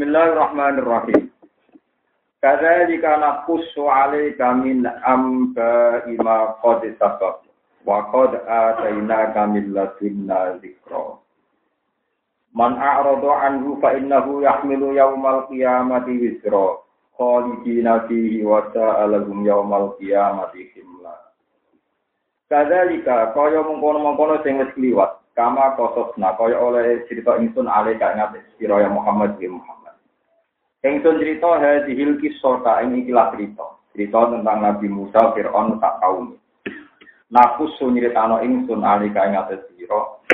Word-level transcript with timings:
Bismillahirrahmanirrahim. 0.00 1.28
Kadzalika 2.40 3.20
naqussu 3.20 3.84
'alaika 3.84 4.56
min 4.56 4.88
amba 4.88 6.00
ima 6.08 6.56
qad 6.64 6.88
sabab 6.96 7.44
wa 7.84 8.08
qad 8.08 8.32
atainaka 8.48 9.44
min 9.52 9.76
ladunna 9.76 10.56
dzikra. 10.56 11.20
Man 12.56 12.80
a'rada 12.80 13.44
anhu 13.44 13.76
fa 13.84 13.92
innahu 13.92 14.40
yahmilu 14.40 14.96
yaumal 14.96 15.44
qiyamati 15.52 16.16
wizra 16.16 16.80
khalidina 17.20 18.08
fihi 18.08 18.40
wa 18.40 18.72
sa'alahum 18.72 19.44
yaumal 19.44 20.00
qiyamati 20.00 20.64
himla. 20.72 21.12
Kadzalika 22.48 23.36
kaya 23.36 23.60
mengkono-mengkono 23.68 24.40
sing 24.48 24.64
wis 24.64 24.72
kliwat 24.72 25.20
kama 25.36 25.76
kososna 25.76 26.32
kaya 26.40 26.56
oleh 26.56 27.04
cerita 27.04 27.36
ingsun 27.36 27.68
alaika 27.68 28.16
ing 28.16 28.24
atas 28.24 28.48
Muhammad 28.88 29.36
bin 29.36 29.60
Muhammad. 29.60 29.79
Engsun 30.80 31.20
cerita 31.20 31.60
hadhil 31.60 32.16
kisota 32.16 32.80
ini 32.80 33.04
ikilah 33.04 33.36
cerita. 33.36 33.76
Cerita 33.92 34.32
tentang 34.32 34.64
Nabi 34.64 34.88
Musa 34.88 35.36
Fir'aun 35.36 35.76
tak 35.76 36.00
kaum. 36.00 36.40
Nakus 37.28 37.76
sunyiritano 37.76 38.40
ingsun 38.40 38.80
alika 38.80 39.28
ing 39.28 39.36
atas 39.36 39.60
sira. 39.76 40.24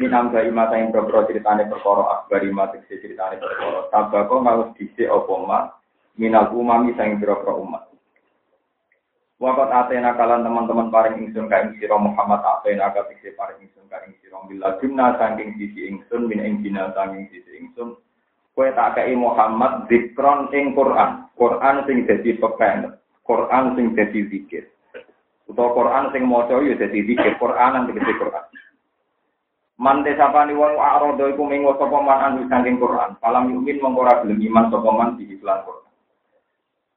Minam 0.00 0.32
ga 0.32 0.40
imata 0.40 0.80
ing 0.80 0.88
berbro 0.88 1.28
ceritane 1.28 1.68
perkara 1.68 2.16
akbar 2.16 2.40
imata 2.40 2.80
ceritane 2.88 3.36
perkara. 3.36 3.92
Tabako 3.92 4.40
ngalus 4.40 4.72
dhisik 4.80 5.04
apa 5.04 5.34
ma 5.44 5.58
minal 6.16 6.48
umami 6.56 6.96
sang 6.96 7.20
beberapa 7.20 7.52
umat. 7.60 7.92
Wakat 9.36 9.68
atena 9.68 10.16
kalan 10.16 10.48
teman-teman 10.48 10.88
paring 10.88 11.28
ingsun 11.28 11.44
kaing 11.44 11.76
sira 11.76 12.00
Muhammad 12.00 12.40
atena 12.40 12.88
ka 12.96 13.04
pikir 13.04 13.36
paring 13.36 13.60
ingsun 13.68 13.84
kaing 13.92 14.16
sira 14.24 14.40
bila 14.48 14.80
jumna 14.80 15.12
saking 15.20 15.60
sisi 15.60 15.92
ingsun 15.92 16.24
min 16.24 16.40
ing 16.40 16.64
dina 16.64 16.88
saking 16.96 17.28
sisi 17.28 17.60
Kue 18.60 18.76
tak 18.76 18.92
kei 18.92 19.16
Muhammad 19.16 19.88
zikron 19.88 20.52
ing 20.52 20.76
Quran. 20.76 21.32
Quran 21.32 21.80
sing 21.88 22.04
dadi 22.04 22.36
pepen. 22.36 22.92
Quran 23.24 23.72
sing 23.72 23.96
dadi 23.96 24.20
zikir. 24.28 24.68
Utawa 25.48 25.72
Quran 25.72 26.04
sing 26.12 26.28
maca 26.28 26.60
ya 26.60 26.76
dadi 26.76 27.08
zikir. 27.08 27.40
Quran 27.40 27.70
nang 27.72 27.88
dadi 27.88 28.12
Quran. 28.20 28.44
Mante 29.80 30.12
sapani 30.12 30.52
wong 30.52 30.76
arodo 30.76 31.32
iku 31.32 31.40
minggu 31.48 31.72
sapa 31.80 32.04
man 32.04 32.20
anu 32.20 32.44
saking 32.52 32.76
Quran. 32.76 33.16
Palam 33.16 33.48
yumin 33.48 33.80
mongko 33.80 34.04
ora 34.04 34.20
gelem 34.28 34.44
iman 34.52 34.68
sapa 34.68 34.90
man 34.92 35.16
di 35.16 35.24
iklan 35.24 35.64
Quran. 35.64 35.88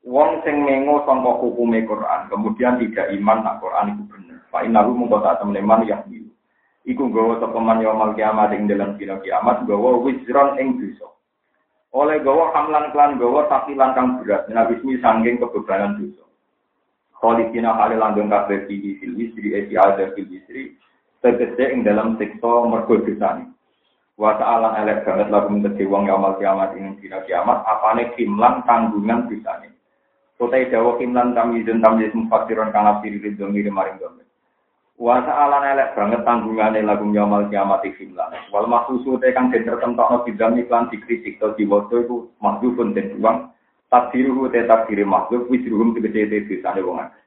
Wong 0.03 0.29
sing 0.43 0.67
mengo 0.67 1.07
sangka 1.07 1.31
hukume 1.39 1.87
Quran, 1.87 2.27
kemudian 2.27 2.75
tidak 2.75 3.07
iman 3.07 3.39
nak 3.39 3.63
Quran 3.63 3.95
itu 3.95 4.03
bener. 4.11 4.43
Fa 4.51 4.67
innahu 4.67 4.99
mongko 4.99 5.23
tak 5.23 5.39
temene 5.39 5.63
man 5.63 5.87
ya 5.87 6.03
Iku 6.83 7.07
gawa 7.07 7.39
sapa 7.39 7.55
man 7.55 7.79
yaumul 7.79 8.19
kiamat 8.19 8.51
ing 8.51 8.67
dalam 8.67 8.99
dina 8.99 9.15
kiamat 9.23 9.63
gawa 9.63 10.03
wizron 10.03 10.59
ing 10.59 10.75
dosa 10.75 11.13
oleh 11.93 12.17
gawa 12.25 12.49
hamlan 12.57 12.89
klan 12.89 13.21
gawa 13.21 13.45
tapi 13.47 13.77
langkang 13.77 14.19
berat 14.21 14.49
nabi 14.49 14.81
ismi 14.81 14.97
sanggeng 14.99 15.37
kebebanan 15.37 16.01
dosa. 16.01 16.25
Khalifina 17.13 17.77
hale 17.77 17.95
langgeng 17.95 18.33
kabeh 18.33 18.65
di 18.65 18.97
fil 18.97 19.13
wisri 19.13 19.53
esi 19.53 19.77
ada 19.77 20.09
fil 20.17 20.25
wisri 20.25 20.73
tegese 21.23 21.71
ing 21.71 21.87
dalam 21.87 22.19
siksa 22.19 22.67
mergo 22.67 22.99
dosane 22.99 23.47
wa 24.19 24.35
ta'ala 24.35 24.83
elek 24.83 25.07
banget 25.07 25.31
lagu 25.31 25.47
menjadi 25.49 25.87
wong 25.87 26.09
yaumul 26.09 26.35
kiamat 26.35 26.75
ing 26.75 26.99
dina 26.99 27.23
kiamat 27.23 27.63
apane 27.63 28.11
kimlan 28.19 28.59
tanggungan 28.67 29.31
dosane 29.31 29.71
Kotai 30.43 30.67
dawa 30.67 30.99
kimlan 30.99 31.31
tamizun 31.31 31.79
tamyiz 31.79 32.11
mufassiron 32.11 32.75
kang 32.75 32.83
asiri 32.89 33.21
ridho 33.23 33.47
miring 33.47 33.71
maring 33.71 33.95
domir 33.95 34.27
Wa 34.93 35.25
ta'ala 35.25 35.57
elek 35.73 35.97
banget 35.97 36.21
tanggungane 36.21 36.85
lagu 36.85 37.09
nyamal 37.09 37.49
kiamat 37.49 37.81
iklan. 37.81 38.29
Wal 38.53 38.69
maksusu 38.69 39.17
te 39.17 39.33
kang 39.33 39.49
den 39.49 39.65
tertentokno 39.65 40.21
bidang 40.21 40.53
iklan 40.61 40.85
dikritik 40.93 41.41
to 41.41 41.49
diwaca 41.57 41.97
iku 41.97 42.29
makhlukun 42.37 42.93
den 42.93 43.17
buang 43.17 43.49
takdiruhu 43.89 44.53
te 44.53 44.69
takdiri 44.69 45.01
makhluk 45.01 45.49
wisruhum 45.49 45.97
tegese 45.97 46.29
te 46.29 46.37
desane 46.45 46.85
wong 46.85 47.01
akeh. 47.01 47.21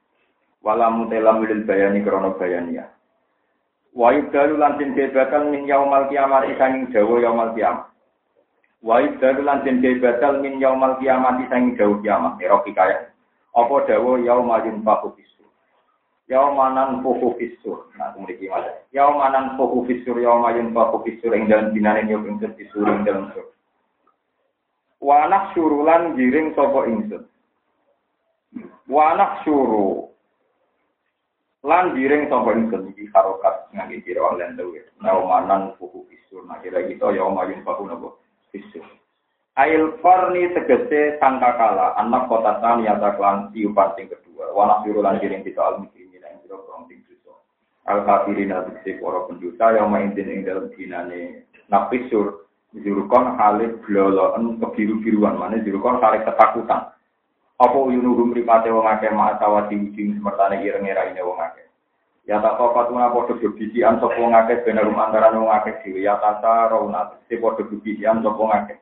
Wala 0.63 0.87
mutelam 0.95 1.43
lil 1.43 1.67
bayani 1.67 2.07
krana 2.07 2.31
bayania. 2.39 2.87
Wa 3.91 4.15
yubdalu 4.15 4.55
lan 4.55 4.79
den 4.79 4.95
bakal 5.11 5.51
min 5.51 5.67
yaumal 5.67 6.07
kiamat 6.07 6.47
sanging 6.55 6.87
dawa 6.95 7.19
yaumal 7.19 7.51
kiamat. 7.51 7.91
Wa 8.79 9.03
yubdalu 9.03 9.43
lan 9.43 9.67
den 9.67 9.83
bakal 9.99 10.39
min 10.39 10.55
yaumal 10.63 10.95
kiamat 11.03 11.43
sanging 11.51 11.75
dawa 11.75 11.99
kiamat. 11.99 12.39
Kaya. 12.71 13.11
Apa 13.51 13.75
dawa 13.91 14.23
yaumal 14.23 14.63
yunfaku 14.63 15.19
Yaumanan 16.27 16.99
fuhu 17.07 17.39
fisur. 17.39 17.87
Nah, 17.95 18.11
kemudian 18.11 18.35
gimana? 18.35 18.67
Yaumanan 18.91 19.55
fuhu 19.55 19.87
fisur, 19.87 20.19
yaumayun 20.19 20.75
fuhu 20.75 20.99
fisur, 21.07 21.31
yang 21.31 21.47
dalam 21.47 21.71
binane 21.71 22.03
nyok 22.03 22.27
ingsun 22.27 22.51
fisur, 22.59 22.83
yang 22.83 23.07
dalam 23.07 23.31
sur. 23.31 23.47
Wanak 24.99 25.55
surulan 25.55 26.19
giring 26.19 26.51
sopo 26.51 26.83
ingsun. 26.83 27.23
Wanak 28.91 29.47
suru. 29.47 30.11
Lan 31.63 31.95
giring 31.95 32.27
sopo 32.27 32.51
ingsun. 32.51 32.91
Iki 32.91 33.07
harokat 33.15 33.71
ngagi 33.71 34.03
kira 34.03 34.19
oleh 34.27 34.51
dewe. 34.59 34.83
Yaumanan 34.99 35.79
fuhu 35.79 36.03
fisur. 36.11 36.43
Nah, 36.43 36.59
kira 36.59 36.83
gitu 36.91 37.07
yaumayun 37.07 37.63
fuhu 37.63 37.87
nopo 37.87 38.19
fisur. 38.51 38.83
Ail 39.55 39.95
farni 40.03 40.51
tegese 40.51 41.15
sangkakala 41.23 41.95
anak 42.03 42.27
kota 42.27 42.59
tani 42.59 42.83
atau 42.91 43.15
klan 43.15 43.47
tiupan 43.55 43.95
kedua. 43.95 44.51
Wanak 44.51 44.83
surulan 44.83 45.23
giring 45.23 45.47
kita 45.47 45.63
almi 45.63 45.87
sira 46.47 46.63
kurang 46.63 46.87
sing. 46.87 47.03
Al 47.87 48.03
kafirin 48.03 48.51
atiksi 48.51 48.99
para 48.99 49.23
pendosa 49.31 49.79
yang 49.79 49.87
main 49.87 50.11
ing 50.11 50.43
dalam 50.43 50.67
dinane 50.75 51.47
napisur 51.71 52.43
jurukon 52.75 53.39
halid 53.39 53.79
bloloen 53.87 54.59
kebiru-biruan 54.59 55.39
mana 55.39 55.63
jurukon 55.63 56.03
halid 56.03 56.27
ketakutan. 56.27 56.91
Apa 57.57 57.77
yunuhum 57.87 58.35
ripate 58.35 58.67
wong 58.75 58.83
akeh 58.91 59.07
ma'atawati 59.07 59.79
ujing 59.79 60.19
semertane 60.19 60.67
ireng 60.67 60.83
ini 60.83 61.23
wong 61.23 61.39
akeh. 61.39 61.63
Ya 62.27 62.43
tak 62.43 62.59
kau 62.59 62.75
patuna 62.75 63.07
podo 63.07 63.39
bebisian 63.39 64.03
sapa 64.03 64.19
wong 64.19 64.35
akeh 64.35 64.67
ben 64.67 64.83
rum 64.83 64.99
antara 64.99 65.31
wong 65.31 65.47
akeh 65.47 65.79
dhewe 65.79 66.03
ya 66.03 66.19
tata 66.19 66.67
rauna 66.67 67.15
te 67.31 67.39
podo 67.39 67.63
bebisian 67.71 68.19
sapa 68.19 68.35
wong 68.35 68.51
akeh. 68.51 68.77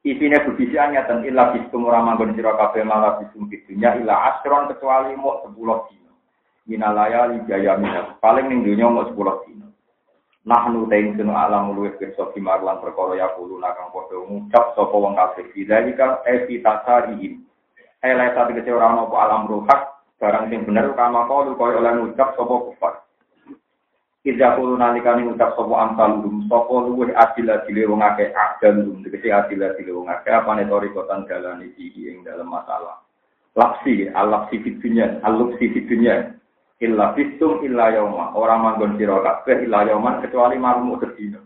Isine 0.00 0.40
bebisian 0.48 0.96
nyatan 0.96 1.28
illa 1.28 1.52
bisum 1.52 1.84
ora 1.84 2.00
manggon 2.00 2.32
sira 2.32 2.56
kabeh 2.56 2.88
malah 2.88 3.20
bisum 3.20 3.52
dunya 3.52 4.00
illa 4.00 4.32
asron 4.32 4.72
kecuali 4.72 5.12
mau 5.12 5.44
10 5.44 5.60
dina 5.92 5.99
minalaya 6.68 7.30
jaya 7.48 7.76
minal. 7.80 8.16
Paling 8.20 8.48
ning 8.50 8.60
dunya 8.66 8.88
mau 8.88 9.06
sepuluh 9.08 9.44
dino. 9.46 9.72
Nahnu 10.44 10.88
ta'in 10.88 11.20
sunu 11.20 11.36
alam 11.36 11.76
luwih 11.76 11.94
pirsa 12.00 12.32
bimarlan 12.32 12.80
perkara 12.80 13.12
ya 13.12 13.28
kulo 13.36 13.60
nakang 13.60 13.92
padha 13.92 14.16
ngucap 14.16 14.72
sapa 14.72 14.96
wong 14.96 15.12
kafir. 15.12 15.46
Bidzalika 15.52 16.24
evi 16.24 16.64
tasarihim. 16.64 17.44
Ele 18.00 18.26
satu 18.32 18.56
kece 18.56 18.72
ora 18.72 18.96
ono 18.96 19.12
alam 19.12 19.44
ruhak 19.44 20.00
barang 20.16 20.48
sing 20.48 20.64
bener 20.64 20.96
kama 20.96 21.28
kalu 21.28 21.52
kaya 21.60 21.80
oleh 21.80 21.92
ngucap 22.00 22.32
sapa 22.36 22.54
kufar. 22.56 22.94
Ida 24.24 24.56
kulo 24.56 24.80
nalikane 24.80 25.28
ngucap 25.28 25.52
sapa 25.56 25.74
amsal 25.76 26.24
lum 26.24 26.48
sapa 26.48 26.74
luwih 26.88 27.12
adil 27.12 27.52
adile 27.52 27.82
wong 27.84 28.00
akeh 28.00 28.32
adil 28.32 28.74
lum 28.80 29.04
tegese 29.04 29.28
adil 29.28 29.60
adile 29.60 29.92
wong 29.92 30.08
akeh 30.08 30.32
apane 30.32 30.64
torikotan 30.64 31.28
dalane 31.28 31.68
iki 31.76 32.08
ing 32.08 32.24
dalam 32.24 32.48
masalah. 32.48 33.04
Lapsi, 33.58 34.06
al-lapsi 34.06 34.62
fitunya, 34.62 35.18
al-lapsi 35.26 35.74
fitunya, 35.74 36.38
illa 36.80 37.12
fistum 37.12 37.60
illa 37.60 37.92
yauma 37.92 38.32
orang 38.32 38.60
manggon 38.64 38.96
sira 38.96 39.20
kabeh 39.20 39.68
illa 39.68 39.84
yauman 39.84 40.24
kecuali 40.24 40.56
malam 40.56 40.96
sedina. 40.96 41.40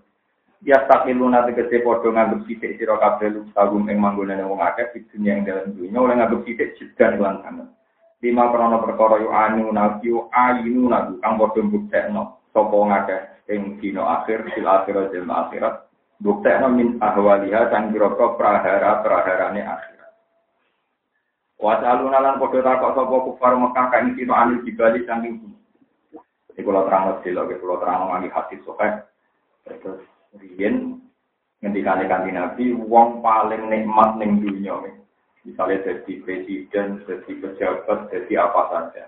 Ya 0.64 0.80
takiluna 0.88 1.44
tegese 1.44 1.84
padha 1.84 2.08
nganggep 2.08 2.46
sithik 2.48 2.78
sira 2.78 2.96
kabeh 2.96 3.28
lu 3.34 3.44
sagum 3.52 3.84
ing 3.90 4.00
manggonane 4.00 4.46
wong 4.46 4.62
akeh 4.62 4.94
di 4.94 5.04
dunia 5.12 5.36
ing 5.36 5.44
dalam 5.44 5.76
dunia 5.76 5.98
oleh 6.00 6.14
nganggep 6.16 6.40
sithik 6.46 6.78
jedan 6.78 7.20
lan 7.20 7.42
sana 7.44 7.66
lima 8.24 8.48
krono 8.48 8.80
perkara 8.80 9.20
yu 9.20 9.28
anu 9.28 9.68
nabi 9.68 10.08
yu 10.08 10.24
ayinu 10.32 10.88
nabi 10.88 11.20
kang 11.20 11.36
padha 11.36 11.60
mbuktekno 11.60 12.22
sapa 12.56 12.72
wong 12.72 12.96
akeh 12.96 13.20
ing 13.52 13.76
dina 13.76 14.00
akhir 14.22 14.48
sil 14.56 14.64
akhirat 14.64 15.12
dan 15.12 15.28
akhirat. 15.28 15.74
Buktekno 16.22 16.72
min 16.72 16.96
ahwaliha 17.02 17.68
sang 17.68 17.92
pira-pira 17.92 18.38
prahara-praharane 18.38 19.60
akhir 19.60 19.93
Wasalun 21.62 22.12
lan 22.12 22.36
padha 22.42 22.60
takok 22.60 22.92
sapa 22.98 23.16
kufar 23.30 23.52
Mekah 23.54 23.86
kain 23.94 24.14
sira 24.18 24.34
anil 24.34 24.62
jibali 24.66 25.06
saking 25.06 25.38
bumi. 25.38 25.58
Iki 26.54 26.60
kula 26.62 26.86
terang 26.86 27.22
sila, 27.22 27.46
kula 27.46 27.76
terang 27.82 28.10
nganti 28.10 28.28
hadis 28.34 28.60
sokeh. 28.66 28.92
Terus 29.64 30.02
riyen 30.38 30.98
ngendikane 31.62 32.04
kanthi 32.10 32.30
Nabi 32.34 32.64
wong 32.74 33.24
paling 33.24 33.70
nikmat 33.70 34.20
ning 34.20 34.42
dunya 34.42 34.76
misalnya 35.44 35.84
jadi 35.84 36.12
presiden, 36.24 37.04
jadi 37.04 37.32
pejabat, 37.36 38.08
jadi 38.10 38.32
apa 38.48 38.60
saja. 38.72 39.04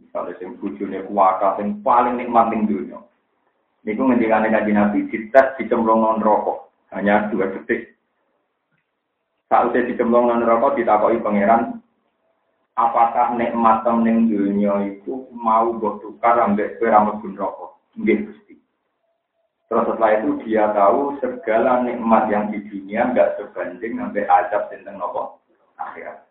Misalnya 0.00 0.34
sing 0.40 0.58
bujune 0.58 1.04
kuwata 1.06 1.60
sing 1.60 1.84
paling 1.84 2.18
nikmat 2.18 2.50
ning 2.50 2.66
dunya. 2.66 2.98
Niku 3.84 4.08
ngendikane 4.08 4.48
kanthi 4.50 4.72
Nabi 4.74 4.98
dites 5.12 5.54
dicemplung 5.60 6.18
rokok 6.18 6.72
hanya 6.96 7.28
dua 7.30 7.52
detik. 7.52 7.93
Saat 9.52 9.76
dikembang 9.76 10.32
dan 10.32 10.46
rokok 10.48 10.80
ditakoki 10.80 11.20
pangeran, 11.20 11.78
apakah 12.74 13.36
nikmat 13.36 13.84
ning 14.02 14.26
dunia 14.26 14.88
itu 14.88 15.28
mau 15.30 15.76
buat 15.76 16.00
tukar 16.00 16.40
ambek 16.40 16.80
kowe 16.80 16.88
ra 16.88 17.04
rokok? 17.04 17.70
Nggih 17.94 18.26
Gusti. 18.26 18.54
Terus 19.70 19.86
setelah 19.90 20.10
itu 20.18 20.30
dia 20.44 20.64
tahu 20.74 21.18
segala 21.22 21.82
nikmat 21.86 22.26
yang 22.30 22.50
di 22.50 22.62
dunia 22.66 23.10
nggak 23.10 23.38
sebanding 23.38 23.98
sampai 23.98 24.26
azab 24.26 24.62
tentang 24.68 24.98
nopo 24.98 25.38
akhirat. 25.78 26.26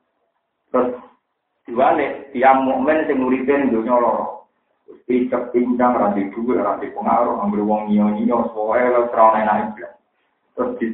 Terus 0.71 0.99
diwalik 1.67 2.33
tiang 2.35 2.67
mukmin 2.67 3.07
sing 3.07 3.23
nguripe 3.23 3.53
dunya 3.71 3.95
loro. 3.95 4.47
Picek 5.03 5.51
pincang 5.51 5.99
ranti 5.99 6.31
duwe 6.31 6.55
ranti 6.63 6.87
pengaruh 6.95 7.43
ambil 7.43 7.67
wong 7.67 7.91
nyo 7.91 8.15
nyo 8.23 8.47
soalnya 8.55 8.95
lo 8.95 9.01
terang 9.11 9.35
enak 9.35 9.75
Terus 10.55 10.71
di 10.79 10.87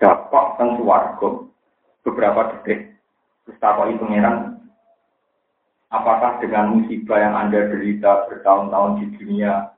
dapat 0.00 0.46
teng 0.56 0.80
swarga 0.80 1.28
beberapa 2.02 2.54
detik. 2.54 2.94
Terus 3.42 3.58
itu 3.90 4.04
ngeran 4.06 4.62
apakah 5.92 6.40
dengan 6.40 6.80
musibah 6.80 7.20
yang 7.20 7.34
Anda 7.36 7.68
derita 7.68 8.26
bertahun-tahun 8.26 8.92
di 9.04 9.06
dunia, 9.20 9.76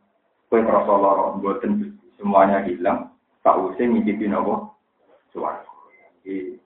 kue 0.49 0.63
lorong, 0.63 1.43
buatan 1.43 1.99
semuanya 2.15 2.63
hilang, 2.63 3.11
tak 3.43 3.59
usah 3.59 3.85
ngicipi 3.85 4.31
nopo 4.31 4.79
suara. 5.35 5.61
Jadi, 6.23 6.57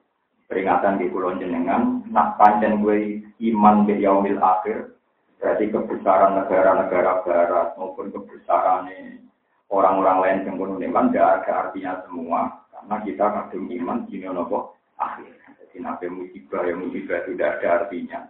peringatan 0.47 1.01
di 1.01 1.11
pulau 1.11 1.35
jenengan, 1.41 2.05
nak 2.13 2.37
panjang 2.39 2.85
gue 2.85 3.25
iman 3.51 3.89
di 3.89 4.05
yaumil 4.05 4.39
akhir, 4.39 4.95
berarti 5.41 5.73
kebesaran 5.73 6.39
negara-negara 6.39 7.27
barat 7.27 7.69
maupun 7.75 8.13
kebesaran 8.15 8.87
orang-orang 9.73 10.19
lain 10.23 10.39
yang 10.47 10.57
pun 10.61 10.79
iman 10.79 11.11
tidak 11.11 11.43
ada 11.43 11.53
artinya 11.67 11.93
semua, 12.07 12.41
karena 12.71 12.97
kita 13.03 13.25
kadung 13.27 13.67
iman 13.67 13.99
di 14.07 14.23
nopo 14.23 14.78
akhir. 14.99 15.33
Jadi 15.63 15.77
nabi 15.81 16.07
musibah 16.11 16.63
yang 16.67 16.85
musibah 16.85 17.23
tidak 17.25 17.59
ada 17.59 17.69
artinya. 17.83 18.21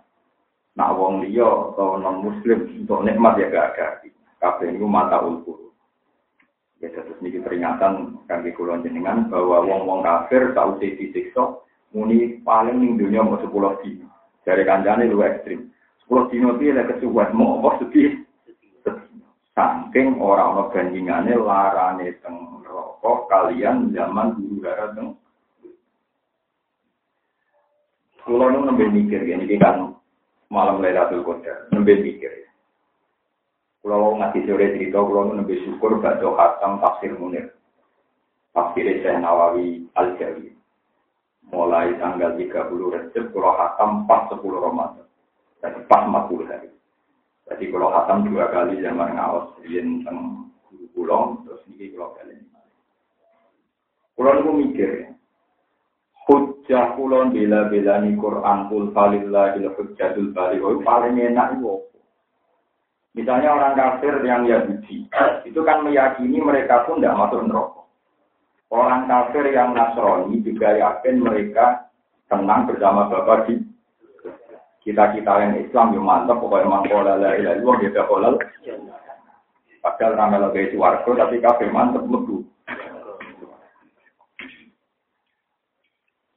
Nak 0.78 0.94
wong 0.94 1.26
liya 1.26 1.74
atau 1.74 1.98
non 1.98 2.22
muslim 2.22 2.70
untuk 2.86 3.02
nikmat 3.02 3.40
ya 3.42 3.50
gak 3.50 3.68
ada 3.74 3.82
artinya. 3.96 4.24
Kabeh 4.38 4.68
itu 4.70 4.86
mata 4.86 5.18
ulkur. 5.24 5.74
Ya 6.78 6.94
terus 6.94 7.18
ini 7.18 7.42
peringatan 7.42 8.22
kaki 8.30 8.54
kulon 8.54 8.86
jenengan 8.86 9.26
bahwa 9.26 9.66
wong-wong 9.66 10.06
kafir 10.06 10.54
sih 10.78 10.94
disiksa 10.94 11.58
muni 11.90 12.38
paling 12.46 12.78
ning 12.78 12.94
dunia 12.94 13.26
mau 13.26 13.42
sepuluh 13.42 13.74
dino. 13.82 14.06
Dari 14.46 14.62
kancane 14.62 15.10
lu 15.10 15.26
ekstrim. 15.26 15.74
Sepuluh 15.98 16.30
dino 16.30 16.54
itu 16.54 16.70
ada 16.70 16.86
kesuwan 16.86 17.34
mau 17.34 17.58
apa 17.58 17.82
sedih. 17.82 18.22
Saking 19.58 20.22
orang 20.22 20.54
ono 20.54 20.62
bandingane 20.70 21.34
larane 21.34 22.14
teng 22.22 22.62
rokok 22.62 23.26
kalian 23.26 23.90
zaman 23.90 24.38
gara 24.62 24.94
teng. 24.94 25.18
Kulo 28.28 28.52
nu 28.52 28.60
nembe 28.68 28.92
mikir 28.92 29.24
ini 29.24 29.56
kan 29.56 29.96
malam 30.52 30.84
Lailatul 30.84 31.24
Qadar, 31.24 31.64
nembe 31.72 31.96
mikir. 31.96 32.44
Kalau 33.80 34.20
ngasih 34.20 34.44
sore 34.44 34.76
cerita, 34.76 35.00
kalau 35.00 35.32
nembe 35.32 35.56
syukur 35.64 35.96
baca 35.96 36.28
khatam 36.36 36.76
tafsir 36.76 37.16
munir. 37.16 37.56
Tafsir 38.52 38.84
Syekh 38.84 39.16
Nawawi 39.24 39.88
Al-Jawi. 39.96 40.52
Mulai 41.48 41.96
tanggal 41.96 42.36
30 42.36 42.52
Rejab, 42.68 43.24
kalau 43.32 43.56
khatam 43.56 44.04
pas 44.04 44.28
10 44.28 44.44
Ramadan. 44.44 45.08
Jadi 45.64 45.80
pas 45.88 46.04
40 46.04 46.52
hari. 46.52 46.68
Jadi 47.48 47.64
kalau 47.72 47.88
khatam 47.96 48.28
dua 48.28 48.44
kali 48.52 48.76
zaman 48.84 49.16
ngawas, 49.16 49.56
yang 49.64 50.04
tentang 50.04 50.52
guru 50.92 51.40
terus 51.48 51.64
ini 51.72 51.96
kalau 51.96 52.12
kalian. 52.20 52.44
Kalau 54.20 54.36
aku 54.36 54.50
mikir 54.52 54.90
ya, 55.00 55.08
hujjah 56.28 56.94
kulon 56.94 57.32
bela 57.32 57.94
ni 58.04 58.12
Quran 58.20 58.68
kul 58.68 58.92
falillahil 58.92 59.72
hujjatul 59.72 60.36
oh, 60.36 60.78
paling 60.84 61.16
enak 61.16 61.56
itu 61.56 61.88
Misalnya 63.18 63.50
orang 63.50 63.74
kafir 63.74 64.14
yang 64.22 64.46
Yahudi, 64.46 65.10
itu 65.42 65.60
kan 65.66 65.82
meyakini 65.82 66.38
mereka 66.38 66.86
pun 66.86 67.02
tidak 67.02 67.18
masuk 67.18 67.50
neraka. 67.50 67.82
Orang 68.70 69.10
kafir 69.10 69.42
yang 69.50 69.74
Nasrani 69.74 70.38
juga 70.46 70.78
yakin 70.78 71.26
mereka 71.26 71.90
tenang 72.30 72.70
bersama 72.70 73.10
Bapak 73.10 73.50
di 73.50 73.58
kita-kita 74.86 75.34
yang 75.40 75.58
Islam 75.58 75.98
yang 75.98 76.06
mantap, 76.06 76.38
pokoknya 76.38 76.70
mangkola 76.70 77.18
la 77.18 77.34
ilaha 77.34 77.82
dia 77.82 78.06
kolal. 78.06 78.38
Padahal 79.82 80.14
ramai 80.14 80.38
lebih 80.38 80.78
suwargo, 80.78 81.10
tapi 81.18 81.42
kafir 81.42 81.74
mantap 81.74 82.06
lebu. 82.06 82.37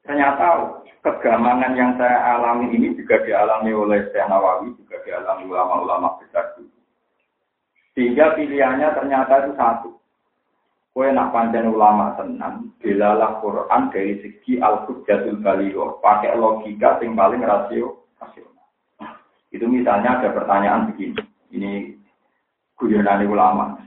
Ternyata 0.01 0.81
kegamangan 1.05 1.77
yang 1.77 1.93
saya 1.97 2.37
alami 2.37 2.73
ini 2.73 2.97
juga 2.97 3.21
dialami 3.21 3.69
oleh 3.69 4.09
Syekh 4.09 4.25
Nawawi, 4.25 4.73
juga 4.81 4.97
dialami 5.05 5.43
ulama-ulama 5.45 6.17
besar. 6.17 6.57
Sehingga 7.93 8.33
pilihannya 8.33 8.87
ternyata 8.97 9.45
itu 9.45 9.51
satu. 9.53 9.89
Kue 10.91 11.07
nak 11.07 11.31
panjang 11.31 11.71
ulama 11.71 12.19
senang, 12.19 12.75
bilalah 12.83 13.39
Quran 13.39 13.87
dari 13.95 14.19
segi 14.19 14.59
al-hujjatul 14.59 15.39
baligho, 15.39 16.03
pakai 16.03 16.35
logika 16.35 16.99
yang 16.99 17.15
paling 17.15 17.39
rasio, 17.47 18.11
rasional. 18.19 18.67
Itu 19.55 19.71
misalnya 19.71 20.19
ada 20.19 20.35
pertanyaan 20.35 20.91
begini, 20.91 21.15
ini 21.55 21.95
guyonan 22.75 23.23
ulama. 23.23 23.79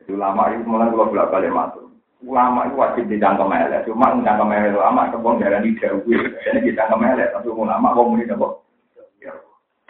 Jadi 0.00 0.16
ulama 0.16 0.56
itu 0.56 0.64
mulai 0.64 0.88
dua 0.88 1.04
bolak 1.04 1.28
balik 1.28 1.52
masuk 1.52 1.86
ulama 2.26 2.66
itu 2.66 2.74
wajib 2.74 3.04
ditangkap 3.06 3.46
melek. 3.46 3.86
Cuma 3.86 4.10
ditangkap 4.18 4.46
melek 4.50 4.74
ulama 4.74 5.08
kebon 5.14 5.38
darah 5.38 5.62
di 5.62 5.78
jauh. 5.78 6.02
Jadi 6.44 6.58
ditangkap 6.66 6.98
melek. 6.98 7.30
Tapi 7.30 7.48
ulama 7.48 7.94
kok 7.94 8.06
muni 8.10 8.26
apa? 8.26 8.48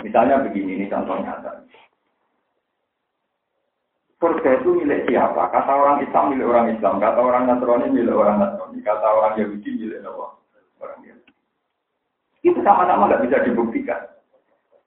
Misalnya 0.04 0.44
begini, 0.44 0.76
ini 0.76 0.86
contoh 0.92 1.16
nyata. 1.18 1.66
Surga 4.16 4.60
itu 4.60 4.70
milik 4.80 5.08
siapa? 5.08 5.48
Kata 5.52 5.72
orang 5.76 6.04
Islam 6.04 6.32
milik 6.32 6.48
orang 6.48 6.72
Islam, 6.72 6.96
kata 7.00 7.20
orang 7.20 7.44
Nasrani 7.48 7.92
milik 7.92 8.16
orang 8.16 8.40
Nasrani, 8.40 8.80
kata 8.80 9.08
orang 9.08 9.34
Yahudi 9.36 9.70
milik? 9.76 10.00
Orang 10.80 11.00
Yahudi. 11.04 11.32
Itu 12.44 12.60
sama-sama 12.64 13.12
nggak 13.12 13.24
bisa 13.28 13.36
dibuktikan. 13.44 14.00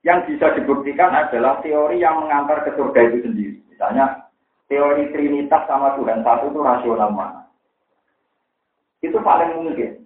Yang 0.01 0.34
bisa 0.34 0.56
dibuktikan 0.56 1.12
adalah 1.12 1.60
teori 1.60 2.00
yang 2.00 2.25
mengantar 2.25 2.63
ke 2.66 2.74
surga 2.74 3.00
itu 3.12 3.18
sendiri. 3.28 3.60
Misalnya 3.69 4.30
teori 4.66 5.12
trinitas 5.12 5.68
sama 5.68 5.94
Tuhan 6.00 6.24
satu 6.24 6.50
itu 6.50 6.60
rasional 6.63 7.12
mana? 7.12 7.38
Itu 9.00 9.18
paling 9.24 9.63
mungkin. 9.63 10.04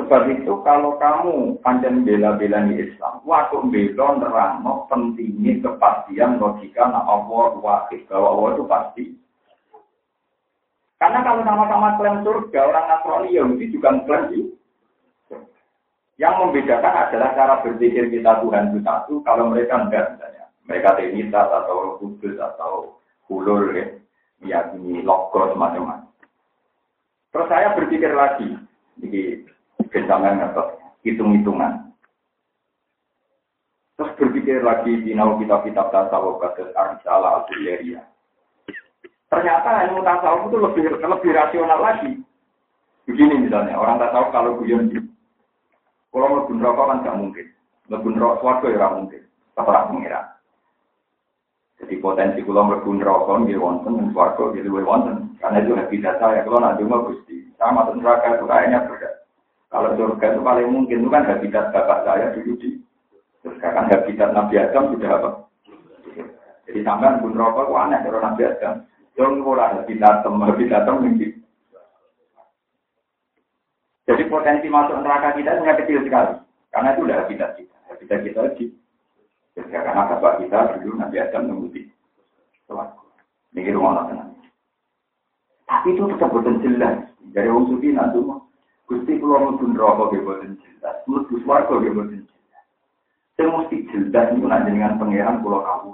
Sebab 0.00 0.24
itu 0.32 0.52
kalau 0.64 0.96
kamu 0.96 1.60
panjang 1.60 2.00
bela-bela 2.02 2.64
di 2.64 2.80
Islam, 2.80 3.20
waktu 3.28 3.60
bela 3.68 4.16
nerangno 4.16 4.88
pentingnya 4.88 5.60
kepastian 5.60 6.40
logika 6.40 6.88
nah 6.88 7.04
Allah 7.04 7.60
wahid 7.60 8.08
bahwa 8.08 8.28
Allah 8.32 8.48
itu 8.56 8.64
pasti. 8.64 9.04
Karena 10.96 11.18
kalau 11.26 11.42
sama-sama 11.44 11.98
klaim 11.98 12.22
surga, 12.24 12.60
orang 12.62 12.86
Nasrani 12.88 13.36
Yahudi 13.36 13.74
juga 13.74 13.90
klaim. 14.06 14.54
Yang 16.16 16.34
membedakan 16.38 16.94
adalah 17.08 17.30
cara 17.34 17.54
berpikir 17.66 18.06
kita 18.06 18.38
Tuhan 18.38 18.70
itu 18.70 18.78
satu, 18.86 19.18
kalau 19.26 19.50
mereka 19.50 19.82
enggak 19.82 20.14
misalnya. 20.14 20.44
Mereka 20.70 20.94
Trinitas 20.94 21.48
atau 21.50 21.98
Kudus 21.98 22.38
atau 22.38 23.02
ulur 23.26 23.74
ya, 23.74 23.90
meyakini 24.38 25.02
logo 25.02 25.50
semacam 25.50 26.06
Terus 27.32 27.48
saya 27.48 27.72
berpikir 27.72 28.12
lagi, 28.12 28.60
ini 29.00 29.48
bentangan 29.88 30.52
atau 30.52 30.76
hitung-hitungan. 31.00 31.92
Terus 33.96 34.12
berpikir 34.20 34.60
lagi 34.60 35.00
di 35.00 35.16
nau 35.16 35.40
kitab-kitab 35.40 35.88
tasawuf 35.88 36.44
kasus 36.44 36.68
Arisala 36.76 37.40
al 37.40 37.42
Ternyata 39.32 39.70
ilmu 39.88 40.04
tasawuf 40.04 40.52
itu 40.52 40.56
lebih 40.60 40.84
lebih 41.00 41.30
rasional 41.32 41.80
lagi. 41.80 42.20
Begini 43.08 43.48
misalnya, 43.48 43.80
orang 43.80 43.96
tasawuf 43.96 44.28
kalau 44.28 44.60
guyon 44.60 44.92
di 44.92 45.00
kalau 46.12 46.44
lebih 46.44 46.60
rokok 46.60 46.86
kan 46.92 46.98
nggak 47.00 47.18
mungkin. 47.18 47.46
Lebih 47.88 48.12
rokok 48.20 48.38
suatu 48.44 48.66
ya 48.68 48.88
mungkin. 48.92 49.22
Terserah 49.56 49.88
pengiran. 49.88 50.26
Jadi 51.92 52.00
potensi 52.00 52.40
kulo 52.40 52.64
mlebu 52.64 52.88
neraka 52.96 53.36
nggih 53.44 53.60
wonten 53.60 54.00
ing 54.00 54.16
swarga 54.16 54.48
nggih 54.48 54.64
luwih 54.64 54.80
wonten. 54.80 55.36
Karena 55.36 55.60
itu 55.60 55.76
habitat 55.76 56.16
saya. 56.16 56.40
Kalau 56.40 56.56
nanti 56.56 56.88
mau 56.88 57.04
Gusti, 57.04 57.52
sama 57.60 57.84
masuk 57.84 58.00
neraka 58.00 58.32
itu 58.32 58.48
kayaknya 58.48 58.88
beda. 58.88 59.10
Kalau 59.68 59.92
surga 60.00 60.26
itu 60.32 60.40
paling 60.40 60.68
mungkin 60.72 61.04
itu 61.04 61.08
kan 61.12 61.28
habitat 61.28 61.68
bapak 61.68 62.08
saya 62.08 62.32
dulu 62.32 62.56
di 62.56 62.80
surga 63.44 63.68
kan 63.76 63.84
habitat 63.92 64.32
Nabi 64.32 64.54
Adam 64.56 64.84
sudah 64.88 65.10
apa? 65.20 65.30
Jadi 66.64 66.80
sampean 66.80 67.20
pun 67.20 67.36
rokok 67.36 67.68
itu 67.68 67.74
aneh 67.76 68.00
kalau 68.08 68.20
Nabi 68.24 68.42
Adam. 68.48 68.74
Jangan 69.12 69.44
pola 69.44 69.64
habitat 69.76 70.14
tem 70.24 70.34
habitat 70.48 70.88
mungkin. 70.88 71.32
Jadi 74.08 74.22
potensi 74.32 74.66
masuk 74.72 74.96
neraka 74.96 75.36
kita 75.36 75.60
hanya 75.60 75.76
kecil 75.76 76.00
sekali. 76.08 76.40
Karena 76.72 76.96
itu 76.96 77.04
udah 77.04 77.16
habitat 77.20 77.50
kita. 77.60 77.76
Habitat 77.92 78.18
kita 78.24 78.40
di 78.56 78.72
Ya, 79.52 79.68
karena 79.68 80.08
bapak 80.08 80.40
kita 80.40 80.80
dulu 80.80 80.96
Nabi 80.96 81.20
Adam 81.20 81.52
menguti 81.52 81.81
selaku. 81.81 81.81
Ini 83.52 83.74
rumah 83.76 84.08
tenang. 84.08 84.32
Tapi 85.68 85.92
itu 85.92 86.04
tetap 86.08 86.32
bukan 86.32 86.60
jelas. 86.60 87.08
Dari 87.32 87.48
orang 87.48 87.68
suci 87.68 87.88
nanti 87.92 88.20
mah. 88.20 88.40
Gusti 88.88 89.16
pulau 89.16 89.52
mungkin 89.52 89.72
rokok 89.72 90.12
dia 90.12 90.20
bukan 90.20 90.56
jelas. 90.60 90.96
Mlebu 91.08 91.34
swarga 91.44 91.74
dia 91.80 91.92
bukan 91.92 92.22
jelas. 92.28 92.64
Saya 93.36 93.48
mesti 93.48 93.76
jelas 93.88 94.26
itu 94.36 94.44
nanti 94.44 94.68
dengan 94.72 95.00
pangeran 95.00 95.40
pulau 95.40 95.64
kamu. 95.64 95.92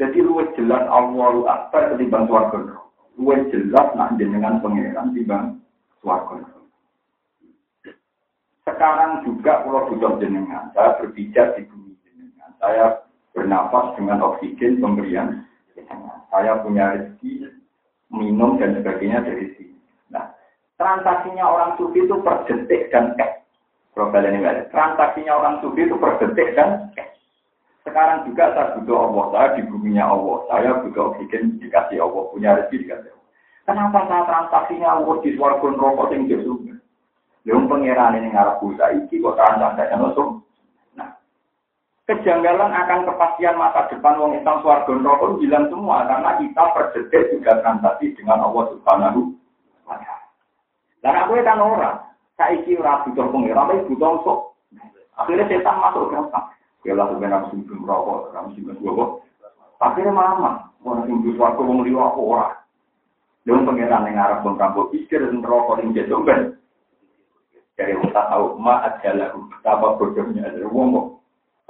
Jadi 0.00 0.18
lu 0.24 0.40
jelas 0.56 0.82
Allahu 0.88 1.44
Akbar 1.44 1.94
ketimbang 1.94 2.26
swarga 2.26 2.80
Luwe 3.20 3.36
jelas 3.52 3.92
nak 3.92 4.16
jenengan 4.16 4.64
pangeran 4.64 5.12
timbang 5.12 5.60
swarga. 6.00 6.40
Sekarang 8.64 9.26
juga 9.26 9.66
kalau 9.66 9.90
butuh 9.90 10.16
jenengan, 10.22 10.72
saya 10.72 10.96
berpijak 11.02 11.58
di 11.58 11.66
bumi 11.68 11.92
jenengan. 12.06 12.50
Saya 12.56 13.04
bernapas 13.36 13.98
dengan 14.00 14.22
oksigen 14.22 14.80
pemberian. 14.80 15.44
Saya 16.32 16.60
punya 16.64 16.96
rezeki, 16.96 17.48
minum 18.12 18.60
dan 18.60 18.76
sebagainya 18.76 19.24
dari 19.24 19.52
sini. 19.56 19.76
Nah, 20.12 20.32
transaksinya 20.76 21.44
orang 21.44 21.80
sufi 21.80 22.04
itu 22.04 22.16
per 22.20 22.44
detik 22.44 22.92
dan 22.92 23.16
cash. 23.16 23.40
Profil 23.92 24.24
ini 24.28 24.40
Transaksinya 24.72 25.32
orang 25.36 25.60
sufi 25.60 25.84
itu 25.88 25.96
per 25.96 26.20
detik 26.20 26.56
dan 26.56 26.92
cash. 26.96 27.16
Sekarang 27.82 28.22
juga 28.24 28.54
saya 28.54 28.78
butuh 28.78 28.94
Allah, 28.94 29.24
saya 29.34 29.48
di 29.58 29.62
buminya 29.66 30.06
Allah, 30.06 30.38
saya 30.46 30.70
butuh 30.86 31.12
oksigen 31.12 31.58
dikasih 31.58 31.98
Allah, 31.98 32.22
punya 32.30 32.54
rezeki 32.54 32.86
dikasih 32.86 33.10
Allah. 33.10 33.28
Kenapa 33.62 33.98
saya 34.06 34.22
transaksinya 34.26 34.88
Allah 35.02 35.14
di 35.22 35.30
suarga 35.34 35.66
rokok 35.66 36.10
yang 36.14 36.30
jauh 36.30 36.58
Yang 37.42 37.60
pengiran 37.66 38.14
ini 38.14 38.30
ngarap 38.30 38.62
buta 38.62 38.86
iki 38.94 39.18
kok 39.18 39.34
transaksinya 39.34 39.98
langsung. 39.98 40.46
Kejanggalan 42.12 42.76
akan 42.76 43.08
kepastian 43.08 43.56
masa 43.56 43.88
depan 43.88 44.20
wong 44.20 44.36
Islam 44.36 44.60
suarga 44.60 44.92
rokok 44.92 45.40
bilang 45.40 45.64
semua 45.72 46.04
karena 46.04 46.36
kita 46.36 46.62
per 46.76 46.92
detik 46.92 47.32
juga 47.32 47.56
transaksi 47.64 48.12
dengan 48.12 48.44
Allah 48.44 48.68
Subhanahu 48.68 49.32
wa 49.88 49.96
taala. 49.96 50.28
Dan 51.00 51.16
aku 51.16 51.40
kan 51.40 51.56
orang, 51.56 52.04
saya 52.36 52.60
iki 52.60 52.76
ora 52.76 53.00
butuh 53.08 53.32
pengiran, 53.32 53.64
tapi 53.64 53.88
butuh 53.88 54.12
sok. 54.28 54.40
Akhirnya 55.16 55.48
setan 55.48 55.80
masuk 55.80 56.12
gampang. 56.12 56.52
Ya 56.84 56.92
lah 56.92 57.08
sebenarnya 57.08 57.48
harus 57.48 57.50
sing 57.56 57.64
merokok, 57.64 58.28
harus 58.36 58.52
sing 58.60 58.68
gua 58.68 59.06
Akhirnya 59.80 60.12
mama, 60.12 60.68
orang 60.84 61.08
sing 61.08 61.16
waktu 61.40 61.64
wong 61.64 61.80
liwa 61.80 62.12
ora. 62.12 62.60
Dia 63.48 63.56
pengiran 63.56 64.04
yang 64.04 64.20
ngarep 64.20 64.44
wong 64.44 64.60
kampung 64.60 64.92
pikir 64.92 65.32
sing 65.32 65.40
jatuh 65.96 66.20
ben. 66.28 66.60
Wong 67.80 68.08
tak 68.12 68.28
tahu 68.28 68.60
ma 68.60 68.84
adalah 68.84 69.32
betapa 69.32 69.96
bodohnya 69.96 70.52
ada 70.52 70.68
wong 70.68 71.11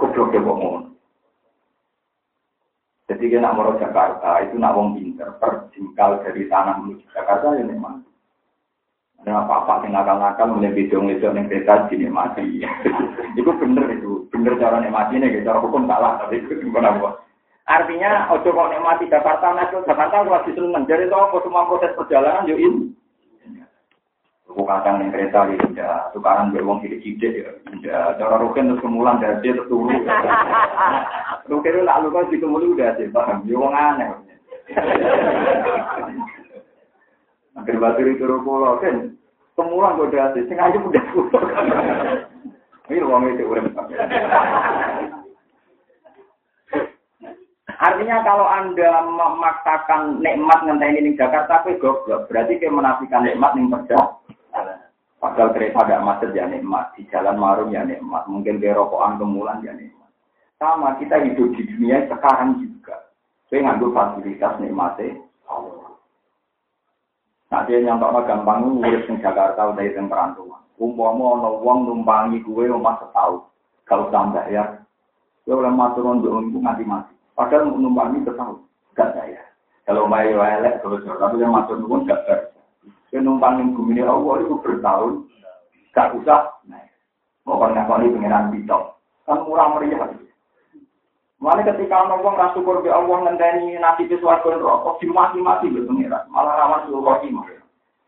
goblok 0.03 0.35
wong 0.35 0.59
ngono. 0.59 0.81
Jadi 3.07 3.29
kita 3.31 3.45
nak 3.45 3.79
Jakarta 3.79 4.43
itu 4.43 4.59
nak 4.59 4.75
wong 4.75 4.99
pinter 4.99 5.31
perjingkal 5.39 6.19
dari 6.27 6.51
tanah 6.51 6.83
menuju 6.83 7.07
Jakarta 7.15 7.55
ya 7.55 7.63
memang. 7.63 8.03
Ada 9.23 9.47
apa-apa 9.47 9.87
yang 9.87 9.95
nakal-nakal 9.95 10.51
mulai 10.51 10.75
bidung 10.75 11.07
itu 11.07 11.23
yang 11.23 11.47
kereta 11.47 11.87
mati. 12.11 12.67
itu 13.39 13.51
bener 13.55 13.87
itu, 13.95 14.27
bener 14.35 14.59
cara 14.59 14.83
mati 14.91 15.15
nih, 15.15 15.47
cara 15.47 15.63
hukum 15.63 15.87
salah, 15.87 16.19
tapi 16.19 16.43
itu 16.43 16.59
bukan 16.67 16.91
apa. 16.91 17.23
Artinya, 17.71 18.27
ojo 18.35 18.51
kok 18.51 18.75
mati 18.83 19.07
Jakarta, 19.07 19.55
nah 19.55 19.71
Jakarta 19.71 20.27
lagi 20.27 20.51
seneng. 20.59 20.83
Jadi 20.91 21.07
itu 21.07 21.15
semua 21.47 21.71
proses 21.71 21.95
perjalanan 21.95 22.51
yo 22.51 22.59
ini. 22.59 22.91
Kadang 24.73 25.05
yang 25.05 25.13
kereta 25.13 25.53
di 25.53 25.57
ya, 25.77 26.09
tukaran 26.17 26.49
berwong 26.49 26.81
sidik-sidik 26.81 27.45
ya. 27.45 27.53
Cara 28.17 28.41
rukin 28.41 28.73
terus 28.73 28.81
kemulan 28.81 29.21
dari 29.21 29.37
dia 29.45 29.53
terturu. 29.53 29.93
Rukin 31.53 31.75
itu 31.77 31.83
lalu 31.85 32.09
kan 32.09 32.31
di 32.33 32.41
kemuli 32.41 32.73
udah 32.73 32.97
sih, 32.97 33.13
paham? 33.13 33.45
Yo 33.45 33.61
wong 33.61 33.77
aneh. 33.77 34.09
Akhir 37.53 37.77
batu 37.77 38.01
itu 38.09 38.25
pulau 38.25 38.81
kan, 38.81 39.13
semua 39.53 39.93
gue 39.93 40.09
udah 40.09 40.33
sih, 40.33 40.49
sengaja 40.49 40.81
udah 40.81 41.05
pulau. 41.13 41.45
Ini 42.89 43.05
uang 43.05 43.29
itu 43.29 43.45
urem. 43.45 43.69
Artinya 47.83 48.17
kalau 48.23 48.47
anda 48.47 49.03
memaksakan 49.03 50.23
nikmat 50.23 50.63
ngenteni 50.63 51.03
di 51.03 51.19
Jakarta, 51.19 51.67
kue 51.67 51.77
goblok. 51.83 52.31
Berarti 52.31 52.63
kayak 52.63 52.79
menafikan 52.79 53.27
nikmat 53.27 53.59
ning 53.59 53.69
perjalanan. 53.69 54.22
Padahal 55.33 55.57
kereta 55.57 55.81
agak 55.89 56.05
macet 56.05 56.31
ya 56.37 56.45
nikmat, 56.45 56.93
di 56.93 57.09
jalan 57.09 57.41
marum 57.41 57.73
ya 57.73 57.89
nikmat, 57.89 58.29
mungkin 58.29 58.61
di 58.61 58.69
rokokan 58.69 59.17
kemulan 59.17 59.65
ya 59.65 59.73
nikmat. 59.73 60.13
Sama 60.61 61.01
kita 61.01 61.25
hidup 61.25 61.57
di 61.57 61.65
dunia 61.73 62.05
sekarang 62.05 62.61
juga. 62.61 63.09
Saya 63.49 63.65
ngambil 63.65 63.97
fasilitas 63.97 64.61
nikmatnya. 64.61 65.25
Nah 67.49 67.65
dia 67.65 67.81
nyontok 67.81 68.29
gampang 68.29 68.77
ngurus 68.77 69.09
di 69.09 69.25
Jakarta 69.25 69.73
udah 69.73 69.81
yang 69.81 70.13
perantauan. 70.13 70.61
Umpama 70.77 71.41
ana 71.41 71.49
wong 71.65 71.89
numpangi 71.89 72.45
gue 72.45 72.69
omah 72.69 73.01
setahun. 73.01 73.49
Kalau 73.89 74.13
tambah 74.13 74.45
ya, 74.53 74.85
ya 75.49 75.53
oleh 75.57 75.73
maturun 75.73 76.21
untuk 76.21 76.61
nganti 76.61 76.85
mati. 76.85 77.17
Padahal 77.33 77.73
numpangi 77.73 78.21
setahun, 78.29 78.61
gak 78.93 79.17
saya. 79.17 79.41
Kalau 79.89 80.05
mayu 80.05 80.45
elek 80.45 80.85
terus 80.85 81.09
tapi 81.09 81.41
yang 81.41 81.57
matur 81.57 81.81
pun 81.89 82.05
gak 82.05 82.52
Dia 83.13 83.21
numpang 83.21 83.61
yang 83.61 83.77
bumi 83.77 84.01
ini 84.01 84.09
Allah 84.09 84.41
itu 84.41 84.57
bertahun, 84.65 85.29
gak 85.93 86.17
usah. 86.17 86.49
Nah, 86.65 86.81
mau 87.45 87.61
ngakoni 87.61 88.09
pengiran 88.09 88.49
bidok, 88.49 88.97
kan 89.29 89.45
murah 89.45 89.69
meriah. 89.77 90.09
Mulai 91.43 91.67
ketika 91.67 92.07
orang 92.07 92.39
ra 92.39 92.55
syukur 92.55 92.81
be 92.81 92.89
Allah 92.89 93.29
ngenteni 93.29 93.75
nabi 93.77 94.07
ke 94.07 94.15
swarga 94.23 94.57
neraka 94.57 94.95
dimati-mati 95.03 95.75
be 95.75 95.83
pengira. 95.83 96.23
Malah 96.31 96.55
rawan 96.55 96.87
suruh 96.87 97.03
khotimah. 97.03 97.51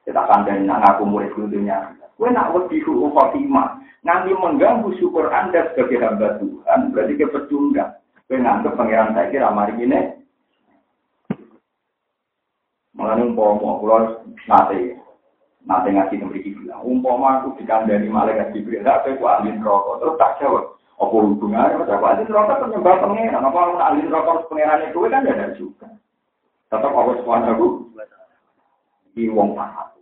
Kita 0.06 0.22
kandani 0.24 0.64
nak 0.64 0.86
ngaku 0.86 1.02
murid 1.02 1.34
dunia. 1.34 1.98
Kowe 2.14 2.30
nak 2.30 2.54
wedi 2.54 2.78
suruh 2.86 3.10
khotimah, 3.10 3.82
nanti 4.06 4.30
mengganggu 4.32 4.86
syukur 5.02 5.34
Anda 5.34 5.66
sebagai 5.74 6.00
hamba 6.00 6.38
Tuhan, 6.38 6.94
berarti 6.94 7.12
ke 7.18 7.26
pecundang. 7.26 7.98
Kowe 8.30 8.38
nganggep 8.38 8.72
pangeran 8.78 9.12
saiki 9.18 9.36
ra 9.42 9.50
mari 9.50 9.74
ngene. 9.82 10.23
Mulane 13.04 13.36
umpama 13.36 13.76
kula 13.84 13.96
nate 14.48 14.96
nate 15.68 15.88
ngaji 15.92 16.24
mriki 16.24 16.56
bilang, 16.56 16.80
umpama 16.80 17.44
aku 17.44 17.60
dikandani 17.60 18.08
malaikat 18.08 18.56
Jibril, 18.56 18.80
lha 18.80 19.04
kowe 19.04 19.28
ahli 19.28 19.52
neraka, 19.52 20.00
terus 20.00 20.16
tak 20.16 20.40
jawab. 20.40 20.80
Apa 20.96 21.12
hubungannya? 21.12 21.84
Apa 21.84 22.00
ahli 22.00 22.24
neraka 22.24 22.64
penyembah 22.64 22.96
pengeran? 23.04 23.44
Apa 23.44 23.58
orang 23.60 23.84
ahli 23.84 24.00
neraka 24.08 24.48
pengeran 24.48 24.88
itu 24.88 25.04
kan 25.04 25.20
ada 25.20 25.46
juga. 25.52 25.88
Tetap 26.72 26.96
Allah 26.96 27.14
Subhanahu 27.20 27.92
di 29.12 29.28
wong 29.28 29.52
paham. 29.52 29.92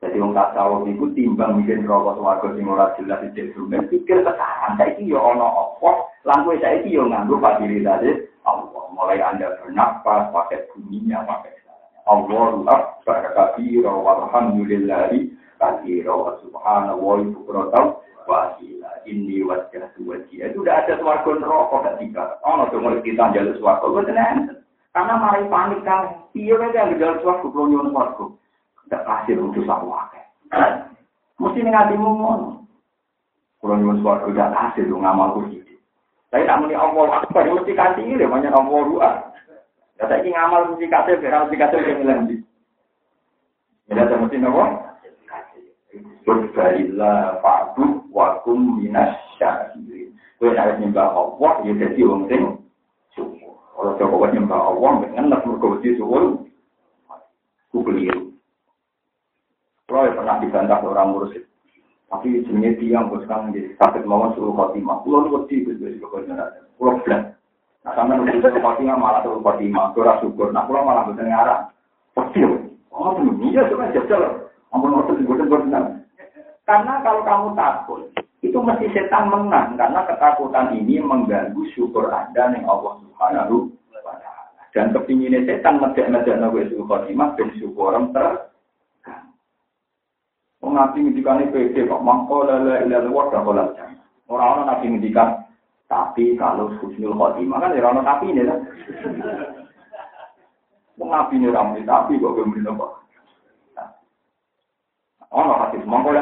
Jadi 0.00 0.16
wong 0.16 0.32
tahu 0.32 0.88
itu 0.88 1.12
timbang 1.12 1.60
bikin 1.60 1.84
rokok 1.84 2.16
suwargo 2.16 2.56
sing 2.56 2.64
ora 2.64 2.96
jelas 2.96 3.20
di 3.36 3.52
dunia. 3.52 3.84
Pikir 3.84 4.24
sekarang 4.24 4.80
saiki 4.80 5.12
yo 5.12 5.20
ono 5.20 5.76
apa? 5.76 6.08
Langkue 6.24 6.56
saiki 6.56 6.96
yo 6.96 7.04
nganggo 7.04 7.36
fasilitas 7.36 8.00
Allah. 8.48 8.84
Mulai 8.96 9.20
anda 9.20 9.60
bernafas, 9.60 10.32
pakai 10.32 10.64
bunyinya, 10.72 11.20
pakai 11.28 11.58
Allah 12.08 12.64
akbar 12.72 13.22
kabira 13.36 13.92
walhamdulillahi 13.92 15.28
kabira 15.60 16.12
wa 16.12 16.40
subhanahu 16.40 17.00
wa 17.04 17.68
ta'ala 17.68 18.00
wasila 18.24 18.90
ini 19.04 19.44
wajah 19.44 19.92
wajah. 20.00 20.48
Itu 20.52 20.64
udah 20.64 20.74
ada 20.84 21.00
rokok 21.00 21.84
gak 21.84 21.96
tiga 22.00 22.40
oh 22.44 22.56
no 22.56 22.68
mulai 22.80 23.04
kita 23.04 23.32
jalur 23.36 23.56
suarga 23.60 23.86
gue 23.88 24.04
tenang. 24.08 24.56
Karena 24.92 25.14
mari 25.20 25.44
panik 25.52 25.80
kan. 25.84 26.26
Iya 26.32 26.56
kan 26.56 26.72
yang 26.72 26.96
jalur 26.96 27.18
suarga 27.20 27.46
belum 27.48 27.68
nyon 27.72 27.92
suarga 27.92 28.24
gak 28.88 29.04
kasih 29.04 29.36
untuk 29.36 29.64
sawah 29.68 30.08
mesti 31.38 31.60
ngati 31.62 31.94
ngomong 31.94 32.66
kalau 33.60 33.76
nyon 33.78 34.00
suarga 34.02 34.28
gak 34.32 34.52
kasih 34.56 34.88
lu 34.88 34.98
ngamal 34.98 35.36
kursi 35.38 35.60
tapi 36.28 36.44
tak 36.44 36.58
muni 36.60 36.74
Allah 36.74 37.22
akbar 37.22 37.44
mesti 37.46 37.72
kasih 37.76 38.02
ini 38.04 38.24
banyak 38.24 38.52
Allah 38.52 38.80
dua 38.88 39.08
ingin 39.98 40.32
ngamal 40.34 40.62
mesti 40.74 40.86
kasih 40.86 41.14
biar 41.18 41.42
mesti 41.42 41.56
kasih 41.58 41.78
yang 41.82 41.98
bilang 42.02 42.20
di 42.30 42.36
ya 43.90 44.04
mesti 44.06 44.36
ngomong 44.38 44.88
Berbalilah 46.28 47.40
fa'du 47.40 48.04
wa 48.12 48.44
kum 48.44 48.76
minas 48.76 49.16
syakirin. 49.40 50.12
Kue 50.36 50.52
harus 50.52 50.76
nyembah 50.76 51.08
Allah, 51.08 51.64
ya 51.64 51.72
jadi 51.72 52.04
wong 52.04 52.28
sing 52.28 52.68
syukur. 53.16 53.96
Coba 53.96 54.28
nyembah 54.28 54.60
Allah, 54.60 55.08
ngenes 55.08 55.40
mergo 55.48 55.80
wedi 55.80 55.96
syukur, 55.96 56.44
ku 57.72 57.80
keliru. 57.80 58.36
Kalau 59.88 60.12
pernah 60.12 60.36
dibantah 60.36 60.84
orang 60.84 61.16
mursyid. 61.16 61.48
Tapi 62.12 62.44
jenenge 62.44 62.76
tiang 62.76 63.08
bos 63.08 63.24
kang 63.24 63.52
jadi 63.56 63.72
sakit 63.80 64.04
mawon 64.04 64.36
suruh 64.36 64.52
khotimah. 64.52 65.00
Kulo 65.04 65.24
nu 65.24 65.32
wedi 65.32 65.64
wis 65.64 65.80
wis 65.80 65.96
kok 65.96 66.28
jenengan. 66.28 67.36
Sampean 67.98 68.22
nulis 68.22 68.38
suruh 68.38 68.62
khotimah 68.62 68.94
malah 68.94 69.26
suruh 69.26 69.42
khotimah, 69.42 69.90
ora 69.98 70.22
syukur. 70.22 70.54
Nah 70.54 70.62
kulo 70.70 70.86
malah 70.86 71.02
boten 71.10 71.26
ngarang. 71.26 71.66
Wedi. 72.14 72.46
Oh, 72.94 73.10
iya 73.42 73.66
cuma 73.66 73.90
jajal. 73.90 74.46
Ampun 74.70 74.94
ngoten 74.94 75.26
boten 75.26 75.50
boten. 75.50 76.06
Karena 76.62 77.02
kalau 77.02 77.26
kamu 77.26 77.58
takut, 77.58 78.06
itu 78.38 78.54
mesti 78.54 78.86
setan 78.94 79.34
menang 79.34 79.74
karena 79.74 80.06
ketakutan 80.06 80.78
ini 80.78 81.02
mengganggu 81.02 81.58
syukur 81.74 82.06
Anda 82.06 82.54
nih 82.54 82.62
Allah 82.70 83.02
Subhanahu 83.02 83.66
wa 83.90 84.14
taala. 84.14 84.62
Dan 84.70 84.94
kepinginnya 84.94 85.42
setan 85.42 85.82
ngejak-ngejak 85.82 86.38
nabi 86.38 86.70
itu 86.70 86.78
khotimah 86.86 87.34
dan 87.34 87.50
syukur 87.58 87.98
ter 88.14 88.46
Wong 90.62 90.74
nabi 90.78 91.02
ngendikane 91.02 91.50
pede 91.50 91.82
kok 91.82 92.02
mangko 92.02 92.46
la 92.46 92.62
la 92.62 92.74
ilaha 92.86 93.10
illallah 93.10 93.26
dak 93.66 93.90
Orang-orang 94.30 94.66
nabi 94.70 94.86
ngendikan 94.86 95.47
tapi 95.88 96.36
kalau 96.36 96.68
husnul 96.78 97.16
khotimah 97.16 97.58
kan 97.64 97.74
ya 97.74 97.88
tapi 97.88 98.24
ini 98.28 98.44
kan. 98.44 98.60
Wong 101.00 101.10
ini 101.32 101.48
ramai 101.48 101.82
tapi 101.88 102.20
kok 102.20 102.36
belum 102.36 102.60
nopo. 102.60 102.98
Oh, 105.28 105.44
no, 105.44 105.60
hadis 105.60 105.84
mongko. 105.84 106.16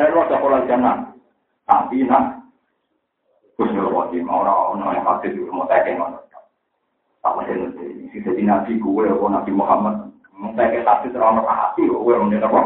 Tapi 1.67 1.97
nak 2.07 2.47
Kusnul 3.57 3.89
Khotim, 3.89 4.29
orang-orang 4.29 5.01
yang 5.01 5.09
hadis 5.09 5.33
itu 5.33 5.49
mau 5.49 5.65
ngono. 5.65 6.21
Tak 7.25 7.33
mesti 7.41 7.53
nanti, 7.57 7.87
jadi 8.23 8.43
nabi 8.45 8.79
gue, 8.79 9.09
atau 9.09 9.33
nabi 9.33 9.51
Muhammad, 9.51 10.13
mau 10.37 10.53
hadis 10.53 11.17
orang-orang 11.17 11.49
hati, 11.49 11.89
gue 11.89 12.21
menjadi 12.21 12.47
apa? 12.47 12.61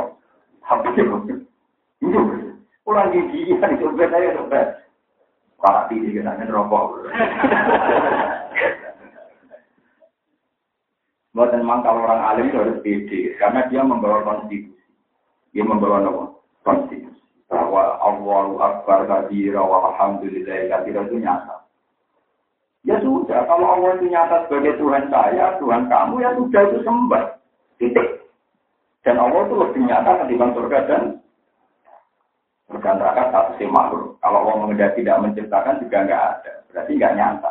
Hadis 0.67 0.99
itu. 0.99 1.17
Itu, 2.03 2.21
pulang 2.83 3.15
gigi, 3.15 3.55
kan 3.63 3.79
itu 3.79 3.87
benar 3.95 4.51
Para 5.61 5.85
tinggi 5.93 6.17
kita 6.17 6.41
rokok. 6.49 7.05
Buat 11.31 11.55
memang 11.55 11.87
kalau 11.87 12.03
orang 12.09 12.27
alim 12.27 12.51
itu 12.51 12.59
harus 12.59 12.83
pede, 12.83 13.39
karena 13.39 13.63
dia 13.71 13.87
membawa 13.87 14.27
konstitusi. 14.27 14.75
Dia 15.55 15.63
membawa 15.63 16.03
apa? 16.03 16.25
Konstitusi. 16.67 17.23
Bahwa 17.47 18.03
Allahu 18.03 18.59
Akbar 18.59 19.07
kabira 19.07 19.63
wa 19.63 19.95
alhamdulillah 19.95 20.67
kabira 20.75 21.07
itu 21.07 21.23
nyata. 21.23 21.63
Ya 22.83 22.97
sudah, 23.05 23.45
kalau 23.47 23.77
Allah 23.77 24.01
itu 24.01 24.09
nyata 24.11 24.49
sebagai 24.49 24.81
Tuhan 24.81 25.13
saya, 25.13 25.61
Tuhan 25.61 25.87
kamu, 25.87 26.15
ya 26.25 26.31
sudah 26.35 26.63
itu 26.67 26.79
sembah. 26.83 27.25
Titik. 27.77 28.09
Dan 29.05 29.21
Allah 29.21 29.47
itu 29.47 29.55
lebih 29.55 29.83
nyata 29.87 30.25
ketimbang 30.25 30.57
surga 30.57 30.79
dan 30.89 31.03
neraka 32.71 33.23
satu 33.35 33.53
si 33.59 33.67
makhluk. 33.67 34.15
Kalau 34.23 34.47
Allah 34.47 34.57
mengendaki 34.63 35.03
tidak 35.03 35.21
menciptakan 35.27 35.83
juga 35.83 35.99
nggak 36.07 36.23
ada. 36.23 36.53
Berarti 36.71 36.93
nggak 36.95 37.17
nyata 37.19 37.51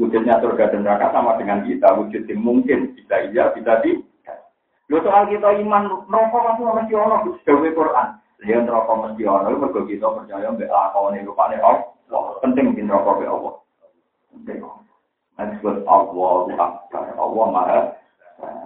wujudnya 0.00 0.40
surga 0.40 0.72
dan 0.72 0.80
neraka 0.80 1.12
sama 1.12 1.36
dengan 1.36 1.60
kita, 1.68 1.92
wujud 1.92 2.24
yang 2.24 2.40
mungkin 2.40 2.96
bisa 2.96 3.28
iya, 3.28 3.52
bisa 3.52 3.84
di. 3.84 4.00
Lo 4.90 4.98
soal 5.06 5.30
kita 5.30 5.54
iman 5.62 6.08
rokok 6.10 6.42
masih 6.50 6.64
mesti 6.66 6.94
ono 6.98 7.16
sebagai 7.46 7.78
Quran. 7.78 8.08
Dia 8.42 8.58
rokok 8.64 8.96
mesti 9.06 9.22
ono, 9.22 9.48
mergo 9.54 9.86
kita 9.86 10.08
percaya 10.08 10.50
mbek 10.50 10.72
lakone 10.72 11.22
rupane 11.22 11.56
Allah. 11.62 11.86
Penting 12.42 12.74
di 12.74 12.82
rokok 12.88 13.22
be 13.22 13.26
Allah. 13.28 13.54
Penting. 14.34 14.58
Disebut 15.38 15.86
Allah. 15.86 16.50
Allah 17.20 17.46
Maha 17.54 17.78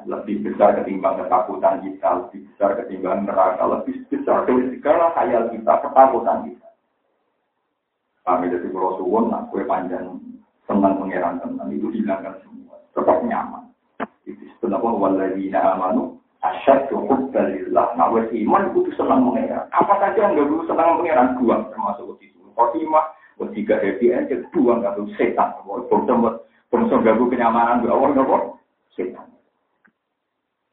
lebih 0.05 0.45
besar 0.45 0.77
ketimbang 0.81 1.21
ketakutan 1.21 1.81
kita, 1.81 2.09
lebih 2.25 2.41
besar 2.53 2.71
ketimbang 2.81 3.25
neraka, 3.25 3.65
lebih 3.65 4.05
besar 4.09 4.45
dari 4.45 4.77
segala 4.77 5.13
khayal 5.17 5.49
kita, 5.51 5.73
ketakutan 5.85 6.39
kita. 6.49 6.69
Kami 8.25 8.49
dari 8.49 8.69
Pulau 8.73 8.97
Suwon, 8.97 9.29
nah, 9.29 9.45
kue 9.53 9.69
panjang 9.69 10.17
senang 10.65 10.97
pengiran 10.97 11.37
tenang 11.45 11.69
itu 11.73 11.93
hilangkan 11.93 12.41
semua. 12.41 12.81
Tetap 12.97 13.21
nyaman. 13.21 13.69
Itu 14.25 14.45
sebenarnya 14.57 14.97
waladina 14.97 15.61
amanu 15.77 16.17
asyad 16.41 16.89
cukup 16.89 17.33
dalillah 17.37 17.93
nah 17.97 18.09
wes 18.13 18.29
iman 18.33 18.73
itu 18.73 18.93
senang 18.97 19.29
pengiran 19.29 19.65
apa 19.73 19.93
saja 20.01 20.29
yang 20.29 20.37
perlu 20.37 20.65
senang 20.65 21.01
pengiran 21.01 21.37
buang 21.37 21.69
termasuk 21.69 22.17
itu. 22.25 22.41
Khotimah 22.57 23.13
tiga 23.53 23.77
happy 23.77 24.17
aja 24.17 24.41
buang. 24.57 24.81
Perlu 24.81 25.13
setan. 25.21 25.53
Bongsom 26.73 27.07
ganggu 27.07 27.31
kenyamanan 27.31 27.87
gak 27.87 27.95
awal 27.95 28.11
gak 28.17 28.57
setan 28.99 29.34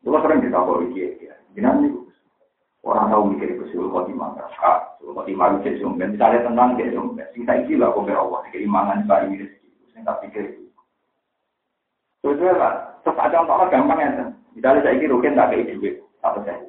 Dulu 0.01 0.17
sering 0.17 0.41
kita 0.41 0.57
bawa 0.57 0.81
dia, 0.89 1.13
gimana 1.53 1.85
nih? 1.85 1.93
Orang 2.81 3.13
tahu 3.13 3.29
mikir 3.29 3.53
itu 3.53 3.69
suruh 3.69 3.93
khotimah, 3.93 4.33
kak, 4.33 4.97
suruh 4.97 5.13
khotimah 5.13 5.61
itu 5.61 5.77
suruh 5.77 5.93
misalnya 5.93 6.41
tentang 6.41 6.73
dia 6.73 6.89
suruh 6.89 7.13
sing 7.37 7.45
saya 7.45 7.61
gila, 7.69 7.93
kau 7.93 8.01
Allah, 8.09 8.41
keimangan 8.49 9.05
bari 9.05 9.37
ini 9.37 9.45
Sing 9.93 10.01
tak 10.01 10.17
pikir 10.25 10.57
itu. 10.57 10.65
Terus 12.25 12.57
lah, 12.57 12.97
terus 13.05 13.21
ada 13.21 13.45
orang 13.45 13.69
gampang 13.69 13.99
ya. 14.01 14.09
Misalnya 14.57 14.81
saya 14.81 14.97
ini 14.97 15.05
rukin 15.05 15.37
tak 15.37 15.53
kayak 15.53 15.69
duit, 15.77 15.95
apa 16.25 16.41
saya. 16.41 16.65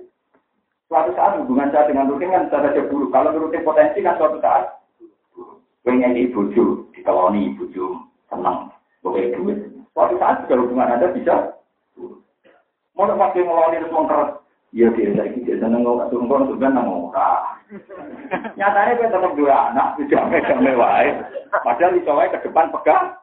Suatu 0.92 1.10
saat 1.16 1.40
hubungan 1.40 1.72
saya 1.72 1.88
dengan 1.88 2.12
rukin 2.12 2.28
kan 2.28 2.52
saya 2.52 2.68
saja 2.68 2.84
buruk. 2.92 3.08
Kalau 3.08 3.32
rukin 3.32 3.64
potensi 3.64 4.04
kan 4.04 4.20
suatu 4.20 4.36
saat 4.44 4.76
pengen 5.88 6.12
di 6.12 6.28
buju, 6.28 6.92
dikeloni 6.92 7.56
buju, 7.56 7.96
senang, 8.28 8.68
boleh 9.00 9.32
duit. 9.32 9.58
Suatu 9.96 10.20
saat 10.20 10.44
juga 10.44 10.60
hubungan 10.60 10.92
Anda 10.92 11.16
bisa 11.16 11.56
Mau 12.92 13.08
pakai 13.08 13.40
ngeloni 13.40 13.80
terus 13.80 13.94
mengkeras. 13.94 14.30
Iya 14.72 14.88
dia 14.96 15.12
saya 15.12 15.28
gitu, 15.36 15.52
seneng 15.60 15.84
turun 15.84 16.32
kono 16.32 16.48
sebenarnya 16.48 16.80
nang 16.80 17.12
Nyatanya 18.56 18.92
kita 18.96 19.12
tetap 19.12 19.32
dua 19.36 19.68
anak, 19.68 20.00
damai 20.08 20.72
wae. 20.72 21.08
Padahal 21.52 21.92
itu 21.92 22.08
wae 22.08 22.32
ke 22.32 22.40
depan 22.40 22.72
pegang. 22.72 23.20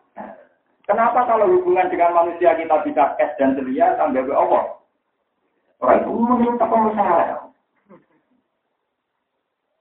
Kenapa 0.86 1.25
kalau 1.25 1.49
hubungan 1.49 1.89
dengan 1.89 2.17
manusia 2.17 2.53
kita 2.53 2.86
bisa 2.86 3.17
es 3.17 3.34
dan 3.41 3.58
ceria 3.58 3.97
sampai 3.97 4.25
ke 4.25 4.34
Allah? 4.34 4.77
Orang 5.82 6.01
itu 6.05 6.10
meminta 6.17 6.65
pengusaha. 6.65 7.49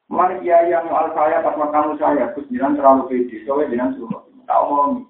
Manusia 0.09 0.57
yang 0.72 0.88
al 0.88 1.12
saya 1.12 1.44
pas 1.44 1.53
kamu 1.53 2.01
saya, 2.01 2.33
terus 2.33 2.48
jangan 2.48 2.81
terlalu 2.81 3.03
pede, 3.12 3.44
soalnya 3.44 3.72
jangan 3.77 3.92
suruh. 3.96 4.20
Tahu 4.48 4.64
mau 4.72 4.85
nih. 4.96 5.05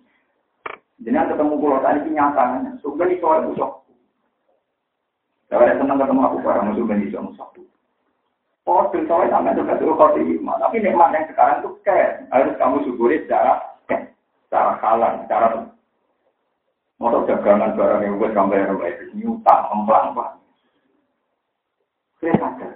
Jangan 1.07 1.31
ketemu 1.31 1.55
pulau 1.63 1.79
tadi 1.79 1.99
kenyataannya. 2.03 2.83
Sebenarnya 2.83 3.23
soal 3.23 3.39
busuk. 3.47 3.73
Kalau 5.49 5.65
ada 5.65 5.81
senang 5.81 5.97
ketemu 5.97 6.21
aku 6.29 6.37
barang 6.45 6.65
musuh 6.69 6.85
ben 6.85 7.05
iso 7.09 7.19
satu. 7.41 7.65
Oh, 8.69 8.85
soalnya 8.93 9.33
sampai 9.33 9.57
juga 9.57 9.81
suruh 9.81 9.97
kau 9.97 10.13
terima. 10.13 10.61
Tapi 10.61 10.85
nikmat 10.85 11.17
yang 11.17 11.25
sekarang 11.33 11.65
tuh 11.65 11.73
kayak 11.81 12.29
harus 12.29 12.53
kamu 12.61 12.85
syukuri 12.85 13.25
secara 13.25 13.65
secara 14.45 14.77
halal, 14.85 15.13
secara 15.25 15.47
motor 17.01 17.25
dagangan 17.25 17.73
barang 17.73 18.01
yang 18.05 18.21
buat 18.21 18.37
sampai 18.37 18.61
yang 18.61 18.77
baik 18.77 19.01
nyutang, 19.17 19.63
emplang 19.73 20.13
pak. 20.13 20.29
Saya 22.21 22.33
sadar. 22.37 22.73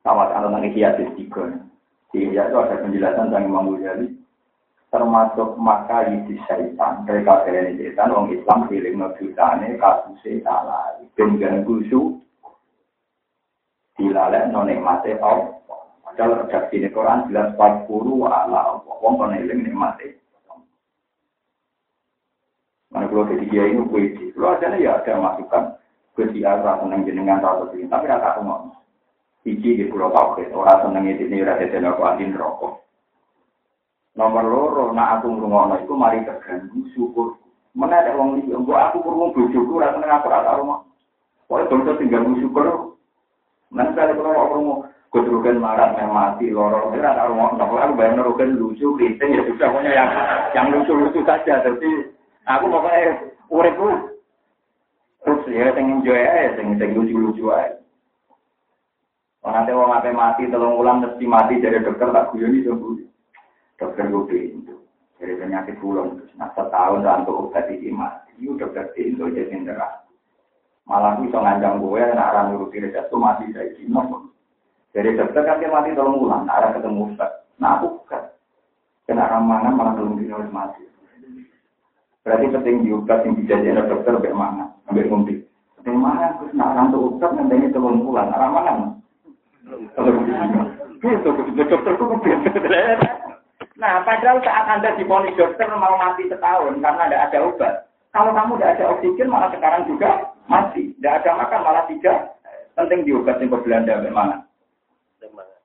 Sama 0.00 0.32
anak 0.32 0.56
anak 0.56 0.72
hiasis 0.72 1.12
tiga. 1.20 1.52
Di 2.14 2.32
itu 2.32 2.56
ada 2.56 2.80
penjelasan 2.80 3.28
tentang 3.28 3.44
Imam 3.44 3.76
Ghazali 3.76 4.25
termasuk 4.96 5.60
maka 5.60 6.08
di 6.08 6.40
syaitan. 6.48 7.04
Dari 7.04 7.20
setan 7.76 8.16
orang 8.16 8.32
Islam 8.32 8.64
pilih 8.72 8.96
ngedutane 8.96 9.76
kasus 9.76 10.24
salah 10.40 10.96
dan 11.12 11.36
ganggu 11.36 11.84
su 11.92 12.00
dilalek 13.96 14.52
nonek 14.52 14.80
mate 14.80 15.16
au 15.20 15.64
padahal 16.04 16.44
redaksi 16.44 16.84
di 16.84 16.88
Quran 16.92 17.32
jelas 17.32 17.56
40 17.56 17.88
ala 18.28 18.84
wong 18.84 19.14
kono 19.16 19.32
eling 19.32 19.64
nikmate 19.64 20.20
Mana 22.86 23.10
kalau 23.10 23.26
jadi 23.28 23.44
dia 23.50 23.66
ini 23.66 23.82
gue 23.82 24.14
di, 24.14 24.24
kalau 24.30 24.56
ada 24.56 24.78
ya 24.78 25.02
ada 25.02 25.18
masukan 25.18 25.74
gue 26.14 26.32
di 26.32 26.46
arah 26.46 26.80
seneng 26.80 27.02
jenengan 27.02 27.42
ini, 27.74 27.90
tapi 27.90 28.08
rata 28.08 28.38
ngomong. 28.38 28.72
Iji 29.42 29.74
di 29.74 29.84
pulau 29.90 30.14
Tauhid, 30.14 30.54
orang 30.54 30.80
seneng 30.86 31.04
ini 31.10 31.44
rasa 31.44 31.66
jeneng 31.66 31.92
aku 31.92 32.06
andin 32.06 32.38
rokok. 32.38 32.85
Nomor 34.16 34.44
loro, 34.48 34.84
nak 34.96 35.20
aku 35.20 35.28
ngrungokno 35.28 35.76
iku 35.84 35.92
mari 35.92 36.24
terganggu 36.24 36.88
syukur. 36.96 37.36
Mana 37.76 38.00
ada 38.00 38.16
wong 38.16 38.40
liya, 38.40 38.56
mbok 38.56 38.80
aku 38.80 39.04
krungu 39.04 39.36
bojoku 39.36 39.76
ora 39.76 39.92
seneng 39.92 40.08
aku 40.08 40.32
ora 40.32 40.56
rumah. 40.56 40.80
Pokoke 41.44 41.68
bangsa 41.68 42.00
tinggal 42.00 42.24
syukur. 42.40 42.96
Nanti 43.68 43.92
kali 43.92 44.16
kalau 44.16 44.48
krungu 44.48 44.74
keturunan 45.12 45.60
marah 45.60 45.92
yang 46.00 46.16
mati 46.16 46.48
loro, 46.48 46.88
ora 46.88 47.12
tak 47.12 47.28
rumah. 47.28 47.60
Nah, 47.60 47.68
aku 47.68 47.92
bayang 47.92 48.16
nerukan 48.16 48.56
lucu, 48.56 48.96
kriting 48.96 49.36
ya 49.36 49.44
sudah 49.52 49.68
pokoknya 49.68 49.92
yang 49.92 50.08
yang 50.56 50.66
lucu-lucu 50.72 51.20
saja. 51.28 51.60
Tapi 51.60 51.88
aku 52.48 52.64
pokoknya 52.72 53.20
uripku 53.52 54.16
terus 55.28 55.44
ya 55.52 55.76
sing 55.76 55.92
enjoy 55.92 56.16
ae, 56.16 56.56
sing 56.56 56.80
sing 56.80 56.96
lucu-lucu 56.96 57.52
ae. 57.52 57.68
Nanti 59.44 59.76
ape 59.76 60.10
mati 60.16 60.48
telung 60.48 60.80
ulang 60.80 61.04
mesti 61.04 61.28
mati 61.28 61.60
dari 61.60 61.84
dokter 61.84 62.08
tak 62.08 62.32
guyoni 62.32 62.64
sembuh 62.64 63.15
dokter 63.76 64.04
gue 64.08 64.24
pintu 64.28 64.74
dari 65.16 65.36
penyakit 65.36 65.76
pulang 65.80 66.20
nah 66.36 66.52
setahun 66.52 67.04
untuk 67.04 67.48
obat 67.48 67.68
ini 67.72 67.92
mati. 67.92 68.32
Itu 68.36 68.56
dokter 68.60 68.92
pintu 68.92 69.32
jadi 69.32 69.52
neraka 69.52 70.04
malah 70.86 71.18
bisa 71.18 71.42
ngancam 71.42 71.82
gue 71.82 71.98
nak 72.14 72.30
orang 72.30 72.46
nuruti 72.54 72.78
resep 72.78 73.10
itu 73.10 73.16
mati 73.18 73.50
saya 73.50 73.74
cina 73.74 74.02
dari 74.94 75.18
dokter 75.18 75.42
kan 75.42 75.58
dia 75.58 75.66
mati 75.66 75.90
tolong 75.98 76.22
ulang 76.22 76.46
arah 76.46 76.70
ketemu 76.78 77.10
ustad 77.10 77.42
nah 77.58 77.80
aku 77.80 77.98
bukan 78.00 78.22
kena 79.10 79.26
ramangan 79.26 79.74
malah 79.74 79.92
belum 79.98 80.18
dino 80.18 80.38
mati. 80.54 80.86
Berarti 82.26 82.50
penting 82.50 82.82
diubat 82.86 83.22
yang 83.22 83.38
dijadikan 83.38 83.86
dokter 83.86 84.14
bagaimana 84.14 84.70
ambil 84.86 85.06
ngumpi 85.10 85.42
bagaimana 85.82 86.38
terus 86.38 86.54
nak 86.54 86.90
tuh 86.94 87.18
ustad 87.18 87.34
nanti 87.34 87.70
tolong 87.74 88.06
ulang 88.06 88.30
arah 88.30 88.50
mana 88.50 88.72
kalau 89.98 90.14
begitu 91.02 91.62
dokter 91.66 91.92
itu 91.98 92.04
Nah, 93.76 94.00
padahal 94.08 94.40
saat 94.40 94.64
Anda 94.72 94.96
diponis 94.96 95.36
dokter 95.36 95.68
mau 95.68 96.00
mati 96.00 96.24
setahun 96.32 96.80
karena 96.80 97.04
tidak 97.12 97.24
ada 97.28 97.38
obat. 97.44 97.74
Kalau 98.08 98.32
kamu 98.32 98.56
tidak 98.56 98.72
ada 98.80 98.84
oksigen, 98.96 99.28
malah 99.28 99.52
sekarang 99.52 99.84
juga 99.84 100.32
mati. 100.48 100.96
Tidak 100.96 101.12
ada 101.20 101.30
makan, 101.36 101.60
malah 101.60 101.84
tidak. 101.84 102.40
Penting 102.72 103.04
diobat 103.04 103.36
yang 103.40 103.52
Belanda 103.52 104.00
bagaimana? 104.00 104.36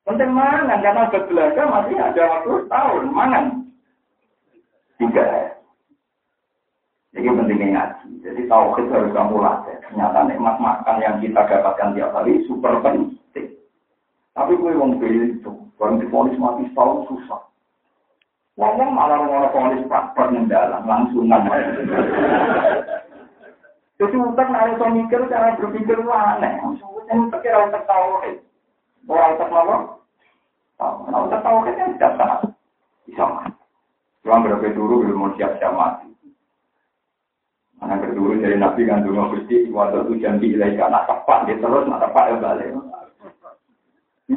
Penting 0.04 0.32
mangan, 0.36 0.84
karena 0.84 1.08
obat 1.08 1.24
Belanda 1.32 1.64
masih 1.72 1.96
ada 1.96 2.22
waktu 2.28 2.54
tahun. 2.68 3.04
Mangan. 3.16 3.46
Tiga. 5.00 5.26
Jadi 7.16 7.28
pentingnya 7.28 7.68
ngaji. 7.72 8.08
Jadi 8.28 8.42
tahu 8.52 8.66
kita 8.76 8.92
harus 8.92 9.16
kamu 9.16 9.36
latih. 9.40 9.76
Ternyata 9.88 10.20
nikmat 10.28 10.56
makan 10.60 10.98
yang 11.00 11.16
kita 11.24 11.42
dapatkan 11.48 11.96
tiap 11.96 12.12
hari 12.12 12.44
super 12.48 12.76
penting. 12.84 13.56
Tapi 14.32 14.52
gue 14.56 14.72
wong 14.76 15.00
itu, 15.04 15.52
orang 15.80 16.00
difonis 16.00 16.40
mati 16.40 16.68
setahun 16.72 17.08
susah. 17.08 17.51
Wong 18.62 18.94
malah 18.94 19.26
ngono 19.26 19.50
polis 19.50 19.82
praktek 19.90 20.38
dalam 20.46 20.86
langsungan. 20.86 21.50
Jadi 23.98 24.16
utak 24.22 24.54
nari 24.54 24.78
so 24.78 24.86
mikir 24.86 25.26
cara 25.34 25.58
berpikir 25.58 25.98
lu 25.98 26.14
aneh. 26.14 26.62
Yang 27.10 27.34
pikir 27.34 27.58
utak 27.58 27.90
kan. 27.90 28.38
Orang 29.10 29.34
utak 29.34 29.50
apa? 29.50 29.76
Tahu. 30.78 30.94
Utak 31.10 31.42
tahu 31.42 31.58
kan 31.66 31.98
tidak 31.98 32.14
sana. 32.22 32.36
Bisa 33.10 33.26
mati. 33.26 33.62
Cuma 34.22 34.46
berapa 34.46 34.68
dulu 34.78 35.10
belum 35.10 35.18
mau 35.18 35.34
siap-siap 35.34 35.74
mati. 35.74 36.14
Mana 37.82 37.98
kedua 37.98 38.38
dari 38.38 38.62
Nabi 38.62 38.86
kan 38.86 39.02
dulu 39.02 39.42
gusti 39.42 39.74
waktu 39.74 40.06
itu 40.06 40.22
janji 40.22 40.54
ilahi 40.54 40.78
karena 40.78 41.02
tepat 41.10 41.50
dia 41.50 41.58
terus 41.58 41.90
nak 41.90 42.06
tepat 42.06 42.30
ya 42.30 42.36
balik. 42.38 42.70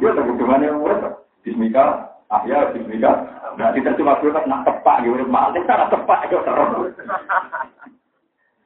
Tak 0.01 0.25
bagaimana 0.25 0.65
yang 0.65 0.81
murid. 0.81 1.13
Bismillah, 1.45 2.14
ah 2.33 2.41
ya 2.45 2.69
Bismillah. 2.73 3.15
Nah 3.55 3.71
kita 3.71 3.95
cuma 3.95 4.19
berkat 4.19 4.45
nak 4.49 4.65
tepat 4.67 5.05
gitu, 5.05 5.23
malah 5.29 5.55
nak 5.55 5.89
tepat 5.93 6.19
itu 6.27 6.37
terus. 6.43 6.91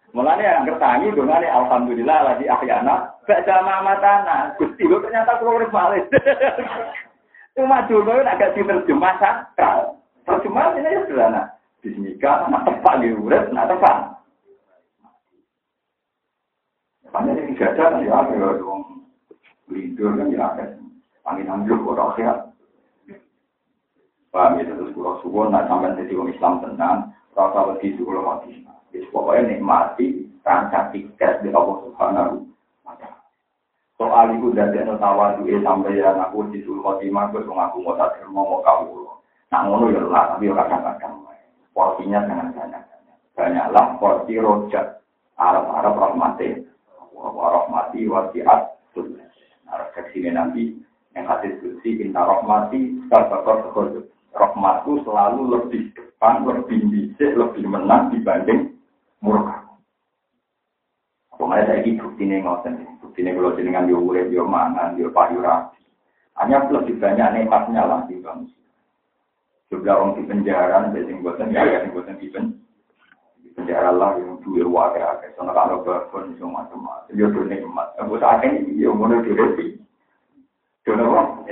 Mulanya 0.10 0.58
yang 0.58 0.66
kertangi 0.66 1.14
dengan 1.14 1.46
alhamdulillah 1.46 2.20
lagi 2.26 2.50
ahyana. 2.50 3.14
Baca 3.30 3.56
mamatana, 3.62 4.58
gusti 4.58 4.90
lo 4.90 4.98
ternyata 5.06 5.38
keluar 5.38 5.70
balik. 5.70 6.10
Cuma 7.54 7.86
dulu 7.86 8.26
agak 8.26 8.58
diterjemah 8.58 9.22
sakral. 9.22 10.02
Terjemahan 10.26 10.82
ini 10.82 10.90
ya 10.90 11.02
sederhana. 11.06 11.42
Bismillah, 11.86 12.50
nak 12.50 12.66
tepat 12.66 12.94
gitu, 13.06 13.22
nak 13.54 13.68
tepat. 13.70 13.98
Hanya 17.14 17.32
ini 17.42 17.58
gajah 17.58 17.90
kan 17.90 18.06
ya, 18.06 18.22
dong. 18.58 19.06
Lindur 19.70 20.14
kan 20.18 20.34
ya. 20.34 20.48
Angin 21.26 21.50
ambil 21.50 21.86
orang 21.86 22.14
sehat. 22.18 22.38
Paham 24.30 24.62
ya, 24.62 24.70
terus 24.70 24.94
kalau 24.94 25.18
subuh, 25.26 25.50
nah 25.50 25.66
sampai 25.66 25.98
jadi 25.98 26.14
orang 26.14 26.34
Islam 26.38 26.54
tenang, 26.62 27.00
rasa 27.34 27.60
lebih 27.74 27.98
subuh 27.98 28.22
mati. 28.22 28.62
Jadi 28.94 29.10
pokoknya 29.10 29.58
nikmati, 29.58 30.30
rancang 30.46 30.94
tiket 30.94 31.42
di 31.42 31.50
Allah 31.50 31.78
Subhanahu 31.86 32.46
wa 32.86 32.94
ta'ala. 32.98 33.26
Soal 33.98 34.38
itu 34.38 34.54
dari 34.54 34.86
no 34.86 35.02
tawadu 35.02 35.50
eh 35.50 35.62
sampai 35.66 35.98
ya 35.98 36.14
aku 36.14 36.46
di 36.54 36.62
suruh 36.62 36.82
khotimah, 36.82 37.34
gue 37.34 37.42
ngaku 37.42 37.78
mau 37.82 37.98
tak 37.98 38.22
mau 38.30 38.46
mau 38.46 38.62
kamu. 38.62 39.02
Nah 39.50 39.62
ngono 39.66 39.90
ya 39.90 40.02
lah, 40.06 40.38
tapi 40.38 40.50
kadang-kadang 40.54 41.26
porsinya 41.74 42.22
sangat 42.30 42.54
banyak. 42.54 42.84
Banyaklah 43.34 43.86
porsi 43.98 44.38
rojak 44.38 45.02
Arab-Arab 45.40 45.96
rahmatnya 45.96 46.70
warahmati 47.16 48.06
wasiat 48.06 48.78
sunnah. 48.92 49.26
Nah, 49.70 49.86
nanti 50.34 50.76
yang 51.14 51.26
hadis 51.28 51.56
kursi 51.62 52.00
inta 52.04 52.24
rahmati 52.26 53.00
sabakor 53.08 53.70
sekolah. 53.70 54.04
Rahmatku 54.40 55.04
selalu 55.04 55.42
lebih 55.52 55.92
depan, 55.92 56.48
lebih 56.48 56.80
bisa, 56.88 57.36
lebih 57.36 57.68
menang 57.68 58.16
dibanding 58.16 58.72
murka. 59.20 59.68
Pokoknya 61.36 61.68
saya 61.68 61.84
ini 61.84 62.00
bukti 62.00 62.24
ini 62.24 62.40
ngoten. 62.40 62.88
Bukti 63.04 63.20
ini 63.20 63.36
kalau 63.36 63.56
jenengan 63.60 63.88
dia 63.92 64.00
urep, 64.00 64.32
dia 64.32 64.44
mangan, 64.44 64.96
dia. 64.96 65.12
Hanya 66.40 66.58
lebih 66.72 66.96
banyak 67.04 67.28
nikmatnya 67.36 67.84
lah 67.84 68.02
di 68.08 68.16
bangsa. 68.24 68.56
Juga 69.68 70.00
orang 70.00 70.16
di 70.16 70.24
penjara, 70.24 70.88
biasanya 70.88 71.20
buatan 71.20 71.52
ya, 71.52 71.62
yang 71.68 71.92
buatan 71.92 72.16
di 72.16 72.32
penjara 73.60 73.92
lah 73.92 74.16
yang 74.16 74.40
duit 74.40 74.64
wakil 74.64 75.04
akeh 75.04 75.36
soalnya 75.36 75.52
kalau 75.52 75.84
berpun 75.84 76.32
itu 76.32 76.48
macam-macam 76.48 77.12
ya 77.12 77.28
tuh 77.28 77.44
nikmat 77.44 77.92
aku 78.00 78.16
saat 78.16 78.40
ini 78.48 78.80
ya 78.80 78.88
mau 78.96 79.12
repi 79.12 79.76
Jono 80.88 81.12
apa? 81.12 81.44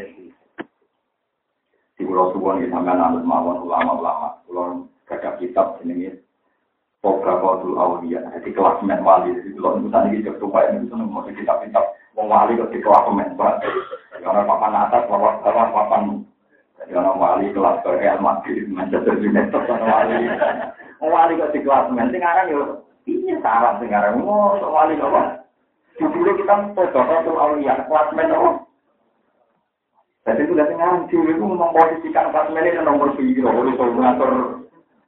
Di 1.98 2.06
pulau 2.06 2.30
Suwon 2.32 2.62
kita 2.62 2.78
sampai 2.78 2.94
nanti 2.94 3.26
mawon 3.26 3.66
ulama-ulama. 3.66 4.38
Pulau 4.46 4.86
gagap 5.10 5.42
kitab 5.42 5.82
ini 5.82 6.14
Poga 6.98 7.38
Qatul 7.38 7.78
Aulia, 7.78 8.26
jadi 8.34 8.50
kelas 8.58 8.82
men 8.82 9.06
wali, 9.06 9.30
jadi 9.30 9.54
kalau 9.62 9.78
misalnya 9.78 10.18
kita 10.18 10.34
coba 10.42 10.66
ini 10.66 10.82
bisa 10.82 10.98
mau 10.98 11.22
kitab-kitab, 11.22 11.86
mau 12.18 12.26
wali 12.26 12.58
kok 12.58 12.74
di 12.74 12.82
kelas 12.82 13.06
men, 13.14 13.38
karena 13.38 14.42
papan 14.50 14.74
atas, 14.74 15.06
papan 15.06 15.38
bawah, 15.46 15.66
papan, 15.78 16.26
jadi 16.82 16.98
orang 16.98 17.22
wali 17.22 17.54
kelas 17.54 17.86
ke 17.86 17.90
Real 18.02 18.18
Madrid, 18.18 18.66
Manchester 18.66 19.14
United, 19.14 19.62
wali, 19.70 20.26
wali 21.06 21.38
kok 21.38 21.54
di 21.54 21.60
kelas 21.62 21.86
men. 21.94 22.10
Aran 22.18 22.50
yo 22.50 22.82
ini 23.08 23.40
sarap 23.40 23.80
sing 23.80 23.96
aran 23.96 24.20
oh 24.20 24.60
wali 24.60 25.00
apa 25.00 25.48
judulnya 25.96 26.34
kita 26.36 26.56
foto 26.76 27.00
tuh 27.24 27.40
aulia 27.40 27.88
kelas 27.88 28.12
men 28.12 28.36
apa 28.36 28.67
jadi 30.28 30.44
itu 30.44 30.54
dari 30.60 30.76
ngaji 30.76 31.18
itu 31.24 31.40
memposisikan 31.48 32.36
kelas 32.36 32.52
men 32.52 32.68
itu 32.68 32.84
nomor 32.84 33.16
oleh 33.16 33.74
so 33.80 33.84
ngatur 33.88 34.32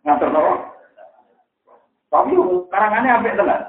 ngatur 0.07 0.29
apa 0.31 0.53
tapi 2.07 2.31
karangannya 2.71 3.11
apa 3.19 3.35
tenan 3.35 3.61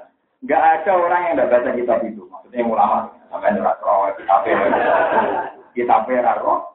nggak 0.47 0.63
ada 0.63 0.93
orang 0.95 1.23
yang 1.27 1.35
tidak 1.35 1.51
baca 1.51 1.71
kitab 1.75 1.99
itu 2.07 2.23
maksudnya 2.31 2.63
ulama 2.63 3.11
sampai 3.35 3.51
nurat 3.59 3.83
roh 3.83 4.15
kitab 4.15 4.47
kitab 5.75 6.07
roh 6.47 6.71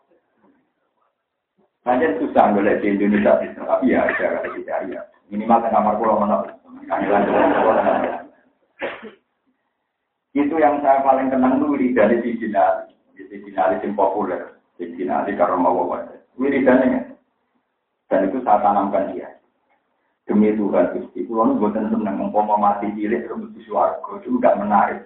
Hanya 1.85 2.17
susah 2.17 2.49
boleh 2.49 2.81
di 2.81 2.97
Indonesia, 2.97 3.37
tapi 3.61 3.93
ya 3.93 4.09
ada 4.09 4.49
kita 4.57 4.89
ya. 4.89 5.05
Minimal 5.29 5.61
ke 5.61 5.69
kamar 5.69 5.93
pulau 6.01 6.17
mana. 6.17 6.41
Itu 10.33 10.57
yang 10.57 10.81
saya 10.81 11.05
paling 11.05 11.29
kenang 11.29 11.61
tuh 11.61 11.77
dari 11.77 12.25
di 12.25 12.41
Dinali. 12.41 12.89
Di 13.13 13.37
Dinali 13.37 13.85
yang 13.85 13.93
populer. 13.93 14.54
Di 14.75 14.91
Dinali 14.91 15.35
karena 15.39 15.55
mau 15.55 15.87
bawa. 15.87 16.07
Wiridannya. 16.35 17.15
Dan 18.11 18.29
itu 18.29 18.43
saya 18.43 18.61
tanamkan 18.61 19.15
dia. 19.15 19.35
Demi 20.25 20.57
Tuhan 20.57 20.89
Gusti, 20.97 21.21
nu 21.29 21.53
buatan 21.61 21.93
seneng 21.93 22.17
umpama 22.17 22.57
mati 22.57 22.89
cilik 22.97 23.29
terus 23.29 23.45
di 23.53 23.61
suarga 23.61 24.09
itu 24.17 24.33
enggak 24.33 24.57
menarik. 24.57 25.05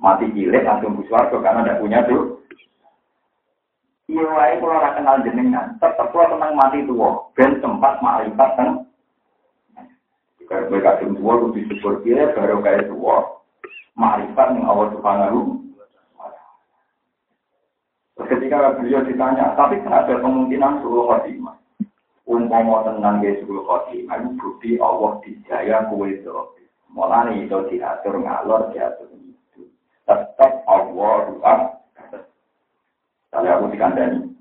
Mati 0.00 0.24
cilik 0.32 0.64
langsung 0.64 0.96
di 0.96 1.04
suarga 1.04 1.36
karena 1.36 1.68
tidak 1.68 1.80
punya 1.84 1.98
tuh. 2.08 2.40
Iya 4.08 4.24
wae 4.24 4.56
kalau 4.56 4.80
ora 4.80 4.96
kenal 4.96 5.20
jenengan, 5.20 5.76
tetep 5.76 6.08
kalau 6.16 6.32
tenang 6.32 6.56
mati 6.56 6.80
tua, 6.88 7.28
ben 7.36 7.60
tempat 7.60 8.00
makrifat 8.00 8.50
teng 8.56 8.88
Kayak 10.48 10.72
mereka 10.72 10.96
tua 11.04 11.32
itu 11.36 11.46
disebut 11.60 11.94
dia 12.08 12.32
baru 12.32 12.64
kayak 12.64 12.88
tua. 12.88 13.44
Marifat 14.00 14.56
yang 14.56 14.64
awal 14.64 14.88
subhanahu. 14.96 15.60
Ketika 18.18 18.74
beliau 18.74 19.06
ditanya, 19.06 19.54
tapi 19.54 19.78
kan 19.86 19.94
ada 20.02 20.18
kemungkinan 20.18 20.82
suruh 20.82 21.06
khotimah. 21.06 21.54
Umpama 22.26 22.82
tenang 22.82 23.22
ke 23.22 23.38
suruh 23.46 23.62
khotimah, 23.62 24.18
itu 24.18 24.28
bukti 24.34 24.70
Allah 24.82 25.22
dijaya 25.22 25.86
kue 25.86 26.18
itu. 26.18 26.34
Mulanya 26.90 27.38
itu 27.38 27.58
diatur 27.70 28.18
ngalor, 28.18 28.74
diatur 28.74 29.06
itu. 29.14 29.70
Tetap 30.02 30.66
Allah 30.66 31.30
doa. 31.30 31.54
Kalau 33.30 33.50
aku 33.54 33.66
dikandani. 33.70 34.34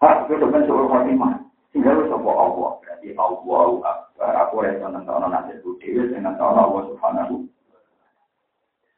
Pak, 0.00 0.32
itu 0.32 0.46
kan 0.48 0.64
suruh 0.64 0.88
khotimah. 0.88 1.36
Tinggal 1.76 2.08
sopo 2.08 2.32
Allah. 2.32 2.70
Berarti 2.80 3.12
Allah 3.20 3.68
Akbar. 3.84 4.32
Aku 4.48 4.64
rasa 4.64 4.88
nonton 4.88 5.28
nanti 5.28 5.60
dewi 5.60 6.08
dengan 6.08 6.40
Allah 6.40 6.88
Subhanahu. 6.88 7.44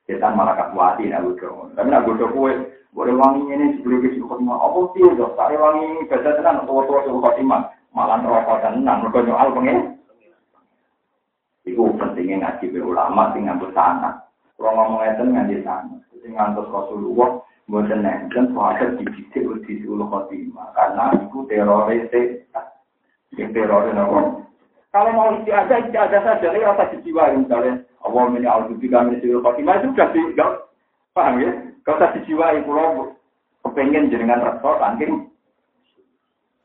Kita 0.08 0.32
malah 0.32 0.56
kakuati 0.56 1.12
nak 1.12 1.28
bodoh. 1.28 1.68
Tapi 1.76 1.88
nak 1.92 2.08
bodoh 2.08 2.32
kue 2.32 2.52
boleh 2.96 3.12
wangi 3.12 3.44
ini 3.52 3.76
sebelum 3.76 4.00
ke 4.00 4.16
suku 4.16 4.24
khotimah. 4.24 4.56
Apa 4.56 4.78
sih 4.96 5.04
dok? 5.12 5.36
Tari 5.36 5.54
wangi 5.60 5.84
ini 5.84 6.08
tenan 6.08 6.64
atau 6.64 6.80
tua 6.88 7.04
suku 7.04 7.20
khotimah. 7.20 7.68
Malah 7.92 8.24
rokok 8.24 8.64
tenan. 8.64 9.04
Mereka 9.04 9.28
nyoal 9.28 9.48
pengen. 9.52 9.78
Iku 11.68 11.92
pentingnya 12.00 12.40
ngaji 12.40 12.72
be 12.72 12.80
ulama 12.80 13.36
sing 13.36 13.44
nganggo 13.44 13.68
sana. 13.76 14.24
Kalau 14.56 14.72
ngomong 14.72 15.04
itu 15.04 15.22
ngaji 15.28 15.56
sana. 15.60 16.00
Sing 16.24 16.32
ngantos 16.32 16.72
Rasulullah 16.72 17.44
Mboten 17.68 18.00
nenten 18.00 18.56
sahabat 18.56 18.96
dididik 18.96 19.44
di 19.68 19.84
ulu 19.84 20.08
khotimah 20.08 20.72
karena 20.72 21.12
itu 21.20 21.44
teroris 21.52 22.08
yang 23.36 23.52
teroris 23.52 23.92
nopo. 23.92 24.47
Kalau 24.88 25.12
mau 25.12 25.36
istiadah 25.36 25.84
istiadah 25.84 26.20
saja, 26.24 26.48
ini 26.48 26.64
rasa 26.64 26.88
dijiwai 26.96 27.36
misalnya. 27.36 27.84
Allah 28.00 28.22
ini 28.32 28.48
al-dubi 28.48 28.88
kami 28.88 29.20
di 29.20 29.28
ulu 29.28 29.44
khotimah 29.44 29.82
itu 29.82 29.92
sudah 29.92 30.08
tidak 30.16 30.50
paham 31.12 31.44
ya. 31.44 31.50
Kalau 31.84 31.98
usah 32.00 32.10
dijiwai 32.16 32.64
pulau 32.64 33.12
kepengen 33.68 34.08
jenengan 34.08 34.40
rektor 34.40 34.80
saking. 34.80 35.28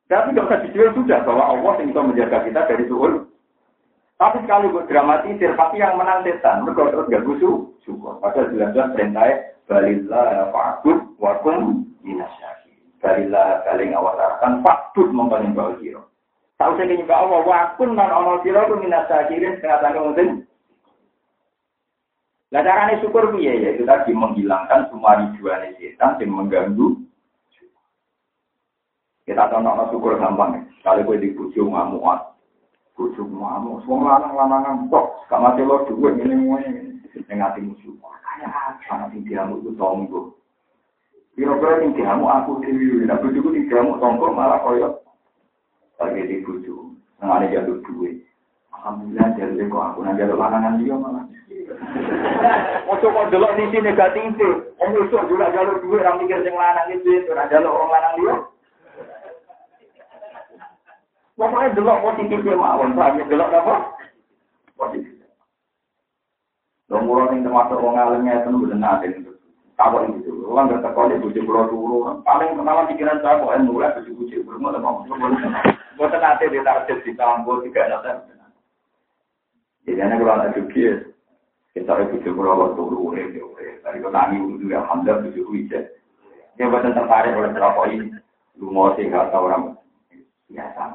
Tapi 0.08 0.32
tidak 0.32 0.48
usah 0.48 0.60
dijiwai 0.64 0.96
sudah 0.96 1.20
bahwa 1.28 1.44
Allah 1.52 1.72
yang 1.84 1.88
bisa 1.92 2.02
menjaga 2.06 2.38
kita 2.48 2.62
dari 2.64 2.86
suul. 2.88 3.14
Tapi 4.22 4.38
sekali 4.46 4.72
buat 4.72 4.88
dramatisir, 4.88 5.52
pasti 5.60 5.84
yang 5.84 6.00
menang 6.00 6.24
setan. 6.24 6.64
Mereka 6.64 6.96
terus 6.96 7.10
gak 7.12 7.26
gusu, 7.28 7.76
syukur. 7.84 8.24
Padahal 8.24 8.56
jelas-jelas 8.56 8.94
perintahnya 8.96 9.36
balillah 9.68 10.48
fa'bud 10.54 11.00
wa 11.20 11.34
kum 11.44 11.84
minasyakin. 12.08 12.78
Balillah 13.04 13.68
kali 13.68 13.92
ngawasarkan 13.92 14.64
fa'bud 14.64 15.12
mongkon 15.12 15.52
bawa 15.52 15.76
sira. 15.82 16.00
Tahu 16.64 16.80
saya 16.80 16.96
nyembah 16.96 17.20
Allah 17.28 17.42
wa 17.44 17.60
kun 17.76 17.92
nan 17.92 18.08
ana 18.08 18.40
sira 18.40 18.64
ku 18.72 18.80
minasyakirin 18.80 19.60
setengah 19.60 19.84
tanggung 19.84 20.16
mungkin. 20.16 20.48
Nah 22.56 22.64
caranya 22.64 23.04
syukur 23.04 23.36
piye 23.36 23.52
ya 23.60 23.76
itu 23.76 23.84
tadi 23.84 24.16
menghilangkan 24.16 24.88
semua 24.88 25.20
ribuan 25.20 25.76
setan 25.76 26.16
yang 26.24 26.32
mengganggu. 26.32 27.04
Kita 29.28 29.52
tahu 29.52 29.60
nama 29.60 29.92
syukur 29.92 30.16
gampang 30.16 30.56
ya. 30.56 30.62
Kalau 30.88 31.04
gue 31.04 31.20
di 31.20 31.36
bujuk 31.36 31.68
ngamuan, 31.68 32.32
bujuk 32.96 33.28
ngamuk, 33.28 33.84
semua 33.84 34.16
lanang 34.24 34.32
lanangan 34.32 34.88
kok, 34.88 35.28
gak 35.28 35.44
mati 35.44 35.68
lo 35.68 35.84
dua 35.84 36.16
ini 36.16 36.48
ini, 36.48 36.96
yang 37.28 37.44
ngati 37.44 37.60
musuh. 37.60 37.92
Kayak 38.24 38.56
apa 38.56 38.94
nanti 39.04 39.20
diamu 39.28 39.60
itu 39.60 39.76
tonggo. 39.76 40.40
Kira-kira 41.36 41.84
yang 41.84 41.92
diamu 41.92 42.24
aku 42.32 42.64
dewi, 42.64 43.04
nah 43.04 43.20
bujukku 43.20 43.52
di 43.52 43.68
diamu 43.68 44.00
tonggo 44.00 44.32
malah 44.32 44.64
koyok. 44.64 45.03
Lagi 46.02 46.22
di 46.26 46.42
bujuk, 46.42 46.98
nggak 47.22 47.38
ada 47.38 47.46
jalur 47.54 47.78
duit. 47.86 48.26
Alhamdulillah 48.74 49.28
jadi 49.38 49.64
kok 49.70 49.86
aku 49.94 50.00
nanti 50.02 50.22
jalur 50.26 50.38
lanangan 50.42 50.82
dia 50.82 50.96
malah. 50.98 51.24
Ojo 52.90 53.08
kok 53.14 53.30
delok 53.30 53.56
sisi 53.56 53.78
negatif. 53.80 54.30
Wong 54.82 54.90
iso 54.98 55.18
juga 55.30 55.54
jalur 55.54 55.78
duit 55.80 56.02
ra 56.02 56.18
mikir 56.18 56.42
sing 56.42 56.56
lanang 56.58 56.92
iki, 56.98 57.30
ora 57.30 57.46
jalur 57.48 57.72
orang 57.72 57.92
lanang 57.94 58.14
dia. 58.18 58.36
Pokoknya 61.34 61.76
delok 61.78 62.02
positifnya 62.06 62.54
mawon, 62.58 62.94
paham 62.94 63.26
delok 63.26 63.54
apa? 63.54 63.76
Positif. 64.78 65.14
Dong 66.92 67.10
murah 67.10 67.32
yang 67.34 67.42
termasuk 67.42 67.80
orang 67.80 67.98
alimnya 68.06 68.44
itu 68.44 68.54
benar 68.70 69.02
nanti 69.78 70.22
itu. 70.22 70.30
Tahu 70.30 70.42
itu, 70.42 70.46
orang 70.50 70.66
nggak 70.70 70.82
terkau 70.86 71.10
di 71.10 71.18
bujuk 71.22 71.44
pulau 71.50 71.66
turu. 71.70 71.98
Paling 72.22 72.58
pertama 72.58 72.90
pikiran 72.90 73.22
saya 73.22 73.42
kok 73.42 73.54
yang 73.54 73.66
mulai 73.66 73.94
bujuk 73.98 74.14
bujuk 74.22 74.42
berumur 74.46 74.78
mau 74.78 75.02
buat 75.94 76.14
nanti 76.14 76.50
di 76.50 76.60
target 76.62 76.98
di 77.06 77.12
tiga. 77.14 77.84
Jadi 79.84 80.00
anak 80.00 80.24
kalau 80.24 80.50
juga, 80.56 80.90
kita 81.74 81.92
itu 82.02 82.12
bujuk 82.18 82.34
pulau. 82.38 82.74
Dari 83.84 84.00
itu 84.00 84.66
ya 84.70 84.80
alhamdulillah 84.86 85.22
bujuk 85.28 85.46
bujuk. 85.50 85.84
Dia 86.54 86.70
tertarik 86.70 87.34
oleh 87.34 87.52
rokok 87.54 87.90
ini. 87.90 88.08
Lu 88.62 88.70
mau 88.70 88.94
sih 88.94 89.10
nggak 89.10 89.34
tahu 89.34 89.50
orang 89.50 89.74
biasa 90.46 90.86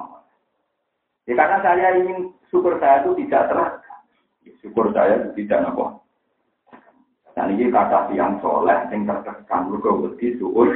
Ya 1.29 1.37
karena 1.37 1.61
saya 1.61 1.89
ingin 2.01 2.33
syukur 2.49 2.81
saya 2.81 3.05
itu 3.05 3.13
tidak 3.21 3.53
terekam. 3.53 4.01
Ya, 4.47 4.53
syukur 4.65 4.87
saya 4.97 5.21
itu 5.21 5.45
tidak 5.45 5.69
apa. 5.69 6.01
Dan 7.39 7.55
ini 7.55 7.71
kata 7.71 8.11
yang 8.19 8.43
soleh 8.43 8.75
yang 8.91 9.07
terkekam 9.07 9.71
juga 9.71 9.95
wedi 9.95 10.35
suur. 10.43 10.75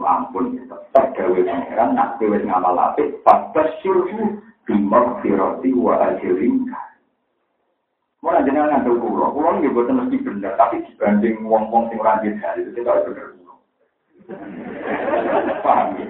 Ampun 0.00 0.56
tetap 0.56 1.12
gawe 1.12 1.38
pangeran 1.44 1.92
nak 1.92 2.16
gawe 2.16 2.36
ngamal 2.40 2.72
apik 2.80 3.20
pas 3.20 3.52
syurhu 3.84 4.40
bimok 4.64 5.20
firoti 5.20 5.76
wa 5.76 6.00
ajirin. 6.08 6.72
Mau 8.24 8.32
jenengan 8.42 8.80
ngambil 8.80 8.96
kulo, 8.96 9.26
kulo 9.36 9.48
ini 9.60 9.70
buatan 9.70 10.08
mesti 10.08 10.16
benar, 10.24 10.56
tapi 10.56 10.82
dibanding 10.88 11.44
wong-wong 11.44 11.92
sing 11.92 12.00
ora 12.00 12.18
hari 12.18 12.64
itu 12.64 12.72
tidak 12.74 13.04
benar 13.06 13.28
kulo. 13.36 13.54
Paham 15.62 16.00
ya? 16.00 16.06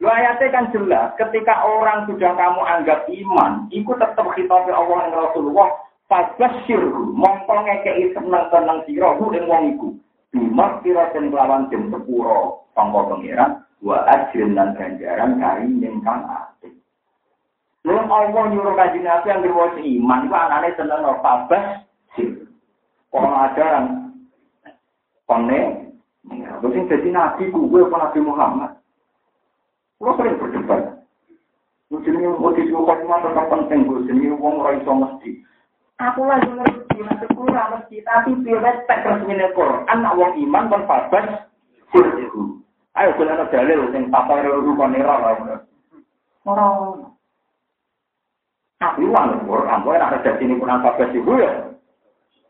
Lu 0.00 0.06
ayatnya 0.06 0.48
kan 0.48 0.72
jelas, 0.72 1.12
ketika 1.20 1.62
orang 1.66 2.08
sudah 2.08 2.32
kamu 2.34 2.62
anggap 2.64 3.04
iman, 3.06 3.68
ikut 3.68 3.96
tetap 4.00 4.26
khitabnya 4.32 4.74
Allah 4.74 4.96
dan 5.06 5.12
Rasulullah, 5.14 5.68
Fabashir, 6.12 6.92
mongko 7.16 7.64
ngekei 7.64 8.12
seneng-seneng 8.12 8.84
sirahu 8.84 9.32
ing 9.32 9.48
wong 9.48 9.62
iku. 9.72 9.88
Bimak 10.28 10.84
kira 10.84 11.08
dan 11.16 11.32
kelawan 11.32 11.72
tim 11.72 11.88
sepuro, 11.88 12.68
pangko 12.76 13.16
pengiran, 13.16 13.64
wa 13.80 14.04
ajrin 14.04 14.52
dan 14.52 14.76
ganjaran 14.76 15.40
kari 15.40 15.72
kang 16.04 16.20
ati. 16.28 16.68
Lalu 17.88 18.12
Allah 18.12 18.44
nyuruh 18.52 18.76
kaji 18.76 19.00
nabi 19.00 19.32
yang 19.32 19.40
berwajib 19.40 19.80
iman, 19.80 20.28
itu 20.28 20.36
anaknya 20.36 20.76
seneng 20.76 21.00
no 21.00 21.12
Fabashir. 21.24 22.30
Orang 23.08 23.34
ajaran, 23.48 23.84
kone, 25.24 25.60
Terus 26.28 26.76
yang 26.76 26.86
jadi 26.92 27.08
nabi 27.08 27.50
gue 27.50 27.82
apa 27.88 27.96
Nabi 27.98 28.20
Muhammad? 28.20 28.70
Lo 29.98 30.14
sering 30.14 30.38
berdebat. 30.38 31.02
Mungkin 31.90 32.20
disuruh 32.56 32.88
khotbah 32.88 33.20
tetap 33.20 33.46
penting, 33.52 33.84
sini 34.06 34.32
uang 34.32 34.64
ora 34.64 34.78
iso 34.80 34.92
mesti. 34.96 35.44
Aku 36.02 36.26
lagi 36.26 36.50
ngerti, 36.50 36.98
nanti 36.98 37.26
kurang 37.30 37.78
mesti, 37.78 38.02
tapi 38.02 38.34
pilih 38.42 38.76
tak 38.90 39.06
resmi 39.06 39.38
Quran, 39.54 39.86
anak 39.86 40.18
uang 40.18 40.34
iman 40.34 40.66
dan 40.66 40.82
fabas, 40.90 41.26
Ayo 42.92 43.08
gue 43.16 43.24
ada 43.24 43.48
dalil 43.48 43.88
yang 43.88 44.12
papa 44.12 44.42
rukun 44.44 44.92
nera 44.92 45.16
lah. 45.16 45.62
Orang. 46.44 47.14
Tapi 48.82 49.06
uang 49.06 49.46
Quran, 49.46 49.80
ada 49.86 50.18
jadi 50.20 50.42
ini 50.42 50.58
kurang 50.58 50.82
fabas 50.82 51.14
ibu 51.14 51.38
ya. 51.38 51.70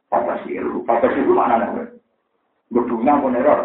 Fabas 0.08 0.40
ibu, 0.48 0.80
fabas 0.88 1.12
ibu 1.12 1.36
mana? 1.36 1.92
Gue 2.72 2.88
bunga 2.88 3.20
pun 3.20 3.36
error. 3.36 3.60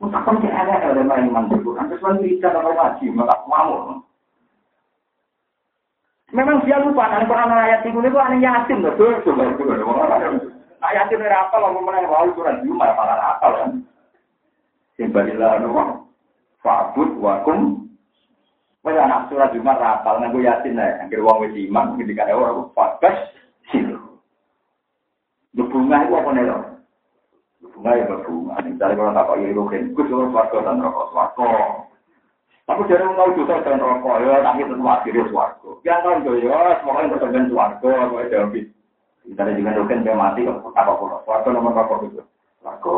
Mustahil 0.00 0.34
sih 0.40 0.48
ada 0.48 0.88
ada 0.88 1.02
main 1.04 1.28
iman 1.28 1.52
Quran. 1.52 1.90
Terus 1.90 2.00
lagi 2.00 2.32
bisa 2.32 2.48
kalau 2.48 2.72
ngaji, 2.72 3.06
maka 3.12 3.36
mau. 3.44 4.00
Memang 6.28 6.60
dia 6.68 6.76
lupa 6.84 7.08
kan 7.08 7.24
Quran 7.24 7.56
ayat 7.56 7.88
itu 7.88 8.04
itu 8.04 8.18
ane 8.20 8.36
yatim 8.44 8.84
loh. 8.84 8.92
Ayat 10.84 11.08
itu 11.08 11.16
berapa 11.16 11.56
lalu 11.56 11.80
mana 11.80 12.04
yang 12.04 12.12
lalu 12.12 12.36
Quran 12.36 12.60
cuma 12.68 12.92
para 12.92 13.16
apa 13.16 13.46
kan? 13.48 13.70
Sembilan 15.00 15.64
loh. 15.64 16.04
Fakut 16.60 17.16
wakum. 17.16 17.88
Banyak 18.84 19.04
anak 19.08 19.24
surat 19.32 19.56
cuma 19.56 19.80
rapal 19.80 20.20
nanggu 20.20 20.44
yatim 20.44 20.76
lah. 20.76 21.00
Angkir 21.00 21.24
uang 21.24 21.48
wes 21.48 21.56
iman 21.64 21.96
ketika 21.96 22.28
ada 22.28 22.36
orang 22.36 22.68
fakas 22.76 23.16
silo. 23.72 24.20
Dukungnya 25.56 26.04
itu 26.04 26.12
apa 26.12 26.30
nih 26.36 26.44
loh? 26.44 26.62
Dukungnya 27.64 28.04
itu 28.04 28.14
dukungan. 28.20 28.62
Misalnya 28.68 28.94
kalau 29.00 29.16
tak 29.16 29.26
pakai 29.32 29.56
rokin, 29.56 29.82
kusur 29.96 30.28
fakas 30.28 30.60
dan 30.60 30.84
rokok 30.84 31.08
fakas. 31.16 31.88
Tapi 32.68 32.84
dari 32.84 33.00
mau 33.16 33.32
juga 33.32 33.64
dan 33.64 33.80
rokok, 33.80 34.20
ya 34.28 34.44
tapi 34.44 34.60
tetap 34.60 34.84
akhirnya 34.84 35.24
suarga. 35.32 35.70
Yang 35.88 36.00
tahu 36.04 36.14
itu 36.20 36.32
ya, 36.44 36.76
semuanya 36.84 37.12
berkenan 37.16 37.48
suarga, 37.48 37.92
gue 38.12 38.28
jawab. 38.28 38.56
Misalnya 39.24 39.56
juga 39.56 39.76
rohin 39.80 40.04
dia 40.04 40.12
mati, 40.12 40.44
kalau 40.44 40.68
tak 40.76 40.84
apa 40.84 41.16
suarga 41.24 41.48
nomor 41.48 41.72
rokok 41.72 42.04
itu. 42.12 42.20
Suarga. 42.60 42.96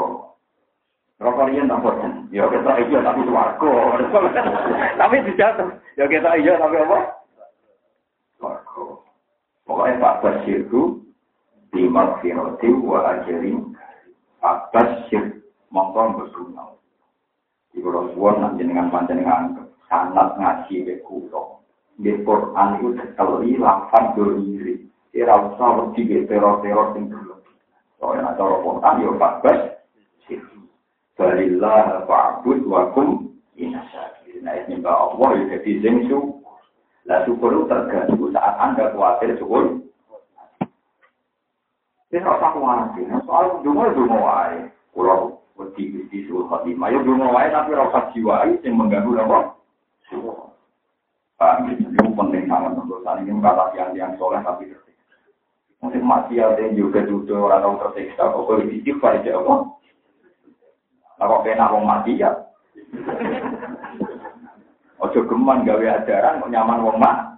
Rokok 1.23 1.47
ini 1.55 1.71
tak 1.71 1.83
bosan. 1.87 2.13
Ya 2.35 2.51
kita 2.51 2.73
iya 2.83 2.99
tapi 2.99 3.21
suarga. 3.31 3.73
Tapi 5.07 5.17
tidak, 5.31 5.59
ya 5.95 6.05
kita 6.11 6.31
iya 6.43 6.53
tapi 6.59 6.77
apa? 6.83 6.99
Suarga. 8.43 8.85
Pokoknya 9.71 10.03
Pak 10.03 10.19
Basir 10.19 10.67
itu, 10.67 10.99
di 11.71 11.87
makfirati 11.87 12.75
wa 12.83 13.07
ajarin 13.07 13.71
atas 14.43 15.07
sir 15.07 15.47
mongko 15.71 16.19
berguna. 16.19 16.75
Kalau 17.71 18.13
suwon 18.13 18.43
nanti 18.43 18.67
dengan 18.67 18.91
panjenengan 18.91 19.60
sangat 19.91 20.39
ngaji 20.39 20.87
ke 20.87 20.95
kulo. 21.03 21.67
Di 22.01 22.17
Quran 22.23 22.81
itu 22.81 22.89
sekali 22.97 23.59
lapan 23.59 24.05
diri. 24.17 24.89
Kira 25.11 25.35
usah 25.53 25.69
wedi 25.85 26.07
ke 26.07 26.31
teror-teror 26.31 26.95
yang 26.95 27.11
berlebih. 27.11 27.55
Soalnya 27.99 28.39
cara 28.39 28.57
Quran 28.63 29.03
ya 29.03 29.11
bagus. 29.19 29.61
Balillah 31.21 32.09
fa'bud 32.09 32.65
wa 32.65 32.89
kum 32.97 33.37
inasyakir. 33.53 34.41
Nah 34.41 34.57
ini 34.65 34.81
mbak 34.81 34.89
Allah 34.89 35.29
ya 35.37 35.61
jadi 35.61 35.85
zing 35.85 36.09
syukur. 36.09 36.57
Lah 37.05 37.21
syukur 37.29 37.53
itu 37.53 37.69
tergantung 37.69 38.33
saat 38.33 38.57
anda 38.57 38.89
khawatir 38.97 39.37
syukur. 39.37 39.85
Ini 42.09 42.25
rasa 42.25 42.57
khawatir. 42.57 43.05
Soal 43.29 43.61
dungo 43.61 43.85
dungo 43.93 44.17
wae. 44.17 44.73
Kulo 44.97 45.45
wedi 45.61 45.93
wedi 45.93 46.25
suul 46.25 46.49
khotimah. 46.49 46.89
Ya 46.89 47.05
dungo 47.05 47.29
wae 47.29 47.53
tapi 47.53 47.77
rasa 47.77 48.09
jiwa 48.17 48.49
yang 48.65 48.81
mengganggu 48.81 49.21
apa? 49.21 49.60
Paham 51.41 51.73
ini 51.73 51.89
penting 51.97 52.45
sangat 52.51 52.77
untuk 52.77 53.01
saling 53.01 53.25
kata 53.41 53.65
yang 53.73 53.91
yang 53.97 54.13
soleh 54.21 54.45
tapi 54.45 54.69
tersiksa. 54.69 55.17
Mungkin 55.81 56.05
mati 56.05 56.37
ada 56.37 56.61
yang 56.61 56.77
juga 56.77 57.01
duduk 57.09 57.49
orang 57.49 57.65
tahu 57.65 57.75
tersiksa. 57.89 58.29
Kok 58.29 58.61
istighfar 58.69 59.25
aja 59.25 59.41
apa? 59.41 59.55
Kalau 61.17 61.41
kena 61.41 61.73
wong 61.73 61.85
mati 61.89 62.21
ya. 62.21 62.29
Ojo 65.01 65.25
geman 65.25 65.65
gawe 65.65 65.87
ajaran, 66.05 66.45
nyaman 66.45 66.85
wong 66.85 66.99
mati. 67.01 67.31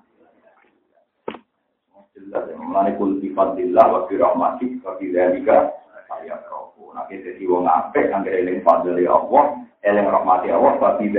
jelas 2.32 2.48
yang 2.48 2.64
mengenai 2.64 2.96
kulti 2.96 3.28
fadillah 3.37 3.87
wa 3.92 4.00
fi 4.08 4.16
rahmati 4.16 4.80
wa 4.80 4.96
dhalika 4.96 5.68
saya 6.08 6.40
rohu 6.48 6.96
nah 6.96 7.04
kita 7.04 7.37
jadi 7.37 7.44
wong 7.44 7.68
apik 7.68 8.08
angger 8.08 8.32
eling 8.32 8.64
fadil 8.64 8.96
ya 8.96 9.12
Allah 9.12 9.61
eling 9.85 10.08
rahmati 10.08 10.48
Allah 10.48 10.80
wa 10.80 10.96
fi 10.96 11.12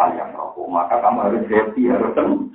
dhalika 0.00 0.24
saya 0.24 0.32
rohu 0.32 0.64
maka 0.72 0.96
kamu 1.04 1.18
harus 1.28 1.44
happy 1.52 1.82
harus 1.92 2.12
senang 2.16 2.48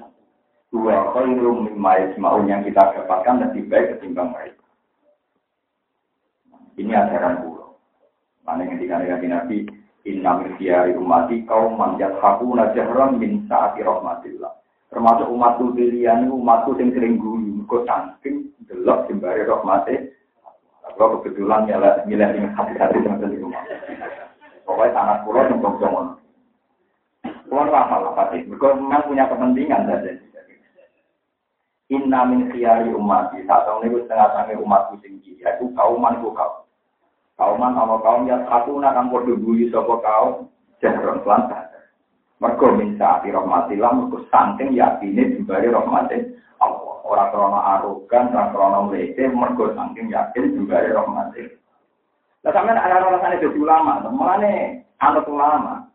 dua 0.73 1.13
khairum 1.13 1.69
mimma 1.69 1.91
yasma'un 2.01 2.49
yang 2.49 2.65
kita 2.65 2.81
dapatkan 2.97 3.45
lebih 3.45 3.69
baik 3.69 3.87
ketimbang 3.95 4.33
mereka 4.33 4.65
ini 6.81 6.91
ajaran 6.97 7.45
pulau 7.45 7.77
mana 8.41 8.65
yang 8.65 8.81
dikatakan 8.81 9.29
Nabi 9.29 9.69
Inna 10.05 10.37
min 10.41 10.53
umati 10.97 11.45
kaum 11.45 11.77
manjat 11.77 12.17
haku 12.17 12.57
najahram 12.57 13.21
min 13.21 13.45
saati 13.45 13.85
rahmatillah 13.85 14.53
termasuk 14.89 15.29
umatku 15.29 15.73
pilihan 15.77 16.25
umatku 16.33 16.73
yang 16.81 16.89
sering 16.97 17.21
guyu 17.21 17.61
kok 17.69 17.85
saking 17.85 18.49
delok 18.65 19.09
jembare 19.09 19.45
rahmate. 19.45 20.13
Kalau 20.95 21.19
kebetulan 21.19 21.67
nyala 21.67 22.05
milih 22.07 22.29
ini 22.39 22.47
hati-hati 22.55 23.03
dengan 23.03 23.27
di 23.27 23.41
rumah. 23.41 23.59
Pokoknya 24.63 24.95
sangat 24.95 25.17
pulau 25.27 25.43
yang 25.43 25.59
bongsongon. 25.59 26.07
Pulau 27.45 27.69
apa 27.69 27.95
lah 28.01 28.13
pasti. 28.17 28.45
Mereka 28.45 28.77
memang 28.77 29.05
punya 29.05 29.29
kepentingan 29.29 29.85
saja. 29.85 30.11
Inna 31.93 32.25
min 32.25 32.49
khiyari 32.49 32.89
umat. 32.93 33.37
Saat 33.45 33.69
tahun 33.69 33.85
itu 33.89 34.05
setengah-setengah 34.05 34.61
umatku 34.65 34.97
tinggi. 35.05 35.37
Yaitu 35.37 35.69
kauman 35.77 36.17
ku 36.21 36.33
kau. 36.33 36.65
Kauman 37.35 37.75
sama 37.75 37.99
kaum 37.99 38.25
yang 38.25 38.47
satu 38.47 38.79
nakang 38.79 39.11
podo 39.11 39.35
buli 39.37 39.69
sopo 39.69 40.01
kaum. 40.01 40.49
Jahron 40.83 41.23
pelan 41.23 41.47
Mergo 42.35 42.67
minta 42.75 43.23
di 43.23 43.31
rahmatillah, 43.31 43.91
mergo 43.95 44.27
saking 44.27 44.75
yakini 44.75 45.39
jembari 45.39 45.71
rahmatin 45.71 46.35
Allah. 46.59 46.99
Orang 47.07 47.31
krono 47.31 47.59
arogan, 47.63 48.35
orang 48.35 48.51
krono 48.51 48.79
melete, 48.91 49.23
mergo 49.31 49.71
saking 49.71 50.11
yakin 50.11 50.51
jembari 50.51 50.91
rahmatin. 50.91 51.47
Nah, 52.43 52.51
sampean 52.51 52.77
ada 52.77 53.01
alasan 53.01 53.39
itu 53.39 53.55
ulama, 53.55 54.03
mana 54.11 54.83
anut 54.99 55.25
ulama. 55.31 55.87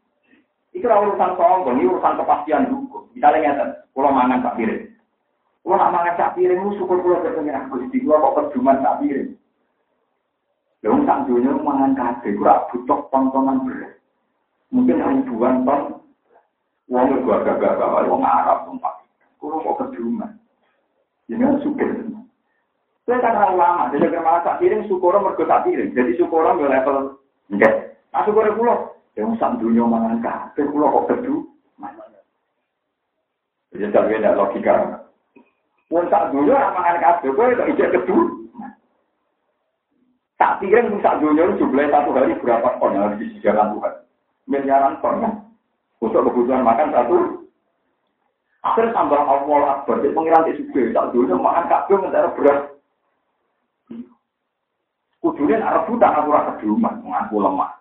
Itu 0.71 0.87
urusan 0.87 1.35
sombong, 1.35 1.77
ini 1.77 1.91
urusan 1.91 2.19
kepastian 2.19 2.71
hukum. 2.71 3.11
Misalnya 3.13 3.53
nyata, 3.53 3.65
kalau 3.91 4.15
mangan 4.15 4.43
tak 4.47 4.55
piring. 4.55 4.87
Kalau 5.61 5.77
nak 5.77 5.93
mangan 5.93 6.15
tak 6.17 6.33
piring, 6.39 6.61
lu 6.63 6.73
syukur 6.79 7.03
kalau 7.03 7.21
ketemu 7.27 7.53
aku 7.53 7.75
di 7.91 7.99
gua 8.01 8.23
kok 8.23 8.35
perjuman 8.39 8.81
tak 8.81 8.99
piring. 9.03 9.31
Lalu 10.81 11.05
sang 11.05 11.29
dunia 11.29 11.53
mangan 11.61 11.93
kabeh, 11.93 12.33
kurang 12.41 12.65
butuh 12.73 13.01
tontonan 13.13 13.67
berat. 13.69 14.01
Mungkin 14.73 15.03
ribuan 15.03 15.67
ton 15.69 16.01
Wong 16.91 17.23
gua 17.23 17.47
gagah-gagah 17.47 18.11
wong 18.11 18.23
Arab 18.27 18.67
tempat. 18.67 18.95
Kulo 19.39 19.63
kok 19.63 19.79
keduman. 19.95 20.35
Ini 21.31 21.39
kan 21.39 21.63
suka. 21.63 21.87
Saya 23.07 23.23
kan 23.23 23.39
orang 23.39 23.55
lama, 23.59 23.85
jadi 23.95 24.11
kalau 24.11 24.23
malah 24.27 24.43
tak 24.43 24.59
piring, 24.59 24.87
syukur 24.91 25.15
mergo 25.19 25.43
tak 25.47 25.63
piring. 25.67 25.95
Jadi 25.95 26.19
syukur 26.19 26.43
level 26.47 27.19
enggak. 27.51 27.95
Nah 28.11 28.23
syukur 28.27 28.51
kulo, 28.59 28.75
yang 29.19 29.35
sak 29.43 29.59
dunia 29.59 29.83
mangan 29.83 30.23
kabeh 30.23 30.65
kulo 30.71 30.87
kok 30.87 31.07
kedu. 31.15 31.35
Jadi 33.71 33.87
tak 33.95 34.11
ada 34.11 34.35
logika. 34.35 34.75
Wong 35.91 36.07
sak 36.11 36.31
dunia 36.31 36.59
mangan 36.75 36.99
kabeh, 37.03 37.31
kowe 37.35 37.51
kok 37.55 37.71
ijek 37.75 37.93
kedu. 37.95 38.19
Tak 40.41 40.57
piring 40.63 41.03
sak 41.05 41.21
dunia 41.21 41.53
jumlahnya 41.61 41.93
satu 41.93 42.17
hari 42.17 42.33
berapa 42.41 42.81
ton 42.81 42.97
yang 42.97 43.13
harus 43.13 43.21
disediakan 43.21 43.77
Tuhan? 43.77 43.95
Miliaran 44.49 44.95
ton 45.05 45.21
ya. 45.21 45.31
Untuk 46.01 46.25
kebutuhan 46.33 46.65
makan 46.65 46.97
satu. 46.97 47.19
Akhirnya 48.65 48.97
tambah 48.97 49.21
awal 49.21 49.69
akbar. 49.69 50.01
Jadi 50.01 50.17
pengiran 50.17 50.49
di 50.49 50.57
suge. 50.57 50.97
Tak 50.97 51.13
dulu 51.13 51.37
makan 51.37 51.65
kabel 51.69 51.97
ngetara 52.01 52.29
beras. 52.37 52.61
Kudunya 55.21 55.61
nak 55.61 55.85
rebutan 55.85 56.17
aku 56.17 56.29
rasa 56.33 56.51
keduman. 56.57 56.95
Mengaku 57.05 57.37
lemah. 57.45 57.80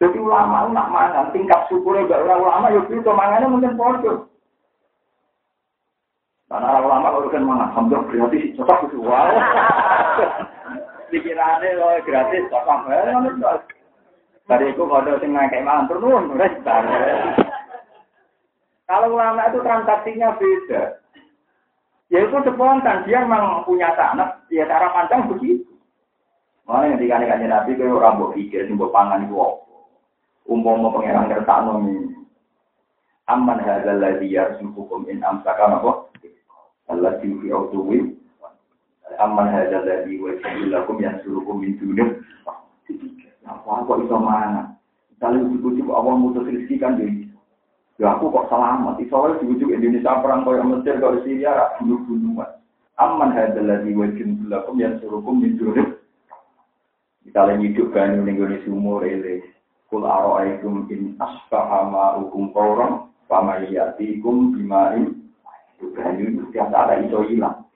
Jadi 0.00 0.16
ulama 0.16 0.64
nak 0.72 0.88
mangan 0.88 1.28
tingkat 1.28 1.68
syukurnya 1.68 2.08
gak 2.08 2.24
ulama 2.24 2.72
ya 2.72 2.80
itu 2.88 3.04
mangannya 3.12 3.52
mungkin 3.52 3.76
bodoh. 3.76 4.32
Karena 6.48 6.80
ulama 6.80 7.12
kalau 7.12 7.28
kan 7.28 7.44
mangan 7.44 7.68
alhamdulillah 7.68 8.08
gratis 8.08 8.56
cocok 8.56 8.88
itu 8.88 8.96
wow. 9.04 9.28
Pikirannya 11.12 11.76
loh 11.76 12.00
gratis 12.08 12.48
cocok 12.48 12.78
banget. 12.88 13.60
Dari 14.48 14.72
itu 14.72 14.82
kalau 14.88 15.20
sing 15.20 15.36
kayak 15.36 15.62
mangan 15.68 15.86
turun, 15.92 16.32
Kalau 18.88 19.08
ulama 19.14 19.52
itu 19.52 19.60
transaksinya 19.60 20.34
beda. 20.40 20.82
Ya 22.10 22.26
itu 22.26 22.34
spontan, 22.42 23.06
dia 23.06 23.22
memang 23.22 23.62
punya 23.62 23.94
tanah, 23.94 24.42
ya 24.50 24.66
cara 24.66 24.90
pandang 24.90 25.30
begitu. 25.30 25.62
Mana 26.66 26.90
yang 26.90 26.98
dikali 26.98 27.46
Nabi 27.46 27.78
ke 27.78 27.86
orang 27.86 28.18
buat 28.18 28.34
pikir, 28.34 28.66
simbol 28.66 28.90
pangan 28.90 29.30
itu 29.30 29.38
apa? 29.38 29.69
Umpama 30.50 30.90
pengiran 30.90 31.30
kertasno 31.30 31.78
ini. 31.86 32.10
Aman 33.30 33.62
hadzal 33.62 34.02
ladzi 34.02 34.34
yarzuqukum 34.34 35.06
in 35.06 35.22
amsaka 35.22 35.78
apa? 35.78 36.10
Allati 36.90 37.30
fi 37.38 37.54
autuwi. 37.54 38.18
Aman 39.22 39.46
hadzal 39.54 39.86
ladzi 39.86 40.18
wa 40.18 40.34
yajilakum 40.34 40.98
yansurukum 40.98 41.62
min 41.62 41.78
dunil. 41.78 42.18
Apa 43.46 43.86
kok 43.86 44.02
iso 44.02 44.18
mana? 44.18 44.74
Misalnya 45.14 45.46
ujuk-ujuk 45.46 45.86
Allah 45.94 46.14
mutus 46.18 46.42
rezeki 46.50 46.82
kan 46.82 46.98
jadi. 46.98 47.30
Ya 48.02 48.18
aku 48.18 48.34
kok 48.34 48.50
selamat. 48.50 48.98
Soalnya 49.06 49.46
ujuk 49.46 49.70
Indonesia 49.70 50.18
perang 50.18 50.42
kaya 50.42 50.66
Mesir, 50.66 50.98
kaya 50.98 51.22
Syria, 51.22 51.78
bunuh-bunuhan. 51.78 52.58
Aman 52.98 53.30
hadal 53.38 53.70
ladhi 53.70 53.94
wajin 53.94 54.42
bulakum 54.42 54.82
yang 54.82 54.98
min 55.38 55.54
durib. 55.54 56.02
Misalnya 57.22 57.62
hidup 57.62 57.94
banyu 57.94 58.26
ning 58.26 58.40
sumur 58.66 59.06
ele. 59.06 59.59
Kul 59.90 60.06
aro'aikum 60.06 60.86
in 60.94 61.18
asbaha 61.18 61.90
ma'ukum 61.90 62.54
qawram 62.54 63.10
fama 63.26 63.58
yatikum 63.66 64.54
bima'in. 64.54 65.18
Banyu 65.80 66.46
setiap 66.46 66.70
saat 66.70 67.02
iso 67.02 67.26
hilang. 67.26 67.66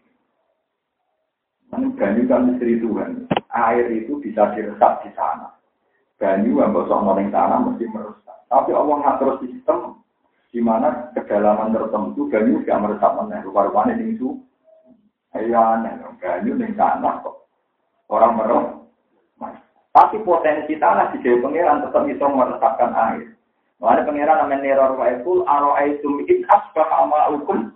Banyu 1.75 2.23
kan 2.31 2.47
misteri 2.47 2.79
Tuhan. 2.79 3.27
Air 3.51 3.91
itu 3.91 4.23
bisa 4.23 4.55
diresap 4.55 5.03
di 5.03 5.11
sana 5.19 5.55
banyu 6.19 6.63
yang 6.63 6.73
bosok 6.73 7.01
noling 7.03 7.29
tanah 7.29 7.59
mesti 7.61 7.85
merusak. 7.91 8.39
Tapi 8.47 8.71
Allah 8.73 8.97
ngatur 9.03 9.43
sistem 9.43 10.01
di 10.55 10.63
mana 10.63 11.11
kedalaman 11.13 11.75
tertentu 11.75 12.31
banyu 12.31 12.63
tidak 12.63 12.81
merusak 12.87 13.13
mana. 13.13 13.43
Rupa-rupanya 13.43 13.99
itu 13.99 14.39
iya 15.35 15.83
banyu 16.17 16.53
di 16.57 16.75
tanah 16.79 17.15
kok 17.21 17.37
orang 18.09 18.33
merusak. 18.39 18.74
Tapi 20.15 20.31
potensi 20.31 20.79
tanah 20.79 21.11
di 21.11 21.27
Dewi 21.27 21.43
Pangeran 21.43 21.83
tetap 21.83 22.07
bisa 22.07 22.31
meresapkan 22.31 22.95
air. 22.95 23.35
Makanya 23.83 24.07
Pangeran 24.07 24.37
namanya 24.47 24.63
neror 24.63 24.95
wa 24.95 25.11
itu 25.11 25.43
aro 25.43 25.75
aitum 25.75 26.23
in 26.31 26.47
asbah 26.55 26.87
ama 27.03 27.35
hukum 27.35 27.75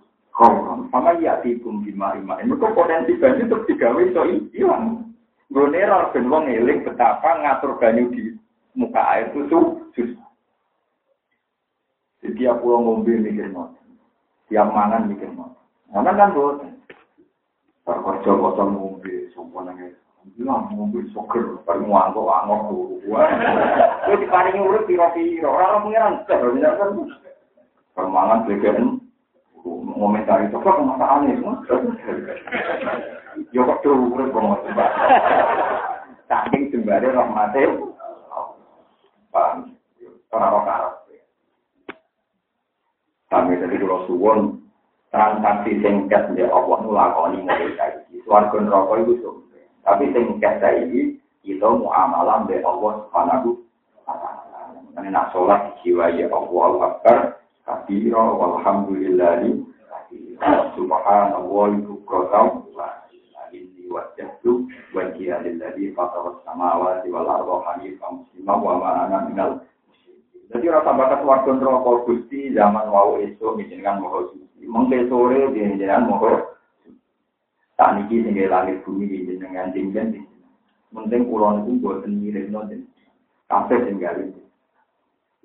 sama 0.94 1.18
ya 1.18 1.42
tikum 1.42 1.82
bima 1.82 2.14
ima. 2.14 2.38
Ini 2.38 2.54
potensi 2.54 3.18
banyu 3.18 3.50
terus 3.50 3.66
digawe 3.66 4.02
so 4.14 4.22
hilang. 4.54 5.10
Gue 5.50 5.66
neror 5.66 6.14
ben 6.14 6.30
wong 6.30 6.46
eling 6.46 6.86
betapa 6.86 7.42
ngatur 7.42 7.74
banyu 7.82 8.06
di 8.14 8.38
muka 8.78 9.02
air 9.18 9.34
itu 9.34 9.90
susah. 9.98 10.30
Jadi 12.22 12.38
tiap 12.38 12.62
pulau 12.62 12.86
ngombe 12.86 13.18
mikir 13.18 13.50
mau, 13.50 13.74
tiap 14.46 14.70
mangan 14.70 15.10
mikir 15.10 15.26
mau. 15.34 15.58
Mangan 15.90 16.14
kan 16.14 16.34
buat. 16.38 16.62
Terkerja 17.82 18.30
kosong 18.30 18.78
ngombe, 18.78 19.26
sumpah 19.34 19.66
nangis. 19.66 19.98
Bilang 20.36 20.68
ngombe 20.74 21.06
soker, 21.14 21.62
paling 21.64 21.88
ngangkok 21.88 22.28
angkok 22.28 22.60
tuh. 22.68 23.00
Gue 24.04 24.16
diparingi 24.20 24.60
urut 24.60 24.84
piro-piro, 24.84 25.48
orang 25.48 25.88
pengiran 25.88 26.14
ter, 26.28 26.42
bener 26.42 26.72
kan? 26.76 26.90
Permangan 27.96 28.44
belikan 28.44 29.00
ngomentari 29.64 30.52
coba 30.52 30.78
kemasaannya 30.78 31.38
semua. 31.38 31.54
Ya 33.54 33.60
kok 33.64 33.80
tuh 33.80 33.94
urut 33.94 34.28
ngomong 34.34 34.60
Saking 36.28 36.68
jembare 36.68 37.08
rahmate 37.08 37.62
paham. 39.32 39.72
Orang 40.28 40.52
orang 40.60 40.68
Arab. 40.68 40.94
Kami 43.32 43.60
tadi 43.60 43.76
kalau 43.80 44.04
suwon 44.04 44.40
transaksi 45.08 45.80
singkat 45.80 46.36
ya 46.36 46.52
Allah 46.52 46.84
nulakoni 46.84 47.48
saiki. 47.48 48.20
Suarga 48.28 48.60
neraka 48.60 48.92
itu 49.00 49.47
Tapi 49.88 50.04
singkat 50.12 50.60
saiki 50.60 51.16
kita 51.40 51.64
muamalah 51.64 52.44
be 52.44 52.60
Allah 52.60 53.08
subhanahu 53.08 53.56
wa 54.04 54.14
ta'ala. 54.20 54.76
Ini 55.00 55.08
nak 55.08 55.32
jiwa 55.80 56.12
ya 56.12 56.28
Allah 56.28 56.72
Akbar. 56.92 57.18
Kabira 57.64 58.22
walhamdulillahi. 58.36 59.64
Subhanallah 60.76 61.70
bukratan 61.88 62.68
wa 62.76 62.88
inni 63.48 63.88
wajjahtu 63.88 64.68
wajhiya 64.92 65.40
lilladzi 65.40 65.96
fatara 65.96 66.36
samawati 66.44 67.08
wal 67.08 67.26
arda 67.26 67.56
hanifan 67.72 68.22
muslima 68.22 68.54
wa 68.54 68.74
ma 68.78 69.18
minal 69.26 69.64
jadi 70.48 70.72
rasa 70.72 70.96
bakat 70.96 71.20
warga 71.28 71.52
neraka 71.52 72.08
Gusti 72.08 72.56
zaman 72.56 72.88
wau 72.88 73.20
esuk 73.20 73.60
jenengan 73.68 74.00
moho 74.00 74.32
suci. 74.32 74.64
Mengke 74.64 75.04
sore 75.12 75.52
jenengan 75.52 76.08
moho 76.08 76.56
tak 77.78 77.94
niki 77.94 78.26
sing 78.26 78.34
langit 78.50 78.82
bumi 78.82 79.06
jenengan 79.06 79.70
jenengan 79.70 80.18
Mending 80.90 81.28
kula 81.30 81.62
niku 81.62 81.78
mboten 81.78 82.18
miripno 82.18 82.66
jenengan. 82.66 82.90
Kabeh 83.46 83.78
sing 83.86 84.02
gawe. 84.02 84.24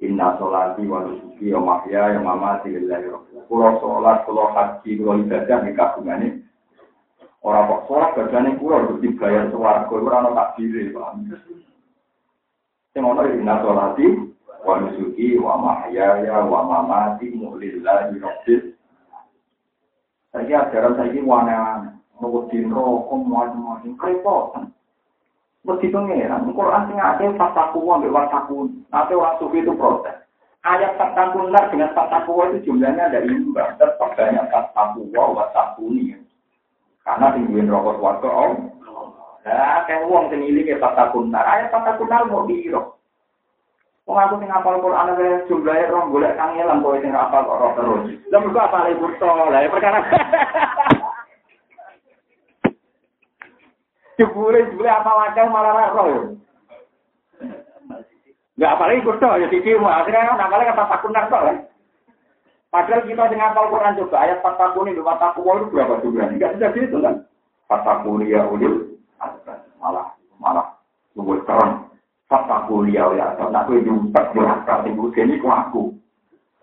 Inna 0.02 0.36
sholati 0.42 0.84
wa 0.90 1.06
nusuki 1.06 1.54
wa 1.54 1.62
mahya 1.62 2.18
wa 2.20 2.34
mamati 2.34 2.74
lillahi 2.74 3.08
rabbil 3.08 3.46
Kula 3.48 3.78
sholat, 3.80 4.26
kula 4.26 4.50
haji, 4.52 4.98
kula 4.98 5.22
ibadah 5.22 5.58
ning 5.64 5.78
kagungane 5.78 6.28
Ora 7.44 7.68
kok 7.70 7.86
sholat 7.88 8.12
bajane 8.18 8.58
kula 8.58 8.88
kudu 8.88 9.04
dibayar 9.04 9.52
swarga 9.54 9.94
ora 9.94 10.18
ana 10.24 10.32
takdire, 10.34 10.90
paham. 10.90 11.28
Sing 12.92 13.04
ana 13.06 13.24
inna 13.30 13.62
sholati 13.62 14.08
wa 14.66 14.74
nusuki 14.82 15.38
wa 15.38 15.54
mahyaya 15.62 16.40
wa 16.50 16.60
mamati 16.66 17.30
lillahi 17.30 18.18
rabbil 18.18 18.74
Saiki 20.34 20.50
ajaran 20.56 20.98
saiki 20.98 21.22
wana 21.22 21.93
Wedi 22.28 22.64
rokok 22.68 23.20
macam-macam 23.28 23.92
kerepotan. 24.00 24.64
Wedi 25.64 25.88
pengeran, 25.88 26.52
Quran 26.52 26.88
sing 26.92 27.00
akeh 27.00 27.30
fataku 27.40 27.80
wa 27.80 27.96
mbek 27.96 28.12
wataku. 28.12 28.68
Nanti 28.92 29.16
orang 29.16 29.40
sufi 29.40 29.64
itu 29.64 29.72
protes. 29.80 30.28
Ayat 30.64 31.00
fataku 31.00 31.48
nar 31.48 31.72
dengan 31.72 31.96
fataku 31.96 32.40
itu 32.52 32.68
jumlahnya 32.68 33.08
ada 33.08 33.24
imbang. 33.24 33.76
Tetap 33.80 34.16
banyak 34.16 34.48
fataku 34.52 35.08
wa 35.16 35.32
wataku 35.32 35.88
ini. 35.92 36.20
Karena 37.04 37.32
tingguin 37.32 37.72
rokok 37.72 38.00
warga 38.04 38.30
om. 38.32 38.72
Nah, 39.44 39.84
kayak 39.88 40.08
uang 40.08 40.32
sing 40.32 40.44
iling 40.44 40.68
ya 40.68 40.84
fataku 40.84 41.24
nar. 41.28 41.48
Ayat 41.48 41.72
fataku 41.72 42.12
nar 42.12 42.28
mau 42.28 42.44
biro. 42.44 43.00
Wong 44.04 44.20
aku 44.20 44.36
sing 44.44 44.52
hafal 44.52 44.84
Quran 44.84 45.16
ae 45.16 45.48
jumlahe 45.48 45.88
rong 45.88 46.12
golek 46.12 46.36
kangelan 46.36 46.84
kowe 46.84 47.00
sing 47.00 47.16
hafal 47.16 47.48
kok 47.48 47.80
terus. 47.80 48.04
Lah 48.36 48.40
mergo 48.44 48.60
apa 48.60 48.92
ibu 48.92 49.08
Lah 49.16 49.64
perkara 49.72 50.00
Jebule 54.14 54.70
jebule 54.70 54.90
apa 54.90 55.10
wadah 55.10 55.46
malah 55.50 55.90
roh. 55.98 56.38
Enggak 58.54 58.74
apalagi 58.78 59.02
kudu 59.02 59.26
ya 59.26 59.48
siji 59.50 59.74
mu 59.82 59.90
akhirnya 59.90 60.30
kan 60.30 60.46
apalagi 60.46 60.70
kata 60.70 60.86
takunan 60.86 61.30
kok. 61.30 61.46
Padahal 62.70 63.06
kita 63.06 63.30
dengan 63.30 63.54
hafal 63.54 63.70
Quran 63.70 63.98
coba 64.02 64.18
ayat 64.22 64.42
fatakuni 64.42 64.98
di 64.98 65.02
mataku 65.02 65.46
itu 65.46 65.74
berapa 65.74 66.02
jumlah? 66.06 66.30
Enggak 66.30 66.54
bisa 66.58 66.74
gitu 66.78 66.98
kan. 67.02 67.26
Fatakuni 67.66 68.30
ya 68.30 68.46
ulil 68.46 69.02
malah 69.82 70.14
malah 70.38 70.78
luwes 71.18 71.42
terang. 71.50 71.90
Fatakuni 72.30 72.94
ya 72.94 73.10
ulil 73.10 73.26
nah 73.50 73.66
kowe 73.66 73.78
nyumpet 73.82 74.26
akal 74.38 74.86
sing 74.86 74.94
ini 75.02 75.42
ku 75.42 75.48
aku. 75.50 75.84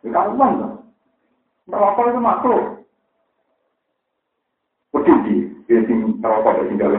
Ya 0.06 0.14
kan 0.14 0.38
kan. 0.38 0.52
Berapa 1.66 2.00
itu 2.10 2.20
makhluk? 2.22 2.62
Betul 4.90 5.16
di, 5.26 5.34
sing 5.66 6.18
rokok 6.18 6.66
sing 6.66 6.78
gawe 6.78 6.98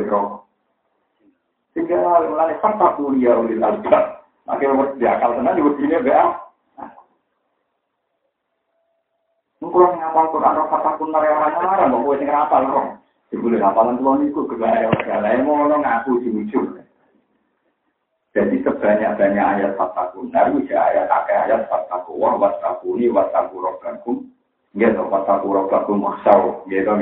rokok. 1.76 1.88
Sehingga 1.88 2.28
mulai 2.28 2.60
fakta 2.60 2.88
kuliah 3.00 3.36
ulil 3.40 3.64
albab. 3.64 4.22
Akhirnya 4.50 4.92
di 4.98 5.06
akal 5.08 5.38
tenan 5.38 5.56
di 5.56 5.64
begini 5.64 6.04
bea. 6.04 6.26
Mungkin 9.62 9.94
ngapal 9.94 10.34
Quran 10.34 10.58
roh 10.58 10.68
kata 10.74 10.98
pun 10.98 11.14
marah, 11.14 11.86
mau 11.86 12.02
gue 12.02 12.18
tinggal 12.18 12.50
apal 12.50 12.66
roh. 12.66 12.98
Tuh 13.30 13.38
niku 13.40 14.44
kebaya 14.50 14.90
segala 15.00 15.38
yang 15.38 15.46
mau 15.46 15.70
ngaku 15.70 16.20
jujur. 16.26 16.82
Jadi 18.32 18.64
sebanyak-banyak 18.64 19.44
ayat 19.44 19.76
fakta 19.76 20.16
kunar, 20.16 20.56
bisa 20.56 20.76
ayat 20.76 21.08
akeh 21.12 21.36
ayat 21.36 21.68
fakta 21.68 22.00
kuwah, 22.08 22.40
wasakuni, 22.40 23.12
wasaku 23.12 23.60
rogakum, 23.60 24.24
gitu, 24.72 25.04
wasaku 25.12 25.48
rogakum 25.52 26.00
maksau, 26.00 26.64
gitu, 26.72 26.96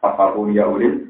wasaku 0.00 0.40
ya 0.56 0.64
ulil, 0.64 1.09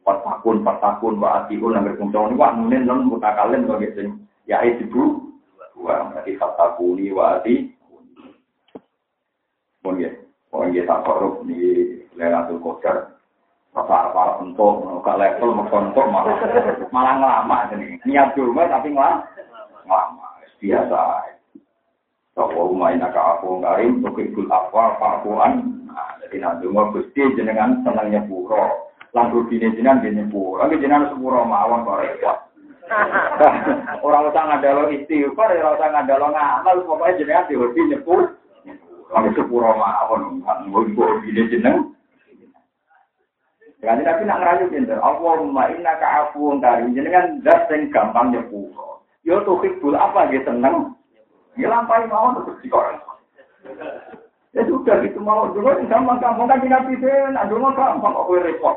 Fatakun, 0.00 0.64
fatakun, 0.64 1.20
wa 1.20 1.44
atiun, 1.44 1.76
berfungsi. 1.76 2.16
Ini, 2.16 2.40
wah, 2.40 2.56
nunin, 2.56 2.88
non, 2.88 3.04
mutakalim, 3.04 3.68
bagi 3.68 3.92
sing, 3.92 4.16
ya, 4.48 4.64
itu, 4.64 4.88
dua, 4.88 6.08
berarti 6.08 6.40
fatakuni, 6.40 7.12
wa 7.12 7.36
ati, 7.36 7.68
pun 9.84 10.00
ya, 10.00 10.08
pun 10.48 10.72
ya, 10.72 10.88
tak 10.88 11.04
korup, 11.04 11.44
di 11.44 12.00
Lelatul 12.16 12.64
Qadar, 12.64 13.12
apa-apa 13.76 14.40
untuk, 14.40 15.04
ke 15.04 15.12
level, 15.20 15.50
untuk, 15.68 16.06
malah, 16.08 16.36
malah 16.88 17.14
ngelama, 17.20 17.58
ini, 17.76 18.00
niat 18.08 18.32
dulu, 18.32 18.56
tapi 18.56 18.88
ngelama, 18.92 19.24
ngelama, 19.84 20.26
biasa, 20.60 21.02
Bahwa 22.30 22.72
umain 22.72 23.02
ka 23.04 23.36
aku 23.36 23.60
ngarim, 23.60 24.00
tukikul 24.00 24.48
apa, 24.48 24.96
pakuan, 24.96 25.84
nah, 25.84 26.16
jadi 26.24 26.40
nanti 26.40 26.72
mau 26.72 26.88
gusti 26.88 27.20
jenengan 27.36 27.84
senangnya 27.84 28.24
puro, 28.24 28.89
lan 29.10 29.34
rubine 29.34 29.74
jenengan 29.74 29.98
nggih 30.02 30.14
nyepuro. 30.14 30.62
Nggih 30.66 30.80
jenengan 30.82 31.10
sepuro 31.10 31.42
mawon 31.42 31.86
kok 31.86 32.00
repot. 32.02 32.38
Ora 34.06 34.26
usah 34.26 34.42
ngandalo 34.50 34.90
istighfar, 34.90 35.54
ora 35.54 35.78
usah 35.78 35.88
ngandalo 35.94 36.26
ngamal, 36.34 36.76
pokoke 36.82 37.18
jenengan 37.18 37.46
dihobi 37.46 37.80
nyepur. 37.90 38.34
Nggih 39.10 39.32
sepuro 39.34 39.74
mawon, 39.74 40.42
nggo 40.42 41.02
rubine 41.02 41.42
jeneng. 41.50 41.90
Jadi 43.80 44.04
tapi 44.04 44.28
nak 44.28 44.44
ngerayu 44.44 44.68
pinter. 44.68 45.00
Allahumma 45.00 45.72
inna 45.72 45.96
ka'afuun 45.96 46.60
karim. 46.60 46.92
Jenengan 46.92 47.40
yang 47.40 47.88
gampang 47.88 48.28
nyepuro. 48.28 49.00
Yo 49.24 49.40
tuh 49.48 49.56
hibul 49.64 49.96
apa 49.96 50.28
gitu 50.28 50.52
seneng. 50.52 50.92
Ya 51.56 51.72
lampai 51.72 52.04
mau 52.12 52.36
terus 52.36 52.60
dikorek. 52.60 53.00
Ya 54.52 54.62
sudah 54.68 55.00
gitu 55.00 55.18
mau 55.24 55.48
dulu 55.48 55.80
gampang-gampang 55.88 56.48
kan 56.48 56.60
nabi 56.60 56.98
den, 57.00 57.40
dulu 57.48 57.72
gampang 57.72 58.12
kok 58.12 58.28
repot. 58.28 58.76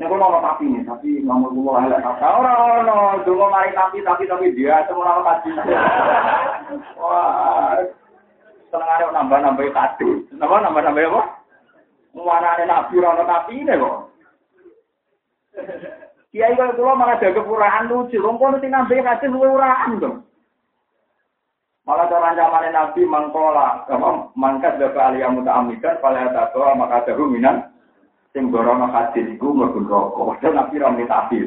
Nek 0.00 0.08
kula 0.08 0.40
tapi 0.40 0.64
nih, 0.64 0.80
tapi 0.88 1.20
nomor 1.20 1.52
kula 1.52 1.84
elek 1.84 2.00
kata 2.00 2.24
ora 2.24 2.52
ono, 2.80 3.20
donga 3.20 3.52
mari 3.52 3.68
tapi 3.76 4.00
tapi 4.00 4.24
tapi 4.24 4.48
dia 4.56 4.80
semua 4.88 5.04
nama 5.04 5.20
kaji. 5.28 5.50
Wah. 7.04 7.76
Senengane 8.72 9.12
nambah-nambah 9.12 9.68
tadi. 9.76 10.24
Nambah 10.40 10.58
nambah-nambah 10.64 11.04
apa? 11.04 11.22
Muanane 12.16 12.64
nabi 12.64 12.96
ora 12.96 13.28
tapi 13.28 13.60
ini 13.60 13.76
kok. 13.76 13.96
Kiai 16.32 16.56
kalau 16.56 16.72
kula 16.80 16.96
malah 16.96 17.20
jaga 17.20 17.44
kepurahan 17.44 17.92
lucu, 17.92 18.16
wong 18.24 18.40
kono 18.40 18.56
sing 18.56 18.72
nambah 18.72 19.04
kasih 19.04 19.28
luwe 19.28 19.52
uraan 19.52 20.00
dong. 20.00 20.24
Malah 21.84 22.08
cara 22.08 22.32
ancaman 22.32 22.72
Nabi 22.72 23.02
mangkola, 23.02 23.84
mangkat 24.38 24.78
dapat 24.78 25.00
aliyah 25.00 25.32
muta'amidan, 25.32 25.98
pada 25.98 26.30
tato 26.30 26.62
maka 26.76 27.02
ada 27.02 27.18
ruminan, 27.18 27.66
sing 28.30 28.54
gorono 28.54 28.86
hadis 28.90 29.26
iku 29.34 29.50
mlebu 29.50 29.86
neraka. 29.86 30.20
Padahal 30.22 30.52
nabi 30.54 30.74
ra 30.78 30.88
muni 30.94 31.06
tapi. 31.10 31.38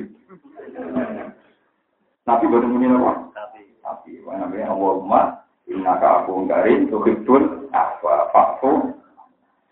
Nabi 2.27 2.43
boten 2.51 2.71
muni 2.71 2.87
napa? 2.91 3.11
Tapi. 3.31 3.61
Tapi 3.83 4.11
wa 4.23 4.33
nabi 4.39 4.63
Allahumma 4.63 5.21
innaka 5.67 6.23
aku 6.23 6.47
garin 6.47 6.87
tuhibbul 6.91 7.71
apa 7.71 8.31
fa'fu 8.31 8.95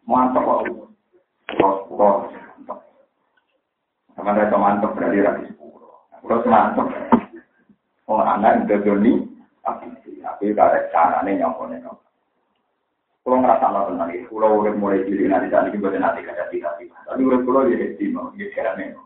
mantap 0.08 0.44
kok. 0.44 0.60
Terus 1.52 1.78
terus. 1.88 2.20
Sama 4.16 4.32
ada 4.36 4.56
mantap 4.56 4.96
berarti 4.96 5.20
rapi 5.24 5.44
sepuluh. 5.52 5.96
Terus 6.24 6.48
mantap. 6.48 6.88
Oh 8.08 8.20
anak 8.20 8.68
ndodoni 8.68 9.24
tapi 9.64 9.88
tapi 10.20 10.46
karek 10.52 10.92
carane 10.92 11.40
nyopone 11.40 11.80
nyopone. 11.80 12.11
Kalau 13.22 13.38
ngerasa 13.38 13.70
lah 13.70 13.86
tenang 13.86 14.10
ya, 14.18 14.26
kalau 14.26 14.66
udah 14.66 14.74
mulai 14.74 15.06
cilik 15.06 15.30
nanti 15.30 15.54
tadi 15.54 15.70
kita 15.78 15.94
nanti 16.02 16.26
kada 16.26 16.50
tidak 16.50 16.74
Tapi 17.06 17.22
udah 17.22 17.40
kalau 17.46 17.70
ya 17.70 17.78
hati 17.78 18.10
mau, 18.10 18.34
ya 18.34 18.50
caranya. 18.58 18.98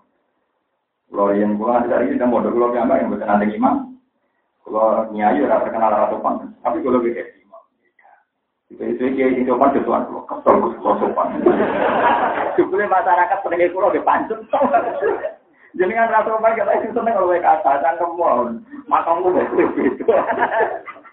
Kalau 1.12 1.36
yang 1.36 1.60
gua 1.60 1.84
nanti 1.84 1.92
tadi 1.92 2.16
kita 2.16 2.24
mau 2.24 2.40
kalau 2.40 2.72
gambar 2.72 2.96
yang 2.96 3.12
betul 3.12 3.28
nanti 3.28 3.52
imam. 3.52 3.76
Kalau 4.64 5.12
nyai 5.12 5.44
udah 5.44 5.60
terkenal 5.68 5.92
ratu 5.92 6.18
pan, 6.24 6.48
tapi 6.64 6.80
kalau 6.80 7.04
ya 7.04 7.12
hati 7.12 7.44
mau. 7.52 7.60
Itu 8.72 8.84
itu 8.88 9.04
kiai 9.20 9.36
itu 9.36 9.52
pan 9.52 9.76
tuan 9.84 10.08
kesel 10.08 10.56
sopan. 10.80 11.28
Sebelum 12.56 12.88
masyarakat 12.88 13.38
pendengar 13.44 13.68
kalau 13.76 13.92
di 13.92 14.00
pancet. 14.00 14.40
Jadi 15.76 15.92
kan 15.92 16.08
ratu 16.08 16.40
pan 16.40 16.56
kita 16.56 16.72
itu 16.80 16.96
seneng 16.96 17.20
kalau 17.20 17.28
mereka 17.28 17.60
asasan 17.60 18.00
kemauan, 18.00 18.64
makammu 18.88 19.28
betul. 19.28 19.68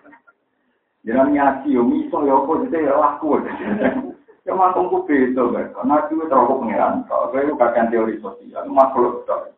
Jangan 1.03 1.34
nyati, 1.34 1.74
yo 1.74 1.82
miso, 1.82 2.22
yo 2.22 2.46
apa, 2.46 2.53
jadi 2.66 2.86
ya 2.86 2.94
laku. 2.94 3.38
Ya 4.42 4.59
matungku 4.59 5.07
beda, 5.07 5.55
karena 5.55 6.03
itu 6.11 6.26
terlalu 6.26 6.66
pengeran. 6.66 7.07
Kalau 7.07 7.30
itu 7.30 7.55
bagian 7.55 7.94
teori 7.94 8.18
sosial, 8.18 8.66
makhluk 8.66 9.22
tok. 9.22 9.55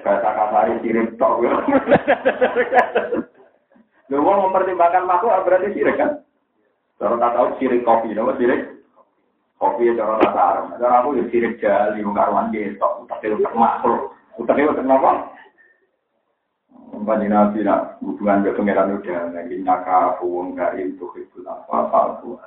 Kata 0.00 0.30
kasari 0.32 0.80
sirik 0.80 1.20
tok. 1.20 1.44
Lu 4.08 4.24
mau 4.24 4.48
mempertimbangkan 4.48 5.04
makhluk 5.04 5.44
berarti 5.44 5.76
sirik 5.76 6.00
kan? 6.00 6.24
Kalau 6.96 7.20
tak 7.20 7.36
tahu 7.36 7.46
sirik 7.60 7.84
kopi, 7.84 8.16
apa 8.16 8.32
sirik? 8.40 8.80
Kopi 9.60 9.92
cara 9.92 10.16
kata 10.16 10.40
Arab. 10.40 10.64
Cara 10.80 10.94
aku 11.04 11.20
ya 11.20 11.24
sirik 11.28 11.60
jali, 11.60 12.00
mengkaruan 12.00 12.48
gitu. 12.48 12.80
Tapi 12.80 13.28
itu 13.28 13.44
makhluk. 13.52 14.16
Utaknya 14.40 14.72
itu 14.72 14.80
kenapa? 14.80 15.33
Mbak 17.02 17.26
Nabi 17.26 17.66
nak 17.66 17.98
hubungan 17.98 18.46
ke 18.46 18.54
pangeran 18.54 18.94
udah 19.00 19.34
lagi 19.34 19.56
naka 19.58 20.20
wong 20.22 20.54
karim 20.54 20.94
tuh 20.94 21.10
itu 21.18 21.42
apa 21.42 22.22
tuh. 22.22 22.38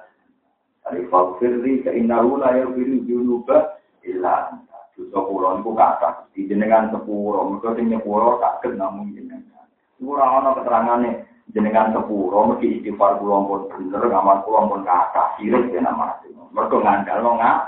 Dari 0.87 1.03
fakirri 1.11 1.83
ke 1.83 1.91
lah 2.07 2.51
yang 2.55 2.71
biru 2.71 3.03
junuba 3.03 3.75
ilah. 4.07 4.55
Dosa 4.97 5.19
pulau 5.29 5.61
itu 5.61 5.71
kata 5.77 6.25
di 6.33 6.49
jenengan 6.49 6.89
sepuro, 6.89 7.45
mereka 7.45 7.77
sing 7.77 7.85
nyepuro 7.85 8.41
tak 8.41 8.65
namun 8.73 9.13
jenengan. 9.13 9.69
Ora 10.01 10.41
ana 10.41 10.57
keterangane 10.57 11.09
jenengan 11.53 11.93
sepuro 11.93 12.49
mesti 12.49 12.81
istighfar 12.81 13.21
kula 13.21 13.45
pun 13.45 13.61
bener, 13.69 14.09
ngamal 14.09 14.41
kula 14.41 14.65
pun 14.65 14.81
kata 14.81 15.37
sirik 15.37 15.69
ya 15.69 15.85
nama. 15.85 16.17
Mereka 16.49 16.81
ngandal 16.81 17.21
nggak. 17.21 17.59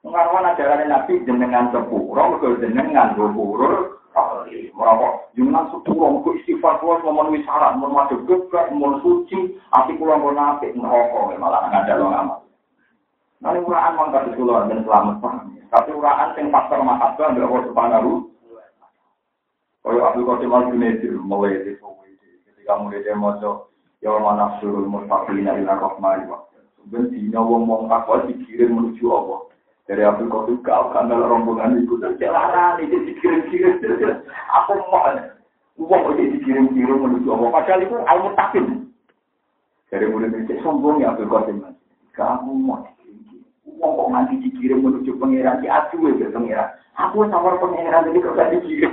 Mengarwan 0.00 0.48
ajaran 0.48 0.88
Nabi 0.88 1.12
jenengan 1.28 1.68
sepuro, 1.76 2.22
mereka 2.24 2.56
jenengan 2.64 3.12
sepuro 3.12 3.97
Merokok, 4.48 5.34
jangan 5.34 5.68
sepuluh, 5.74 6.22
mau 6.22 6.30
istighfar 6.38 6.78
kuat, 6.78 7.02
mau 7.02 7.18
menulis 7.18 7.42
syarat, 7.42 7.74
mau 7.76 7.90
masuk 7.90 8.24
gebrak, 8.30 8.70
mau 8.70 8.98
suci, 9.02 9.58
api 9.74 9.98
kulo 9.98 10.14
mau 10.14 10.30
nape, 10.30 10.70
merokok, 10.74 11.34
malah 11.34 11.66
nggak 11.66 11.84
ada 11.90 11.98
lo 11.98 12.06
ngamal. 12.08 12.38
Nanti 13.38 13.58
uraan 13.62 13.94
mang 13.94 14.10
kasih 14.10 14.34
keluar 14.34 14.66
dan 14.66 14.82
selamat 14.82 15.22
paham. 15.22 15.54
Tapi 15.70 15.90
uraan 15.94 16.34
yang 16.34 16.50
faktor 16.50 16.82
mahabbah 16.82 17.26
nggak 17.30 17.46
harus 17.46 17.66
subhanahu. 17.70 18.12
Kalau 19.86 20.04
Abdul 20.04 20.26
Qasim 20.26 20.52
al 20.52 20.68
Junaidi 20.74 21.08
mulai 21.22 21.62
di 21.64 21.72
ketika 22.44 22.74
mulai 22.76 23.00
dia 23.00 23.14
mau 23.14 23.32
ya 24.02 24.12
mana 24.18 24.58
suruh 24.58 24.84
mustaqilina 24.84 25.58
ila 25.64 25.80
rahmani 25.80 26.28
wa 26.28 26.44
ben 26.90 27.08
dina 27.08 27.40
wong 27.40 27.64
wong 27.64 27.86
takwa 27.86 28.26
dikirim 28.26 28.74
menuju 28.74 29.06
Allah. 29.08 29.48
Dari 29.88 30.04
Qasim 30.04 30.28
kau 30.60 30.92
kanal 30.92 31.24
rombongan 31.24 31.80
itu 31.80 31.96
jalanan 32.20 32.76
itu 32.84 33.08
dikirim-kirim. 33.08 33.80
Aku 34.52 34.76
mau 34.92 35.08
uang 35.80 36.12
itu 36.12 36.36
dikirim-kirim 36.36 37.08
menuju 37.08 37.32
Allah. 37.32 37.48
Padahal 37.56 37.80
itu 37.80 37.96
ilmu 37.96 38.30
takin. 38.36 38.64
Dari 39.88 40.04
mulai 40.12 40.44
itu 40.44 40.60
sombong 40.60 41.00
ya 41.00 41.16
Abdul 41.16 41.32
Qasim. 41.32 41.64
Kamu 42.12 42.52
mau 42.60 42.84
Wong 43.78 43.94
kok 43.94 44.10
nganti 44.10 44.34
dikirim 44.42 44.82
menuju 44.82 45.16
pangeran 45.22 45.62
di 45.62 45.70
adu 45.70 46.10
ya 46.18 46.28
pangeran. 46.34 46.68
Aku 46.98 47.22
tawar 47.30 47.62
pangeran 47.62 48.10
jadi 48.10 48.18
kok 48.26 48.34
gak 48.34 48.50
dikirim. 48.58 48.92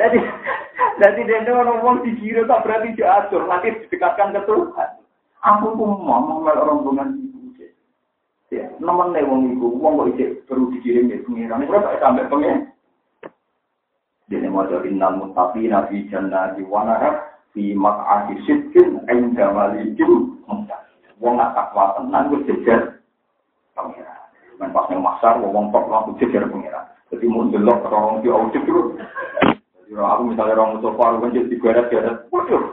jadi 0.00 0.18
jadi 0.96 1.20
dia 1.28 1.52
orang 1.52 1.84
wong 1.84 1.96
dikirim 2.08 2.48
tak 2.48 2.64
berarti 2.64 2.96
diatur 2.96 3.44
nanti 3.44 3.84
didekatkan 3.84 4.32
ke 4.32 4.40
Tuhan. 4.48 4.90
Aku 5.44 5.76
pun 5.76 6.00
mau 6.00 6.24
mengenal 6.24 6.72
rombongan 6.72 7.29
nemen 8.50 9.08
nih 9.14 9.22
wong 9.22 9.40
itu, 9.54 9.68
wong 9.78 9.92
kok 10.00 10.08
ijek 10.16 10.30
perlu 10.50 10.74
dikirim 10.74 11.06
ke 11.06 11.22
pangeran. 11.22 11.60
Ini 11.62 11.68
berapa 11.70 12.00
sampai 12.02 12.26
pangeran? 12.26 12.60
Jadi 14.30 14.46
mau 14.46 14.66
jadi 14.66 14.90
namun 14.94 15.34
tapi 15.34 15.66
nabi 15.66 16.06
jannah 16.06 16.54
di 16.54 16.62
wanara 16.62 17.38
fi 17.50 17.74
mak'adi 17.74 18.38
sidkin 18.46 19.02
inda 19.10 19.50
malikin 19.50 20.38
Wong 21.20 21.36
nak 21.36 21.52
takwa 21.52 21.92
tenang 22.00 22.32
gue 22.32 22.48
jejer 22.48 23.04
pangeran. 23.76 24.22
Men 24.56 24.72
pas 24.72 24.88
nang 24.88 25.04
masar 25.04 25.36
wong 25.36 25.68
tok 25.68 25.86
langsung 25.92 26.16
jejer 26.16 26.48
pangeran. 26.48 26.88
Jadi 27.12 27.26
mau 27.28 27.44
delok 27.50 27.90
orang 27.92 28.24
di 28.24 28.32
audit 28.32 28.62
dulu. 28.64 28.96
Jadi 29.84 29.92
aku 29.98 30.22
misalnya 30.32 30.56
orang 30.56 30.80
Mustafa 30.80 31.20
kan 31.20 31.34
jadi 31.34 31.50
digeret-geret. 31.52 32.16
Waduh. 32.32 32.64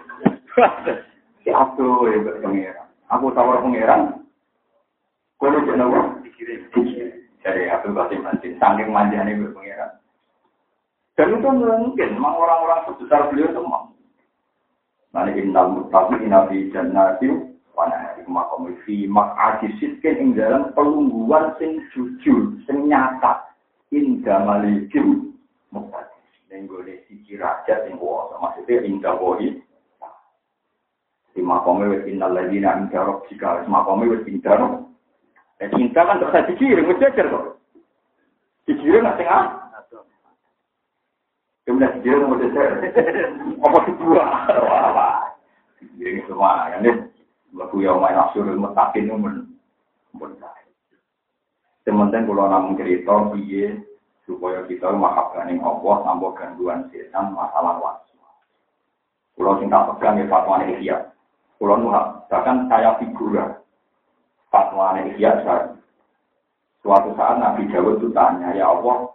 Si 1.44 1.52
Abdul 1.52 2.12
ya 2.12 2.18
pangeran. 2.40 2.88
Aku 3.12 3.32
tawar 3.36 3.60
pangeran. 3.60 4.17
Kalau 5.38 5.62
nawa 5.62 6.18
dikirim. 6.26 6.68
Dari 7.46 7.72
Abdul 7.72 7.96
Qasim 7.96 8.28
Mantin. 8.28 8.60
Saking 8.60 8.92
manjanya 8.92 9.32
gue 9.32 9.56
pangeran. 9.56 9.92
Dan 11.16 11.34
itu 11.34 11.50
mungkin, 11.50 12.10
memang 12.20 12.36
orang-orang 12.36 12.84
sebesar 12.92 13.32
beliau 13.32 13.50
itu 13.50 13.62
mau. 13.64 13.90
Nanti 15.16 15.40
innal 15.40 15.74
mutaqin 15.74 16.30
nabi 16.30 16.70
jannatin 16.70 17.58
wana 17.74 18.14
makom 18.28 18.70
fi 18.84 19.08
mak'adi 19.08 19.72
sitkin 19.80 20.20
ing 20.20 20.30
dalam 20.36 20.76
pelungguan 20.76 21.56
sing 21.58 21.82
jujur, 21.96 22.60
sing 22.68 22.86
nyata. 22.92 23.50
Inda 23.96 24.44
malikim 24.44 25.34
muktadi. 25.72 26.20
Nenggone 26.52 27.02
siji 27.08 27.40
raja 27.40 27.88
sing 27.88 27.96
kuasa. 27.96 28.38
Maksudnya 28.44 28.84
inda 28.84 29.16
bohi. 29.16 29.58
Di 31.32 31.40
makomnya 31.40 31.96
wis 31.96 32.04
innal 32.12 32.36
ladina 32.36 32.76
inda 32.76 33.24
jika 33.32 33.64
makomnya 33.72 34.20
wis 34.20 34.28
inda 34.28 34.54
roh. 34.60 34.88
Dan 35.58 35.74
cinta 35.74 36.06
kan 36.06 36.22
terus 36.22 36.48
dikirim, 36.54 36.86
wis 36.86 37.02
jajar 37.02 37.26
kok. 37.34 37.46
Dikirim 38.70 39.02
nggak 39.02 39.18
tengah. 39.18 39.44
Kemudian 41.66 41.94
dikirim 42.00 42.30
mau 42.30 42.38
jajar. 42.38 42.70
Apa 43.58 43.80
kedua? 43.90 44.24
Wah, 44.70 45.34
dikirim 45.82 46.22
semua. 46.30 46.72
Kan, 46.78 47.10
Lagu 47.56 47.80
yang 47.80 48.04
main 48.04 48.20
asyurul 48.28 48.60
mutakin 48.60 49.08
itu 49.08 49.16
men. 49.18 49.48
Sementara 51.88 52.28
kalau 52.28 52.52
namun 52.52 52.76
cerita, 52.76 53.16
biye 53.32 53.80
supaya 54.28 54.68
kita 54.68 54.92
mahabkan 54.92 55.48
yang 55.48 55.64
Allah 55.64 56.04
tanpa 56.04 56.28
gangguan 56.36 56.92
setan 56.92 57.32
masalah 57.32 57.80
wasu. 57.80 58.20
Kalau 59.40 59.56
cinta 59.64 59.88
pegang 59.96 60.20
ya 60.20 60.28
fatwa. 60.28 60.60
Kalau 61.58 61.90
bahkan 62.28 62.68
saya 62.68 63.00
figura 63.00 63.56
fatwa 64.52 64.96
saya. 64.96 65.76
Suatu 66.86 67.12
saat 67.20 67.42
Nabi 67.42 67.68
Dawud 67.68 68.00
itu 68.00 68.08
tanya, 68.16 68.56
ya 68.56 68.72
Allah, 68.72 69.12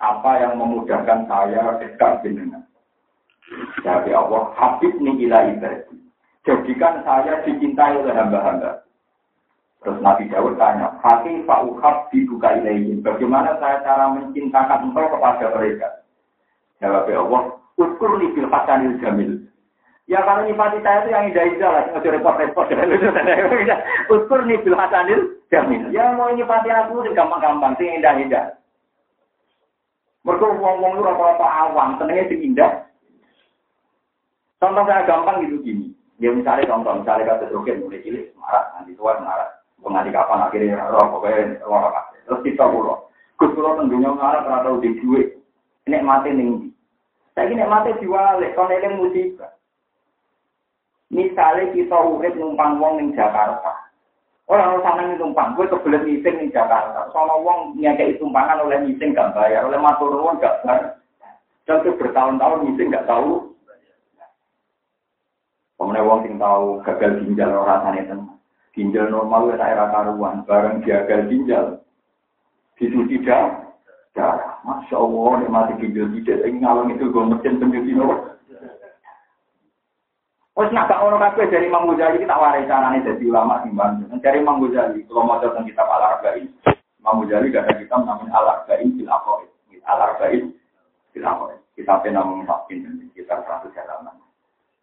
apa 0.00 0.30
yang 0.40 0.56
memudahkan 0.56 1.28
saya 1.28 1.76
dekat 1.76 2.24
dengan? 2.24 2.64
Jadi 3.84 4.14
Allah, 4.16 4.56
Habib 4.56 4.96
ni 5.02 5.28
ila 5.28 5.52
ibadi. 5.52 6.00
Jadikan 6.48 7.04
saya 7.04 7.44
dicintai 7.44 8.00
oleh 8.00 8.16
hamba-hamba. 8.16 8.88
Terus 9.84 10.00
Nabi 10.00 10.32
Dawud 10.32 10.56
tanya, 10.56 10.96
Hati 11.04 11.44
Pak 11.44 11.60
Uhab 11.68 12.08
dibuka 12.08 12.56
ilaihim. 12.56 13.04
Bagaimana 13.04 13.60
saya 13.60 13.84
cara 13.84 14.12
mencintakan 14.16 14.88
engkau 14.88 15.08
kepada 15.12 15.52
mereka? 15.56 15.88
Jawab 16.80 17.08
Allah, 17.08 17.42
Uskur 17.80 18.20
bil 18.20 18.48
hasanil 18.48 18.96
jamil. 19.00 19.49
Ya 20.10 20.26
kalau 20.26 20.42
nyifati 20.42 20.82
saya 20.82 21.06
itu 21.06 21.14
yang 21.14 21.30
indah-indah 21.30 21.70
lah, 21.70 21.82
nggak 21.94 22.02
repot-repot. 22.02 22.66
Uskur 24.10 24.42
bil 24.42 24.74
hasanil 24.74 25.38
jamil. 25.54 25.86
Ya 25.94 26.10
mau 26.18 26.34
nyifati 26.34 26.66
aku 26.66 27.06
itu 27.06 27.14
gampang-gampang, 27.14 27.78
sih 27.78 27.86
indah-indah. 27.86 28.58
Mereka 30.26 30.50
ngomong 30.50 30.98
lu 30.98 31.06
apa-apa 31.06 31.46
awam, 31.46 31.94
tenangnya 32.02 32.26
sing 32.26 32.42
indah. 32.42 32.90
Contoh 34.58 34.82
saya 34.82 35.06
gampang 35.06 35.46
gitu 35.46 35.62
gini. 35.62 35.94
Ya 36.18 36.34
misalnya 36.34 36.66
contoh, 36.66 37.00
misalnya 37.00 37.30
kata 37.30 37.54
roket 37.54 37.78
mulai 37.78 38.02
cilik, 38.02 38.34
marah, 38.34 38.66
nanti 38.74 38.98
tua 38.98 39.14
marah. 39.22 39.62
Penganti 39.78 40.10
kapan 40.10 40.42
akhirnya 40.42 40.90
roh, 40.90 41.06
pokoknya 41.06 41.62
roh 41.62 41.86
apa. 41.86 42.18
Terus 42.26 42.42
kita 42.42 42.66
pulau. 42.66 43.06
Gus 43.38 43.54
pulau 43.54 43.78
tentunya 43.78 44.10
marah 44.10 44.42
tahu 44.42 44.82
di 44.82 44.90
duit. 44.98 45.38
Ini 45.86 46.02
mati 46.02 46.34
tinggi. 46.34 46.68
Saya 47.38 47.46
ini 47.46 47.62
mati 47.62 47.94
diwale, 48.02 48.52
kalau 48.58 48.74
ini 48.74 48.98
musibah. 48.98 49.59
Misalnya 51.10 51.74
kita 51.74 51.98
urip 51.98 52.38
numpang 52.38 52.78
wong 52.78 53.02
ning 53.02 53.10
Jakarta. 53.18 53.90
Orang 54.50 54.78
orang 54.78 54.82
sana 54.82 55.02
numpang, 55.14 55.54
gue 55.58 55.66
kebelet 55.66 56.06
meeting 56.06 56.36
ning 56.38 56.50
Jakarta. 56.54 57.10
Soalnya 57.10 57.42
wong 57.42 57.74
nyakei 57.78 58.18
tumpangan 58.18 58.62
oleh 58.62 58.78
meeting 58.82 59.14
gak 59.14 59.34
bayar, 59.34 59.66
oleh 59.66 59.78
matur 59.78 60.10
nuwun 60.14 60.38
gak 60.38 60.62
bayar. 60.62 60.98
Dan 61.66 61.82
itu 61.82 61.94
bertahun-tahun 61.98 62.66
meeting 62.66 62.94
gak 62.94 63.06
tahu 63.06 63.50
Pemenang 65.80 66.12
wong 66.12 66.20
sing 66.28 66.36
tahu 66.36 66.84
gagal 66.84 67.24
ginjal 67.24 67.56
orang 67.56 67.64
rasanya 67.80 68.00
itu. 68.04 68.16
Ginjal 68.76 69.08
normal 69.08 69.48
wis 69.48 69.64
air 69.64 69.80
karuan, 69.88 70.44
bareng 70.44 70.84
gagal 70.84 71.20
ginjal. 71.32 71.80
Dicuci 72.76 73.24
darah. 73.24 74.60
Masya 74.60 74.92
Allah, 74.92 75.32
ini 75.40 75.48
mati 75.48 75.72
ginjal 75.80 76.12
tidak. 76.20 76.44
Ini 76.44 76.60
ngalung 76.60 76.92
itu 76.92 77.08
gue 77.08 77.24
mesin 77.32 77.56
pencuci 77.56 77.96
nomor. 77.96 78.36
Wes 80.60 80.68
nak 80.76 80.92
gak 80.92 81.00
ono 81.00 81.16
kabeh 81.16 81.48
dari 81.48 81.72
Imam 81.72 81.88
Ghazali 81.88 82.20
kita 82.20 82.36
warai 82.36 82.68
carane 82.68 83.00
dadi 83.00 83.24
ulama 83.24 83.64
timbang. 83.64 84.04
Dari 84.20 84.44
Imam 84.44 84.60
Ghazali, 84.60 85.08
kalau 85.08 85.24
mau 85.24 85.40
tentang 85.40 85.64
kitab 85.64 85.88
Al 85.88 86.04
Arba'in. 86.04 86.52
Imam 87.00 87.24
Ghazali 87.24 87.48
gak 87.48 87.64
ada 87.64 87.80
kitab 87.80 88.04
namanya 88.04 88.36
Al 88.36 88.46
Arba'in 88.60 88.92
fil 88.92 89.08
Aqaid. 89.08 89.48
Al 89.88 90.00
Arba'in 90.04 90.52
fil 91.16 91.24
Aqaid. 91.24 91.60
Kitabnya 91.80 92.20
namanya 92.20 92.44
Fakin, 92.44 93.08
kitab 93.16 93.40
satu 93.48 93.72
halaman. 93.72 94.20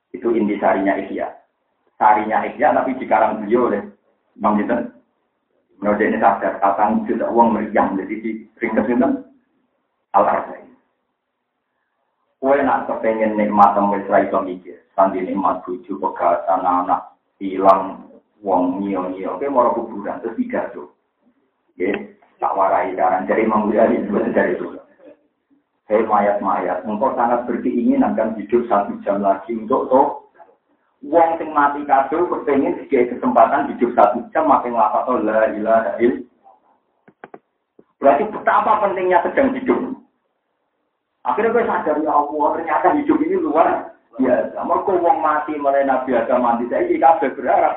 Itu 0.09 0.33
inti 0.33 0.57
sarinya 0.57 0.97
Ihya. 0.97 1.29
Sarinya 2.01 2.41
Ihya 2.49 2.73
tapi 2.73 2.97
dikarang 2.97 3.45
beliau 3.45 3.69
oleh 3.69 3.85
Bang 4.41 4.57
Jinten. 4.57 4.97
Menurut 5.77 6.01
ini 6.01 6.17
sadar, 6.17 6.57
juta 7.05 7.29
uang 7.29 7.53
meriam. 7.53 7.93
Jadi 8.01 8.15
di 8.17 8.31
ringkas 8.57 8.89
itu 8.89 8.97
al-arzai. 10.17 10.66
Kue 12.47 12.63
nak 12.63 12.87
kepengen 12.87 13.35
nikmat 13.35 13.75
sama 13.75 13.99
Israel 13.99 14.23
itu 14.23 14.39
mikir. 14.39 14.77
Sandi 14.95 15.19
nikmat 15.19 15.67
buju, 15.67 15.99
pegatan, 15.99 16.63
anak, 16.63 17.19
hilang, 17.43 18.07
wong 18.39 18.79
nyio-nyio. 18.79 19.35
Kue 19.35 19.51
mau 19.51 19.75
kuburan, 19.75 20.23
terus 20.23 20.39
tiga 20.39 20.71
tuh. 20.71 20.87
Ya, 21.75 21.91
tak 22.39 22.55
warai 22.55 22.95
daran. 22.95 23.27
Jadi 23.27 23.43
Imam 23.43 23.67
Ghazali 23.67 23.99
dari 24.31 24.55
itu. 24.55 24.79
Hei 25.91 26.07
mayat-mayat, 26.07 26.87
engkau 26.87 27.11
sangat 27.19 27.43
berkeinginan 27.51 28.15
kan 28.15 28.31
hidup 28.39 28.63
satu 28.71 28.95
jam 29.03 29.19
lagi 29.19 29.51
untuk 29.51 29.91
toh. 29.91 30.31
Wong 31.03 31.35
sing 31.43 31.51
mati 31.51 31.83
kabel 31.83 32.31
kepengen 32.31 32.79
sebagai 32.79 33.11
kesempatan 33.11 33.75
hidup 33.75 33.91
satu 33.91 34.23
jam 34.31 34.47
makin 34.47 34.71
lapa 34.71 35.03
toh 35.03 35.19
la 35.19 35.51
ilaha 35.51 35.99
Berarti 37.99 38.23
betapa 38.31 38.87
pentingnya 38.87 39.19
sedang 39.27 39.51
hidup. 39.51 39.96
Akhirnya 41.27 41.51
gue 41.51 41.67
sadar 41.67 41.95
ya 41.99 42.11
Allah 42.15 42.47
ternyata 42.55 42.87
hidup 42.95 43.19
ini 43.19 43.35
luar 43.35 43.91
biasa. 44.15 44.57
Mereka 44.63 44.91
wong 45.03 45.17
mati 45.19 45.53
mulai 45.59 45.83
Nabi 45.83 46.15
Adam 46.15 46.39
mati 46.39 46.63
saya 46.71 46.87
ini 46.87 46.95
kabel 47.03 47.35
berharap 47.35 47.75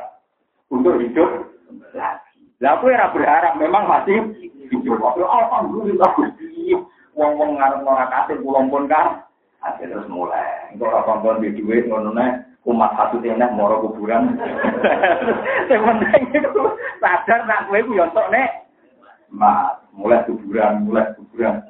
untuk 0.71 1.03
hidup 1.03 1.51
lagi. 1.91 2.39
Lah 2.63 2.79
aku 2.79 2.95
berharap 2.95 3.59
memang 3.59 3.91
masih 3.91 4.23
hidup. 4.71 5.03
Alhamdulillah 5.03 6.15
wong-wong 7.19 7.59
ngarep 7.59 7.83
ora 7.83 8.07
kasih 8.07 8.39
pulang 8.39 8.71
pun 8.71 8.87
kan. 8.87 9.27
Akhirnya 9.61 9.99
terus 9.99 10.07
mulai. 10.07 10.71
Engko 10.71 10.87
ora 10.87 11.03
kompon 11.03 11.43
di 11.43 11.51
dhuwit 11.53 11.91
ngono 11.91 12.15
umat 12.71 12.93
satu 12.95 13.19
tenek 13.19 13.51
moro 13.57 13.83
kuburan. 13.83 14.37
Sing 15.69 15.81
penting 15.81 16.25
itu 16.39 16.63
sadar 17.03 17.41
nak 17.49 17.67
kowe 17.67 17.81
ku 17.83 17.99
yo 17.99 18.07
nek 18.31 18.51
mulai 19.97 20.23
kuburan, 20.29 20.87
mulai 20.87 21.09
kuburan. 21.19 21.65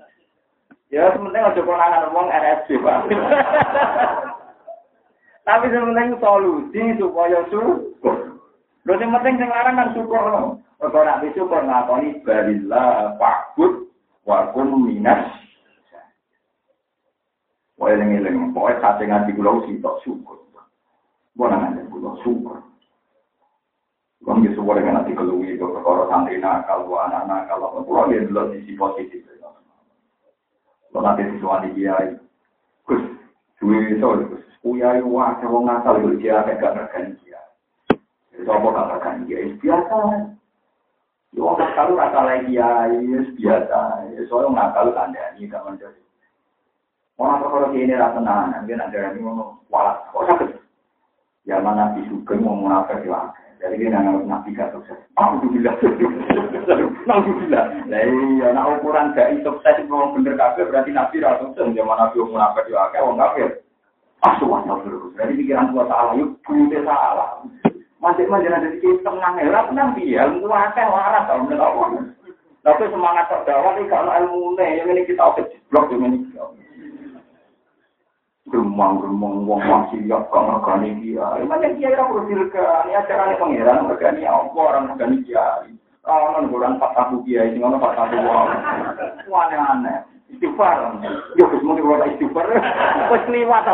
Ya 0.90 1.06
sementing 1.14 1.38
aja 1.38 1.62
konangan 1.62 2.10
ngomong 2.10 2.34
RSC, 2.34 2.68
Pak. 2.82 3.06
Tapi 5.46 5.70
sementing 5.70 6.18
solusi 6.18 6.82
supaya 6.98 7.46
syukur. 7.46 8.42
Lho 8.82 8.92
sing 8.98 9.14
penting 9.14 9.38
sing 9.38 9.48
larang 9.54 9.78
kan 9.78 9.94
syukur. 9.94 10.58
Kok 10.82 10.90
ora 10.90 11.22
syukur 11.30 11.62
ngakoni 11.62 12.18
balillah 12.26 13.14
fa'bud 13.22 13.86
wa 14.26 14.50
kun 14.50 14.82
minas 14.82 15.30
Wah, 17.80 17.96
ini 17.96 18.20
eling 18.20 18.52
pokoknya 18.52 18.82
kate 18.84 19.08
ngaji 19.08 19.30
kula 19.32 19.64
sing 19.64 19.80
tok 19.80 20.04
syukur. 20.04 20.36
Bona 21.38 21.70
ngaji 21.70 21.88
kula 21.88 22.18
syukur. 22.20 22.60
Kon 24.20 24.44
ge 24.44 24.52
suwore 24.52 24.84
kan 24.84 25.00
ati 25.00 25.16
keluwi 25.16 25.56
itu 25.56 25.64
perkara 25.64 26.04
santri 26.12 26.36
nakal, 26.36 26.84
anak 26.84 27.24
nakal, 27.24 27.80
kula 27.88 28.12
ya 28.12 28.26
delok 28.26 28.52
sisi 28.52 28.76
positif. 28.76 29.24
Sholat 30.90 31.22
itu 31.22 31.38
suami 31.38 31.70
kiai. 31.78 32.18
Gus, 32.86 33.02
suwi 33.62 33.98
sore, 34.02 34.26
gus. 34.26 34.42
Kuyai 34.60 35.00
wajah 35.00 35.48
wong 35.48 35.70
asal 35.70 36.02
itu 36.02 36.20
dia 36.20 36.42
agak 36.42 36.60
gak 36.60 36.76
rekan 36.76 37.16
kiai. 37.22 37.50
Itu 38.36 38.50
apa 38.50 38.66
gak 38.68 38.90
rekan 38.98 39.24
kiai? 39.24 39.54
Biasa. 39.62 39.96
Ya 41.30 41.40
wong 41.40 41.56
asal 41.62 41.94
rata 41.94 42.20
lagi 42.26 42.52
kiai, 42.52 42.98
biasa. 43.38 43.80
Soalnya 44.26 44.48
wong 44.50 44.58
asal 44.58 44.86
tanda 44.92 45.24
ini 45.38 45.48
gak 45.48 45.64
menjadi. 45.64 46.02
Wong 47.16 47.28
asal 47.38 47.48
kalau 47.48 47.70
kiai 47.70 47.86
ini 47.86 47.94
rasa 47.94 48.20
nahan, 48.20 48.66
dia 48.66 48.76
nanti 48.76 48.98
ini 48.98 49.22
ngomong, 49.22 49.62
walas, 49.70 50.02
kok 50.10 50.26
sakit? 50.26 50.50
Ya 51.48 51.62
mana 51.62 51.94
bisu 51.96 52.20
gemuk 52.28 52.52
munafik 52.52 53.06
lagi. 53.06 53.49
Jadi 53.60 53.76
dia 53.76 53.92
nggak 53.92 54.24
Nabi 54.24 54.56
gak 54.56 54.72
sukses. 54.72 54.96
Alhamdulillah. 55.20 55.76
Alhamdulillah. 57.04 57.64
Nah 57.92 58.00
iya, 58.00 58.46
nah 58.56 58.72
ukuran 58.72 59.12
gak 59.12 59.36
sukses 59.44 59.84
mau 59.84 60.16
bener 60.16 60.34
kafir 60.40 60.64
berarti 60.72 60.96
Nabi 60.96 61.20
rasa 61.20 61.44
sukses. 61.44 61.76
Zaman 61.76 61.96
Nabi 62.00 62.16
mau 62.24 62.40
munafik 62.40 62.72
ya, 62.72 62.88
kayak 62.88 63.04
orang 63.04 63.20
kafir. 63.20 63.48
Asuhan 64.20 64.68
terus. 64.84 65.12
Jadi 65.16 65.32
pikiran 65.44 65.72
tua 65.72 65.84
salah, 65.88 66.12
yuk 66.16 66.36
bute 66.44 66.78
salah. 66.84 67.40
Masih 68.00 68.24
masih 68.28 68.48
ada 68.48 68.68
di 68.68 68.80
ya, 68.80 69.48
lah 69.48 69.64
tenang 69.68 69.90
dia. 69.96 70.24
Muakeh 70.28 70.86
waras 70.88 71.24
kalau 71.28 71.44
menurut 71.44 71.60
Allah. 71.60 71.88
Tapi 72.60 72.92
semangat 72.92 73.32
terdawa 73.32 73.76
ini 73.76 73.88
kalau 73.88 74.12
ilmu 74.12 74.60
ini, 74.60 74.84
yang 74.84 74.88
ini 74.92 75.08
kita 75.08 75.20
oke 75.24 75.40
blok, 75.72 75.88
yang 75.88 76.12
ini 76.12 76.28
Gemang-gemang 78.50 79.46
wong 79.46 79.62
masih 79.62 80.02
siap 80.02 80.26
kok 80.26 80.42
ngegani 80.42 80.98
kiai. 80.98 81.46
Mana 81.46 81.70
kiai 81.78 81.94
dirgani, 82.26 82.90
acarane 82.98 83.38
pangeran 83.38 83.86
ngegani 83.86 84.26
apa 84.26 84.58
orang 84.58 84.84
ngegani 84.90 85.22
kiai. 85.22 85.70
Kawan 86.02 86.50
bulan 86.50 86.74
empat 86.74 86.90
tahu 86.98 87.22
kiai, 87.22 87.54
sing 87.54 87.62
ono 87.62 87.78
empat 87.78 87.94
tahu 87.94 88.18
wong. 88.18 88.48
Aneh-aneh. 89.30 90.02
Istighfar. 90.34 90.98
Yo 91.38 91.46
wis 91.46 91.62
mung 91.62 91.78
ora 91.78 92.10
istighfar. 92.10 92.50
Wis 93.14 93.24
liwat. 93.30 93.66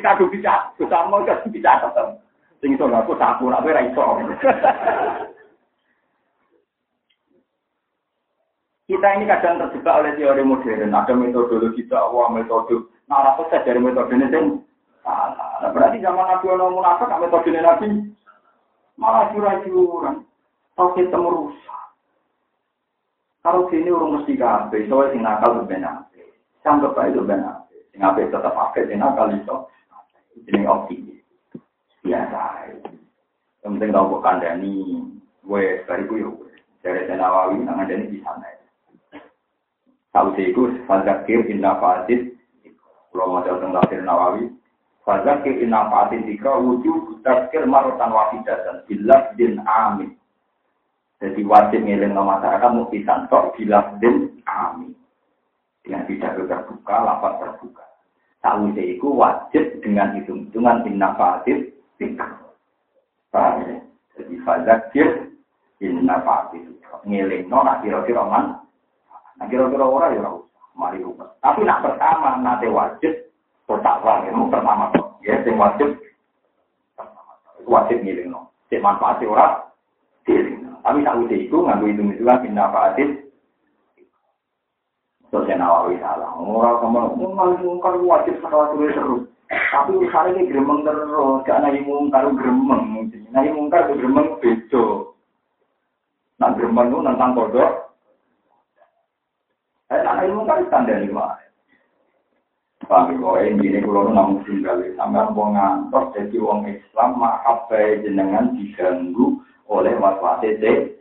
Kado 0.00 0.24
bisa, 0.32 0.72
sama 0.80 1.20
kado 1.28 1.48
bisa. 1.52 1.72
Sing 2.64 2.76
iso 2.76 2.88
aku 2.88 3.12
tak 3.20 3.40
ora 3.44 3.60
ora 3.60 3.84
iso. 3.84 4.04
Kita 8.90 9.06
ini 9.14 9.22
kadang 9.22 9.62
terjebak 9.62 10.02
oleh 10.02 10.12
teori 10.18 10.42
modern. 10.42 10.90
Ada 10.90 11.14
metodologi 11.14 11.86
dakwah, 11.86 12.26
metode 12.26 12.90
Nah, 13.10 13.34
sukses 13.34 13.66
dari 13.66 13.82
metode 13.82 14.14
ini 14.14 14.30
sing 14.30 14.44
salah. 15.02 15.66
berarti 15.74 15.98
zaman 15.98 16.30
Nabi 16.30 16.46
ono 16.46 16.78
munafik 16.78 17.10
metode 17.10 17.50
Nabi 17.58 17.88
malah 18.94 19.34
curang-curang. 19.34 20.22
Tauhid 20.78 21.10
temu 21.10 21.28
rusak. 21.28 21.84
Kalau 23.42 23.66
sini 23.68 23.90
urung 23.90 24.20
mesti 24.20 24.38
kabeh, 24.38 24.86
soalnya 24.86 25.10
sing 25.10 25.20
nakal 25.26 25.66
benar. 25.66 26.06
Sanggup 26.62 26.94
bae 26.94 27.10
itu 27.10 27.20
benar. 27.26 27.66
Sing 27.90 27.98
ape 27.98 28.30
tetap 28.30 28.54
pakai 28.54 28.86
sing 28.86 29.02
nakal 29.02 29.34
iso. 29.34 29.66
Jeneng 30.46 30.70
optimis. 30.70 31.20
Biasa. 32.06 32.70
Yang 33.60 33.70
penting 33.76 33.90
tau 33.92 34.08
kok 34.08 34.24
kandani, 34.24 35.04
gue 35.44 35.64
bariku 35.84 36.14
yo. 36.16 36.30
Dari 36.80 37.12
Nawawi 37.12 37.60
nang 37.60 37.76
ada 37.76 37.92
di 37.92 38.22
sana. 38.24 38.48
Tahu 40.16 40.32
sih 40.32 40.48
itu, 40.48 40.80
fadzakir 40.88 41.44
inna 41.44 41.76
fasid 41.76 42.39
kalau 43.10 43.36
mau 43.36 43.42
tentang 43.42 43.74
tafsir 43.74 44.00
Nawawi, 44.06 44.46
Fazakir 45.00 45.64
inna 45.64 45.88
fa'atin 45.88 46.28
dikra 46.28 46.60
wujud 46.60 47.24
tazkir 47.24 47.64
marotan 47.64 48.12
dan 48.44 48.84
bilas 48.84 49.32
din 49.34 49.56
amin. 49.64 50.12
Jadi 51.20 51.40
wajib 51.44 51.84
ngiling 51.84 52.16
ke 52.16 52.22
masyarakat 52.22 52.70
mesti 52.70 52.98
santok 53.08 53.56
bilas 53.56 53.90
din 53.98 54.38
amin. 54.44 54.92
Dengan 55.80 56.04
tidak 56.04 56.36
terbuka, 56.36 56.96
lapat 57.00 57.32
terbuka. 57.40 57.84
Tahu 58.44 58.76
itu 58.76 59.08
wajib 59.08 59.80
dengan 59.80 60.14
hitung-hitungan 60.14 60.84
inna 60.84 61.16
fa'atin 61.16 61.72
dikra. 61.96 62.36
Ya? 63.34 63.80
Jadi 64.20 64.34
fazakir 64.44 65.32
inna 65.80 66.20
fa'atin 66.20 66.76
dikra. 66.76 67.00
Ngiling 67.08 67.48
no, 67.48 67.64
nah 67.64 67.80
kira-kira 67.80 68.20
man. 68.20 68.60
Kira-kira 69.48 69.88
orang 69.88 70.20
ya 70.20 70.30
mari 70.74 71.02
rumah. 71.02 71.30
Tapi 71.42 71.66
nak 71.66 71.82
pertama 71.82 72.38
nanti 72.40 72.66
wajib 72.70 73.12
bertakwa 73.64 74.26
itu 74.26 74.42
pertama 74.50 74.90
ya 75.22 75.38
sing 75.46 75.54
wajib 75.60 75.94
wajib 77.66 78.02
ngiling 78.02 78.34
no. 78.34 78.50
Cek 78.70 78.82
manfaat 78.82 79.22
ora 79.22 79.70
diling. 80.24 80.70
Tapi 80.80 81.04
tak 81.04 81.18
udah 81.20 81.38
itu 81.38 81.56
nganggo 81.60 81.86
itu 81.90 82.02
itu 82.16 82.22
kan 82.24 82.40
pindah 82.40 82.68
fatin. 82.72 83.08
Terus 85.30 85.46
saya 85.46 85.62
nawawi 85.62 85.94
salah. 86.02 86.34
Orang 86.34 86.82
sama 86.82 87.00
mungkar 87.14 87.94
wajib 88.02 88.34
sekali 88.42 88.74
terus 88.74 88.94
seru. 88.98 89.16
Tapi 89.50 89.98
urusan 89.98 90.30
ini 90.30 90.46
gremeng 90.46 90.86
terus, 90.86 91.42
gak 91.42 91.58
nahi 91.58 91.82
mungkar 91.82 92.22
gremeng. 92.34 93.10
Nahi 93.34 93.50
mungkar 93.50 93.90
gremeng 93.90 94.38
bejo. 94.38 95.14
Nah 96.38 96.54
gremeng 96.54 96.90
itu 96.90 96.98
tentang 97.02 97.34
kodok, 97.34 97.70
saya 99.90 100.06
tak 100.06 100.22
ilmu 100.22 100.46
kan 100.46 100.62
tanda 100.70 101.02
lima. 101.02 101.34
Paham 102.86 103.18
kok 103.18 103.42
ini 103.42 103.82
kalau 103.82 104.14
namun 104.14 104.46
tinggal 104.46 104.78
sampai 104.94 105.34
wong 105.34 105.58
ngantor 105.58 106.14
jadi 106.14 106.38
wong 106.38 106.62
Islam 106.70 107.18
mahabai 107.18 107.98
jenengan 108.06 108.54
diganggu 108.54 109.42
oleh 109.66 109.98
waswas 109.98 110.46
itu. 110.46 110.94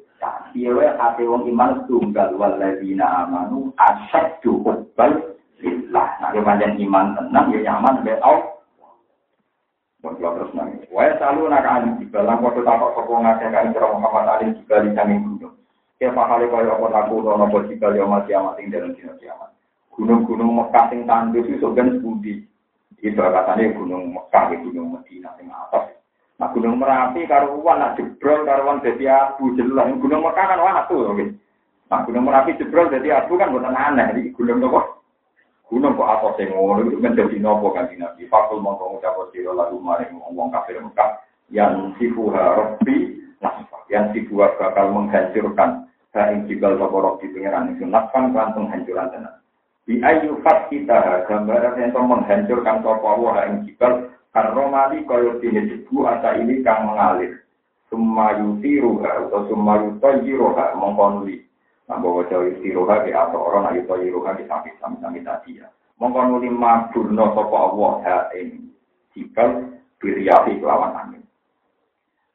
Iya 0.57 0.73
wae 0.73 0.89
hati 0.97 1.21
wong 1.29 1.45
iman 1.53 1.85
tunggal 1.85 2.33
waladina 2.33 3.29
amanu 3.29 3.69
asyaddu 3.77 4.57
hubbal 4.65 5.37
lillah. 5.61 6.09
Nah, 6.17 6.33
kemudian 6.33 6.73
iman 6.89 7.13
tenang 7.13 7.45
ya 7.53 7.59
nyaman 7.69 8.01
be 8.01 8.17
au. 8.25 8.57
Bagaimana 10.01 10.33
terus 10.41 10.53
nangis. 10.57 10.89
Wae 10.89 11.13
selalu 11.21 11.45
nak 11.45 11.69
alim 11.69 12.01
dibalang 12.01 12.41
waktu 12.41 12.65
takut 12.65 12.97
sokong 12.97 13.21
ngakeh 13.21 13.53
kan 13.53 13.69
Muhammad 13.69 14.25
alim 14.33 14.49
juga 14.57 14.81
di 14.81 14.89
samping 14.97 15.21
gunung. 15.21 15.58
Ya 15.99 16.15
pahale 16.15 16.47
kaya 16.47 16.71
apa 16.79 16.87
aku 16.95 17.27
apa 17.27 17.57
jika 17.67 17.91
yo 17.91 18.07
mati 18.07 18.31
amat 18.31 18.55
ing 18.63 18.71
dalam 18.71 18.95
dina 18.95 19.11
kiamat. 19.19 19.51
Gunung-gunung 19.91 20.55
Mekah 20.55 20.87
sing 20.87 21.03
tandus 21.03 21.43
iso 21.51 21.75
ben 21.75 21.99
budi. 21.99 22.39
Itu 23.03 23.19
katanya 23.19 23.75
gunung 23.75 24.15
Mekah 24.15 24.55
ya 24.55 24.63
gunung 24.63 24.95
Medina 24.95 25.35
sing 25.35 25.51
atas. 25.51 25.91
Nah 26.39 26.55
gunung 26.55 26.79
Merapi 26.79 27.27
karuan 27.27 27.83
nak 27.83 27.99
jebrol 27.99 28.47
karuan 28.47 28.79
dadi 28.79 29.11
abu 29.11 29.51
jelas. 29.59 29.91
Gunung 29.99 30.23
Mekah 30.23 30.45
kan 30.55 30.63
watu 30.63 31.03
oke. 31.03 31.35
Nah 31.91 31.99
gunung 32.07 32.23
Merapi 32.31 32.55
jebrol 32.55 32.87
dadi 32.87 33.11
abu 33.11 33.35
kan 33.35 33.51
bukan 33.51 33.75
aneh. 33.75 34.07
Jadi 34.15 34.31
gunung 34.39 34.63
nopo? 34.63 35.03
Gunung 35.67 35.99
kok 35.99 36.11
atas 36.15 36.39
sing 36.39 36.47
ngono 36.55 36.87
itu 36.87 36.95
menjadi 36.95 37.35
nopo 37.43 37.75
kan 37.75 37.91
Nabi. 37.91 38.23
Fakul 38.31 38.63
mongko 38.63 38.95
ngucap 38.95 39.19
sira 39.35 39.51
lagu 39.51 39.75
maring 39.83 40.15
wong 40.15 40.47
kafir 40.47 40.79
Mekah 40.79 41.27
yang 41.51 41.91
sifuha 41.97 42.55
rabbi 42.55 43.19
nah 43.41 43.65
yang 43.89 44.13
sifuha 44.13 44.53
bakal 44.61 44.93
menghancurkan 44.93 45.88
Saing 46.09 46.49
jibal 46.49 46.73
soporok 46.81 47.21
di 47.21 47.29
pengiran 47.29 47.69
itu 47.77 47.85
nafkan 47.85 48.33
kan 48.33 48.57
penghancuran 48.57 49.13
tenan. 49.13 49.35
Di 49.85 50.01
ayu 50.01 50.41
fat 50.41 50.69
kita 50.69 51.25
gambaran 51.29 51.77
yang 51.77 51.93
menghancurkan 51.93 52.81
sopo 52.81 53.25
wah 53.25 53.45
ing 53.45 53.65
jibal 53.65 54.09
karomali 54.33 55.05
koyo 55.05 55.37
dini 55.37 55.69
jebu 55.69 56.09
asa 56.09 56.37
ini 56.41 56.65
kang 56.65 56.89
mengalir. 56.89 57.45
Sumayuti 57.89 58.81
ruha 58.81 59.25
atau 59.25 59.49
sumayuti 59.49 60.33
roha 60.37 60.77
mengkonuli. 60.77 61.41
Nah 61.89 61.97
bahwa 61.97 62.21
jauh 62.29 62.45
istiroha 62.45 63.01
di 63.01 63.09
atau 63.09 63.49
orang 63.49 63.73
ayu 63.73 63.81
toyi 63.89 64.13
roha 64.13 64.37
di 64.37 64.45
samping 64.45 64.77
sami 64.81 65.25
tadi 65.25 65.57
ya. 65.57 65.65
Mengkonuli 65.97 66.53
madurno 66.53 67.33
sopo 67.33 67.53
Allah 67.57 67.93
ha 68.05 68.17
ing 68.37 68.69
kelawan 70.01 70.93
angin. 70.93 71.18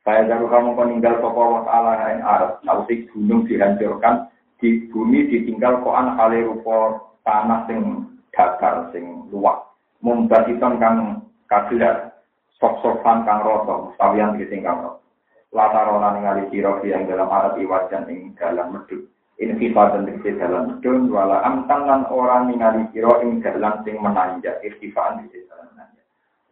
Saya 0.05 0.29
jago 0.29 0.53
kamu 0.53 0.77
meninggal 0.77 1.17
sopo 1.25 1.41
wa 1.41 1.65
ta'ala 1.65 2.13
yang 2.13 2.21
arab. 2.21 2.61
Nausik 2.61 3.09
gunung 3.09 3.49
dihancurkan, 3.49 4.29
di 4.61 4.85
bumi 4.93 5.33
ditinggal 5.33 5.81
koan 5.81 6.13
kali 6.21 6.45
rupa 6.45 7.01
tanah 7.25 7.65
sing 7.65 8.05
datar 8.29 8.93
sing 8.93 9.33
luak. 9.33 9.65
Mumbasiton 10.05 10.77
kang 10.77 11.25
kagelar. 11.49 12.13
sok-sokan 12.63 13.27
kang 13.27 13.43
roto, 13.43 13.91
mustawian 13.91 14.39
tegese 14.39 14.63
kang 14.63 14.79
roto. 14.81 15.03
Latarona 15.51 16.15
ningali 16.15 16.49
sira 16.49 16.81
yang 16.87 17.05
dalam 17.05 17.29
arat 17.29 17.59
iwajan 17.59 18.09
ing 18.09 18.33
dalam 18.39 18.79
medhut. 18.79 19.11
Infifat 19.43 19.99
dan 19.99 20.07
tegese 20.07 20.39
dalam 20.39 20.71
medhut 20.71 21.11
wala 21.11 21.43
amtan 21.43 21.85
lan 21.85 22.07
ora 22.09 22.47
ningali 22.47 22.87
sira 22.95 23.21
ing 23.27 23.43
dalam 23.43 23.83
sing 23.83 23.99
menanjak 23.99 24.63
irtifaan 24.63 25.27
tegese 25.27 25.51
dalam. 25.51 25.74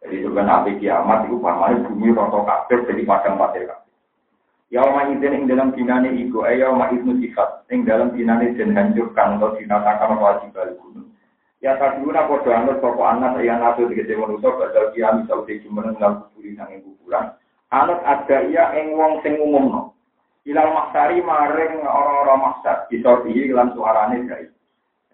Jadi 0.03 0.19
sebenarnya 0.19 0.51
nabi 0.51 0.71
kiamat 0.83 1.19
itu 1.31 1.39
pamane 1.39 1.79
bumi 1.87 2.11
roto 2.11 2.43
kabeh 2.43 2.83
jadi 2.91 3.01
padang 3.07 3.39
pasir 3.39 3.63
kabeh. 3.63 3.91
Yauma 4.67 5.07
idzin 5.15 5.31
ing 5.31 5.43
dalam 5.47 5.71
dinane 5.71 6.11
iku 6.19 6.43
eh 6.43 6.59
yauma 6.59 6.91
idzin 6.91 7.23
sifat 7.23 7.63
ing 7.71 7.87
dalam 7.87 8.11
dinane 8.11 8.51
den 8.59 8.75
hancurkan 8.75 9.39
atau 9.39 9.55
dinatakan 9.55 10.19
wajib 10.19 10.51
gunung. 10.51 11.07
Ya 11.63 11.79
kaduna 11.79 12.27
padha 12.27 12.51
anut 12.59 12.83
sapa 12.83 13.03
anak 13.15 13.39
yang 13.39 13.63
nabi 13.63 13.87
tegese 13.87 14.19
manusa 14.19 14.51
badal 14.51 14.91
kiam 14.91 15.23
iso 15.23 15.47
dijumeneng 15.47 15.95
lan 15.95 16.19
kuburi 16.27 16.51
nang 16.59 16.75
kuburan. 16.83 17.39
Anut 17.71 18.03
ada 18.03 18.37
iya 18.43 18.75
ing 18.75 18.99
wong 18.99 19.23
sing 19.23 19.39
umumno. 19.39 19.95
Ilal 20.43 20.75
maksari 20.75 21.23
maring 21.23 21.87
ora-ora 21.87 22.35
maksar 22.35 22.91
bisa 22.91 23.23
dihi 23.23 23.55
lan 23.55 23.71
suarane 23.71 24.27
gawe. 24.27 24.47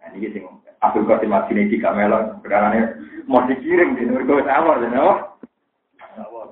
Nah 0.01 0.09
iki 0.17 0.33
sing 0.33 0.49
Abdul 0.79 1.07
Qasim 1.07 1.29
Madini 1.31 1.67
iki 1.67 1.83
melon 1.83 2.39
perkarane 2.39 2.95
mau 3.29 3.45
dikirim 3.45 3.99
di 3.99 4.07
nurgo 4.09 4.41
tawar 4.41 4.81
dan 4.81 4.95
apa? 4.95 5.13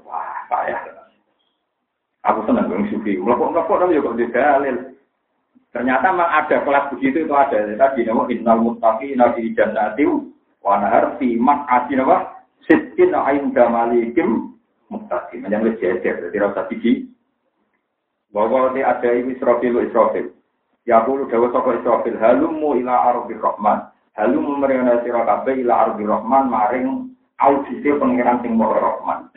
Wah, 0.06 0.46
payah. 0.48 0.98
Aku 2.28 2.44
senang 2.44 2.68
gue 2.68 2.92
sufi. 2.92 3.16
Melokok-melokok 3.16 3.78
tapi 3.82 3.98
juga 3.98 4.20
di 4.20 4.28
dalil. 4.30 4.76
Ternyata 5.72 6.12
memang 6.12 6.32
ada 6.32 6.58
kelas 6.64 6.86
begitu 6.92 7.24
itu 7.24 7.34
ada. 7.36 7.56
Tadi 7.56 8.04
nama 8.04 8.28
innal 8.28 8.60
muttaqina 8.64 9.32
fi 9.36 9.48
jannatin 9.56 10.32
wa 10.60 10.76
nahar 10.80 11.16
fi 11.20 11.40
maq'ati 11.40 11.94
nama 11.96 12.44
sittin 12.68 13.16
inda 13.16 13.66
malikim 13.72 14.60
muttaqin. 14.92 15.48
Yang 15.48 15.64
lebih 15.72 15.80
jejer 15.80 16.16
jadi 16.28 16.38
rasa 16.44 16.68
biji. 16.68 17.08
Bahwa 18.32 18.76
ini 18.76 18.84
ada 18.84 19.08
ini 19.08 19.40
Israfil 19.40 19.88
Israfil. 19.88 20.36
Ya 20.84 21.04
aku 21.04 21.32
dawa 21.32 21.52
saka 21.52 21.80
Israfil 21.80 22.20
halumu 22.20 22.76
ila 22.76 23.16
ardi 23.16 23.40
rahman. 23.40 23.88
Halumu 24.18 24.58
merena 24.58 24.98
sira 25.06 25.22
kabeh 25.22 25.62
ila 25.62 25.94
ardi 25.94 26.02
rahman 26.02 26.50
maring 26.50 27.14
audisi 27.38 27.86
pengiran 27.86 28.42
sing 28.42 28.58
rahman. 28.58 29.30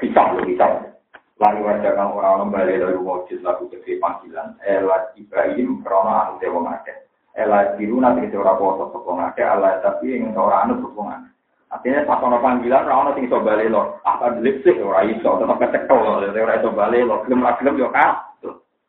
Bisa 0.00 0.32
lho, 0.32 0.48
bisa 0.48 0.96
lari 1.36 1.60
wajah 1.60 1.92
kang 1.92 2.16
orang 2.16 2.40
orang 2.40 2.52
balik 2.56 2.80
dari 2.80 2.96
wujud 2.96 3.44
lagu 3.44 3.68
gede 3.68 4.00
panggilan. 4.00 4.56
Elat 4.64 5.12
Ibrahim 5.20 5.84
karena 5.84 6.12
anu 6.24 6.40
dewa 6.40 6.64
ngake 6.64 7.04
elat 7.36 7.76
biru 7.76 8.00
nanti 8.00 8.24
kita 8.24 8.40
orang 8.40 8.56
poso 8.56 8.84
sopong 8.96 9.20
ngake 9.20 9.44
elat 9.44 9.84
tapi 9.84 10.24
yang 10.24 10.32
orang 10.32 10.72
anu 10.72 10.74
ngake 10.80 11.28
artinya 11.66 12.08
pas 12.08 12.24
orang 12.24 12.40
panggilan 12.40 12.86
orang 12.88 13.00
orang 13.04 13.16
tinggal 13.20 13.44
balik 13.44 13.68
lo 13.68 14.00
apa 14.08 14.40
delik 14.40 14.64
sih? 14.64 14.80
Orang 14.80 15.12
iso 15.12 15.36
tetap 15.36 15.60
ketekel 15.60 16.00
lo 16.00 16.24
orang 16.24 16.60
iso 16.64 16.70
balik 16.72 17.04
lo 17.04 17.20
film 17.28 17.44
lah 17.44 17.60
film 17.60 17.76
yo 17.76 17.92
kan 17.92 18.24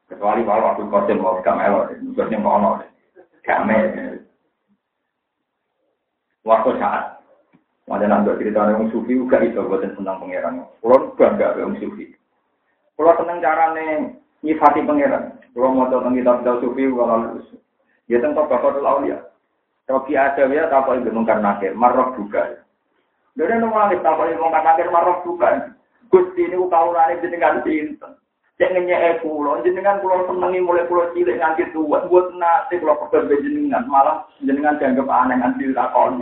kecuali 0.07 0.47
kalau 0.47 0.71
aku 0.71 0.88
kosen 0.88 1.19
mau 1.19 1.35
juga 1.43 2.31
yang 2.31 2.39
mau 2.39 2.55
ono. 2.55 2.71
Kamel 3.43 4.26
waktu 6.47 6.79
saat 6.79 7.17
Wajan 7.87 8.11
nanti 8.11 8.35
cerita 8.43 8.67
orang 8.67 8.91
sufi 8.91 9.15
juga 9.15 9.39
itu 9.39 9.63
buatan 9.63 9.95
tentang 9.95 10.19
pangeran. 10.19 10.67
Kulon 10.83 11.15
bangga 11.15 11.55
orang 11.55 11.79
sufi. 11.79 12.11
Kalau 12.99 13.15
seneng 13.15 13.39
carane 13.39 14.19
nyifati 14.43 14.83
pangeran. 14.83 15.39
Kalau 15.55 15.71
mau 15.71 15.87
tentang 15.87 16.11
kitab 16.11 16.43
kitab 16.43 16.59
sufi 16.59 16.83
kalau. 16.83 17.39
Ya 18.11 18.19
tentang 18.19 18.43
bapak 18.51 18.83
ya. 19.07 19.23
Robi 19.87 20.19
ada 20.19 20.43
ya 20.51 20.67
apa 20.67 20.99
itu 20.99 21.15
mungkar 21.15 21.39
nakir, 21.39 21.71
marroh 21.71 22.11
juga. 22.19 22.59
Jadi 23.39 23.55
nunggu 23.55 23.79
lagi 23.79 23.95
itu 24.03 24.35
mungkar 24.35 24.63
nakir, 24.67 24.91
marroh 24.91 25.23
juga. 25.23 25.71
Gusti 26.11 26.43
ini 26.43 26.59
kau 26.67 26.91
lari 26.91 27.23
jenengan 27.23 27.63
cinta. 27.63 28.19
Jangan 28.57 28.89
nyek 28.89 29.21
pulau, 29.21 29.61
jenengan 29.61 30.01
pulau 30.01 30.25
senengi 30.25 30.65
mulai 30.65 30.89
pulau 30.89 31.13
cilik 31.13 31.37
nganti 31.37 31.69
tua, 31.77 32.09
buat 32.09 32.33
nasi 32.41 32.81
pulau 32.81 32.97
pekerja 33.05 33.37
jenengan, 33.45 33.85
malah 33.85 34.25
jenengan 34.41 34.81
dianggap 34.81 35.05
aneh 35.05 35.37
nganti 35.37 35.77
lakon. 35.77 36.17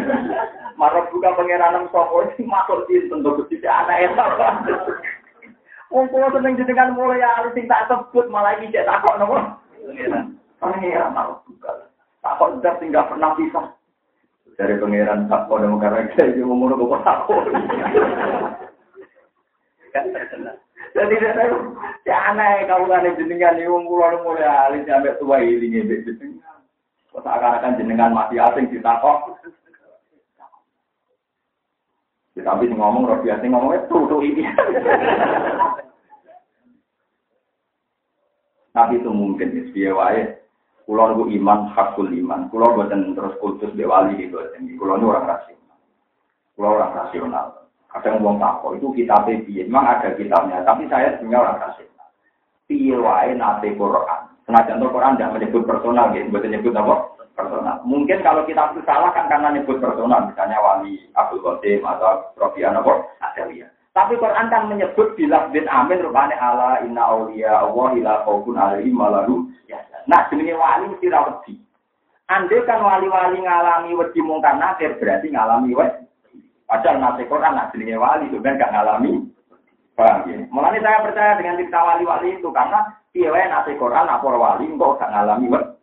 Marah 0.80 1.04
buka 1.12 1.36
pangeran 1.36 1.84
sopo 1.92 2.24
masuk 2.40 2.88
cinta 2.88 3.20
untuk 3.20 3.44
gusti 3.44 3.60
anak 3.68 4.08
itu. 4.08 4.24
Wong 5.92 6.08
kula 6.08 6.32
seneng 6.32 6.56
jenengan 6.56 6.96
mulai 6.96 7.20
alis 7.20 7.52
sing 7.52 7.68
tak 7.68 7.84
sebut 7.92 8.32
malah 8.32 8.56
iki 8.56 8.72
cek 8.72 8.88
takok 8.88 9.20
napa? 9.20 9.60
Pangeran 10.56 11.12
mau 11.12 11.44
buka. 11.44 11.92
Takok 12.24 12.64
ndak 12.64 12.80
sing 12.80 12.88
gak 12.88 13.12
pernah 13.12 13.36
bisa. 13.36 13.76
Dari 14.56 14.80
pangeran 14.80 15.28
takok 15.28 15.60
nang 15.60 15.76
karena 15.76 16.08
saya 16.16 16.32
iki 16.32 16.40
umur 16.40 16.72
kok 16.72 17.04
takok. 17.04 17.44
Jadi 20.90 21.14
saya 21.22 21.46
ya 22.02 22.16
aneh 22.34 22.66
kan 22.66 23.06
jenengan 23.14 23.58
ini 23.58 23.70
wong 23.70 23.86
kula 23.86 24.18
mulai 24.26 24.46
alis 24.46 24.86
sampai 24.86 25.14
tua 25.22 25.38
ini 25.38 25.70
ngebe 25.70 26.02
jenengan. 26.02 26.62
Kok 27.10 27.26
akan 27.26 27.78
jenengan 27.78 28.14
mati 28.14 28.38
asing 28.38 28.70
ditakok. 28.70 29.38
Ya, 32.38 32.46
tapi 32.46 32.70
ngomong 32.70 33.10
roh 33.10 33.18
biasa 33.20 33.42
ngomongnya 33.42 33.90
tuh 33.90 34.22
ini. 34.22 34.46
tapi 38.70 39.02
itu 39.02 39.10
mungkin 39.10 39.50
ya, 39.50 39.62
dia 39.74 39.90
wae. 39.92 40.22
Kulo 40.86 41.26
iman 41.26 41.70
hakul 41.74 42.08
iman. 42.08 42.48
Kulo 42.48 42.74
buatan 42.78 43.18
terus 43.18 43.36
kultus 43.42 43.74
be 43.76 43.84
wali 43.84 44.16
gitu. 44.16 44.40
Kulo 44.78 44.96
ini 44.96 45.04
orang 45.04 45.26
rasional. 45.36 45.78
Kulo 46.54 46.66
orang 46.78 46.94
rasional. 46.96 47.59
Kadang 47.90 48.22
ngomong 48.22 48.38
tako 48.38 48.78
itu 48.78 48.86
kita 48.94 49.26
piye. 49.26 49.66
Memang 49.66 49.98
ada 49.98 50.14
kitabnya, 50.14 50.62
tapi 50.62 50.86
saya 50.86 51.18
sebenarnya 51.18 51.42
orang 51.42 51.58
rasional. 51.58 52.08
Piye 52.70 52.94
nate 53.34 53.68
Quran. 53.74 54.20
Senajan 54.46 54.82
Quran 54.82 55.14
tidak 55.18 55.32
menyebut 55.38 55.62
personal 55.66 56.10
gitu, 56.14 56.26
bukan 56.30 56.50
menyebut 56.50 56.74
apa? 56.74 56.94
personal. 57.40 57.76
Mungkin 57.88 58.20
kalau 58.20 58.44
kita 58.44 58.74
itu 58.76 58.84
salah 58.84 59.10
kan 59.16 59.26
karena 59.32 59.54
nyebut 59.54 59.80
personal, 59.80 60.28
misalnya 60.28 60.58
wali 60.60 61.08
Abdul 61.16 61.40
Qasim 61.40 61.80
atau 61.86 62.34
Profi 62.36 62.60
Anabor, 62.66 63.08
Adawiyah. 63.24 63.70
Tapi 63.90 64.14
Quran 64.22 64.46
kan 64.52 64.70
menyebut 64.70 65.18
bila 65.18 65.50
bin 65.50 65.66
amin 65.66 65.98
rupanya 65.98 66.38
ala 66.38 66.78
inna 66.86 67.02
awliya 67.10 67.66
Allah 67.66 67.88
ila 67.98 68.12
khaufun 68.22 68.54
alaihim 68.54 68.94
malalu. 68.94 69.50
Nah, 70.06 70.26
jenenge 70.30 70.54
wali 70.54 70.94
mesti 70.94 71.10
ra 71.10 71.26
wedi. 71.26 71.58
Ande 72.30 72.62
kan 72.62 72.78
wali-wali 72.78 73.42
ngalami 73.42 73.90
wedi 73.98 74.20
mungkar 74.22 74.54
nakir 74.54 74.94
berarti 75.02 75.34
ngalami 75.34 75.74
wedi. 75.74 76.06
Padahal 76.70 77.02
nasi 77.02 77.26
Quran 77.26 77.58
nak 77.58 77.74
jenenge 77.74 77.98
wali 77.98 78.30
kan 78.30 78.54
gak 78.54 78.70
ngalami. 78.70 79.26
Ya? 79.98 80.38
Mulanya 80.54 80.78
saya 80.78 81.02
percaya 81.02 81.32
dengan 81.34 81.58
cerita 81.58 81.82
wali-wali 81.82 82.38
itu 82.38 82.48
karena 82.54 82.94
piye 83.10 83.26
nasi 83.26 83.74
Quran 83.74 84.06
apa 84.06 84.22
wali 84.22 84.70
kok 84.70 84.96
gak 85.02 85.10
ngalami 85.10 85.50
wedi. 85.50 85.80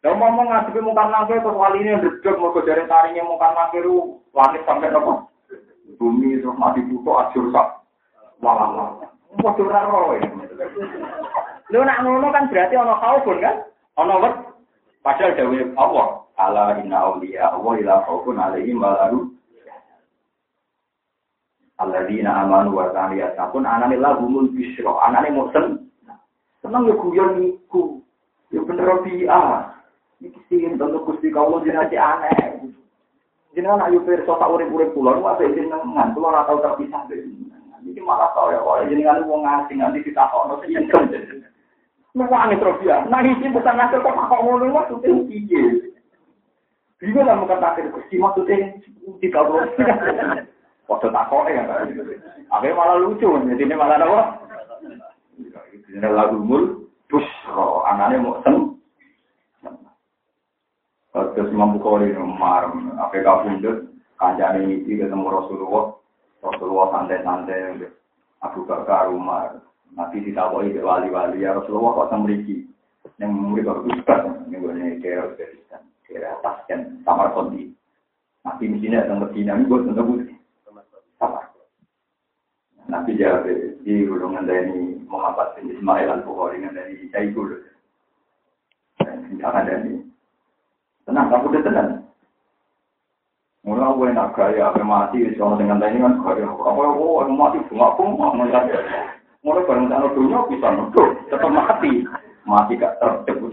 Kalau 0.00 0.16
ngomong 0.16 0.48
ngadepi 0.48 0.80
mungkar 0.80 1.12
nakir 1.12 1.44
terus 1.44 1.60
wali 1.60 1.84
ini 1.84 1.92
ndredeg 1.92 2.40
mergo 2.40 2.64
jare 2.64 2.88
taringnya 2.88 3.20
mungkar 3.20 3.52
nakir 3.52 3.84
langit 4.32 4.64
sampai 4.64 4.88
nopo? 4.88 5.28
Bumi 6.00 6.40
terus 6.40 6.56
mati 6.56 6.80
butuh 6.88 7.28
ajur 7.28 7.52
sak. 7.52 7.84
Walah. 8.40 8.96
Padha 9.44 9.60
ora 9.60 9.80
roe. 9.92 10.16
Lho 11.68 11.80
nak 11.84 12.00
ngono 12.00 12.32
kan 12.32 12.48
berarti 12.48 12.80
ana 12.80 12.96
khaufun 12.96 13.44
kan? 13.44 13.56
Ana 14.00 14.16
wet. 14.24 14.34
Padahal 15.04 15.36
dawuh 15.36 15.68
Allah, 15.76 16.06
ala 16.40 16.64
inna 16.80 16.96
auliya 16.96 17.52
Allah 17.52 17.72
ila 17.84 17.94
khaufun 18.08 18.40
alaihim 18.40 18.80
wa 18.80 18.96
Alladzina 21.80 22.44
amanu 22.44 22.76
wa 22.76 22.92
kanu 22.92 23.16
yattaqun 23.16 23.64
anane 23.64 23.96
lahumul 23.96 24.52
bisyra. 24.52 25.00
Anane 25.08 25.32
mboten 25.32 25.88
seneng 26.60 26.84
yo 26.84 26.94
guyon 27.00 27.40
niku. 27.40 28.04
Yo 28.52 28.68
bener 28.68 29.00
bi'a. 29.00 29.72
Iki 30.20 30.40
sing 30.52 30.76
tentu 30.76 31.00
Gusti 31.08 31.32
kawula 31.32 31.64
jenenge 31.64 31.96
aneh. 31.96 32.68
Jenengan 33.56 33.88
ayu 33.88 34.04
pirsa 34.04 34.36
tak 34.36 34.52
urip-urip 34.52 34.92
kula 34.92 35.16
niku 35.16 35.26
apik 35.32 35.56
jenengan, 35.56 36.12
kula 36.12 36.36
ora 36.36 36.44
tau 36.44 36.60
terpisah 36.60 37.08
dari. 37.08 37.32
Iki 37.80 38.00
malah 38.04 38.28
tau 38.36 38.52
ya 38.52 38.60
kok 38.60 38.92
jenengan 38.92 39.24
wong 39.24 39.48
asing 39.48 39.80
nanti 39.80 40.04
ditakokno 40.04 40.60
sing 40.60 40.76
nyengkem. 40.76 41.08
Nuwangi 42.12 42.60
trofia. 42.60 43.08
Nah 43.08 43.24
iki 43.24 43.48
bukan 43.48 43.80
ngasih 43.80 44.04
kok 44.04 44.14
kok 44.28 44.42
ngono 44.44 44.68
maksudnya 44.68 45.16
piye? 45.24 45.62
Bingung 47.00 47.24
lah 47.24 47.40
muka 47.40 47.56
takir 47.56 47.88
Gusti 47.88 48.20
maksudnya 48.20 48.76
di 49.24 49.28
kawula. 49.32 49.64
Waktu 50.90 51.06
takok 51.14 51.46
ya 51.46 51.62
kan. 51.70 51.86
Abe 52.50 52.74
malah 52.74 52.98
lucu, 52.98 53.30
jadi 53.46 53.62
ini 53.62 53.74
malah 53.78 54.02
apa? 54.02 54.20
Ini 55.86 56.02
lagu 56.10 56.42
mul, 56.42 56.90
busro, 57.06 57.86
anaknya 57.86 58.18
mau 58.18 58.42
seneng. 58.42 58.74
Terus 61.14 61.50
Imam 61.54 61.78
Bukhari 61.78 62.10
marem, 62.14 62.94
apa 62.98 63.22
kabundut, 63.22 63.90
kancane 64.18 64.66
ini 64.66 64.98
ketemu 64.98 65.26
Rasulullah, 65.26 65.94
Rasulullah 66.42 66.86
santai-santai, 66.94 67.86
Abu 68.42 68.62
Bakar 68.62 69.10
Umar, 69.10 69.62
Nabi 69.94 70.22
ditawahi 70.22 70.70
ke 70.70 70.82
wali-wali, 70.82 71.42
ya 71.42 71.58
Rasulullah 71.58 72.06
kok 72.06 72.10
semriki, 72.14 72.66
yang 73.18 73.34
murid 73.34 73.66
kok 73.66 73.82
ustaz, 73.90 74.22
ini 74.46 74.62
gue 74.62 75.02
kira 75.02 75.34
Uzbekistan, 75.34 75.82
kira 76.06 76.38
Tasken, 76.46 77.02
Samar 77.02 77.34
Kondi. 77.34 77.74
Nabi 78.46 78.70
misalnya 78.70 79.10
datang 79.10 79.26
Medina, 79.26 79.58
ini 79.58 79.66
gue 79.66 79.78
tentu 79.82 80.02
sama. 80.02 80.39
Nabi 82.90 83.14
jawab, 83.14 83.46
di 83.86 84.04
golongan 84.04 84.50
dari 84.50 84.98
Muhammad 85.06 85.54
bin 85.54 85.70
Ismail 85.70 86.10
al-Bukhari 86.10 86.58
dari 86.66 87.06
Sayyidul. 87.14 87.62
Jangan 89.38 89.64
dari 89.64 90.02
tenang, 91.06 91.30
kamu 91.30 91.46
udah 91.54 91.62
tenang. 91.62 91.90
Mulai 93.60 93.86
aku 93.86 94.02
enak 94.10 94.32
gaya, 94.34 94.72
apa 94.72 94.82
mati, 94.82 95.22
sama 95.36 95.54
dengan 95.60 95.84
ini 95.84 96.02
kan 96.02 96.18
gaya. 96.18 96.42
Ya, 96.42 96.50
oh, 96.50 97.22
mati, 97.30 97.62
bunga 97.70 97.86
aku 97.94 98.02
mau 98.08 98.34
ngeliat. 98.34 98.66
Mulai 99.40 99.64
bareng 99.64 99.88
sana 99.88 100.08
dunia 100.12 100.44
bisa 100.50 100.68
nuduh, 100.74 101.08
tetap 101.30 101.48
mati. 101.48 102.04
Mati 102.44 102.76
gak 102.76 102.98
terjebak. 102.98 103.52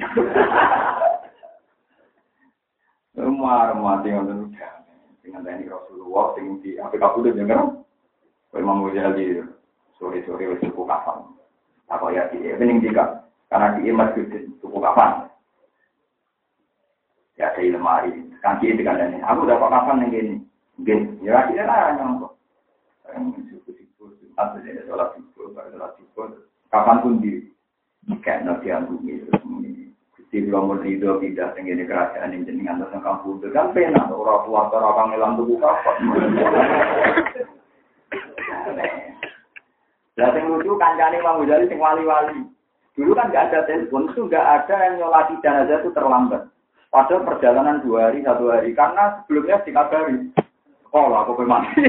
Umar 3.18 3.74
mati 3.74 4.14
ngoten 4.14 4.54
dengan 5.26 5.42
ini 5.50 5.66
Rasulullah 5.66 6.38
sing 6.38 6.62
di 6.62 6.78
apa 6.78 6.94
kabudut 7.02 7.34
ya 7.34 7.50
kan? 7.50 7.82
Imam 8.58 8.84
Ghazali 8.90 9.42
sore-sore 9.98 10.54
wis 10.54 10.62
tuku 10.62 10.84
kafan. 10.86 11.34
Apa 11.88 12.12
ya 12.12 12.28
iki 12.34 12.54
bening 12.58 12.84
jika 12.84 13.26
karena 13.48 13.78
di 13.78 13.90
masjid 13.94 14.26
tuku 14.60 14.78
kafan. 14.78 15.30
Ya 17.38 17.54
saya 17.54 17.70
lemari, 17.70 18.18
kaki 18.42 18.74
di 18.74 18.82
kanan 18.82 19.22
Aku 19.22 19.46
dapat 19.46 19.70
kafan 19.70 20.02
yang 20.06 20.10
gini. 20.10 20.36
Gini, 20.82 21.22
ya 21.26 21.42
akhirnya 21.42 21.70
lah 21.70 21.94
nyampe. 21.98 22.28
Siku-siku, 23.50 24.14
atau 24.38 24.62
jadi 24.62 24.86
sholat 24.86 25.14
siku, 25.18 25.50
pada 25.54 25.74
sholat 25.74 25.98
siku, 25.98 26.38
kapan 26.70 27.02
pun 27.02 27.18
di 27.18 27.50
kayak 28.22 28.46
nanti 28.46 28.70
bumi 28.70 29.26
terus 29.26 29.42
Gusti 30.28 30.44
kula 30.44 30.60
mun 30.60 30.84
rido 30.84 31.24
pindah 31.24 31.56
teng 31.56 31.72
kerajaan 31.72 32.36
ing 32.36 32.44
jenengan 32.44 32.84
teng 32.92 33.00
kampung 33.00 33.40
kan 33.40 33.72
penak 33.72 34.12
ora 34.12 34.44
kuat 34.44 34.76
ora 34.76 34.92
kangelan 34.92 35.40
tuku 35.40 35.56
kapan. 35.56 35.96
Lah 40.18 40.30
sing 40.34 40.44
lucu 40.50 40.74
kancane 40.82 41.22
Imam 41.22 41.46
Ghazali 41.46 41.70
sing 41.70 41.78
wali-wali. 41.78 42.42
Dulu 42.98 43.14
kan 43.14 43.30
nggak 43.30 43.54
ada 43.54 43.60
telepon, 43.70 44.10
itu 44.10 44.26
nggak 44.26 44.42
ada 44.42 44.76
yang 44.90 44.94
nyolati 44.98 45.38
jenazah 45.46 45.78
itu 45.86 45.94
terlambat. 45.94 46.50
Padahal 46.90 47.30
perjalanan 47.30 47.86
dua 47.86 48.10
hari, 48.10 48.26
satu 48.26 48.50
hari. 48.50 48.74
Karena 48.74 49.22
sebelumnya 49.22 49.62
dikabari. 49.62 50.34
Sekolah, 50.88 51.30
aku 51.30 51.46
mati. 51.46 51.84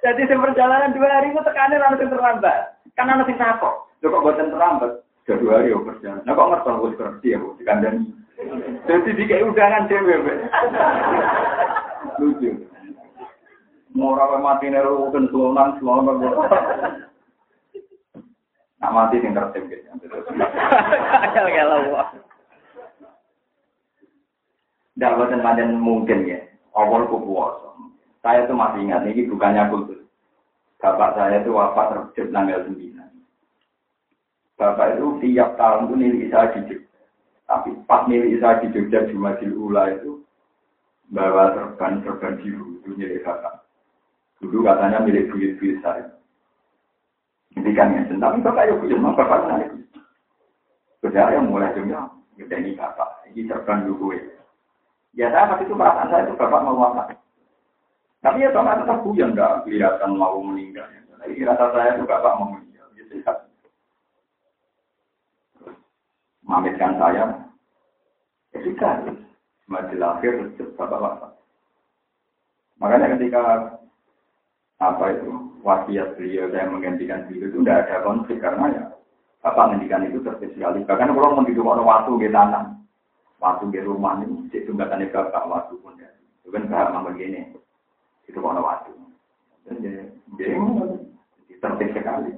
Jadi 0.00 0.22
si 0.24 0.34
perjalanan 0.38 0.96
dua 0.96 1.08
hari 1.12 1.34
itu 1.34 1.40
tekanan 1.44 1.82
langsung 1.82 2.08
terlambat. 2.08 2.80
Karena 2.96 3.20
nanti 3.20 3.36
takut. 3.36 3.84
Kok 4.00 4.22
buatan 4.22 4.54
terlambat. 4.54 5.04
Sudah 5.26 5.36
dua 5.42 5.52
hari 5.60 5.74
ya 5.74 5.82
perjalanan. 5.82 6.22
Nah 6.24 6.32
kok 6.32 6.48
ngerti 6.48 6.70
aku 6.72 6.86
seperti 6.94 7.26
ya, 7.34 7.38
dikandani. 7.60 8.06
Jadi 8.86 9.10
di 9.12 9.24
kayak 9.28 9.46
udangan 9.50 9.88
cewek. 9.90 10.18
Lucu. 12.22 12.50
Murah 13.96 14.36
mati 14.36 14.68
neru 14.68 15.08
kan 15.08 15.24
sulonan 15.32 15.80
sulonan. 15.80 16.20
Nak 18.76 18.92
mati 18.92 19.24
sing 19.24 19.32
tertib 19.32 19.72
gitu. 19.72 19.88
Kalau 21.32 21.48
kalau 21.56 21.78
Tidak 24.96 25.12
buatan 25.16 25.80
mungkin 25.80 26.28
ya. 26.28 26.40
Awal 26.76 27.08
kupuasa. 27.08 27.72
Saya 28.20 28.44
itu 28.44 28.52
masih 28.52 28.84
ingat, 28.84 29.08
ini 29.08 29.28
bukannya 29.32 29.70
kultus. 29.72 30.02
Bapak 30.76 31.16
saya 31.16 31.40
itu 31.40 31.56
wafat 31.56 32.16
terjadi 32.16 32.32
tanggal 32.32 32.60
9. 32.68 32.96
Bapak 34.56 34.86
itu 34.96 35.06
tiap 35.24 35.56
tahun 35.56 35.88
itu 35.88 35.94
milik 35.96 36.28
saya 36.32 36.52
di 36.52 36.60
Jogja. 36.68 37.00
Tapi 37.48 37.70
pas 37.84 38.04
milik 38.08 38.40
saya 38.40 38.60
di 38.60 38.72
Jogja 38.72 39.08
Jumadil 39.08 39.52
Ula 39.56 39.94
itu 39.96 40.20
bawa 41.12 41.54
serban-serban 41.54 42.40
biru 42.40 42.80
itu 42.80 42.88
milik 42.96 43.24
bapak. 43.24 43.65
Dulu 44.40 44.64
katanya 44.64 45.00
milik 45.00 45.32
buyut-buyut 45.32 45.80
saya. 45.80 46.04
Ini 47.56 47.72
kan 47.72 47.96
ya, 47.96 48.04
tapi 48.20 48.44
bapak 48.44 48.68
ya 48.68 48.74
punya, 48.76 49.00
bapak 49.00 49.48
saya 49.48 49.64
itu. 49.64 49.78
Saudara 51.00 51.32
yang 51.32 51.48
mulai 51.48 51.72
dunia, 51.72 52.04
ini 52.36 52.76
bapak, 52.76 53.24
ini 53.32 53.48
serban 53.48 53.88
dulu 53.88 54.12
Ya 55.16 55.32
saya 55.32 55.48
waktu 55.48 55.64
itu 55.64 55.72
perasaan 55.72 56.12
saya 56.12 56.28
itu 56.28 56.36
bapak 56.36 56.60
mau 56.60 56.76
wafat. 56.76 57.16
Tapi 58.20 58.44
ya 58.44 58.52
bapak 58.52 58.84
tetap 58.84 59.00
yang 59.16 59.32
nggak 59.32 59.64
kelihatan 59.64 60.12
mau 60.12 60.36
meninggal. 60.44 60.84
Jadi 61.24 61.40
rasa 61.48 61.72
saya 61.72 61.96
itu 61.96 62.04
bapak 62.04 62.36
mau 62.36 62.52
meninggal. 62.52 62.84
Ya 62.92 63.04
sehat. 63.08 63.36
Mamitkan 66.44 67.00
saya. 67.00 67.24
Ya 68.52 68.58
sudah. 68.60 68.94
Mati 69.66 69.96
lahir, 69.96 70.52
bapak 70.76 71.00
wafat. 71.00 71.32
Makanya 72.76 73.16
ketika 73.16 73.42
apa 74.82 75.04
itu? 75.16 75.30
Wasiat 75.66 76.14
beliau 76.14 76.46
saya 76.54 76.70
menggantikan 76.70 77.26
beliau 77.26 77.50
itu 77.50 77.58
tidak 77.64 77.90
ada 77.90 77.96
konflik 78.06 78.38
karena 78.38 78.64
ya 78.70 78.84
bapak 79.42 79.74
menghentikan 79.74 80.06
itu 80.06 80.18
tertib 80.22 80.50
sekali 80.54 80.82
bahkan 80.86 81.14
kalau 81.14 81.38
mau 81.38 81.46
hidup 81.46 81.66
orang 81.66 81.86
waktu 81.86 82.10
di 82.18 82.28
tanah 82.34 82.64
waktu 83.38 83.64
di 83.70 83.80
rumah 83.82 84.18
ini 84.22 84.50
cek 84.50 84.66
jumlatannya 84.66 85.10
bapak 85.10 85.46
waktu 85.46 85.74
pun 85.82 85.98
ya. 85.98 86.10
Itu 86.42 86.54
kan 86.54 86.70
bahasa 86.70 87.02
begini 87.02 87.50
itu 88.26 88.38
kalau 88.38 88.62
waktu 88.62 88.90
jadi 90.38 90.58
tertib 91.62 91.90
sekali 91.94 92.32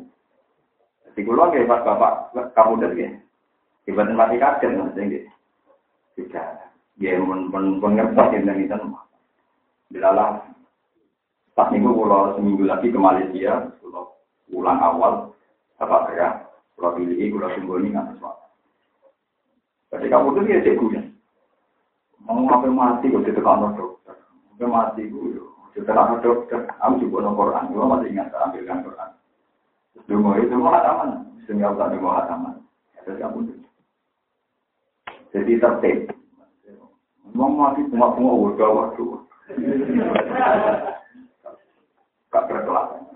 jadi 1.12 1.20
kalau 1.24 1.48
nggak 1.48 1.68
pas 1.68 1.82
bapak 1.84 2.12
kamu 2.52 2.72
dari 2.80 3.04
ya 3.04 3.10
ibadah 3.88 4.14
mati 4.16 4.36
kaget 4.36 4.72
nanti 4.76 5.24
tidak 6.16 6.72
dia 7.00 7.16
pun 7.20 7.48
pun 7.48 7.80
pengertian 7.80 8.44
dan 8.44 8.60
itu 8.60 8.76
Bilalah 9.88 10.44
Pas 11.58 11.74
minggu 11.74 11.90
pulau 11.90 12.38
seminggu 12.38 12.70
lagi 12.70 12.86
ke 12.86 12.94
Malaysia, 12.94 13.66
pulau 13.82 14.14
pulang 14.46 14.78
awal, 14.78 15.34
apa 15.82 16.06
saya, 16.06 16.46
pulau 16.78 16.94
pilih, 16.94 17.34
pulau 17.34 17.82
ini 17.82 17.90
nggak 17.90 18.14
sesuatu. 18.14 18.46
Jadi 19.90 20.06
kamu 20.06 20.38
tuh 20.38 20.42
dia 20.46 20.62
cek 20.62 20.78
ya. 20.94 21.02
Mau 22.22 22.46
ngapain 22.46 22.70
mati, 22.70 23.10
kok 23.10 23.26
tidak 23.26 23.42
kantor 23.42 23.74
dokter. 23.74 24.14
Ngapain 24.54 24.70
mati, 24.70 25.02
gue, 25.10 25.42
tidak 25.74 25.98
kantor 25.98 26.18
dokter. 26.22 26.60
Aku 26.78 27.02
juga 27.02 27.26
nomor 27.26 27.50
Quran, 27.50 27.74
gue 27.74 27.90
masih 27.90 28.08
ingat 28.14 28.30
ambilkan 28.38 28.84
Quran. 28.86 29.10
Dungo 30.06 30.30
itu 30.38 30.54
mau 30.54 30.70
hataman, 30.70 31.26
sehingga 31.42 31.74
aku 31.74 31.82
tak 31.82 31.98
mau 31.98 32.14
hataman. 32.14 32.54
Jadi 33.02 33.18
kamu 33.18 33.38
tuh. 33.50 33.58
Jadi 35.34 35.52
tertib. 35.58 35.98
Mau 37.34 37.50
mati, 37.50 37.82
cuma 37.90 38.14
mau 38.14 38.46
udah 38.46 38.70
waktu. 38.70 39.04
Gak 42.28 42.44
berkelas. 42.44 43.08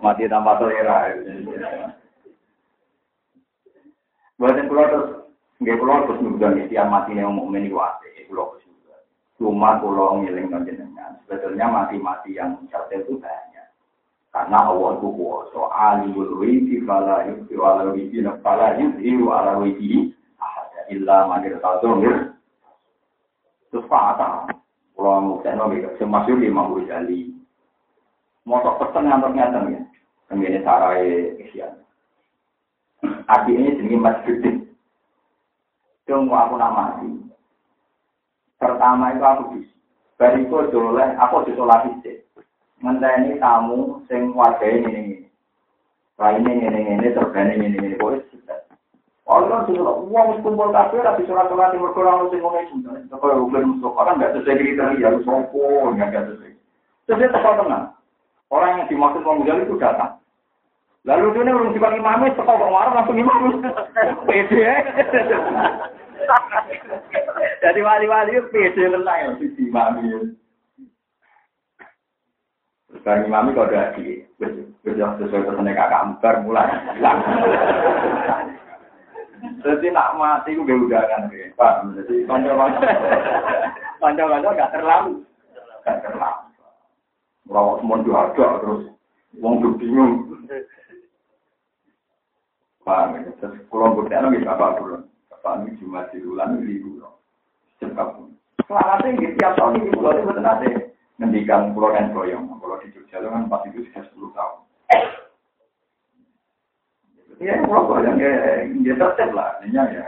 Mati 0.00 0.24
tanpa 0.28 0.56
selera. 0.60 1.12
Buatan 4.34 4.66
pulau 4.66 4.90
terus, 4.90 5.10
nggak 5.62 5.78
pulau 5.78 6.04
terus 6.04 6.20
nungguan 6.20 6.58
istilah 6.58 6.90
mati 6.90 7.14
yang 7.14 7.38
mukmin 7.38 7.70
itu 7.70 7.78
ate, 7.78 8.26
pulau 8.26 8.58
juga. 8.60 8.98
Cuma 9.38 9.78
pulau 9.78 10.18
ngiling 10.20 10.50
dengan 10.50 11.22
sebetulnya 11.22 11.70
mati-mati 11.70 12.34
yang 12.34 12.58
cerdas 12.66 13.06
itu 13.06 13.14
banyak. 13.22 13.68
Karena 14.34 14.66
awal 14.66 14.98
itu 14.98 15.08
kuasa, 15.14 15.62
alimul 15.70 16.42
wiji 16.42 16.82
fala 16.82 17.30
yudhi 17.30 17.54
ala 17.54 17.94
wiji 17.94 18.18
fala 18.42 18.74
yudhiru 18.74 19.30
ala 19.30 19.62
wiji 19.62 20.10
ahada 20.42 20.82
illa. 20.90 21.30
Terus 23.70 23.86
fatah. 23.86 24.53
Kalau 24.94 25.42
mau 25.42 25.74
gitu, 25.74 25.90
semasyur 25.98 26.38
di 26.38 26.46
Imam 26.46 26.70
Ghazali. 26.70 27.34
Motor 28.46 28.78
pesen 28.78 29.10
ngantor 29.10 29.34
nyata 29.34 29.58
ya. 29.72 29.82
Kemudian 30.30 30.62
sarai 30.62 31.34
isian. 31.42 31.82
Artinya 33.26 33.74
jenis 33.74 34.00
masjid. 34.00 34.38
Cuma 36.06 36.46
aku 36.46 36.54
nak 36.60 36.74
mati. 36.76 37.10
Pertama 38.60 39.12
itu 39.12 39.24
aku 39.24 39.42
bisa. 39.56 39.74
Bariku 40.14 40.70
doleh, 40.70 41.10
aku 41.18 41.42
disolati 41.48 41.90
sih. 42.06 42.16
Ngenteni 42.84 43.40
tamu 43.42 44.04
sing 44.06 44.30
warga 44.30 44.62
ini 44.62 44.90
ini. 44.94 45.16
Lainnya 46.20 46.70
ini 46.70 46.80
ini, 46.94 47.06
terbani 47.10 47.58
ini 47.58 47.76
ini. 47.80 47.98
Boleh 47.98 48.22
Allah 49.24 49.64
sudah 49.64 50.04
uang 50.04 50.44
kumpul 50.44 50.68
kafe 50.68 51.00
tapi 51.00 51.24
surat 51.24 51.48
surat 51.48 51.72
yang 51.72 51.80
berkurang 51.80 52.28
sing 52.28 52.44
ngomong 52.44 52.60
itu. 52.68 52.92
Kalau 53.08 53.48
bukan 53.48 53.72
musuh 53.72 53.92
orang 53.96 54.20
nggak 54.20 54.36
sesuai 54.36 54.60
kriteria, 54.60 55.06
harus 55.08 55.24
sopo 55.24 55.64
nggak 55.96 56.12
sesuai. 56.12 56.52
Terus 57.08 57.18
dia 57.24 57.32
tenang. 57.32 57.96
Orang 58.52 58.70
yang 58.76 58.88
dimaksud 58.92 59.24
mau 59.24 59.40
itu 59.40 59.80
datang. 59.80 60.20
Lalu 61.08 61.36
dia 61.36 61.52
belum 61.56 61.72
dipanggil 61.72 62.00
imam 62.00 62.24
itu 62.28 62.40
kok 62.40 62.60
marah 62.68 62.92
langsung 62.96 63.16
imam. 63.16 63.64
Pede. 64.28 64.64
Jadi 67.64 67.80
wali-wali 67.80 68.32
itu 68.36 68.48
pede 68.52 68.92
tenang 68.92 69.18
ya 69.24 69.30
si 69.40 69.48
imam 69.56 70.04
itu. 70.04 70.20
Sekarang 73.00 73.24
imam 73.28 73.52
itu 73.52 73.60
ada 73.64 73.92
di, 73.96 74.20
sesuai 74.84 75.44
pesannya 75.48 75.72
kakak 75.72 76.02
Ambar 76.04 76.34
mulai. 76.44 76.68
Jadi 79.44 79.86
nak 79.92 80.16
mati 80.16 80.56
itu 80.56 80.64
gak 80.64 80.80
udahan, 80.88 81.28
Pak. 81.56 81.72
Jadi 82.00 82.24
panjang-panjang, 82.24 82.84
panjang-panjang 84.00 84.52
gak 84.56 84.72
terlalu, 84.72 85.24
gak 85.84 86.00
terlalu. 86.04 86.44
Rawat 87.44 87.84
semua 87.84 88.00
ada 88.00 88.46
terus 88.64 88.88
wong 89.36 89.60
tuh 89.60 89.76
bingung. 89.76 90.32
Ya? 90.48 90.64
Terus 93.36 93.60
kalau 93.68 93.96
bukti 93.96 94.16
anak 94.16 94.32
bisa 94.32 94.56
apa 94.56 94.80
dulu? 94.80 95.04
Bapak 95.28 95.60
ini 95.64 95.76
cuma 95.76 96.08
ini 96.12 96.80
dulu. 96.80 97.08
Cepat. 97.80 98.16
Selamatnya 98.64 99.20
gitu 99.20 99.36
tiap 99.36 99.60
tahun 99.60 99.76
ini 99.76 99.92
pulau 99.92 100.16
itu 100.16 100.24
betul 100.24 100.40
nanti 100.40 100.68
ngendikan 101.20 101.76
pulau 101.76 101.92
dan 101.92 102.16
boyong. 102.16 102.48
Kalau 102.48 102.80
di 102.80 102.88
Jogja 102.96 103.20
itu 103.20 103.28
kan 103.28 103.44
pas 103.52 103.60
itu 103.68 103.84
sudah 103.92 104.04
10 104.08 104.32
tahun. 104.32 104.63
Ya, 107.44 107.60
pulau 107.60 107.84
boyong 107.84 108.16
ya, 108.16 108.64
dia 108.72 108.96
tetap 108.96 109.36
lah. 109.36 109.60
Ini 109.60 109.76
ya 109.76 110.00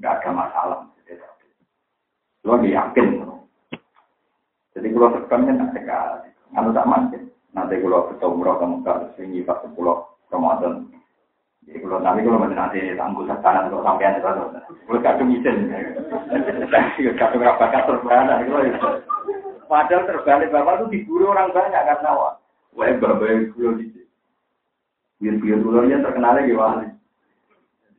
nggak 0.00 0.24
ada 0.24 0.30
masalah. 0.32 0.80
Lo 2.48 2.56
yakin. 2.64 3.28
Jadi 4.72 4.88
kalau 4.96 5.12
tekan 5.20 5.44
kan 5.44 5.60
ada 5.60 5.74
sekali. 5.76 6.30
Anu 6.56 6.72
tak 6.72 6.88
mungkin. 6.88 7.28
Nanti 7.52 7.76
kalau 7.82 8.08
ketemu 8.08 8.40
ke 8.40 8.66
Mekah, 8.72 8.96
sehingga 9.20 9.48
pas 9.52 9.60
sepuluh 9.60 10.00
Ramadan. 10.32 10.88
Jadi 11.68 11.76
kalau 11.84 12.00
nanti 12.00 12.24
kalau 12.24 12.40
nanti 12.48 12.78
tangguh 12.96 13.24
setanan 13.28 13.68
untuk 13.68 13.84
sampean 13.84 14.16
itu, 14.16 14.30
kalau 14.88 15.04
kadung 15.04 15.34
izin. 15.34 15.56
Kadung 17.20 17.44
rapakat 17.44 17.84
terbalik. 17.84 18.80
Padahal 19.68 20.08
terbalik 20.08 20.48
bapak 20.48 20.74
itu 20.80 20.86
diburu 20.96 21.36
orang 21.36 21.52
banyak 21.52 21.84
karena 21.84 22.10
wah. 22.16 22.34
Wah, 22.72 22.88
bapak 22.96 23.52
itu 23.52 23.97
Biar-biar 25.18 25.58
ulurnya 25.66 25.98
terkenalnya 25.98 26.46
gimana? 26.46 26.94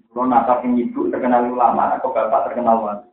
Kalau 0.10 0.26
nasab 0.26 0.66
yang 0.66 0.74
ibu 0.80 1.12
terkenal 1.12 1.52
ulama, 1.52 2.00
atau 2.00 2.16
bapak 2.16 2.50
terkenal 2.50 2.82
wali. 2.82 3.06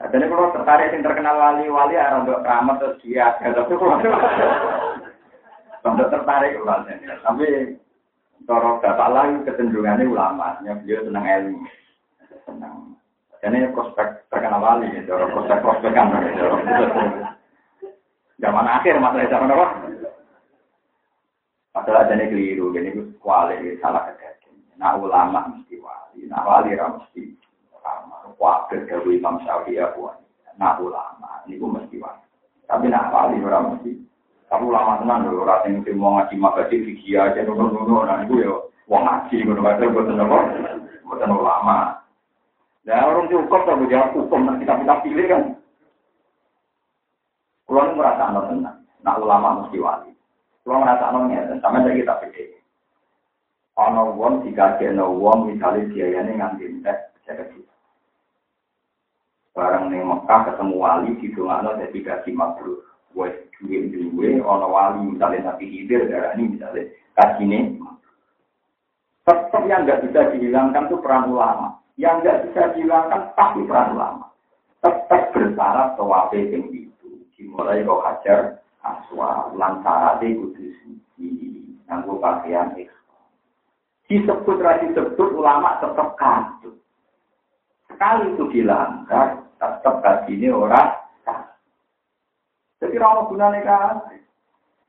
Jadi 0.00 0.24
kalau 0.32 0.48
tertarik 0.56 0.96
yang 0.96 1.04
terkenal 1.04 1.36
wali-wali, 1.36 1.94
ada 1.96 2.24
untuk 2.24 2.40
keramat 2.40 2.80
terus 2.80 2.96
dia 3.04 3.36
ada. 3.36 3.68
Kalau 3.68 4.00
tertarik 6.12 6.60
ulama. 6.60 6.88
Tapi 7.20 7.76
kalau 8.48 8.80
bapak 8.80 9.08
lagi 9.12 9.36
kecenderungannya 9.46 10.08
ulama, 10.08 10.56
yang 10.64 10.80
beliau 10.84 11.04
senang 11.04 11.24
ilmu, 11.24 11.58
senang. 12.48 12.76
Ini 13.40 13.72
prospek 13.72 14.28
terkenal 14.28 14.60
wali, 14.60 14.92
gitu. 14.92 15.16
prospek 15.16 15.64
prospek 15.64 15.92
kan. 15.96 16.12
Zaman 18.40 18.66
akhir 18.68 19.00
masalah 19.00 19.28
zaman 19.28 19.52
apa? 19.52 19.66
Masalah 21.70 22.10
jadi 22.10 22.26
keliru, 22.26 22.74
jadi 22.74 22.90
itu 22.90 23.02
kuali 23.22 23.78
salah 23.78 24.10
kejadian. 24.10 24.58
Nah 24.74 24.98
ulama 24.98 25.54
mesti 25.54 25.78
wali, 25.78 26.26
nah 26.26 26.42
wali 26.42 26.74
mesti 26.74 27.38
Wakil 28.40 28.88
dari 28.88 29.20
Imam 29.20 29.36
Syafi'i 29.44 29.76
Abu 29.76 30.08
Nah 30.56 30.76
ulama, 30.80 31.44
ini 31.44 31.60
gue 31.60 31.68
mesti 31.68 31.96
wajib. 32.00 32.30
Tapi 32.64 32.88
nak 32.88 33.12
wali 33.12 33.36
orang 33.44 33.76
mesti. 33.76 34.00
Tapi 34.50 34.66
ulama 34.66 34.98
tenan 34.98 35.30
lho, 35.30 35.46
ora 35.46 35.62
sing 35.62 35.78
mau 35.94 36.18
ngaji 36.18 36.34
makasi 36.40 36.82
fikih 36.82 37.22
aja 37.22 37.44
ngono-ngono. 37.46 38.02
Nah 38.02 38.26
iku 38.26 38.34
ya 38.42 38.50
wong 38.90 39.02
ngaji 39.06 39.36
ngono 39.46 39.60
kae 39.62 39.86
boten 39.88 40.18
apa? 40.20 40.38
Boten 41.06 41.30
ulama. 41.32 41.76
Nah 42.82 42.98
orang 43.06 43.30
cukup 43.30 43.62
kalau 43.62 43.86
jawab 43.86 44.10
hukum 44.16 44.42
nanti 44.42 44.66
kita 44.66 44.94
pilih 45.06 45.26
kan. 45.30 45.42
Kulo 47.70 47.80
merasa 47.94 48.26
ana 48.26 48.40
tenan. 48.50 48.76
Nak 49.06 49.18
ulama 49.22 49.48
mesti 49.64 49.78
wali. 49.78 50.09
Kulo 50.70 50.86
merasa 50.86 51.10
ana 51.10 51.26
ngeten, 51.26 51.58
sampe 51.58 51.82
saya 51.82 51.98
kita 51.98 52.14
pilih. 52.22 52.62
Ana 53.74 54.06
wong 54.06 54.46
dikagekno 54.46 55.18
wong 55.18 55.50
misale 55.50 55.82
biayane 55.90 56.38
nganti 56.38 56.62
entek 56.62 57.10
saya 57.26 57.42
barang 59.50 59.90
ning 59.90 60.06
Mekah 60.06 60.46
ketemu 60.46 60.78
wali 60.78 61.10
di 61.18 61.34
dongakno 61.34 61.74
dadi 61.74 62.06
kasih 62.06 62.38
mabrur. 62.38 62.86
Wes 63.18 63.34
duwe-duwe 63.58 64.38
ana 64.46 64.66
wali 64.70 65.10
misalnya 65.10 65.50
Nabi 65.50 65.90
darah 65.90 66.38
ini 66.38 66.54
misalnya 66.54 66.86
kasine 67.18 67.58
tetap 69.26 69.62
yang 69.66 69.82
nggak 69.82 70.06
bisa 70.06 70.38
dihilangkan 70.38 70.86
itu 70.86 71.02
peran 71.02 71.34
ulama. 71.34 71.82
Yang 71.98 72.14
nggak 72.22 72.38
bisa 72.46 72.62
dihilangkan 72.78 73.34
pasti 73.34 73.60
peran 73.66 73.98
ulama. 73.98 74.30
Tetap 74.86 75.34
bersyarat 75.34 75.98
tawafe 75.98 76.46
yang 76.46 76.70
itu. 76.70 77.26
Dimulai 77.34 77.82
kau 77.82 77.98
hajar 78.06 78.62
aswa. 78.84 79.52
Lantarate 79.56 80.36
kudu 80.36 80.64
suci 80.82 81.28
nganggo 81.88 82.20
pakaian 82.20 82.74
ikhram. 82.76 83.24
Disebut 84.10 84.58
ra 84.58 84.80
disebut 84.82 85.30
ulama 85.36 85.78
tetap 85.78 86.18
kasut. 86.18 86.74
Sekali 87.86 88.32
itu 88.32 88.44
dilanggar, 88.48 89.44
tetap 89.60 90.24
ini 90.30 90.48
orang 90.48 91.00
jadi 92.80 92.96
orang 92.96 93.28
gunanya 93.28 93.60
kan? 93.62 93.94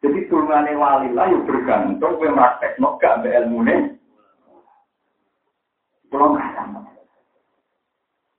Jadi 0.02 0.26
turunannya 0.32 0.80
wali 0.80 1.10
lah 1.14 1.30
yang 1.30 1.46
bergantung 1.46 2.18
gue 2.18 2.34
praktek 2.34 2.80
no 2.82 2.98
gak 2.98 3.22
ambil 3.22 3.38
ilmu 3.38 3.60
nih 3.62 3.80
kalau 6.10 6.34
nggak 6.34 6.50
sama. 6.58 6.82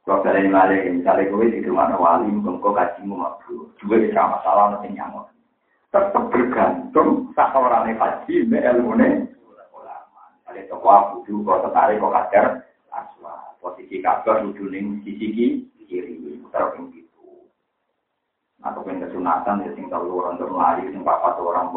Kalau 0.03 0.27
wali 0.27 0.77
misalnya 0.91 1.31
gue 1.31 1.55
di 1.55 1.63
rumah 1.63 1.95
wali 1.95 2.27
mungkin 2.35 2.59
kau 2.59 2.75
kaji 2.75 3.07
mau 3.07 3.39
juga 3.79 4.03
bisa 4.03 4.27
masalah 4.27 4.75
nanti 4.75 4.91
nyamuk 4.91 5.31
tetap 5.93 6.25
bergantung 6.33 7.29
orang 7.37 7.93
yang 7.93 8.01
kaji 8.01 8.49
ambil 8.49 8.65
ilmu 8.65 8.93
nih 8.97 9.13
ada 10.49 10.61
toko 10.69 10.89
aku 10.89 11.17
juga 11.29 11.69
tertarik 11.69 12.01
kau 12.01 12.09
kajar 12.09 12.65
aswa 12.89 13.57
posisi 13.61 14.01
kabar 14.01 14.41
ujung 14.49 14.73
sisi 15.05 15.27
kiri 15.85 16.09
ping 16.49 16.85
itu 16.97 17.25
atau 18.65 18.81
ping 18.81 19.05
kesunatan 19.05 19.69
ya 19.69 19.71
sing 19.77 19.93
tahu 19.93 20.17
orang 20.17 20.41
terlari 20.41 20.89
sing 20.89 21.05
papat 21.05 21.37
orang 21.37 21.69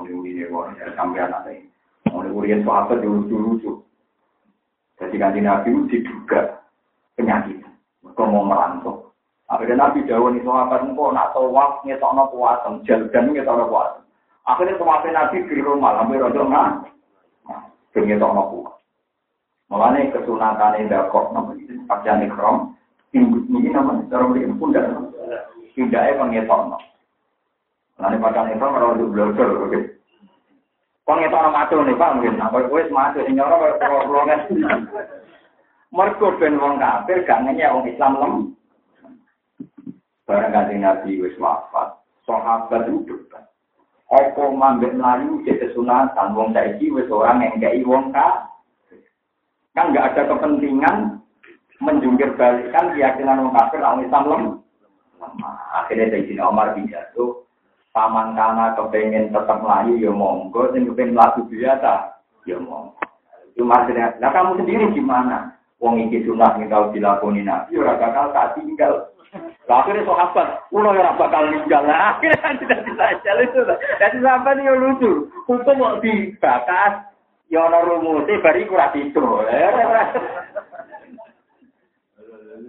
uli 0.00 0.12
uli 0.16 0.48
orang 0.48 0.80
dari 0.80 0.96
sampean 0.96 1.28
nanti 1.28 1.68
uli 2.16 2.32
uli 2.32 2.52
yang 2.56 2.64
sahabat 2.64 3.04
dulu 3.04 3.28
dulu 3.28 3.72
jadi 4.96 5.16
kanji 5.20 5.40
nabi 5.44 5.68
diduga 5.92 6.64
penyakit 7.16 7.60
mereka 8.00 8.22
mau 8.24 8.48
merantau 8.48 9.09
Akhirnya 9.50 9.82
Nabi 9.82 10.06
Dawa 10.06 10.30
nih 10.30 10.46
sahabat 10.46 10.86
engkau 10.86 11.10
nak 11.10 11.34
tawaf 11.34 11.82
ngetokno 11.82 12.30
puasem, 12.30 12.86
jalgan 12.86 13.34
ngetokno 13.34 13.66
puasem. 13.66 14.02
Akhirnya 14.46 14.78
tawafin 14.78 15.10
Nabi 15.10 15.42
di 15.42 15.58
rumah, 15.58 15.98
hampir 15.98 16.22
rodo 16.22 16.46
nggak, 16.46 16.86
puasem. 17.90 18.78
Mulane 19.70 20.10
kesunatan 20.14 20.82
ini 20.82 20.90
dakok 20.90 21.30
namanya 21.30 21.74
pakaian 21.86 22.26
ikhram 22.26 22.74
ini 23.14 23.70
namanya 23.70 24.06
cara 24.10 24.26
beri 24.30 24.46
pundak. 24.54 24.86
Pundaknya 25.74 26.18
pengetokno. 26.18 26.78
Nanti 28.00 28.16
pakai 28.18 28.54
itu 28.54 28.64
kalau 28.64 28.94
untuk 28.94 29.10
belajar, 29.14 29.48
oke. 29.50 29.80
Pengetokno 31.06 31.48
matu 31.50 31.76
nih 31.82 31.98
pak 31.98 32.12
mungkin. 32.18 32.34
Nah, 32.38 32.50
matu, 32.94 33.20
ini 33.26 33.40
orang 33.42 33.78
kalau 33.82 34.06
pulau 34.06 34.26
kan. 34.26 34.40
Ben 36.38 36.54
wong 36.54 36.78
kafir, 36.78 37.18
gak 37.26 37.42
nanya 37.42 37.74
wong 37.74 37.86
Islam 37.90 38.12
lem. 38.22 38.34
Barang 40.30 40.54
ganti 40.54 40.78
Nabi 40.78 41.18
wis 41.18 41.34
wafat, 41.42 41.98
sahabat 42.22 42.86
itu 42.86 43.02
debat. 43.02 43.50
Apa 44.14 44.46
mambek 44.46 44.94
melayu 44.94 45.42
jadi 45.42 45.74
sunatan, 45.74 46.38
wong 46.38 46.54
saiki 46.54 46.86
wis 46.94 47.10
orang 47.10 47.58
yang 47.58 47.82
wong 47.82 48.14
kafir. 48.14 49.02
Kan 49.74 49.90
gak 49.90 50.14
ada 50.14 50.30
kepentingan 50.30 51.18
menjungkir 51.82 52.38
keyakinan 52.38 53.42
orang 53.42 53.58
kafir 53.58 53.82
orang 53.82 54.06
Islam 54.06 54.22
lemah. 55.18 55.58
Akhirnya 55.82 56.14
dari 56.14 56.30
sini 56.30 56.38
Omar 56.38 56.78
pidato, 56.78 57.50
paman 57.90 58.38
karena 58.38 58.78
kepengen 58.78 59.34
tetap 59.34 59.58
melayu 59.58 59.98
ya 59.98 60.14
monggo, 60.14 60.70
dan 60.70 60.86
kepengen 60.86 61.18
lagu 61.18 61.42
biasa 61.50 62.22
ya 62.46 62.54
monggo. 62.54 63.02
Cuma 63.58 63.82
nah 63.90 64.30
kamu 64.30 64.62
sendiri 64.62 64.94
gimana? 64.94 65.58
Wong 65.82 65.98
iki 66.06 66.22
sunah 66.22 66.54
yang 66.60 66.70
tahu 66.70 66.94
dilakoni 66.94 67.42
nabi, 67.42 67.82
ora 67.82 67.98
bakal 67.98 68.30
tak 68.30 68.54
tinggal. 68.54 69.10
Akhirnya 69.70 70.02
sahabat, 70.02 70.66
ulo 70.74 70.90
ya 70.98 71.14
bakal 71.14 71.46
tinggal. 71.46 71.86
Akhirnya 71.86 72.42
kan 72.42 72.58
tidak 72.58 72.82
bisa 72.90 73.04
jalan 73.22 73.46
itu. 73.46 73.60
Jadi 74.02 74.16
sahabat 74.18 74.54
ini 74.58 74.72
lucu. 74.74 75.10
Hukum 75.46 75.78
mau 75.78 76.02
dibakas, 76.02 77.06
ya 77.46 77.70
ono 77.70 77.78
rumusnya, 77.86 78.42
bari 78.42 78.66
kurang 78.66 78.94
itu. 78.98 79.22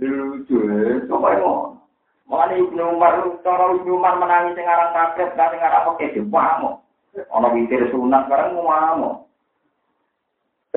lucu 0.01 0.57
ya, 0.61 1.01
coba 1.09 1.37
mau. 1.41 1.77
Mulane 2.29 2.63
Ibnu 2.63 2.95
Umar, 2.95 3.21
cara 3.43 3.75
Ibnu 3.75 3.91
Umar 3.97 4.15
menangis 4.15 4.55
sing 4.55 4.63
aran 4.63 4.95
kan 4.95 5.19
sing 5.19 5.61
aran 5.61 5.89
oke 5.91 6.05
diwamo. 6.15 6.79
Ana 7.27 7.51
witir 7.51 7.91
sunat 7.91 8.31
bareng 8.31 8.55
ngomong. 8.55 9.27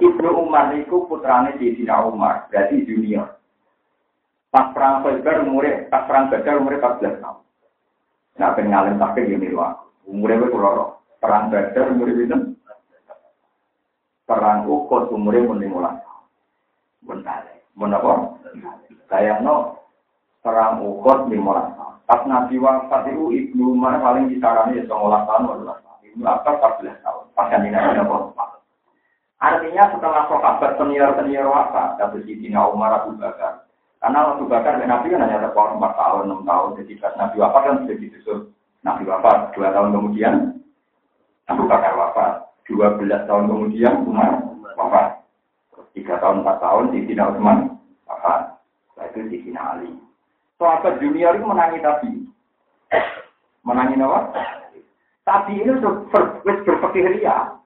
Ibnu 0.03 0.31
Umar 0.35 0.75
itu 0.75 1.07
putrane 1.07 1.55
Sayyidina 1.55 2.11
Umar, 2.11 2.51
berarti 2.51 2.83
junior. 2.83 3.39
Pas 4.55 4.71
perang 4.71 5.03
Khaybar 5.03 5.43
umure, 5.43 5.91
pas 5.91 6.07
perang 6.07 6.31
Badar 6.31 6.63
umure 6.63 6.79
14 6.79 7.19
tahun. 7.19 7.43
Nah, 8.39 8.55
ben 8.55 8.71
ngalim 8.71 9.03
takdir 9.03 9.27
yo 9.27 9.43
niru 9.43 9.59
aku. 9.59 9.91
Umure 10.07 10.39
wis 10.39 10.55
kula 10.55 10.95
Perang 11.19 11.51
Badar 11.51 11.91
umure 11.91 12.15
pinten? 12.15 12.55
Perang 14.23 14.71
Uhud 14.71 15.11
umure 15.11 15.43
mun 15.43 15.59
15 15.59 15.75
tahun. 16.07 16.23
Bentar. 17.03 17.43
Mun 17.75 17.99
apa? 17.99 18.13
no 19.43 19.83
perang 20.39 20.87
Uhud 20.87 21.35
lima 21.35 21.75
tahun. 21.75 21.95
Pas 22.07 22.23
Nabi 22.23 22.55
wafat 22.63 23.11
itu 23.11 23.35
Ibnu 23.35 23.75
Umar 23.75 23.99
paling 23.99 24.31
kisarannya 24.31 24.87
ya 24.87 24.87
19 24.87 25.27
tahun, 25.27 25.67
18 25.67 25.83
tahun. 25.83 26.23
Abbas 26.23 26.57
14 26.79 27.03
tahun. 27.03 27.25
Pas 27.35 27.51
kan 27.51 27.67
ini 27.67 27.75
ada 27.75 28.07
Artinya 29.45 29.85
setelah 29.91 30.31
sahabat 30.31 30.79
senior-senior 30.79 31.51
wafat, 31.51 31.99
kata 31.99 32.23
Sidina 32.23 32.71
Umar 32.71 33.03
Abu 33.03 33.19
Bakar. 33.19 33.64
Karena 34.05 34.37
Abu 34.37 34.45
Bakar 34.45 34.77
dan 34.77 34.93
Nabi 34.93 35.17
kan 35.17 35.25
hanya 35.25 35.49
terpaut 35.49 35.81
4 35.81 35.97
tahun, 35.97 36.29
6 36.29 36.45
tahun. 36.45 36.69
Jadi 36.77 36.93
Nabi 37.17 37.37
wafat 37.41 37.63
kan 37.65 37.77
sudah 37.81 37.97
disusul. 37.97 38.39
Nabi 38.85 39.09
wafat, 39.09 39.57
2 39.57 39.65
tahun 39.65 39.97
kemudian 39.97 40.61
Abu 41.49 41.65
Bakar 41.65 41.97
wafat. 41.97 42.53
12 42.69 43.01
tahun 43.25 43.49
kemudian 43.49 44.05
Umar 44.05 44.45
wafat. 44.77 45.25
3 45.97 46.21
tahun, 46.21 46.45
4 46.45 46.61
tahun 46.61 46.85
Sidina 46.93 47.33
Utsman 47.33 47.81
wafat. 48.05 48.61
Setelah 48.93 49.09
itu 49.09 49.21
Sidina 49.33 49.61
Ali. 49.73 49.89
Sahabat 50.61 51.01
junior 51.01 51.41
itu 51.41 51.49
menangi 51.49 51.79
Nabi. 51.81 52.13
Menangi 53.65 54.05
apa? 54.05 54.21
Tapi 55.25 55.65
ini 55.65 55.81
berpikir 55.81 57.09
ria. 57.09 57.57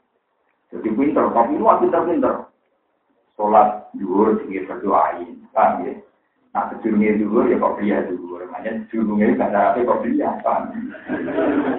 Jadi 0.70 0.86
pinter, 0.86 1.34
tapi 1.34 1.59
itu 1.59 1.66
pinter-pinter. 1.66 2.47
Sholat 3.34 3.91
duhur, 3.99 4.39
tinggi 4.39 4.62
berdoain. 4.70 5.43
Paham 5.51 5.82
ya? 5.82 5.99
Nah, 6.59 6.75
duhur, 7.23 7.47
ya 7.47 7.55
kok 7.63 7.79
duhur. 8.11 8.43
Makanya 8.51 8.83
sejurungnya 8.91 9.31
itu 9.31 9.39
bahasa 9.39 9.59
Arabnya 9.63 9.87
kok. 9.87 10.03
Paham 10.43 10.63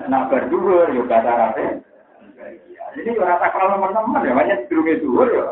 Nah, 0.07 0.21
berduhur, 0.31 0.87
ya 0.95 1.03
bahasa 1.03 1.29
Arabnya. 1.35 1.83
Jadi 2.95 3.09
ya 3.11 3.21
rata 3.27 3.47
kalau 3.51 3.75
teman-teman 3.75 4.23
ya, 4.23 4.31
makanya 4.31 4.55
sejurungnya 4.63 5.03
duhur 5.03 5.27
ya. 5.27 5.47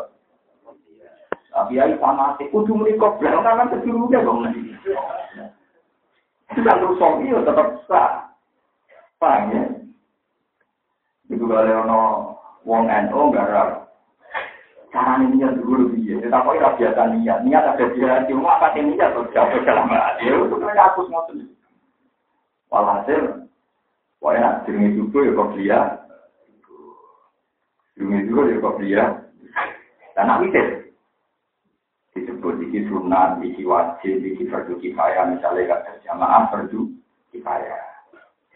Tapi 1.52 1.76
ya 1.76 1.92
sama 2.00 2.40
sih, 2.40 2.48
kudu 2.54 2.72
menikah, 2.72 3.20
belum 3.20 3.44
kan 3.44 3.68
sejurungnya 3.76 4.24
dong. 4.24 4.48
Itu 6.56 6.62
kan 6.64 6.80
rusak, 6.80 7.14
iya 7.28 7.38
tetap 7.44 7.68
sah. 7.92 8.32
Paham 9.20 9.52
ya? 9.52 9.64
Itu 11.28 11.44
kalau 11.44 11.84
ono 11.84 12.02
wong 12.64 12.88
NU 12.88 13.22
garap. 13.36 13.87
Cara 14.98 15.22
niat 15.22 15.62
dulu 15.62 15.94
piye? 15.94 16.18
Kita 16.18 16.42
kok 16.42 16.58
ora 16.58 16.74
biasa 16.74 17.14
niat. 17.14 17.46
Niat 17.46 17.70
ada 17.70 17.86
di 17.94 18.02
hati. 18.02 18.34
Mau 18.34 18.50
apa 18.50 18.74
sih 18.74 18.82
niat 18.82 19.14
kok 19.14 19.30
jauh 19.30 19.62
dalam 19.62 19.94
hati. 19.94 20.26
Itu 20.26 20.58
kan 20.58 20.74
aku 20.74 21.06
ngoten. 21.06 21.54
Walhasil, 22.74 23.46
pokoknya 24.18 24.66
jenenge 24.66 24.98
juga 24.98 25.20
ya 25.22 25.32
kok 25.38 25.52
dia. 25.54 25.80
Jenenge 27.94 28.26
juga 28.26 28.42
ya 28.50 28.56
kok 28.58 28.78
dia. 28.82 29.04
Dan 30.18 30.34
mikir. 30.42 30.66
Disebut 32.18 32.58
iki 32.66 32.90
sunat, 32.90 33.38
iki 33.46 33.62
wajib, 33.70 34.18
iki 34.18 34.50
fardu 34.50 34.82
kifayah. 34.82 35.30
Misalnya 35.30 35.78
kata 35.78 36.02
jamaah 36.10 36.50
fardu 36.50 36.90
kifayah. 37.30 37.86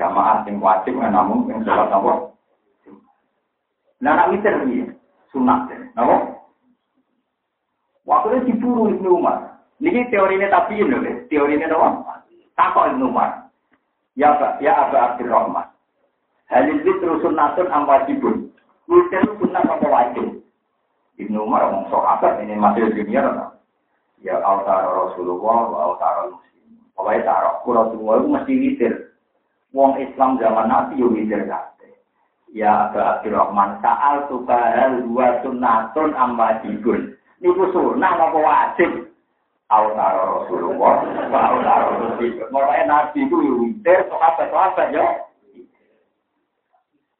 Jamaah 0.02 0.42
yang 0.50 0.58
wajib 0.58 0.98
namun 0.98 1.46
yang 1.54 1.62
sholat 1.62 1.94
apa? 1.94 2.34
Nah, 4.02 4.18
nak 4.18 4.34
mikir 4.34 4.50
ini, 4.66 4.90
sunat. 5.32 5.72
Apa? 5.96 6.16
Waktu 8.06 8.28
itu 8.44 8.56
diburu 8.56 8.92
Ibnu 8.92 9.20
Umar. 9.20 9.64
Ini 9.82 10.14
teori 10.14 10.38
ini 10.38 10.46
tapi 10.52 10.78
ini, 10.78 11.26
teori 11.32 11.58
ini 11.58 11.66
apa? 11.66 12.22
Takut 12.54 12.94
Ibnu 12.94 13.10
Umar. 13.10 13.50
Ya 14.14 14.36
Pak, 14.36 14.60
ya 14.60 14.76
Aba 14.76 15.16
Abdurrahman. 15.16 15.72
Halil 16.52 16.84
terus 16.84 17.24
sunatun 17.24 17.72
am. 17.72 17.88
Witir 18.92 19.24
itu 19.24 19.34
sunat 19.40 19.64
apa 19.64 19.88
wajib? 19.88 20.44
Ibnu 21.16 21.48
Umar 21.48 21.64
ngomong 21.72 22.04
apa 22.04 22.44
ini 22.44 22.60
masih 22.60 22.92
junior. 22.92 23.56
Ya 24.20 24.36
altar 24.44 24.84
Rasulullah 24.84 25.60
wa 25.72 25.78
altar 25.88 26.28
Muslim. 26.28 26.76
Pokoknya 26.92 27.24
taruh, 27.24 27.64
Rasulullah 27.64 28.16
itu 28.20 28.28
mesti 28.28 28.54
witir. 28.60 28.94
Wong 29.72 29.96
Islam 29.96 30.36
zaman 30.44 30.68
Nabi 30.68 31.00
yo 31.00 31.08
witir 31.08 31.48
kan. 31.48 31.71
Ya 32.52 32.92
Aba 32.92 33.20
Abdurrahman, 33.20 33.80
sa'al 33.80 34.28
tukahal 34.28 35.08
dua 35.08 35.40
sunnatun 35.40 36.12
amwajibun. 36.12 37.16
Niku 37.40 37.72
sunnah 37.72 38.12
apa 38.12 38.38
wajib? 38.38 39.08
Autaro 39.72 40.44
Rasulullah, 40.44 41.00
autaro 41.32 41.88
Rasulullah. 41.96 42.48
Mulai 42.52 42.84
Nabi 42.84 43.24
itu 43.24 43.36
witir, 43.40 44.04
sahabat-sahabat 44.12 44.88
ya. 44.92 45.08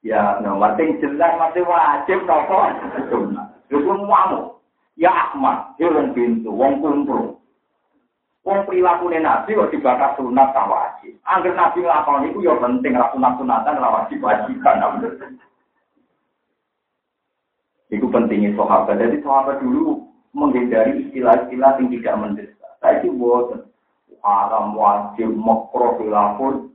Ya, 0.04 0.44
no, 0.44 0.60
mati 0.60 1.00
jelas, 1.00 1.32
mati 1.40 1.64
wajib, 1.64 2.28
nopo. 2.28 2.68
Sunnah. 3.08 3.48
Itu 3.72 3.88
semuamu. 3.88 4.60
Ya 5.00 5.10
Ahmad, 5.10 5.80
dia 5.80 5.88
wong 5.88 6.12
pintu, 6.12 6.52
wong 6.52 6.84
kumpul. 6.84 7.41
Wong 8.42 8.66
perilaku 8.66 9.14
nabi 9.14 9.54
kok 9.54 9.70
dibakar 9.70 10.18
sunat 10.18 10.50
tak 10.50 10.66
wajib. 10.66 11.14
Angger 11.30 11.54
nabi 11.54 11.86
nglakoni 11.86 12.34
iku 12.34 12.42
ya 12.42 12.58
penting 12.58 12.98
ra 12.98 13.14
sunat 13.14 13.38
sunatan 13.38 13.78
ra 13.78 13.90
wajib 14.02 14.18
wajiban. 14.18 14.82
Iku 17.94 18.06
pentingnya 18.10 18.58
sahabat. 18.58 18.98
Jadi 18.98 19.22
sahabat 19.22 19.62
dulu 19.62 20.10
menghindari 20.34 21.06
istilah-istilah 21.06 21.72
yang 21.78 21.88
tidak 21.94 22.16
mendesak. 22.18 22.72
Saya 22.82 23.04
itu 23.04 23.14
buat 23.14 23.68
haram 24.26 24.74
wajib 24.74 25.30
makro 25.38 26.02
khilafun. 26.02 26.74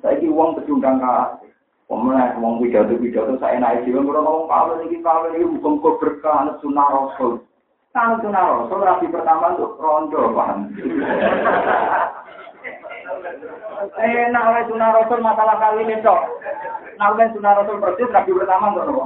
Saya 0.00 0.14
itu 0.16 0.32
uang 0.32 0.56
pecundang 0.56 1.04
kasih. 1.04 1.52
Pemenang 1.88 2.36
uang 2.40 2.60
pidato 2.64 2.96
pidato 3.00 3.36
saya 3.40 3.60
naik 3.60 3.84
jiwa. 3.84 4.04
Kalau 4.04 4.20
ngomong 4.24 4.46
kawin 4.48 4.88
ini 4.88 5.00
kawin 5.00 5.36
ini 5.36 5.52
bukan 5.56 5.80
kau 5.80 5.96
berkah 5.96 6.52
sunnah 6.60 6.88
rasul. 6.92 7.44
Kalau 7.98 8.22
sunah 8.22 8.46
rasul 8.46 8.86
rapi 8.86 9.10
pertama 9.10 9.58
tuh 9.58 9.74
rondo 9.74 10.30
paham. 10.30 10.70
Eh, 13.98 14.30
nak 14.30 14.54
oleh 14.54 14.62
sunah 14.70 14.94
rasul 14.94 15.18
masalah 15.18 15.58
kali 15.58 15.82
ini 15.82 15.98
cok. 15.98 16.22
Nak 16.94 17.18
oleh 17.18 17.26
sunah 17.34 17.58
rasul 17.58 17.82
persis 17.82 18.06
rapi 18.14 18.30
pertama 18.30 18.70
tuh 18.70 18.86
nopo. 18.86 19.02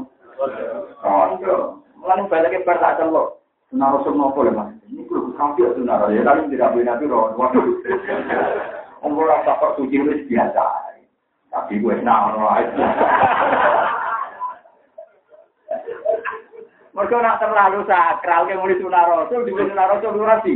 Rondo. 1.01 1.80
Mulai 1.97 2.28
balik 2.28 2.53
ke 2.53 2.68
tak 2.68 3.01
celok. 3.01 3.40
Sunah 3.72 3.97
rasul 3.97 4.12
nopo 4.12 4.45
ya 4.45 4.53
mas. 4.53 4.76
Ini 4.84 5.09
kudu 5.09 5.40
kafir 5.40 5.72
sunah 5.72 5.97
rasul. 5.97 6.12
Ya 6.12 6.28
kali 6.28 6.53
tidak 6.53 6.76
boleh 6.76 6.84
nabi 6.84 7.05
rondo. 7.09 7.40
Waduh. 7.40 7.64
Umur 9.09 9.24
rasa 9.24 9.57
kok 9.57 9.80
suci 9.80 10.05
biasa. 10.28 10.64
Tapi 11.49 11.80
gue 11.80 11.97
nak 12.05 12.36
aja. 12.36 12.84
Mereka 16.93 17.16
nak 17.24 17.40
terlalu 17.40 17.88
sakral, 17.88 18.53
yang 18.53 18.61
mulai 18.61 18.76
sunah 18.76 19.03
rasul, 19.09 19.49
di 19.49 19.57
sunah 19.57 19.86
rasul 19.88 20.12
itu 20.12 20.28
rapi. 20.28 20.55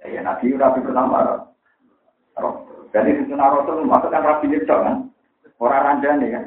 Ya, 0.00 0.06
ya 0.08 0.20
nabi 0.24 0.56
rapi 0.56 0.80
pertama. 0.80 1.44
Jadi 2.96 3.10
di 3.12 3.22
sunah 3.28 3.48
rasul 3.52 3.84
maksudkan 3.84 4.24
rapi 4.24 4.48
itu 4.48 4.64
kan, 4.64 5.12
orang 5.60 5.84
ranjani 5.84 6.32
kan. 6.32 6.44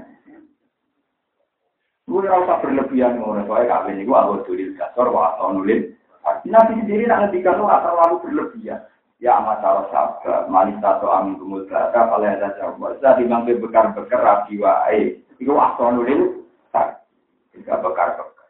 Gue 2.10 2.26
rasa 2.26 2.58
berlebihan 2.58 3.22
ngono, 3.22 3.46
soalnya 3.46 3.86
kawin 3.86 4.02
itu 4.02 4.10
aku 4.10 4.42
tulis 4.50 4.74
gasor, 4.82 5.14
wah 5.14 5.38
nulis. 5.54 5.94
Nabi 6.42 6.82
sendiri 6.82 7.06
nak 7.06 7.30
ngendikan 7.30 7.62
itu 7.62 7.70
terlalu 7.70 8.16
berlebihan. 8.26 8.82
Ya 9.22 9.38
masalah 9.38 9.86
sabar, 9.94 10.50
manis 10.50 10.80
atau 10.82 11.12
amin 11.12 11.38
kumudra, 11.38 11.92
kalau 11.92 12.24
ada 12.24 12.56
jawab, 12.56 12.98
saya 13.04 13.20
dimangke 13.20 13.62
bekar-bekar 13.62 14.26
rapi 14.26 14.58
wae. 14.58 15.22
Iku 15.40 15.56
asal 15.56 15.96
nulis 15.96 16.44
tak 16.76 17.08
tidak 17.56 17.80
bekar 17.80 18.12
bekar. 18.20 18.48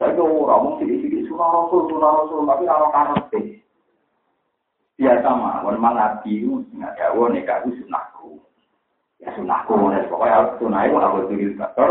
Saya 0.00 0.16
itu 0.16 0.24
orang 0.24 0.80
sini 0.80 0.94
sini 1.04 1.18
sunah 1.28 1.48
rasul 1.52 1.92
sunah 1.92 2.10
rasul 2.16 2.48
tapi 2.48 2.64
kalau 2.64 2.88
karate 2.88 3.42
biasa 4.96 5.28
memang 5.68 5.94
nabi 5.96 6.40
itu 6.40 6.64
nggak 6.72 6.96
jauh 6.96 7.28
nih 7.28 7.44
kau 7.44 7.68
sunahku. 7.68 8.30
Ya 9.20 9.28
sunahku, 9.36 9.76
nih 9.92 10.08
pokoknya 10.08 10.56
sunah 10.56 10.80
itu 10.88 10.96
harus 10.96 11.28
tulis 11.28 11.56
bekar. 11.60 11.90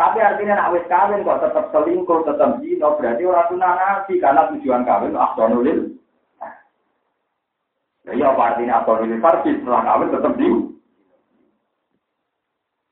Tapi 0.00 0.16
artinya 0.16 0.56
nak 0.56 0.72
wis 0.72 0.88
kawin 0.88 1.20
kok 1.20 1.44
tetap 1.44 1.68
selingkuh, 1.76 2.24
tetap 2.24 2.56
zina, 2.64 2.88
berarti 2.96 3.22
orang 3.28 3.48
sunah 3.52 3.72
nabi 3.76 4.14
karena 4.16 4.48
tujuan 4.56 4.88
kawin 4.88 5.12
asal 5.12 5.46
nulis. 5.52 5.92
Ya 8.08 8.32
apa 8.32 8.56
artinya 8.56 8.80
asal 8.80 9.04
nulis 9.04 9.20
farsi 9.20 9.60
setelah 9.60 9.84
kawin 9.84 10.08
tetap 10.08 10.32
zina. 10.40 10.79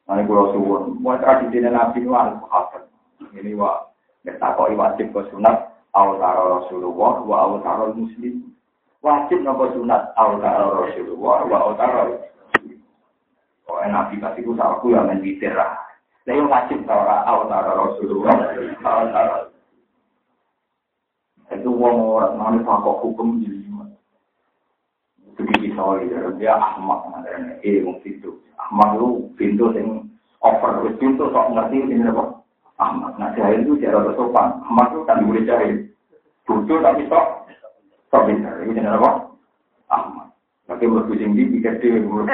Nanti 0.09 0.25
kalau 0.25 0.57
suwun, 0.57 0.83
mau 1.05 1.21
tradisi 1.21 1.61
Nabi 1.61 2.01
itu 2.01 2.17
harus 2.17 2.41
apa? 2.49 2.89
Ini 3.37 3.53
wa, 3.53 3.93
kita 4.25 4.57
koi 4.57 4.73
wajib 4.73 5.13
ke 5.13 5.21
sunat, 5.29 5.69
awtaro 5.93 6.65
Rasulullah, 6.65 7.21
wa 7.29 7.37
awtaro 7.45 7.93
Muslim. 7.93 8.57
Wajib 9.05 9.45
nopo 9.45 9.69
sunat, 9.77 10.17
awtaro 10.17 10.89
Rasulullah, 10.89 11.45
wa 11.45 11.59
awtaro 11.61 12.25
Oh, 13.69 13.85
Nabi 13.85 14.17
kasih 14.17 14.49
ku 14.49 14.57
salahku 14.57 14.97
yang 14.97 15.13
main 15.13 15.21
witir 15.21 15.53
lah. 15.53 15.77
Saya 16.25 16.41
wajib 16.41 16.89
tau 16.89 17.05
awtaro 17.05 17.93
Rasulullah, 17.93 18.49
awtaro. 18.81 19.53
Itu 21.53 21.69
wong 21.69 22.17
orang 22.17 22.41
nanti 22.41 22.65
pakok 22.65 23.05
hukum 23.05 23.45
jadi 23.45 23.69
begitu 25.39 25.71
soalnya 25.79 26.35
dia 26.35 26.59
Ahmad 26.59 27.07
namanya 27.15 27.63
ilmu 27.63 28.03
itu 28.03 28.43
Ahmad 28.69 29.01
itu 29.01 29.09
pintu 29.41 29.73
yang 29.73 30.05
over 30.45 30.85
wis 30.85 30.93
pintu 31.01 31.25
sok 31.33 31.57
ngerti 31.57 31.89
ini 31.89 32.05
apa 32.05 32.37
Ahmad 32.77 33.17
nah 33.17 33.33
jahil 33.33 33.65
itu 33.65 33.81
cara 33.81 34.05
bersopan 34.05 34.61
Ahmad 34.61 34.93
itu 34.93 35.01
kan 35.09 35.25
boleh 35.25 35.43
jahil 35.49 35.89
bodoh 36.45 36.77
tapi 36.85 37.09
sok 37.09 37.49
sok 38.13 38.29
pintar 38.29 38.61
ini 38.61 38.77
jenis 38.77 38.93
apa 38.93 39.33
Ahmad 39.89 40.29
nah 40.69 40.77
Oke, 40.77 40.85
mlebu 40.85 41.17
sing 41.17 41.33
ndi 41.33 41.49
pikir 41.49 41.81
dhewe 41.81 42.05
mlebu 42.05 42.29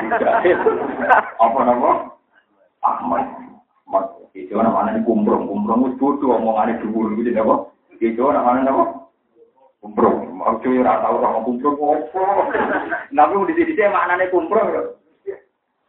Apa 1.38 1.58
nama? 1.62 2.10
Ahmad. 2.82 3.30
Ahmad. 3.86 4.04
Itu 4.34 4.58
namanya 4.58 4.98
kumprong. 5.06 5.46
Kumprong 5.46 5.86
wis 5.86 5.94
bodoh 6.02 6.34
omongane 6.34 6.82
dhuwur 6.82 7.14
gitu 7.14 7.30
apa? 7.30 7.70
Itu 8.02 8.26
namanya 8.34 8.74
apa? 8.74 8.84
Kumprong. 9.78 10.34
Mau 10.34 10.58
cuy 10.58 10.82
ora 10.82 10.98
tau 10.98 11.22
ora 11.22 11.46
kumprong 11.46 11.78
opo. 11.78 12.22
Tapi 13.14 13.34
di 13.54 13.70
sini 13.70 13.86
maknane 13.86 14.26
kumprong 14.34 14.98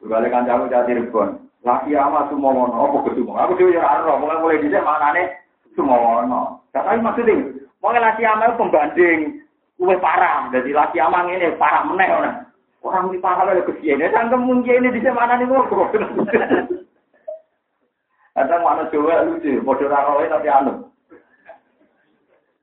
lho. 0.05 0.13
Balik 0.13 0.29
kancaku 0.29 0.69
cah 0.69 0.85
Cirebon. 0.85 1.29
Laki 1.65 1.97
ama 1.97 2.29
sumowono, 2.29 2.77
apa 2.77 3.09
ke 3.09 3.17
sumowono? 3.17 3.41
Aku 3.41 3.57
dhewe 3.57 3.73
ya 3.73 3.81
ora 3.81 4.21
mulai 4.21 4.37
mulai 4.37 4.61
dhisik 4.61 4.85
maknane 4.85 5.33
sumowono. 5.73 6.61
Tapi 6.69 7.01
maksudnya, 7.01 7.41
mau 7.81 7.89
laki 7.89 8.21
ama 8.21 8.53
pembanding 8.53 9.41
Luwih 9.75 9.99
parah, 9.99 10.47
jadi 10.55 10.71
laki 10.71 11.03
amang 11.03 11.27
ini 11.27 11.51
parah 11.59 11.83
meneh 11.83 12.07
orang. 12.07 12.47
Orang 12.79 13.11
di 13.11 13.19
parah 13.19 13.51
kesian, 13.59 13.99
ya 13.99 14.07
sangkem 14.07 14.47
mungkin 14.47 14.87
ini 14.87 14.95
bisa 14.95 15.11
mana 15.11 15.35
nih 15.35 15.51
ngobrol. 15.51 15.91
Kadang 18.35 18.63
mana 18.63 18.87
coba 18.91 19.23
lucu, 19.27 19.59
bodoh 19.63 19.91
raroy 19.91 20.31
tapi 20.31 20.47
anu. 20.47 20.87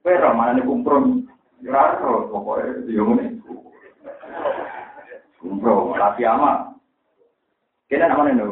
Pero 0.01 0.33
mana 0.33 0.57
nih 0.57 0.65
kumprong, 0.65 1.29
raro 1.69 2.33
pokoknya 2.33 2.81
dia 2.89 3.05
ini. 3.05 3.27
Kumprong, 5.37 6.01
laki 6.01 6.25
ama. 6.25 6.72
Kita 7.93 8.09
nama 8.09 8.25
nih 8.25 8.49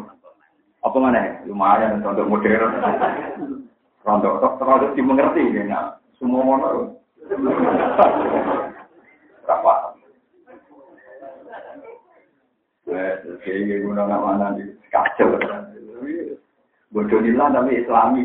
Apa 0.84 0.96
mana? 1.00 1.40
Lumayan 1.48 2.04
untuk 2.04 2.28
modern. 2.28 2.76
Rontok, 4.04 4.60
rontok 4.60 4.92
dimengerti, 4.92 5.48
ya. 5.56 5.96
Semua 6.20 6.44
mana. 6.44 6.92
Berapa? 9.48 9.74
Kayak 13.40 13.80
guna 13.80 14.02
nggak 14.04 14.24
mana 14.28 14.46
di 14.60 14.64
kacau. 14.92 15.32
Bodoh 16.92 17.20
tapi 17.24 17.80
islami. 17.80 18.22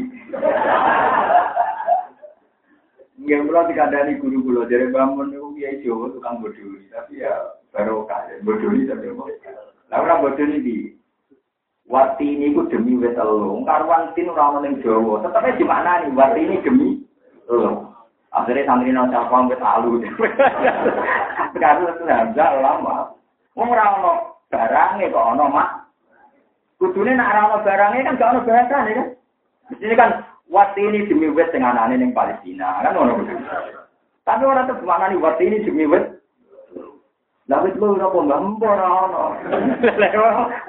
Nggak 3.24 3.44
pula 3.48 3.62
dikandani 3.72 4.20
guru 4.20 4.44
guru 4.44 4.62
dari 4.68 4.92
bangun 4.92 5.32
itu 5.32 5.48
dia 5.56 5.80
Jawa 5.80 6.12
tukang 6.12 6.44
bodoh 6.44 6.76
tapi 6.92 7.24
ya 7.24 7.56
baru 7.72 8.04
kaya 8.04 8.44
bodoh 8.44 8.68
tapi 8.68 9.06
apa? 9.16 9.24
Lah 9.94 9.98
orang 10.04 10.22
bodoh 10.28 10.44
ini 10.44 10.92
Wati 11.86 12.26
ini 12.26 12.50
ku 12.58 12.66
demi 12.66 12.98
wet 12.98 13.14
elo. 13.14 13.62
Karwan 13.62 14.10
tin 14.18 14.34
ora 14.34 14.58
ning 14.58 14.82
Jawa. 14.82 15.22
Di 15.54 15.66
mana 15.66 16.02
nih? 16.02 16.18
Wati 16.18 16.42
ini 16.42 16.58
demi 16.66 16.98
elo. 17.46 17.94
Akhirnya 18.36 18.68
santri 18.68 18.92
nang 18.92 19.14
capang 19.14 19.48
wis 19.48 19.62
alu. 19.62 20.02
Itu 21.56 22.04
hamzah 22.10 22.52
lama. 22.60 23.16
Wong 23.56 23.70
ora 23.72 24.02
ono 24.02 24.12
barange 24.52 25.08
kok 25.08 25.28
ono 25.38 25.46
mak. 25.48 25.70
Kudune 26.82 27.16
nek 27.16 27.32
ora 27.32 27.42
ono 27.48 27.58
barange 27.64 28.04
kan 28.04 28.18
gak 28.20 28.32
ono 28.34 28.40
bahasane 28.44 28.92
kan. 28.92 29.08
Mesti 29.72 29.96
kan 29.96 30.12
wat 30.52 30.76
ini 30.76 31.08
demi 31.08 31.32
wet 31.32 31.54
sing 31.54 31.64
anane 31.64 31.96
ning 31.96 32.12
Palestina 32.12 32.84
kan 32.84 32.98
ono. 32.98 33.24
Tapi 34.26 34.44
ora 34.44 34.68
tuh 34.68 34.84
mana 34.84 35.14
nih 35.14 35.22
wat 35.22 35.40
ini 35.40 35.64
demi 35.64 35.88
wet. 35.88 36.18
Lah 37.46 37.62
wis 37.62 37.78
lu 37.78 37.94
ora 37.94 38.10
kok 38.10 38.26
ora 38.66 38.88
ono. 39.06 39.24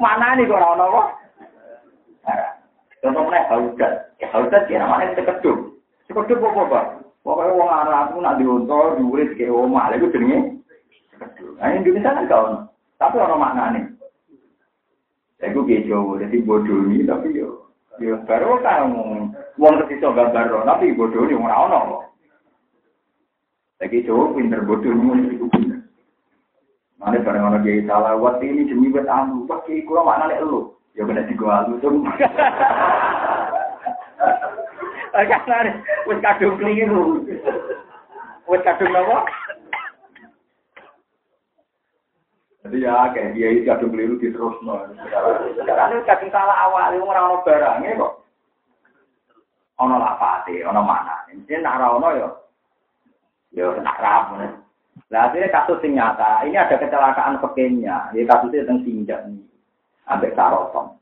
Mana 0.02 0.36
nih 0.36 0.44
kok 0.44 0.60
ora 0.60 0.68
ono 0.76 0.84
kok. 0.92 1.06
Contoh 3.00 3.22
meneh 3.24 3.44
haudat. 3.48 3.92
Haudat 4.32 4.62
kira 4.68 4.84
mana 4.84 5.14
tekedup. 5.16 5.76
Tekedup 6.08 6.42
apa, 6.42 6.62
Pak? 6.68 6.86
Pokoknya 7.26 7.58
wong 7.58 7.70
Arab 7.70 8.14
nak 8.22 8.38
diuntor, 8.38 8.94
diuris 9.02 9.34
ke 9.34 9.50
omah, 9.50 9.90
itu 9.98 10.06
jenenge. 10.14 10.62
Nah 11.58 11.74
Indonesia 11.74 12.14
kan 12.14 12.30
kau, 12.30 12.46
tapi 13.02 13.18
orang 13.18 13.42
maknanya. 13.42 13.82
Saya 15.42 15.50
gue 15.50 15.66
kejo, 15.66 16.22
jadi 16.22 16.38
bodoh 16.46 16.86
ini, 16.86 17.02
tapi 17.02 17.34
yo, 17.34 17.66
yo 17.98 18.14
baru 18.30 18.62
kan 18.62 18.94
wong 19.58 19.74
ketika 19.84 20.14
gambar, 20.14 20.62
tapi 20.70 20.94
bodoh 20.94 21.26
ini 21.26 21.34
orang 21.34 21.74
orang. 21.74 22.06
Lagi 23.82 24.06
coba 24.06 24.24
pinter 24.38 24.60
bodoh 24.62 24.92
ini 24.94 25.34
itu 25.34 25.46
pinter. 25.50 25.75
Mana 26.96 27.20
bareng 27.20 27.44
orang 27.44 27.60
dia 27.60 27.84
salah, 27.84 28.16
waktu 28.16 28.48
ini 28.48 28.72
demi 28.72 28.88
buat 28.88 29.04
anu, 29.04 29.44
pakai 29.44 29.84
kurang 29.84 30.08
maknanya 30.08 30.40
lu. 30.40 30.72
Ya 30.96 31.04
benar 31.04 31.28
di 31.28 31.36
gua 31.36 31.68
lu 31.68 31.76
tuh. 31.84 31.92
Karena 35.12 35.76
wis 36.08 36.20
kadung 36.24 36.56
keliru. 36.56 37.20
Wis 38.48 38.64
kadung 38.64 38.96
apa? 38.96 39.28
Jadi 42.64 42.82
ya 42.82 43.12
kayak 43.12 43.36
dia 43.36 43.48
itu 43.52 43.68
kadung 43.68 43.92
keliru 43.92 44.16
di 44.16 44.32
terus 44.32 44.56
Sekarang 45.60 46.00
ini 46.00 46.08
kadung 46.08 46.32
salah 46.32 46.56
awal, 46.64 46.96
orang 46.96 47.04
orang 47.04 47.44
barangnya 47.44 48.00
kok. 48.00 48.12
Ono 49.84 50.00
lapate, 50.00 50.64
ono 50.64 50.80
mana? 50.80 51.28
Ini 51.28 51.60
nak 51.60 52.00
ono 52.00 52.08
yo, 52.16 52.28
yo 53.52 53.76
nak 53.84 54.00
ram. 54.00 54.64
Nah 55.06 55.30
akhirnya 55.30 55.52
kasus 55.52 55.84
yang 55.84 55.92
nyata, 56.00 56.42
ini 56.48 56.56
ada 56.56 56.76
kecelakaan 56.80 57.38
pekenya, 57.38 58.10
ini 58.10 58.26
kasusnya 58.26 58.64
tentang 58.64 58.82
sinjak 58.82 59.20
nih, 59.28 59.44
sampai 60.08 60.34
sarotong. 60.34 60.98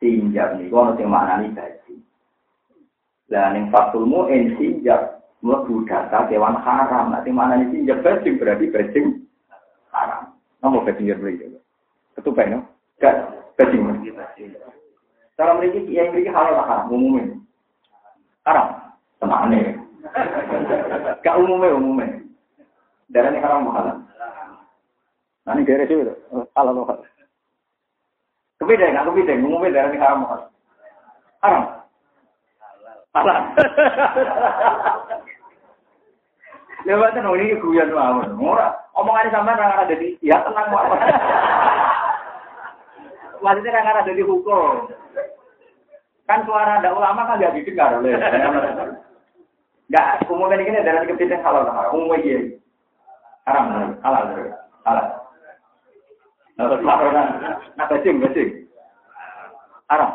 Sinjak 0.00 0.58
nih, 0.58 0.66
gua 0.72 0.90
nanti 0.90 1.04
mana 1.04 1.42
nih 1.44 1.52
gaji. 1.54 1.94
Lah 3.28 3.52
ning 3.52 3.68
fatul 3.68 4.08
mu'in 4.08 4.56
sinjak 4.56 5.20
mlebu 5.44 5.84
data 5.86 6.26
kewan 6.26 6.56
haram. 6.64 7.12
Nanti 7.12 7.30
mana 7.30 7.60
nih 7.60 7.68
sinjak 7.70 8.00
bajing 8.02 8.40
berarti 8.40 8.66
bajing 8.72 9.06
haram. 9.92 10.34
Nomor 10.64 10.82
bajing 10.88 11.12
beli 11.18 11.38
juga. 11.38 11.60
Ketupai 12.18 12.50
no? 12.50 12.64
Gak 12.98 13.28
bajing. 13.54 13.84
Cara 15.38 15.54
mereka 15.54 15.78
yang 15.86 16.10
mereka 16.10 16.34
halal 16.34 16.58
haram 16.66 16.90
umumnya. 16.90 17.38
Haram. 18.42 18.66
Tenang 19.22 19.44
nih. 19.52 19.78
Gak 21.22 21.38
umumnya 21.38 21.76
umumnya. 21.78 22.27
Darah 23.08 23.32
ini 23.32 23.40
haram 23.40 23.72
halal. 23.72 23.96
Nanti 25.48 25.64
daerah 25.64 25.88
itu 25.88 26.12
halal 26.52 26.76
halal. 26.84 27.04
Kepideng, 28.60 28.92
nggak 28.92 29.06
kepideng. 29.08 29.48
Umumnya 29.48 29.72
darah 29.80 29.90
ini 29.90 29.98
haram 30.02 30.28
halal. 30.28 30.48
Haram. 31.40 31.62
Alah. 33.16 33.40
Lewat 36.84 37.16
kan 37.16 37.26
ini 37.32 37.56
guyon 37.58 37.90
mawon. 37.96 38.36
Ora 38.38 38.76
omongane 38.92 39.32
sampean 39.32 39.58
ora 39.58 39.82
ada 39.82 39.94
di 39.96 40.14
ya 40.20 40.44
tenang 40.44 40.68
mawon. 40.68 41.00
Maksudnya 43.40 43.72
kan 43.72 44.04
ada 44.04 44.12
di 44.12 44.20
hukum. 44.22 44.92
Kan 46.28 46.44
suara 46.44 46.76
ada 46.76 46.92
ulama 46.92 47.24
kan 47.24 47.40
gak 47.40 47.56
didengar 47.56 47.96
oleh. 47.96 48.20
Enggak, 49.88 50.28
umumnya 50.28 50.60
ini 50.60 50.84
dari 50.84 51.08
kepiting 51.08 51.40
halal 51.40 51.64
haram. 51.64 51.96
Umumnya 51.96 52.20
iya. 52.20 52.38
Haram, 53.48 53.96
halal, 54.04 54.24
halal. 54.84 55.08
Nah, 56.60 56.68
bajing, 57.88 58.20
bajing. 58.20 58.68
Haram. 59.88 60.12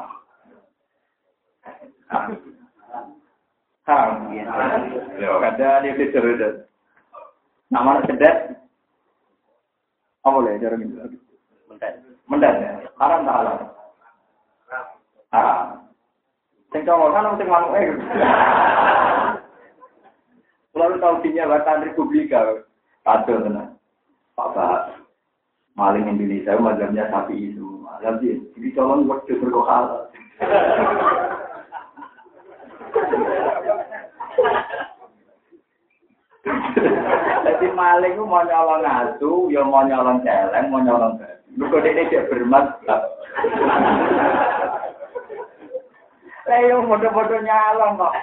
Haram. 3.89 4.29
Kada 5.17 5.81
dia 5.81 6.13
cerdas. 6.13 6.69
Nama 7.73 8.05
cerdas. 8.05 8.53
Apa 10.21 10.37
boleh 10.37 10.61
cara 10.61 10.77
ini? 10.77 10.93
Mendat. 11.65 11.93
Mendat. 12.29 12.53
Haram 13.01 13.25
tak 13.25 13.37
halal? 13.41 13.57
Haram. 15.33 15.89
Sing 16.69 16.85
cowok 16.85 17.17
kan 17.17 17.33
sing 17.41 17.49
manuk 17.49 17.73
eh. 17.81 17.89
Lalu 20.77 21.01
tahu 21.01 21.17
dinya 21.25 21.49
Republika. 21.49 22.69
Kacau 23.03 23.43
tenan. 23.43 23.75
Pak 24.33 24.55
maling 25.73 26.05
Indonesia 26.09 26.57
mazhabnya 26.57 27.09
sapi 27.09 27.53
itu. 27.53 27.81
Jadi, 28.01 28.35
jadi 28.57 28.69
colong 28.75 29.07
waktu 29.07 29.39
berkohal. 29.39 30.11
Jadi 37.43 37.67
maling 37.71 38.13
itu 38.17 38.23
mau 38.27 38.43
nyolong 38.43 38.83
asu, 38.83 39.47
ya 39.47 39.61
mau 39.63 39.87
nyolong 39.87 40.19
celeng, 40.25 40.67
mau 40.67 40.83
nyolong 40.83 41.15
Lu 41.53 41.69
kok 41.69 41.85
ini 41.85 42.09
dia 42.09 42.25
bermadzhab. 42.25 43.01
Lah 46.49 46.59
yo 46.65 46.81
foto-foto 46.89 47.35
nyolong 47.39 47.93
kok. 48.01 48.13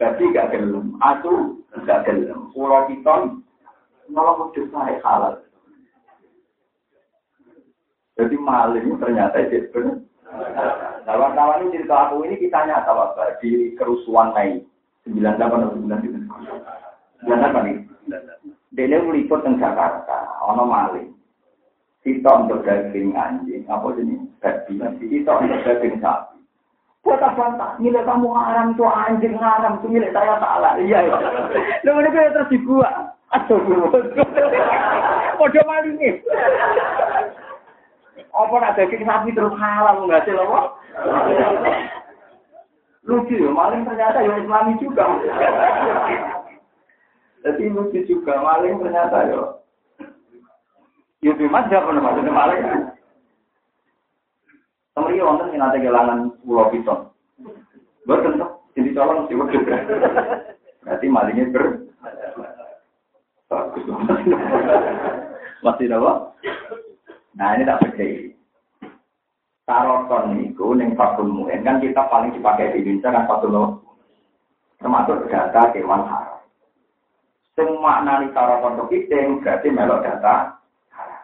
Tapi 0.00 0.32
gak 0.32 0.56
gelem, 0.56 0.96
asu 1.04 1.60
gak 1.84 2.08
gelem. 2.08 2.48
Pulau 2.56 2.88
piton 2.88 3.44
nolong 4.10 4.50
udah 4.50 4.66
saya 4.74 4.98
halal. 5.02 5.34
Jadi 8.18 8.36
maling 8.36 9.00
ternyata 9.00 9.40
itu 9.40 9.70
benar. 9.72 9.96
Wartawan 11.08 11.66
ini 11.66 11.80
cerita 11.80 12.10
aku 12.10 12.22
ini 12.28 12.36
kita 12.38 12.68
nyata 12.68 12.92
Pak, 12.92 13.42
di 13.42 13.74
kerusuhan 13.74 14.30
Mei 14.36 14.62
98 15.08 15.40
atau 15.40 15.74
99. 15.74 16.28
98 17.24 17.66
nih. 17.66 17.76
Dene 18.70 18.96
meliput 19.02 19.42
teng 19.42 19.58
Jakarta, 19.58 20.38
ono 20.46 20.62
maling. 20.68 21.10
sitok 22.00 22.48
untuk 22.48 22.64
daging 22.64 23.12
anjing, 23.12 23.60
apa 23.68 23.92
jenis 23.92 24.24
babi, 24.40 25.04
sitok 25.04 25.44
untuk 25.44 25.60
daging 25.68 26.00
sapi. 26.00 26.40
Buat 27.00 27.20
apa 27.20 27.44
tak? 27.56 27.72
Milik 27.80 28.04
kamu 28.04 28.28
haram 28.28 28.76
tuh 28.76 28.88
anjing 28.88 29.36
haram 29.40 29.80
tuh 29.80 29.88
milik 29.88 30.12
saya 30.12 30.36
salah. 30.36 30.76
Iya 30.76 31.08
ya. 31.08 31.16
Lu 31.84 31.96
ini 31.96 32.12
terus 32.12 32.50
dibuat. 32.52 33.16
Aduh, 33.30 33.58
podo. 35.38 35.60
Apa 38.30 38.54
nak 38.58 38.74
daging 38.78 39.06
sapi 39.06 39.30
terus 39.34 39.54
halal 39.58 40.06
nggak 40.06 40.26
sih 40.26 40.34
lo? 40.34 40.74
Lucu 43.06 43.34
ya, 43.38 43.50
maling 43.50 43.86
ternyata 43.86 44.22
ya 44.22 44.34
Islami 44.38 44.76
juga. 44.82 45.06
Jadi 47.46 47.72
lucu 47.72 47.98
juga, 48.06 48.38
maling 48.42 48.82
ternyata 48.82 49.18
ya. 49.30 49.40
Ya 51.20 51.32
bebas 51.36 51.68
ya 51.70 51.84
pernah 51.84 52.02
maksudnya 52.02 52.32
maling. 52.32 52.64
Kemarin 54.90 55.24
wonten 55.24 55.54
yang 55.54 55.60
nanti 55.64 55.80
kehilangan 55.80 56.18
pulau 56.44 56.68
piton. 56.68 57.08
Tuh, 58.04 58.50
jadi 58.74 58.90
colong 58.92 59.30
sih. 59.30 59.38
Berarti 59.38 61.06
malingnya 61.06 61.52
ber. 61.54 61.64
Masih 65.60 65.90
apa? 65.90 66.12
Nah 67.34 67.48
ini 67.58 67.66
tak 67.66 67.82
percaya. 67.82 68.30
Taroton 69.66 70.38
itu 70.38 70.66
neng 70.74 70.94
fakul 70.94 71.26
muen 71.30 71.62
kan 71.66 71.82
kita 71.82 72.06
paling 72.06 72.30
dipakai 72.34 72.74
di 72.74 72.86
Indonesia 72.86 73.10
kan 73.10 73.26
fakul 73.26 73.82
termasuk 74.78 75.26
data 75.26 75.74
kewan 75.74 76.06
haram. 76.06 76.42
Semua 77.58 78.06
nani 78.06 78.30
taroton 78.30 78.86
kepiting 78.86 79.42
berarti 79.42 79.68
melok 79.74 80.06
data 80.06 80.62
haram. 80.94 81.22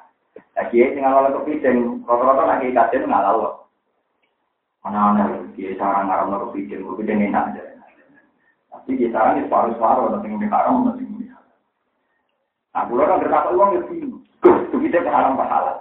Nah, 0.58 0.66
tinggal 0.66 1.22
oleh 1.22 1.30
kepiting, 1.40 2.02
rata-rata 2.02 2.42
lagi 2.42 2.74
kajian 2.74 3.06
ngalau. 3.06 3.70
Mana-mana, 4.82 5.46
kiai 5.54 5.78
sarang 5.78 6.10
ngaram 6.10 6.30
lo 6.30 6.36
kepiting, 6.50 6.82
kepiting 6.82 7.30
enak 7.30 7.54
aja. 7.54 7.62
Tapi 8.70 8.98
kiai 8.98 9.14
sarang 9.14 9.38
itu 9.38 9.46
separuh-separuh, 9.50 10.10
nanti 10.14 10.30
yang 10.30 10.50
haram, 10.50 10.86
nanti 10.86 11.05
Nah, 12.76 12.84
pulau 12.84 13.08
kan 13.08 13.24
berkata 13.24 13.56
uang 13.56 13.72
ya 13.72 13.82
bingung. 13.88 14.20
Kepiting 14.44 15.08
haram 15.08 15.32
pahala. 15.32 15.80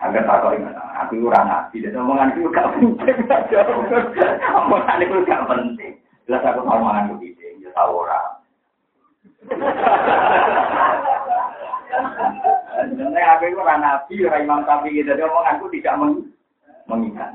Agar 0.00 0.24
tak 0.24 0.40
kau 0.40 0.56
ingat, 0.56 0.72
aku 0.96 1.20
kurang 1.20 1.44
nabi. 1.44 1.84
Dan 1.84 2.00
omongan 2.00 2.32
itu 2.32 2.48
gak 2.48 2.72
penting. 2.72 3.16
Omongan 4.64 5.04
itu 5.04 5.16
gak 5.28 5.44
penting. 5.44 5.92
Jelas 6.24 6.40
aku 6.40 6.64
tahu 6.64 6.72
omongan 6.72 7.12
itu 7.12 7.36
penting. 7.36 7.52
Ya 7.60 7.68
tahu 7.76 8.00
orang. 8.00 8.28
Sebenarnya 12.80 13.28
aku 13.36 13.44
itu 13.52 13.60
orang 13.60 13.80
nabi, 13.84 14.14
orang 14.24 14.40
imam 14.48 14.60
tapi 14.64 14.96
Jadi 14.96 15.20
omonganku 15.20 15.68
tidak 15.68 16.00
mengikat. 16.88 17.28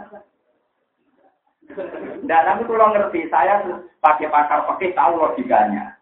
Dan 2.25 2.41
tapi 2.49 2.61
kalau 2.65 2.89
ngerti, 2.97 3.29
saya 3.29 3.61
pakai 4.01 4.25
pakar 4.25 4.65
pakai 4.65 4.89
tahu 4.97 5.21
logikanya. 5.21 6.01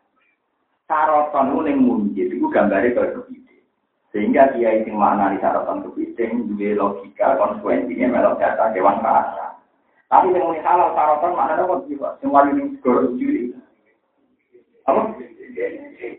Saroton 0.90 1.54
itu 1.54 1.70
yang 1.70 1.82
itu 2.18 2.39
gambarnya 2.52 2.96
kalau 2.98 3.30
sehingga 4.10 4.50
dia 4.58 4.82
itu 4.82 4.90
mana 4.90 5.30
di 5.30 5.38
sarapan 5.38 5.86
kepiting, 5.86 6.50
juga 6.50 6.70
logika, 6.82 7.38
konsekuensinya 7.38 8.10
melok 8.10 8.42
data 8.42 8.74
dewan 8.74 8.98
rasa. 9.06 9.54
Tapi 10.10 10.34
yang 10.34 10.50
ini 10.50 10.66
halal 10.66 10.98
sarapan 10.98 11.38
mana 11.38 11.54
ada 11.54 11.70
kok 11.70 11.86
jiwa, 11.86 12.18
semua 12.18 12.50
ini 12.50 12.74
segera 12.82 13.06
juri. 13.14 13.54
Apa? 14.90 15.14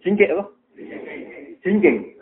Jingkik 0.07 0.31
apa? 0.31 0.45
Jingkik. 1.67 2.15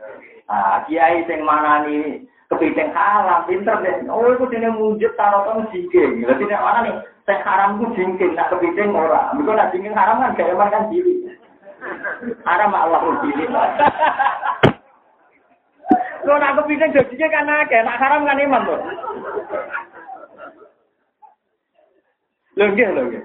Nah, 0.49 0.81
kiai 0.89 1.29
yang 1.29 1.45
mana 1.45 1.85
nih 1.85 2.25
kepiting 2.49 2.89
halal, 2.97 3.45
pinter 3.45 3.77
deh. 3.85 4.09
Oh, 4.09 4.25
itu 4.33 4.49
sini 4.49 4.73
mujud 4.73 5.13
sarapan 5.21 5.69
jingkik. 5.69 6.25
Berarti 6.25 6.49
yang 6.49 6.65
mana 6.65 6.81
nih? 6.89 6.97
Saya 7.29 7.45
haram 7.45 7.77
itu 7.77 7.93
jingkik, 7.93 8.33
nak 8.33 8.49
kepiting 8.57 8.97
orang. 8.97 9.37
Mereka 9.37 9.53
nak 9.53 9.71
jingkik 9.77 9.93
haram 9.93 10.25
kan 10.25 10.33
gaya 10.33 10.57
kan 10.73 10.89
Haram 12.45 12.73
Allah 12.75 13.01
jili. 13.23 13.47
Lo 16.27 16.35
nak 16.37 16.61
kepingin 16.61 16.93
jadinya 16.93 17.29
kan 17.33 17.49
akeh, 17.65 17.81
nak 17.81 17.99
haram 18.03 18.27
kan 18.27 18.43
iman 18.43 18.67
tuh. 18.67 18.81
Lho 22.59 22.65
nggih 22.75 22.89
lho 22.93 23.03
nggih. 23.09 23.25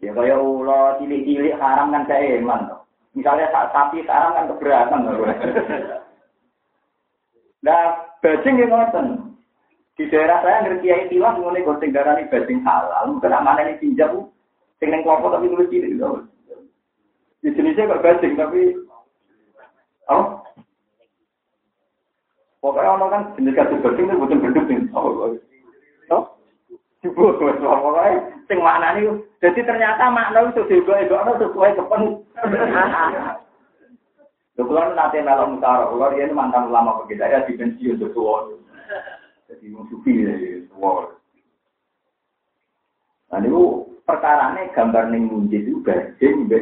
Ya 0.00 0.10
kaya 0.14 0.36
ulo 0.38 1.00
cilik-cilik 1.00 1.58
haram 1.58 1.90
kan 1.90 2.04
kayak 2.06 2.44
iman 2.44 2.70
tuh. 2.70 2.80
Misalnya 3.18 3.50
saat 3.50 3.72
sapi 3.74 4.04
haram 4.06 4.36
kan 4.36 4.48
keberatan 4.52 5.08
tuh. 5.08 5.26
Nah, 7.60 7.92
bajing 8.24 8.56
yang 8.56 8.72
ngoten. 8.72 9.36
Di 10.00 10.08
daerah 10.08 10.40
saya 10.40 10.64
ngerti 10.64 10.80
kiai 10.80 11.12
tiwas 11.12 11.36
ngene 11.36 11.60
goseng 11.60 11.92
darani 11.92 12.24
bajing 12.32 12.64
halal. 12.64 13.04
Mungkin 13.04 13.36
ini 13.36 13.76
pinjam 13.76 14.32
sing 14.80 14.88
ning 14.88 15.04
tapi 15.04 15.44
tulis 15.44 15.68
cilik. 15.68 16.00
Di 17.40 17.48
jenisnya 17.56 17.88
kok 17.88 18.02
bajing 18.04 18.34
tapi 18.36 18.76
Oh, 20.10 20.42
Pokoknya 22.60 22.92
orang 22.92 23.10
kan 23.14 23.22
jenis 23.40 23.56
kasih 23.56 23.78
bersih 23.80 24.04
itu 24.04 24.20
bukan 24.20 24.42
berduk 24.42 24.66
nih. 24.68 24.80
Oh, 24.92 25.38
Jubur, 27.00 27.40
pokoknya 27.40 28.36
sing 28.44 28.60
mana 28.60 28.92
nih. 28.92 29.08
Jadi 29.40 29.64
ternyata 29.64 30.12
makna 30.12 30.52
itu 30.52 30.68
juga 30.68 31.00
itu 31.00 31.16
ada 31.16 31.32
sesuai 31.40 31.72
kepen. 31.80 32.20
Kebetulan 34.52 34.92
nanti 34.92 35.24
malam 35.24 35.56
mutara, 35.56 35.88
dia 36.12 36.28
ini 36.28 36.36
mantan 36.36 36.68
ulama 36.68 37.00
begitu 37.00 37.24
ya 37.24 37.40
di 37.48 37.56
pensiun 37.56 37.96
sesuatu. 37.96 38.60
Jadi 39.48 39.72
musuhi 39.72 40.28
sesuatu. 40.68 41.16
Nah 43.32 43.40
itu 43.40 43.88
perkara 44.04 44.52
ini 44.52 44.68
gambar 44.76 45.08
nih 45.08 45.20
munjid 45.24 45.64
itu 45.64 45.80
gajeng, 45.80 46.52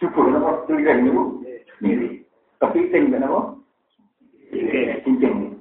jubur, 0.00 0.32
apa 0.32 0.64
tulisan 0.64 1.06
itu 1.06 1.22
mirip. 1.84 2.24
Kepiting, 2.60 3.12
kenapa? 3.12 3.60
cincin. 5.04 5.56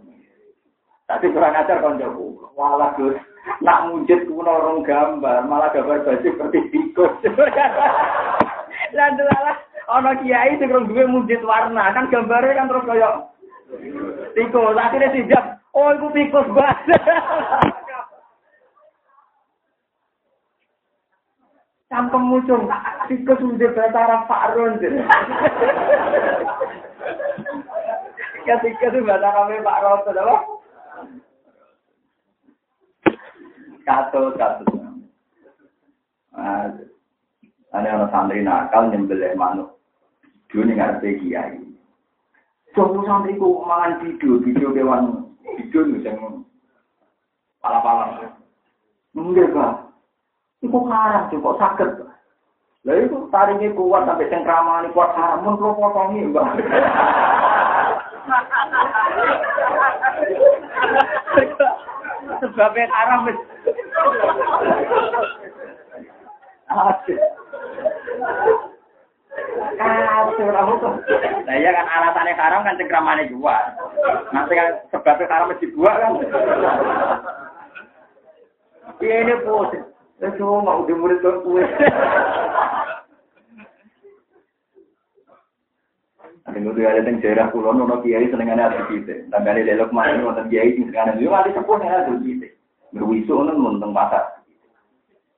Tapi 1.05 1.31
kurang 1.33 1.57
ajar 1.57 1.79
kan 1.81 1.99
jauh. 1.99 2.37
Walah 2.53 2.93
Gus, 2.99 3.15
nak 3.63 3.89
mujud 3.89 4.19
kuno 4.27 4.51
orang 4.51 4.83
gambar, 4.83 5.47
malah 5.47 5.71
gambar 5.71 6.03
baju 6.03 6.21
seperti 6.21 6.59
tikus. 6.69 7.13
Dan 8.95 9.15
lah, 9.15 9.57
ono 9.89 10.11
kiai 10.21 10.59
sing 10.59 10.69
rong 10.69 10.91
duwe 10.91 11.07
mujud 11.07 11.41
warna, 11.45 11.93
kan 11.95 12.11
gambarnya 12.11 12.57
kan 12.57 12.67
terus 12.67 12.87
koyo 12.87 13.09
tikus. 14.35 14.75
Akhirnya 14.75 15.13
siap, 15.15 15.45
oh 15.71 15.95
itu 15.95 16.07
tikus 16.13 16.47
banget. 16.51 16.99
Campem 21.89 22.21
muncul, 22.21 22.69
tikus 23.09 23.41
udah 23.41 23.73
bahasa 23.73 23.97
Arab 23.97 24.21
Fa'run. 24.29 24.77
Ketika 28.45 28.93
itu 28.93 28.99
bahasa 29.01 29.29
kami 29.33 29.65
Pak 29.65 29.81
Roto, 29.81 30.11
apa? 30.13 30.35
Katu, 33.89 34.21
katu. 34.37 34.65
Ada 37.73 37.89
orang 37.97 38.13
santri 38.13 38.45
nakal 38.45 38.93
nyembelih 38.93 39.33
manuk. 39.33 39.81
Dulu 40.53 40.69
nih 40.69 40.77
ngerti 40.77 41.25
kiai. 41.25 41.57
Coba 42.77 43.01
santri 43.09 43.33
ku 43.41 43.65
mangan 43.65 43.97
video, 44.05 44.37
video 44.45 44.69
kewan 44.77 45.25
nih 45.57 46.05
yang 46.05 46.45
pala-pala. 47.65 48.29
Enggak, 49.17 49.57
Pak. 49.57 49.88
Iku 50.59 50.79
haram, 50.91 51.31
kok 51.31 51.59
sakit. 51.59 51.89
Lah 52.87 52.95
itu 52.95 53.27
taringnya 53.31 53.75
kuat 53.75 54.07
sampai 54.07 54.31
cengkraman 54.31 54.91
kuat 54.95 55.11
haram, 55.15 55.43
mun 55.43 55.59
kalau 55.59 55.75
potongi, 55.79 56.31
Mbak. 56.31 56.47
Sebabnya 62.39 62.87
haram. 62.91 63.27
Kacau 69.79 70.47
kamu 70.51 70.73
tuh. 70.83 70.93
Nah 71.47 71.55
iya 71.55 71.71
kan 71.71 71.87
alasannya 71.87 72.35
haram 72.35 72.63
kan 72.67 72.75
cengkramannya 72.79 73.31
jual. 73.31 73.63
Nanti 74.35 74.53
kan 74.55 74.69
sebabnya 74.91 75.31
haram 75.31 75.55
dibuat 75.59 75.95
kan. 75.99 76.11
Ini 78.99 79.33
pun. 80.19 80.27
Itu 80.35 80.43
mau 80.43 80.83
dimurid 80.83 81.23
tuh 81.23 81.39
kue. 81.47 81.63
Ini 86.49 86.65
tuh 86.65 86.81
ada 86.81 87.05
yang 87.05 87.21
daerah 87.23 87.47
pulau 87.53 87.71
nono 87.71 88.03
kiai 88.03 88.27
senengannya 88.27 88.67
ada 88.67 88.83
kita. 88.91 89.31
Tanggane 89.31 89.63
lelok 89.63 89.95
mana 89.95 90.19
nonton 90.19 90.51
kiai 90.51 90.75
sing 90.75 90.91
senengannya 90.91 91.21
dia 91.23 91.31
mati 91.31 91.55
sepuh 91.55 91.79
yang 91.79 91.93
ada 91.93 92.13
kita. 92.19 92.47
Berwisu 92.91 93.31
nono 93.31 93.53
nonton 93.55 93.95
pasar. 93.95 94.43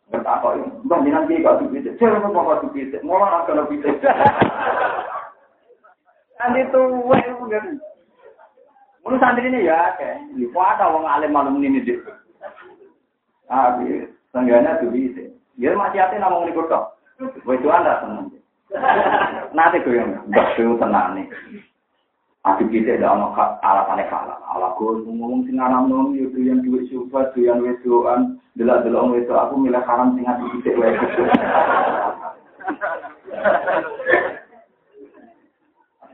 Bertakwa 0.09 0.57
bang 0.87 1.01
jangan 1.05 1.27
kiai 1.29 1.43
kau 1.45 1.61
kita. 1.69 1.89
Jangan 1.99 2.31
mau 2.33 2.57
kau 2.57 2.73
kita. 2.73 2.97
Mau 3.05 3.21
mana 3.21 3.45
kalau 3.45 3.69
kita. 3.69 3.91
Nanti 6.41 6.65
tuh, 6.73 7.05
wah, 7.05 7.21
Mun 9.01 9.17
santri 9.17 9.49
ini 9.49 9.65
ya, 9.65 9.97
kayak 9.97 10.37
di 10.37 10.45
ada 10.53 10.93
wong 10.93 11.09
alim 11.09 11.33
malam 11.33 11.57
ini 11.57 11.81
deh. 11.81 11.97
Ah, 13.49 13.73
di 14.31 14.39
tengganya 14.39 14.79
tuh 14.79 14.87
bisa. 14.87 15.27
Masih 15.59 15.99
hati 15.99 16.15
ngomong 16.15 16.47
di 16.47 16.55
kota. 16.55 16.95
Itu 17.19 17.67
anda 17.67 17.99
seneng. 17.99 18.31
Nanti 19.51 19.83
gue 19.83 19.99
yang 19.99 20.15
betul 20.31 20.79
tenang 20.79 21.19
nih. 21.19 21.27
Aku 22.41 22.65
kita 22.71 22.97
ada 22.97 23.13
anak 23.13 23.37
alat 23.61 23.85
aneh 23.91 24.07
kalah. 24.07 24.39
Ala 24.55 24.73
gue 24.79 25.03
ngomong 25.03 25.43
sing 25.45 25.59
alam 25.59 25.91
nom 25.91 26.15
itu 26.15 26.41
yang 26.41 26.63
duit 26.63 26.87
syukur, 26.89 27.29
itu 27.35 27.45
yang 27.45 27.61
wedoan, 27.61 28.41
delak 28.57 28.81
delok 28.87 29.13
itu 29.19 29.35
aku 29.35 29.59
milih 29.59 29.83
haram 29.83 30.15
sing 30.15 30.25
ati 30.25 30.47
kita 30.57 30.73
wae. 30.79 30.95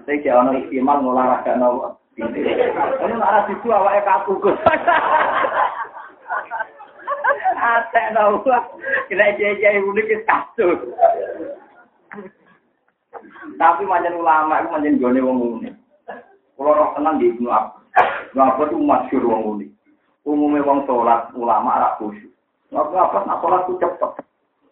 Saya 0.03 0.23
kira 0.23 0.39
ono 0.41 0.51
istimal 0.57 0.99
ngolahraga 1.05 1.53
nopo. 1.55 2.01
Ini 2.17 3.15
arah 3.21 3.45
situ 3.45 3.69
awake 3.69 4.01
kaku 4.01 4.41
Gus. 4.41 4.57
Ate 7.67 8.01
tau. 8.15 8.39
Kena 9.11 9.35
jaya 9.35 9.79
unik 9.83 10.07
wis 10.07 10.23
kasus. 10.23 10.79
Tapi 13.57 13.83
manjen 13.83 14.15
ulama 14.15 14.63
itu 14.63 14.71
manjen 14.71 15.01
gone 15.01 15.19
wong 15.19 15.37
unik. 15.59 15.73
Kalau 16.57 16.73
roh 16.73 16.89
tenang 16.95 17.19
di 17.19 17.29
Ibnu 17.29 17.49
Abbas. 17.51 17.83
Ibnu 18.31 18.41
Abbas 18.41 18.67
itu 18.71 18.77
masyur 18.79 19.23
wong 19.27 19.43
unik. 19.57 19.69
Umumnya 20.23 20.63
wong 20.63 20.79
sholat 20.87 21.31
ulama 21.35 21.75
arah 21.75 21.91
khusyuk. 21.99 22.31
Ibnu 22.71 22.95
Abbas 22.95 23.27
nak 23.27 23.39
sholat 23.43 23.61
itu 23.67 23.79
cepet. 23.83 24.11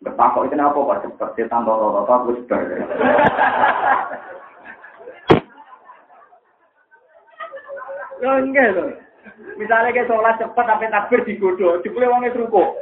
Bertakok 0.03 0.45
itu 0.47 0.53
kenapa 0.55 0.77
kok 0.77 1.01
cepet? 1.03 1.30
Setan 1.35 1.65
toto-toto 1.67 2.11
aku. 2.11 2.31
Ya 8.23 8.31
enggak 8.39 8.72
loh. 8.80 9.05
Misalnya 9.56 9.91
kayak 9.95 10.10
sholat 10.11 10.35
cepat 10.38 10.65
sampai 10.68 10.91
takbir 10.91 11.22
digodoh, 11.23 11.80
dipulih 11.81 12.11
wongnya 12.11 12.35
ruko. 12.35 12.76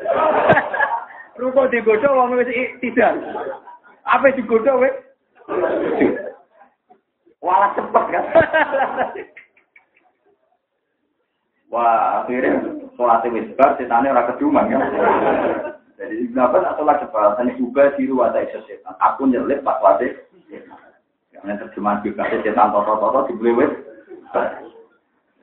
ruko 1.42 1.70
digodoh, 1.70 2.12
wongnya 2.14 2.46
tidak. 2.82 3.12
Apa 4.04 4.34
digodoh, 4.36 4.82
weh? 4.82 4.94
Walah 7.44 7.76
cepat 7.76 8.06
kan. 8.08 8.24
Wah, 11.74 12.22
akhirnya 12.22 12.86
sholat 12.94 13.26
wis 13.34 13.50
bar, 13.58 13.74
setannya 13.82 14.14
ora 14.14 14.30
keduman 14.30 14.70
kan. 14.70 14.82
Jadi 15.98 16.30
kenapa 16.30 16.62
nak 16.62 16.78
sholat 16.78 17.02
cepat? 17.02 17.34
Tanya 17.42 17.58
juga 17.58 17.90
di 17.98 18.06
ruang 18.06 18.30
ada 18.30 18.46
setan. 18.46 18.94
Aku 19.02 19.26
nyelip 19.26 19.66
pas 19.66 19.82
wate. 19.82 20.30
Yang 21.34 21.66
terjemahan 21.66 22.06
juga 22.06 22.30
setan 22.30 22.70
toto-toto 22.70 23.26
dibeli 23.34 23.58
wis. 23.58 23.74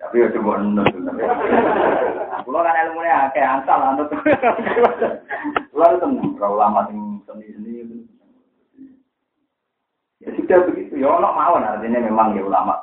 Tapi 0.01 0.25
ya 0.25 0.33
coba 0.33 0.65
nunut. 0.65 0.89
Kulo 2.49 2.59
kan 2.65 2.81
ilmu 2.89 3.05
nya 3.05 3.29
akeh 3.29 3.45
asal 3.45 3.81
anut. 3.85 4.09
Kulo 5.71 5.85
tenang, 6.01 6.35
kalau 6.41 6.57
lama 6.57 6.89
sing 6.89 7.21
seni-seni 7.29 8.09
Ya 10.21 10.29
sudah 10.37 10.69
begitu, 10.69 11.01
ya 11.01 11.17
ono 11.17 11.33
mawon 11.33 11.65
artinya 11.65 11.97
memang 11.97 12.37
ya 12.37 12.45
ulama. 12.45 12.77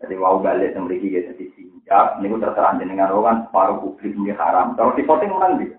Jadi 0.00 0.16
mau 0.16 0.40
balik 0.40 0.72
memiliki 0.72 1.12
ya 1.12 1.28
jadi 1.28 1.44
siap, 1.84 2.24
ini 2.24 2.32
terserah 2.40 2.76
jenengan 2.80 3.12
kan 3.20 3.44
separuh 3.48 3.84
publik 3.84 4.16
ini 4.16 4.32
haram. 4.32 4.72
Kalau 4.80 4.96
di 4.96 5.04
voting 5.04 5.32
orang 5.32 5.60
dia. 5.60 5.76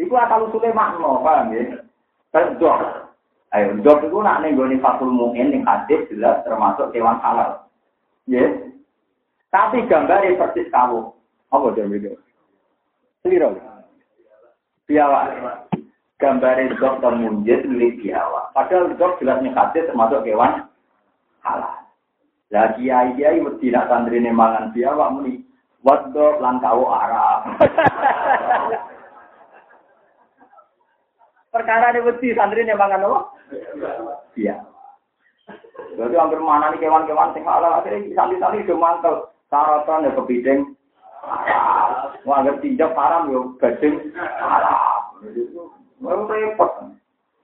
Iku 0.00 0.16
asal 0.16 0.48
usulnya 0.48 0.72
makno, 0.72 1.20
paham 1.20 1.52
ya? 1.52 1.84
Terdok. 2.32 3.12
Ayo, 3.52 3.76
dok 3.82 4.06
itu 4.06 4.18
nak 4.22 4.40
nih 4.46 4.54
gue 4.54 4.78
fatul 4.78 5.10
mungkin 5.10 5.50
yang 5.50 5.66
hadis 5.66 6.06
jelas 6.08 6.40
termasuk 6.46 6.94
hewan 6.94 7.18
halal. 7.18 7.66
Ya. 8.30 8.46
Tapi 9.50 9.90
gambarnya 9.90 10.38
persis 10.38 10.70
kamu. 10.70 11.10
Apa 11.50 11.74
dia 11.74 11.90
video? 11.90 12.14
Seliro. 13.26 13.58
Biawa. 14.86 15.26
Gambarnya 16.22 16.78
dok 16.78 17.02
termunjit 17.02 17.66
milik 17.66 17.98
biawa. 17.98 18.54
Padahal 18.54 18.94
dok 18.94 19.18
jelasnya 19.18 19.50
hadis 19.50 19.82
termasuk 19.90 20.22
hewan 20.22 20.70
halal. 21.42 21.74
Lah 22.54 22.70
kiai 22.78 23.18
kiai 23.18 23.42
mesti 23.42 23.74
nak 23.74 23.90
santri 23.90 24.22
mangan 24.22 24.70
biawa 24.70 25.10
muni. 25.10 25.42
Wadok 25.82 26.38
lan 26.38 26.62
kau 26.62 26.86
Arab. 26.86 27.56
Perkara 31.50 31.90
ini 31.90 32.06
mesti 32.06 32.36
santri 32.38 32.62
mangan 32.70 33.10
apa? 33.10 33.20
Biawa. 34.38 34.69
Jadi 35.96 36.14
hampir 36.16 36.40
mana 36.40 36.70
nih 36.70 36.80
kewan-kewan 36.80 37.34
sing 37.34 37.44
halal 37.44 37.80
akhirnya 37.80 38.14
sali-sali 38.14 38.66
do 38.66 38.76
mantel. 38.78 39.30
Sarapan 39.50 40.06
ya 40.06 40.14
kepiting. 40.14 40.78
Wah, 42.22 42.40
anggap 42.40 42.62
tinjak 42.62 42.94
param 42.94 43.28
yo 43.32 43.52
gading 43.58 44.14
haram. 44.14 45.20
Mau 45.98 46.24
repot. 46.30 46.70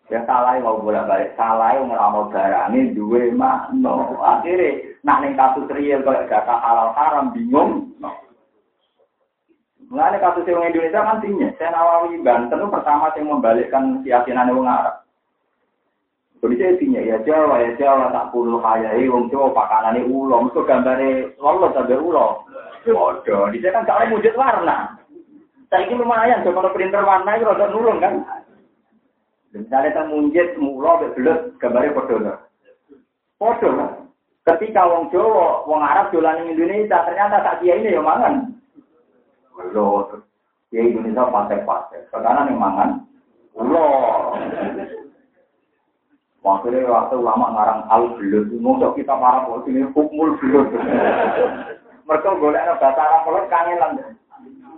Ya 0.06 0.22
salah 0.22 0.54
mau 0.62 0.78
bolak-balik 0.78 1.34
salah 1.34 1.74
ngeramal 1.82 2.30
barang 2.30 2.94
duwe 2.94 3.34
makno. 3.34 4.14
Akhirnya 4.22 4.94
nak 5.02 5.18
ning 5.26 5.34
kasus 5.34 5.66
real 5.74 6.06
kalau 6.06 6.22
data 6.30 6.54
halal 6.62 6.94
haram 6.94 7.34
bingung. 7.34 7.90
Mengenai 9.86 10.18
kasus 10.18 10.46
yang 10.50 10.66
Indonesia 10.66 10.98
kan 10.98 11.22
tinggi. 11.22 11.46
Saya 11.58 11.70
Nawawi 11.70 12.18
Banten 12.18 12.58
itu 12.58 12.66
pertama 12.74 13.06
yang 13.14 13.30
membalikkan 13.30 14.02
keyakinan 14.02 14.50
orang 14.50 14.66
Arab. 14.66 15.05
Jadi 16.46 16.62
saya 16.62 16.78
tanya, 16.78 17.00
ya 17.02 17.18
Jawa, 17.26 17.58
ya 17.58 17.74
Jawa, 17.74 18.14
tak 18.14 18.30
puluh 18.30 18.62
hayai, 18.62 19.10
wong 19.10 19.26
Jawa 19.34 19.50
pakanane 19.50 20.06
ulo, 20.06 20.46
mesti 20.46 20.62
gambare 20.62 21.34
lolo 21.42 21.74
sampai 21.74 21.98
ulo. 21.98 22.46
Waduh, 22.86 23.50
di 23.50 23.58
kan 23.66 23.82
kalau 23.82 24.14
wujud 24.14 24.30
warna. 24.38 24.94
Saya 25.66 25.90
ini 25.90 25.98
lumayan, 25.98 26.46
kalau 26.46 26.70
printer 26.70 27.02
warna 27.02 27.34
itu 27.34 27.50
rada 27.50 27.66
nurun 27.66 27.98
kan. 27.98 28.22
Misalnya 29.50 29.90
kita 29.90 30.02
munjit, 30.06 30.54
mulo, 30.54 31.02
belut, 31.18 31.58
gambarnya 31.58 31.98
podo. 31.98 32.14
Podo 33.42 33.68
kan. 33.74 33.90
Ketika 34.46 34.86
wong 34.86 35.10
Jawa, 35.10 35.66
wong 35.66 35.82
Arab 35.82 36.14
jualan 36.14 36.46
Indonesia, 36.46 37.02
ternyata 37.10 37.42
tak 37.42 37.58
dia 37.58 37.74
ini 37.74 37.90
ya 37.90 37.98
mangan. 37.98 38.54
Loh, 39.74 40.14
ya 40.70 40.78
Indonesia 40.78 41.26
pasek-pasek. 41.26 42.06
Sekarang 42.14 42.54
yang 42.54 42.62
mangan, 42.62 43.02
ulo. 43.58 43.90
Maksudnya 46.46 46.86
waktu 46.86 47.18
lama 47.18 47.58
ngarang 47.58 47.80
al 47.90 48.14
belut, 48.14 48.46
ngomong 48.54 48.94
kita 48.94 49.18
para 49.18 49.50
polisi 49.50 49.74
ini 49.74 49.90
hukmul 49.90 50.38
belut. 50.38 50.70
Mereka 52.06 52.38
boleh 52.38 52.62
ada 52.62 52.78
bahasa 52.78 53.02
Arab 53.02 53.26
kalau 53.26 53.50
kangenan. 53.50 54.14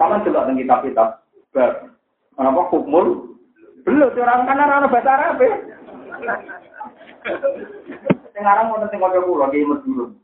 Sama 0.01 0.25
juga 0.25 0.49
dengan 0.49 0.65
kitab-kitab. 0.65 1.29
Kenapa 2.33 2.73
hukmul 2.73 3.37
belut? 3.85 4.17
Orang 4.17 4.49
kan 4.49 4.57
ada 4.57 4.89
bahasa 4.89 5.11
Arab 5.13 5.45
ya. 5.45 5.53
Sekarang 8.33 8.73
mau 8.73 8.81
nanti 8.81 8.97
ngomong 8.97 9.29
pulau 9.29 9.53
di 9.53 9.61
dulu. 9.61 10.17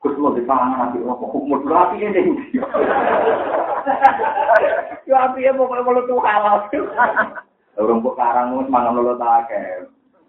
Gus 0.00 0.16
mau 0.16 0.32
di 0.32 0.48
pangan 0.48 0.80
nanti 0.80 1.04
apa 1.04 1.24
hukmul 1.28 1.60
belut 1.60 1.76
api 1.76 2.08
ini. 2.08 2.56
Ya 5.04 5.28
api 5.28 5.44
ya 5.44 5.52
mau 5.52 5.68
kalau 5.68 6.08
tuh 6.08 6.24
halal. 6.24 6.72
Orang 7.76 8.00
kok 8.00 8.16
karang 8.16 8.56
semangat 8.64 8.96
lo 8.96 9.12
tak 9.20 9.52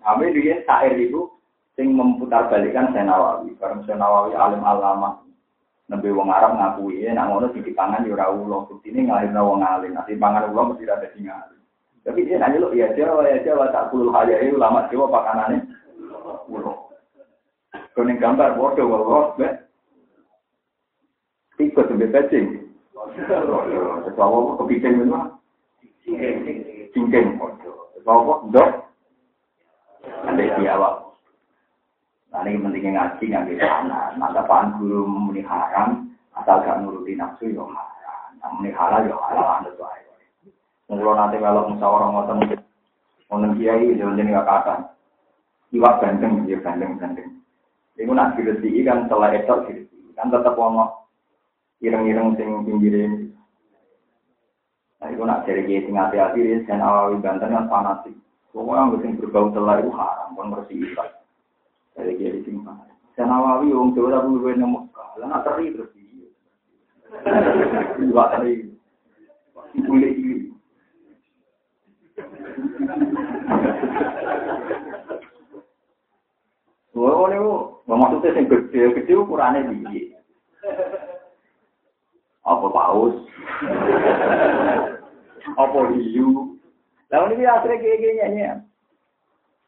kami 0.03 0.35
dia 0.35 0.63
sair 0.63 0.95
itu 0.95 1.31
sing 1.79 1.95
memutar 1.95 2.51
balikan 2.51 2.91
Senawawi. 2.91 3.55
Karena 3.55 3.83
Senawawi 3.87 4.35
alim 4.35 4.63
alama. 4.63 5.23
Nabi 5.89 6.13
wong 6.13 6.29
Arab 6.29 6.53
ngakui 6.53 7.01
ya, 7.01 7.17
nak 7.17 7.33
ngono 7.33 7.49
di 7.49 7.73
pangan 7.73 8.05
yo 8.05 8.13
ora 8.13 8.29
ulo. 8.29 8.69
Ini 8.85 9.09
ngalirna 9.09 9.41
wong 9.41 9.65
alim. 9.65 9.97
Nanti 9.97 10.13
pangan 10.19 10.53
ulo 10.53 10.73
mesti 10.73 10.85
ada 10.85 11.09
sing. 11.17 11.25
Tapi 12.05 12.25
dia 12.25 12.39
nanya 12.39 12.63
lo, 12.63 12.71
ya 12.71 12.89
Jawa, 12.95 13.27
ya 13.27 13.43
Jawa, 13.43 13.69
tak 13.75 13.91
puluh 13.91 14.09
hayai 14.15 14.49
ulama 14.55 14.87
Jawa 14.87 15.11
pakanannya 15.11 15.67
ulo. 16.47 16.89
Kuning 17.93 18.17
gambar 18.17 18.55
bodoh, 18.55 18.85
bodoh, 18.87 19.35
be. 19.35 19.45
Ikut 21.59 21.85
sampai 21.91 22.07
pecing. 22.07 22.71
Sesuatu 24.07 24.55
kepiting 24.63 25.05
itu. 25.05 25.19
Cingking, 26.95 27.35
bodoh. 27.35 27.91
Sesuatu 27.93 28.47
dok. 28.49 28.88
Biawak. 30.03 30.95
Nah 32.29 32.45
ini 32.45 32.61
pentingnya 32.61 32.89
ngaji 32.93 33.25
ngambil 33.25 33.57
sana. 33.57 33.99
Nanti 34.15 34.41
pan 34.45 34.77
guru 34.77 35.03
muni 35.07 35.41
haram, 35.41 36.13
asal 36.37 36.61
gak 36.61 36.77
nuruti 36.83 37.17
nafsu 37.17 37.49
yo 37.49 37.65
haram. 37.67 38.37
Muni 38.59 38.69
halal 38.69 39.09
yo 39.09 39.17
halal 39.17 39.59
anda 39.59 39.73
tuh 39.73 39.89
ayo. 39.89 40.11
Mungkin 40.87 41.15
nanti 41.17 41.37
kalau 41.41 41.67
musyawarah 41.73 42.07
ngoten 42.13 42.37
ngoten 43.27 43.51
kiai 43.57 43.97
yo 43.97 44.13
jadi 44.13 44.31
gak 44.35 44.47
kata. 44.47 44.75
Iwak 45.69 46.01
ganteng, 46.01 46.49
dia 46.49 46.57
ganteng 46.61 46.97
ganteng. 46.97 47.29
Iku 47.99 48.15
nak 48.15 48.39
diresi 48.39 48.81
kan 48.87 49.05
setelah 49.05 49.29
itu 49.35 49.55
diresi 49.69 49.97
kan 50.17 50.31
tetap 50.33 50.57
ono 50.57 51.05
ireng-ireng 51.83 52.35
sing 52.39 52.49
pinggirin. 52.65 53.35
Nah, 54.99 55.07
itu 55.13 55.23
nak 55.23 55.45
jadi 55.45 55.61
kiai 55.63 55.85
sing 55.85 55.95
hati-hati, 55.95 56.63
dan 56.67 56.83
awawi 56.83 57.21
banten 57.23 57.53
kan 57.53 57.69
fanatik. 57.71 58.15
Pokoknya 58.49 58.97
sing 59.05 59.21
berbau 59.21 59.53
telah 59.53 59.77
itu 59.77 59.93
haram, 59.93 60.33
pun 60.33 60.49
bersih 60.49 60.89
ikat. 60.89 61.21
Dari 61.93 62.17
kiai 62.17 62.41
sing 62.41 62.65
Nawawi 63.19 63.75
wong 63.75 63.91
Jawa 63.91 64.15
tapi 64.15 64.31
luwih 64.31 64.55
nang 64.55 64.71
Mekah. 64.71 65.19
Lah 65.19 65.27
nak 65.27 65.43
teri 65.43 65.75
terus 65.75 65.91
iki. 65.91 66.31
Dua 68.07 68.31
teri. 68.31 68.71
Boleh 69.83 70.11
iki. 70.15 70.35
Wah, 76.99 77.31
ini 77.31 77.39
maksudnya 77.87 78.35
yang 78.35 78.51
gede, 78.51 78.81
gede 78.91 79.13
ukurannya 79.15 79.71
tinggi. 79.71 80.11
Apa 82.43 82.67
paus? 82.71 83.15
Apa 85.63 85.79
hiu? 85.95 86.48
Lalu 87.09 87.41
ini 87.41 87.45
akhirnya 87.49 87.81
kayak 87.81 87.99
gini 88.01 88.41
ya. 88.45 88.53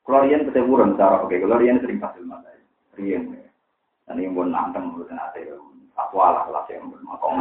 Klorian 0.05 0.45
ketemu 0.49 0.77
orang 0.77 0.97
cara 0.97 1.25
oke, 1.25 1.33
klorian 1.33 1.81
sering 1.81 2.01
kasih 2.01 2.21
mata. 2.25 2.49
Rian. 2.97 3.37
Dan 4.05 4.17
ini 4.17 4.33
pun 4.33 4.49
nanteng 4.49 4.93
menurut 4.93 5.09
nanti. 5.09 5.45
Aku 5.97 6.17
alah 6.17 6.49
lah 6.49 6.65
yang 6.69 6.89
bermakong. 6.89 7.37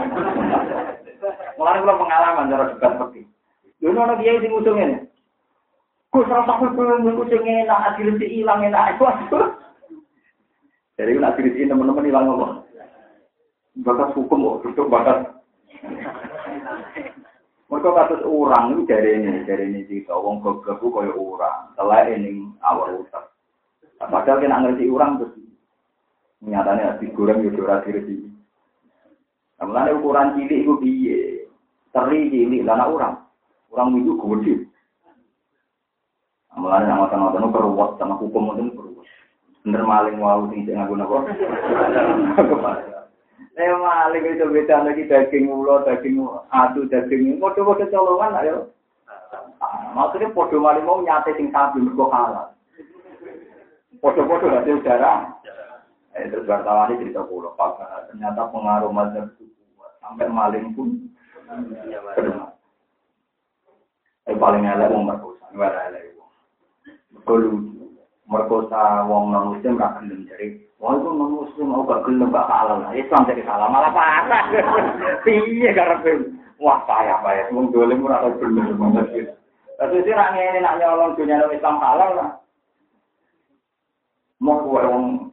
Mulai 1.56 1.80
kalau 1.80 2.00
pengalaman 2.00 2.52
cara 2.52 2.64
dekat 2.72 2.90
seperti. 2.96 3.20
Dulu 3.80 3.96
orang 3.96 4.20
dia 4.20 4.36
yang 4.36 4.52
ngusungin. 4.52 4.90
Gue 6.10 6.26
serasa 6.26 6.58
gue 6.60 7.00
ngusungin 7.06 7.64
enak, 7.64 7.80
hasil 7.80 8.18
si 8.20 8.26
hilang 8.40 8.60
enak. 8.60 9.00
Jadi 11.00 11.16
nak 11.16 11.40
diri 11.40 11.64
teman-teman 11.64 12.04
hilang 12.04 12.28
ngomong. 12.28 12.52
Bakat 13.80 14.12
hukum 14.12 14.60
kok, 14.60 14.68
untuk 14.68 14.90
bakat. 14.92 15.32
Mereka 17.70 17.86
kasus 17.94 18.26
orang 18.26 18.74
itu 18.74 18.82
dari 18.90 19.22
ini, 19.22 19.46
dari 19.46 19.70
ini 19.70 19.86
sih, 19.86 20.02
wong 20.10 20.42
goblok 20.42 20.82
kaya 20.82 21.14
orang, 21.14 21.70
telah 21.78 22.02
ini 22.10 22.50
awal 22.66 23.06
utak. 23.06 23.30
Padahal 24.02 24.42
kena 24.42 24.58
ngerti 24.58 24.90
orang 24.90 25.22
terus 25.22 25.38
nyatanya 26.42 26.98
digoreng 26.98 27.46
ya 27.46 27.52
ora 27.52 27.84
diri 27.84 28.26
Nah, 29.60 29.92
ukuran 29.92 30.40
cilik 30.40 30.64
itu 30.64 30.72
piye? 30.80 31.20
Teri 31.92 32.32
cilik 32.32 32.64
lah 32.64 32.88
orang. 32.88 33.20
Orang 33.68 33.92
itu 34.00 34.16
gede. 34.16 34.54
Mulane 36.56 36.88
nama 36.88 37.12
sama 37.12 37.36
itu 37.36 37.44
keruwet 37.52 38.00
sama 38.00 38.16
hukum 38.16 38.56
itu 38.56 38.72
keruwet. 38.72 39.06
Bener 39.62 39.84
maling 39.84 40.16
wau 40.16 40.48
sing 40.48 40.64
ngaku 40.64 40.96
napa? 40.96 41.28
Eh 43.58 43.66
maling 43.66 44.24
itu 44.30 44.46
beda 44.46 44.86
lagi 44.86 45.10
daging 45.10 45.50
ulo, 45.50 45.82
daging 45.82 46.22
adu, 46.54 46.86
daging 46.86 47.42
podo-podo 47.42 47.82
colongan 47.90 48.38
ayo. 48.46 48.70
Maksudnya 49.90 50.30
podo 50.30 50.62
maling 50.62 50.86
mau 50.86 51.02
nyate 51.02 51.34
sing 51.34 51.50
sapi 51.50 51.82
mergo 51.82 52.06
halal. 52.14 52.54
Podo-podo 53.98 54.54
hasil 54.54 54.86
darah. 54.86 55.34
Eh, 56.14 56.26
terus 56.30 56.46
wartawan 56.46 56.94
ini 56.94 57.06
cerita 57.06 57.22
pulau, 57.26 57.54
Pak. 57.54 58.10
Ternyata 58.10 58.50
pengaruh 58.50 58.90
mazhab. 58.90 59.30
Sampai 60.02 60.26
maling 60.30 60.74
pun. 60.74 61.10
Eh, 64.26 64.36
paling 64.38 64.62
elek 64.62 64.90
wong 64.94 65.10
merkosa. 65.10 65.50
Merkosa 68.30 68.82
wong 69.10 69.34
non 69.34 69.58
muslim 69.58 69.74
gak 69.74 69.98
gelem 69.98 70.22
jadi 70.30 70.69
wong 70.80 70.96
itu 70.96 71.08
non 71.12 71.30
muslim 71.36 71.66
mau 71.68 71.84
gak 71.84 72.08
gelem 72.08 72.32
gak 72.32 72.48
halal 72.48 72.80
Islam 72.96 73.28
jadi 73.28 73.44
salah 73.44 73.68
malah 73.68 73.92
parah 73.92 74.44
piye 75.28 75.70
karepe 75.76 76.32
wah 76.56 76.80
payah 76.88 77.20
payah 77.20 77.52
wong 77.52 77.68
dolim 77.68 78.00
ora 78.00 78.24
tau 78.24 78.40
gelem 78.40 78.80
banget 78.80 79.36
Tapi 79.80 80.04
sih 80.04 80.12
ra 80.12 80.36
ngene 80.36 80.60
nak 80.60 80.76
nyolong 80.76 81.16
dunia 81.16 81.40
Islam 81.48 81.80
halal 81.80 82.10
lah. 82.12 82.30
Mau 84.40 84.60
wong 84.68 85.32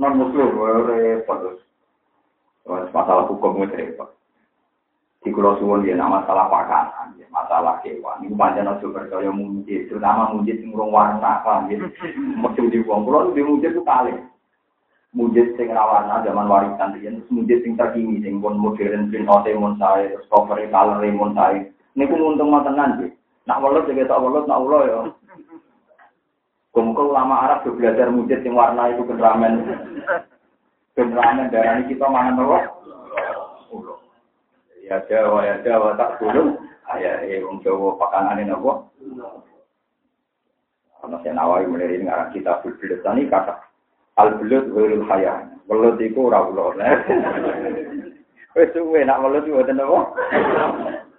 non 0.00 0.12
muslim 0.16 0.56
repot. 0.88 1.60
Masalah 2.64 3.28
hukum 3.28 3.60
itu 3.60 3.76
repot. 3.76 4.08
Di 5.22 5.30
Kulau 5.30 5.54
Suwon 5.60 5.86
dia 5.86 5.94
nama 5.94 6.18
masalah 6.18 6.50
pakanan, 6.50 7.14
ya, 7.14 7.30
masalah 7.30 7.78
kewan. 7.78 8.26
Ini 8.26 8.34
panjang 8.34 8.66
aja 8.66 8.82
percaya 8.82 9.30
mujid, 9.30 9.86
terutama 9.86 10.34
mujid 10.34 10.58
ngurung 10.66 10.90
warna, 10.90 11.38
paham 11.46 11.70
ya. 11.70 11.78
Mesti 12.42 12.66
di 12.66 12.82
Kulau 12.82 13.30
di 13.30 13.38
mujid 13.38 13.70
itu 13.70 13.86
kali. 13.86 14.18
Mujid 15.12 15.60
sing 15.60 15.68
warna 15.68 16.24
zaman 16.24 16.48
warisan 16.48 16.96
dia, 16.96 17.12
terus 17.12 17.28
mujid 17.28 17.60
sing 17.60 17.76
terkini, 17.76 18.24
sing 18.24 18.40
pun 18.40 18.56
modern, 18.56 19.12
print 19.12 19.28
out 19.28 19.44
mon 19.60 19.76
saya, 19.76 20.08
terus 20.08 20.24
cover 20.32 20.56
color 20.72 21.04
mon 21.12 21.36
saya. 21.36 21.68
Ini 21.92 22.08
pun 22.08 22.32
untung 22.32 22.56
tenan 22.64 22.96
sih. 22.96 23.12
Nak 23.44 23.60
welut 23.60 23.84
juga 23.84 24.08
tak 24.08 24.22
welut, 24.24 24.48
nak 24.48 24.62
ulo 24.64 24.78
ya. 24.88 24.98
Kumpul 26.72 27.12
lama 27.12 27.44
Arab 27.44 27.68
juga 27.68 27.92
belajar 27.92 28.08
mujid 28.08 28.40
sing 28.40 28.56
warna 28.56 28.88
itu 28.88 29.04
generamen. 29.04 29.76
Generamen 30.96 31.52
darah 31.52 31.76
ini 31.76 31.92
kita 31.92 32.08
mangan 32.08 32.40
apa? 32.40 32.58
Ulo. 33.68 34.00
ya 34.92 35.00
Jawa 35.08 35.40
ya 35.46 35.56
Jawa 35.64 35.96
tak 35.96 36.20
dulu 36.20 36.58
ayah 36.92 37.24
eh 37.24 37.40
wong 37.40 37.62
Jawa 37.64 37.96
pakanan 37.96 38.44
ini 38.44 38.52
apa 38.52 38.72
karena 41.02 41.16
saya 41.24 41.32
nawari 41.34 41.66
mulai 41.66 41.88
ini 41.88 42.06
ngarang 42.06 42.30
kita 42.36 42.60
belut 42.60 43.00
tani 43.00 43.24
kata 43.30 43.56
al 44.20 44.36
belut 44.40 44.66
wirul 44.72 45.04
haya 45.08 45.48
belut 45.68 45.96
itu 46.02 46.20
rawulo 46.28 46.76
wes 48.56 48.68
suwe 48.74 49.00
nak 49.04 49.20
belut 49.24 49.46
ada 49.64 49.72
apa 49.84 50.00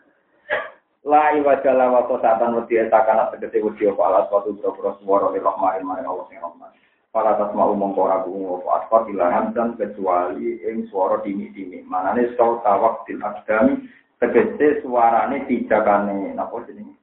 La 1.03 1.35
iwajala 1.35 1.91
wa 1.91 2.07
sosatan 2.07 2.55
wedi 2.55 2.79
etakana 2.79 3.27
tegese 3.35 3.59
wedi 3.59 3.91
apa 3.91 4.07
alas 4.07 4.31
suatu 4.31 4.55
boro-boro 4.55 4.95
swara 5.03 5.27
li 5.35 5.43
rahmanin 5.43 5.83
maring 5.83 6.07
Allah 6.07 6.25
sing 6.31 6.39
rahman. 6.39 6.71
Para 7.11 7.35
tas 7.35 7.51
mau 7.51 7.75
mongko 7.75 8.07
ora 8.07 8.23
bungo 8.23 8.63
apa 8.63 8.87
asfa 8.87 9.11
ilahan 9.11 9.51
dan 9.51 9.75
kecuali 9.75 10.63
ing 10.63 10.87
swara 10.87 11.19
dini-dini. 11.19 11.83
Manane 11.83 12.31
sau 12.39 12.63
tawak 12.63 13.03
til 13.03 13.19
akdami 13.19 13.83
tegese 14.23 14.79
suarane 14.79 15.43
tijakane 15.43 16.31
napa 16.39 16.63
jenenge? 16.71 16.95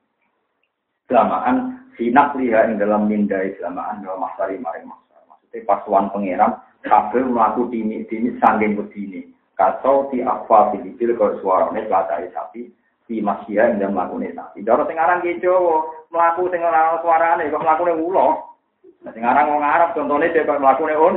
Selamaan 1.05 1.85
sinak 2.01 2.33
liha 2.41 2.73
ing 2.73 2.81
dalam 2.81 3.05
mindai 3.05 3.53
selamaan 3.61 4.01
dalam 4.01 4.25
masari 4.25 4.57
maring 4.57 4.89
Maksudnya 5.51 5.67
pasuan 5.67 6.07
pangeran 6.15 6.63
kabeh 6.87 7.27
mlaku 7.27 7.67
dini-dini 7.75 8.39
sanging 8.39 8.79
wedine. 8.79 9.35
Kacau 9.59 10.07
ti 10.15 10.23
akwa 10.23 10.71
filibil 10.71 11.19
kok 11.19 11.43
suarane 11.43 11.91
latake 11.91 12.31
sapi 12.31 12.71
di 13.11 13.19
masya 13.19 13.75
dalam 13.75 13.99
mlakune 13.99 14.31
sapi. 14.31 14.63
Doro 14.63 14.87
sing 14.87 14.95
aran 14.95 15.27
ki 15.27 15.43
Jawa, 15.43 16.07
mlaku 16.15 16.47
sing 16.55 16.63
ora 16.63 17.03
suarane 17.03 17.51
kok 17.51 17.67
mlakune 17.67 17.99
ulo. 17.99 18.27
Nah, 19.03 19.11
sekarang 19.11 19.51
orang 19.51 19.75
Arab 19.75 19.91
contohnya 19.99 20.31
dia 20.31 20.47
kalau 20.47 20.63
melakukan 20.63 21.03
un, 21.03 21.17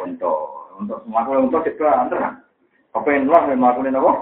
untuk 0.00 0.38
untuk 0.80 1.04
melakukan 1.04 1.52
untuk 1.52 1.68
itu 1.68 1.84
antara. 1.84 2.40
Apa 2.96 3.08
yang 3.12 3.28
luar 3.28 3.52
melakukan 3.52 4.00
apa? 4.00 4.12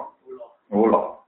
Ulo. 0.75 1.23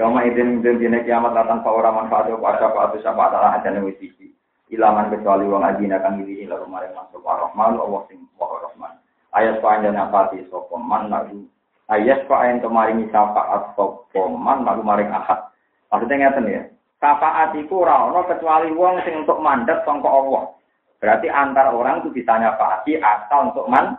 Yama 0.00 0.24
izin 0.24 0.64
izin 0.64 0.80
dina 0.80 1.04
kiamat 1.04 1.36
datang 1.36 1.60
pak 1.60 1.76
orang 1.76 2.08
manfaat 2.08 2.32
itu 2.32 2.40
siapa 2.40 3.20
adalah 3.28 3.60
aja 3.60 3.68
nih 3.68 3.92
sisi. 4.00 4.32
Ilaman 4.70 5.10
kecuali 5.10 5.50
wong 5.50 5.66
aji 5.66 5.90
akan 5.90 6.22
milih 6.22 6.46
lalu 6.46 6.66
maring 6.70 6.94
masuk 6.94 7.26
rahman 7.26 7.74
Allah 7.74 8.06
sing 8.06 8.22
rahman. 8.38 8.92
Ayat 9.34 9.58
panjang 9.58 9.98
apa 9.98 10.30
sih 10.30 10.46
sokoman 10.46 11.10
lalu 11.10 11.50
ayat 11.90 12.30
kemarin 12.30 13.02
syafaat 13.10 13.74
sokoman 13.74 14.62
lalu 14.62 14.86
maring 14.86 15.10
ahad. 15.10 15.50
Maksudnya 15.90 16.30
ngeten 16.30 16.46
ya. 16.46 16.62
Syafaat 17.02 17.50
iku 17.58 17.82
ora 17.82 18.22
kecuali 18.30 18.70
wong 18.70 19.02
sing 19.02 19.26
untuk 19.26 19.42
mandat 19.42 19.82
sangka 19.82 20.06
Allah. 20.06 20.54
Berarti 21.02 21.26
antar 21.26 21.74
orang 21.74 22.06
itu 22.06 22.14
bisa 22.14 22.38
nyafaati 22.38 23.02
asal 23.02 23.50
untuk 23.50 23.66
man. 23.66 23.98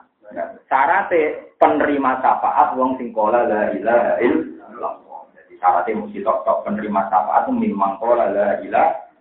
Syaratnya 0.71 1.35
penerima 1.59 2.23
syafaat 2.23 2.79
wong 2.79 2.95
sing 2.95 3.11
kola 3.11 3.43
la 3.43 3.75
ilaha 3.75 4.23
illallah. 4.23 5.27
Jadi 5.35 5.59
syaratnya 5.59 5.99
mesti 5.99 6.19
tok-tok 6.23 6.63
penerima 6.63 7.11
syafaat 7.11 7.51
memang 7.51 7.99
kola 7.99 8.31
la 8.31 8.55
ilaha. 8.63 9.11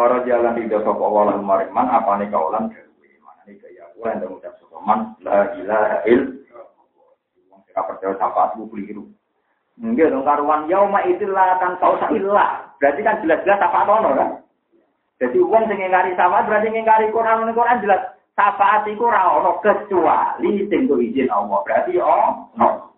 Para 0.00 0.24
jalan 0.24 0.56
lan 0.56 1.44
mariman 1.44 1.92
apa 1.92 2.24
kaulan 2.32 2.72
dewe. 2.72 3.20
Mana 3.20 3.44
nih 3.44 3.60
kaya 3.60 3.84
aku 3.92 4.08
yang 4.08 4.24
mengucap 4.24 4.56
sokoman 4.56 5.12
la 5.20 5.52
ilaha 5.60 6.00
illallah. 6.08 7.12
Wong 7.52 7.60
sing 7.68 7.76
percaya 7.76 8.16
syafaat 8.16 8.56
ku 8.56 8.64
keliru. 8.72 9.12
Enggak 9.76 10.08
dong 10.08 10.24
karuan 10.24 10.72
yauma 10.72 11.04
itulah 11.04 11.60
kan 11.60 11.76
tau 11.84 12.00
ilah. 12.16 12.72
Berarti 12.80 13.00
kan 13.04 13.20
jelas-jelas 13.20 13.60
apa 13.60 13.84
ono 13.84 14.10
kan? 14.16 14.30
Jadi 15.20 15.36
uang 15.36 15.68
sing 15.68 15.76
ngingkari 15.76 16.16
sama 16.16 16.48
berarti 16.48 16.72
ngingkari 16.72 17.12
Quran 17.12 17.52
Quran 17.52 17.84
jelas 17.84 18.00
syafaat 18.40 18.88
iku 18.88 19.04
ora 19.04 19.36
ono 19.36 19.60
kecuali 19.60 20.64
sing 20.72 20.88
izin 20.88 21.28
Allah. 21.28 21.60
Berarti 21.60 22.00
oh 22.00 22.48
no. 22.56 22.88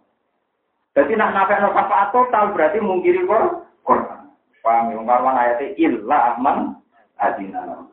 Jadi 0.94 1.18
nak 1.18 1.34
nafek 1.34 1.66
no 1.66 1.74
syafaat 1.74 2.14
total 2.14 2.54
berarti 2.54 2.78
mungkiri 2.78 3.26
Quran. 3.26 4.22
Paham 4.62 4.94
yang 4.94 5.02
karuan 5.02 5.34
ayatnya 5.34 5.74
illa 5.74 6.38
man 6.38 6.78
adina. 7.22 7.86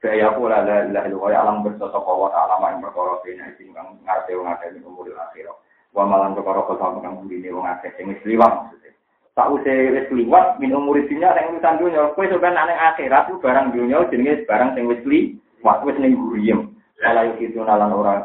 Kaya 0.00 0.32
pula 0.32 0.64
la 0.64 0.88
ilaha 0.88 1.06
illallah 1.12 1.40
alam 1.44 1.60
bersosok 1.60 2.08
Allah 2.08 2.28
ta'ala 2.32 2.72
yang 2.72 2.80
berkorok 2.80 3.20
ini. 3.28 3.44
Sing 3.60 3.68
ngarep 3.76 4.32
wong 4.32 4.48
akeh 4.48 4.72
umur 4.80 5.12
akhirah 5.12 5.52
wa 5.92 6.08
malan 6.08 6.32
perkara 6.32 6.64
kota 6.64 7.04
kang 7.04 7.20
bune 7.20 7.50
wong 7.52 7.68
akeh 7.68 7.92
sing 8.00 8.08
wis 8.08 8.22
liwat 8.24 8.48
maksudnya. 8.48 8.96
Usah 9.36 9.76
wis 9.92 10.08
liwat 10.08 10.56
min 10.56 10.72
umur 10.72 10.96
dunya 11.04 11.28
sing 11.36 11.52
urusan 11.52 11.76
dunya 11.76 12.02
kowe 12.16 12.24
sampeyan 12.24 12.56
nang 12.56 12.72
akhirat 12.72 13.28
ku 13.28 13.36
barang 13.44 13.76
dunya 13.76 14.00
jenenge 14.08 14.48
barang 14.48 14.72
sing 14.72 14.88
wis 14.88 15.04
liwat 15.04 15.78
wis 15.84 16.00
ning 16.00 16.16
guriem. 16.16 16.72
Kalau 16.96 17.36
itu 17.36 17.60
nalan 17.60 17.92
orang 17.92 18.24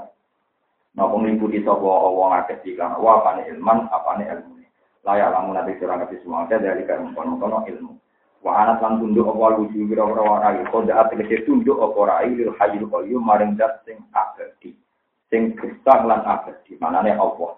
Napa 0.95 1.11
ngikuti 1.19 1.59
sapa 1.59 1.83
wong 1.83 2.31
akeh 2.39 2.55
iklan 2.71 2.95
wa 3.03 3.19
apane 3.19 3.43
ilman 3.51 3.91
apane 3.91 4.23
ilmu. 4.31 4.63
Layak 5.03 5.35
lamun 5.35 5.59
nanti 5.59 5.75
sira 5.75 5.99
ngerti 5.99 6.23
semua 6.23 6.47
ada 6.47 6.55
dari 6.55 6.87
kan 6.87 7.11
kono 7.11 7.67
ilmu. 7.67 7.99
Wa 8.45 8.61
ana 8.61 8.77
lan 8.77 9.01
tunduk 9.01 9.26
apa 9.26 9.57
wuju 9.57 9.89
kira-kira 9.89 10.22
warai 10.22 10.61
kode 10.69 10.93
tegese 10.93 11.49
tunduk 11.49 11.81
apa 11.81 11.99
rai 12.05 12.30
lil 12.30 12.53
hayyul 12.61 12.85
qayyum 12.93 13.26
maring 13.26 13.57
zat 13.57 13.81
sing 13.89 13.97
abadi. 14.13 14.77
Sing 15.34 15.57
gesah 15.57 16.05
lan 16.05 16.22
abadi. 16.22 16.77
Manane 16.77 17.17
Allah. 17.17 17.57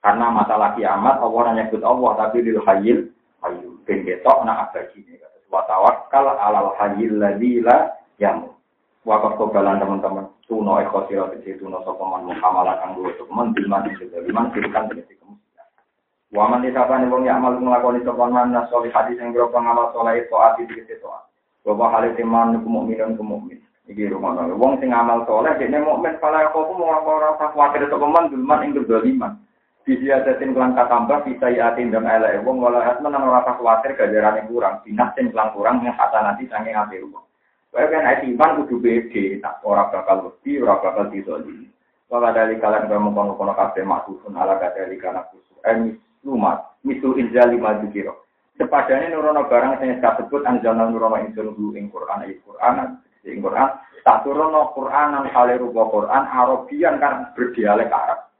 Karena 0.00 0.32
masalah 0.32 0.72
kiamat 0.72 1.20
Allah 1.20 1.40
hanya 1.52 1.68
nyebut 1.68 1.84
Allah 1.84 2.10
tapi 2.16 2.40
lil 2.40 2.64
hayyul 2.64 3.12
qayyum. 3.44 3.76
Ben 3.84 4.08
ketok 4.08 4.40
nak 4.48 4.72
abadi. 4.72 5.04
Wa 5.52 5.68
tawakkal 5.68 6.32
alal 6.32 6.72
hayyul 6.80 7.20
ladzi 7.20 7.60
la 7.60 7.92
yamut. 8.16 8.56
Wakaf 9.04 9.36
kobalan 9.36 9.84
teman-teman 9.84 10.32
tuno 10.48 10.80
ekor 10.80 11.12
siro 11.12 11.28
kecil 11.36 11.60
tuno 11.60 11.84
sopaman 11.84 12.24
muhamalah 12.24 12.80
kanggo 12.80 13.12
sopaman 13.20 13.52
bilman 13.52 13.84
juga 13.92 14.24
bilman 14.24 14.48
kirikan 14.56 14.88
tegesi. 14.88 15.16
Waman 16.34 16.66
disapa 16.66 16.98
nih 16.98 17.06
wong 17.06 17.22
amal 17.30 17.54
ngelakoni 17.54 18.02
sopaman 18.02 18.50
nas 18.50 18.66
soli 18.66 18.90
hadis 18.90 19.14
yang 19.22 19.30
berapa 19.30 19.62
ngamal 19.62 19.94
soleh 19.94 20.18
itu 20.18 20.34
ati 20.34 20.66
tegesi 20.66 20.98
toa. 20.98 21.22
Bapak 21.62 21.92
halil 21.94 22.18
iman 22.18 22.58
kemukminan 22.66 23.14
kemukmin. 23.14 23.62
Iki 23.86 24.10
rumah 24.10 24.34
nol. 24.34 24.58
Wong 24.58 24.82
sing 24.82 24.90
amal 24.90 25.22
soleh 25.30 25.54
dia 25.54 25.78
mukmin 25.78 26.18
kalau 26.18 26.42
aku 26.42 26.74
mau 26.74 26.98
orang 26.98 27.06
orang 27.06 27.38
khawatir 27.38 27.86
sopaman 27.86 28.34
bilman 28.34 28.62
ing 28.66 28.74
berdoliman. 28.74 29.38
Bisi 29.86 30.10
adatin 30.10 30.50
kelang 30.50 30.74
tambah 30.74 31.22
bisa 31.22 31.46
yatin 31.46 31.94
dan 31.94 32.10
elek 32.10 32.42
wong 32.42 32.58
walau 32.58 32.82
hatman 32.82 33.14
orang 33.14 33.46
khawatir 33.46 33.94
gajaran 33.94 34.42
yang 34.42 34.50
kurang. 34.50 34.82
Binas 34.82 35.14
sing 35.14 35.30
kelang 35.30 35.54
kurang 35.54 35.86
yang 35.86 35.94
kata 35.94 36.26
nanti 36.26 36.50
sange 36.50 36.74
akhir 36.74 37.06
wong. 37.06 37.22
Kaya 37.70 37.92
kan 37.92 38.08
ayat 38.08 38.24
iman 38.24 38.64
kudu 38.64 38.80
beda, 38.80 39.24
tak 39.44 39.60
ora 39.62 39.86
bakal 39.92 40.26
wedi, 40.26 40.58
ora 40.58 40.80
bakal 40.80 41.12
dizalimi. 41.12 41.68
Wala 42.08 42.32
dari 42.32 42.56
kalian 42.56 42.88
kamu 42.88 43.12
kono-kono 43.12 43.52
kafe 43.52 43.84
maksudun 43.84 44.32
ala 44.32 44.56
dari 44.58 44.96
kana 44.96 45.28
kusu. 45.28 45.54
Mislumat, 46.20 46.80
misul 46.86 47.18
inzali 47.20 47.60
maju 47.60 47.86
kiro. 47.92 48.26
Nurono 48.56 49.44
barang 49.52 49.84
sing 49.84 50.00
disebut 50.00 50.42
anjalna 50.48 50.88
nurono 50.88 51.20
insun 51.20 51.52
hu 51.52 51.76
ing 51.76 51.92
Quran 51.92 52.24
ayat 52.24 52.40
Quran 52.40 52.74
ing 53.28 53.44
Quran 53.44 53.68
tak 54.06 54.22
turono 54.24 54.72
Quran 54.72 55.06
nang 55.12 55.26
kale 55.34 55.58
rupa 55.60 55.82
Quran 55.92 56.24
Arabian 56.24 56.96
kan 57.02 57.34
berdialek 57.34 57.90
Arab. 57.90 58.30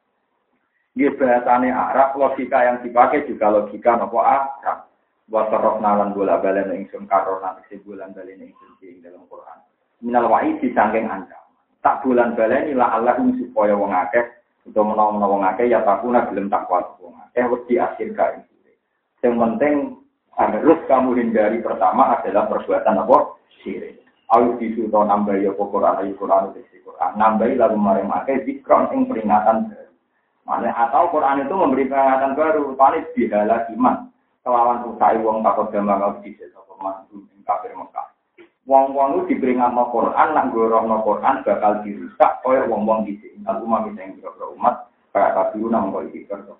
Dia 0.96 1.12
bahasane 1.12 1.68
Arab, 1.68 2.16
logika 2.16 2.64
yang 2.64 2.80
dipakai 2.80 3.28
juga 3.28 3.52
logika 3.52 4.00
nopo 4.00 4.24
Arab. 4.24 4.88
Wasarok 5.26 5.82
nalan 5.82 6.14
bola 6.14 6.38
balen 6.38 6.70
ingsun 6.70 7.10
karona 7.10 7.58
isi 7.66 7.82
bulan 7.82 8.14
balen 8.14 8.46
ingsun 8.46 8.78
ing 8.80 9.02
dalam 9.02 9.26
Quran. 9.26 9.58
Minal 10.00 10.30
wa'i 10.30 10.54
disangking 10.62 11.10
ancam. 11.10 11.42
Tak 11.82 12.06
bulan 12.06 12.38
balen 12.38 12.70
ila 12.70 12.94
Allah 12.94 13.18
supaya 13.18 13.74
wong 13.74 13.90
akeh 13.90 14.22
utawa 14.66 14.92
menawa 14.92 15.30
wong 15.30 15.42
akeh 15.46 15.70
ya 15.70 15.86
takuna 15.86 16.26
gelem 16.26 16.50
takwa 16.50 16.82
wong 16.98 17.14
akeh 17.30 17.46
wedi 17.46 17.74
akhir 17.78 18.08
kae. 18.18 18.38
Yang 19.22 19.34
penting 19.38 19.74
harus 20.36 20.80
kamu 20.90 21.16
hindari 21.16 21.58
pertama 21.64 22.18
adalah 22.18 22.50
perbuatan 22.50 23.00
apa? 23.02 23.18
Syirik. 23.62 24.02
Ayo 24.34 24.58
disuto 24.58 25.06
nambah 25.06 25.38
ya 25.38 25.54
Quran 25.54 26.02
ayo 26.02 26.12
Quran 26.18 26.50
itu 26.50 26.82
Quran. 26.82 27.12
Nambah 27.14 27.46
lalu 27.46 27.76
maring 27.78 28.10
akeh 28.10 28.42
zikron 28.42 28.90
ing 28.90 29.06
peringatan 29.06 29.70
baru. 29.70 29.94
Mana 30.46 30.70
atau 30.74 31.10
Quran 31.10 31.46
itu 31.46 31.54
memberi 31.54 31.90
peringatan 31.90 32.38
baru, 32.38 32.74
paling 32.78 33.06
bihala 33.14 33.66
iman 33.74 34.10
kelawan 34.46 34.86
usai 34.94 35.18
wong 35.18 35.42
takut 35.42 35.74
gambar 35.74 36.22
bisa 36.22 36.46
sapa 36.54 36.74
mantu 36.78 37.26
ing 37.34 37.42
kafir 37.42 37.74
Mekah. 37.74 38.15
Wong-wong 38.66 39.22
itu 39.22 39.38
diperingatno 39.38 39.94
Quran 39.94 40.28
nak 40.34 40.50
no 40.50 40.98
Quran 41.06 41.46
bakal 41.46 41.86
dirusak 41.86 42.42
koyo 42.42 42.66
wong-wong 42.66 43.06
dhisik. 43.06 43.30
Aku 43.46 43.62
mami 43.62 43.94
sing 43.94 44.18
kira 44.18 44.46
umat 44.58 44.90
kayak 45.14 45.38
kafir 45.38 45.70
nang 45.70 45.94
kok 45.94 46.10
iki 46.10 46.26
kerja 46.26 46.50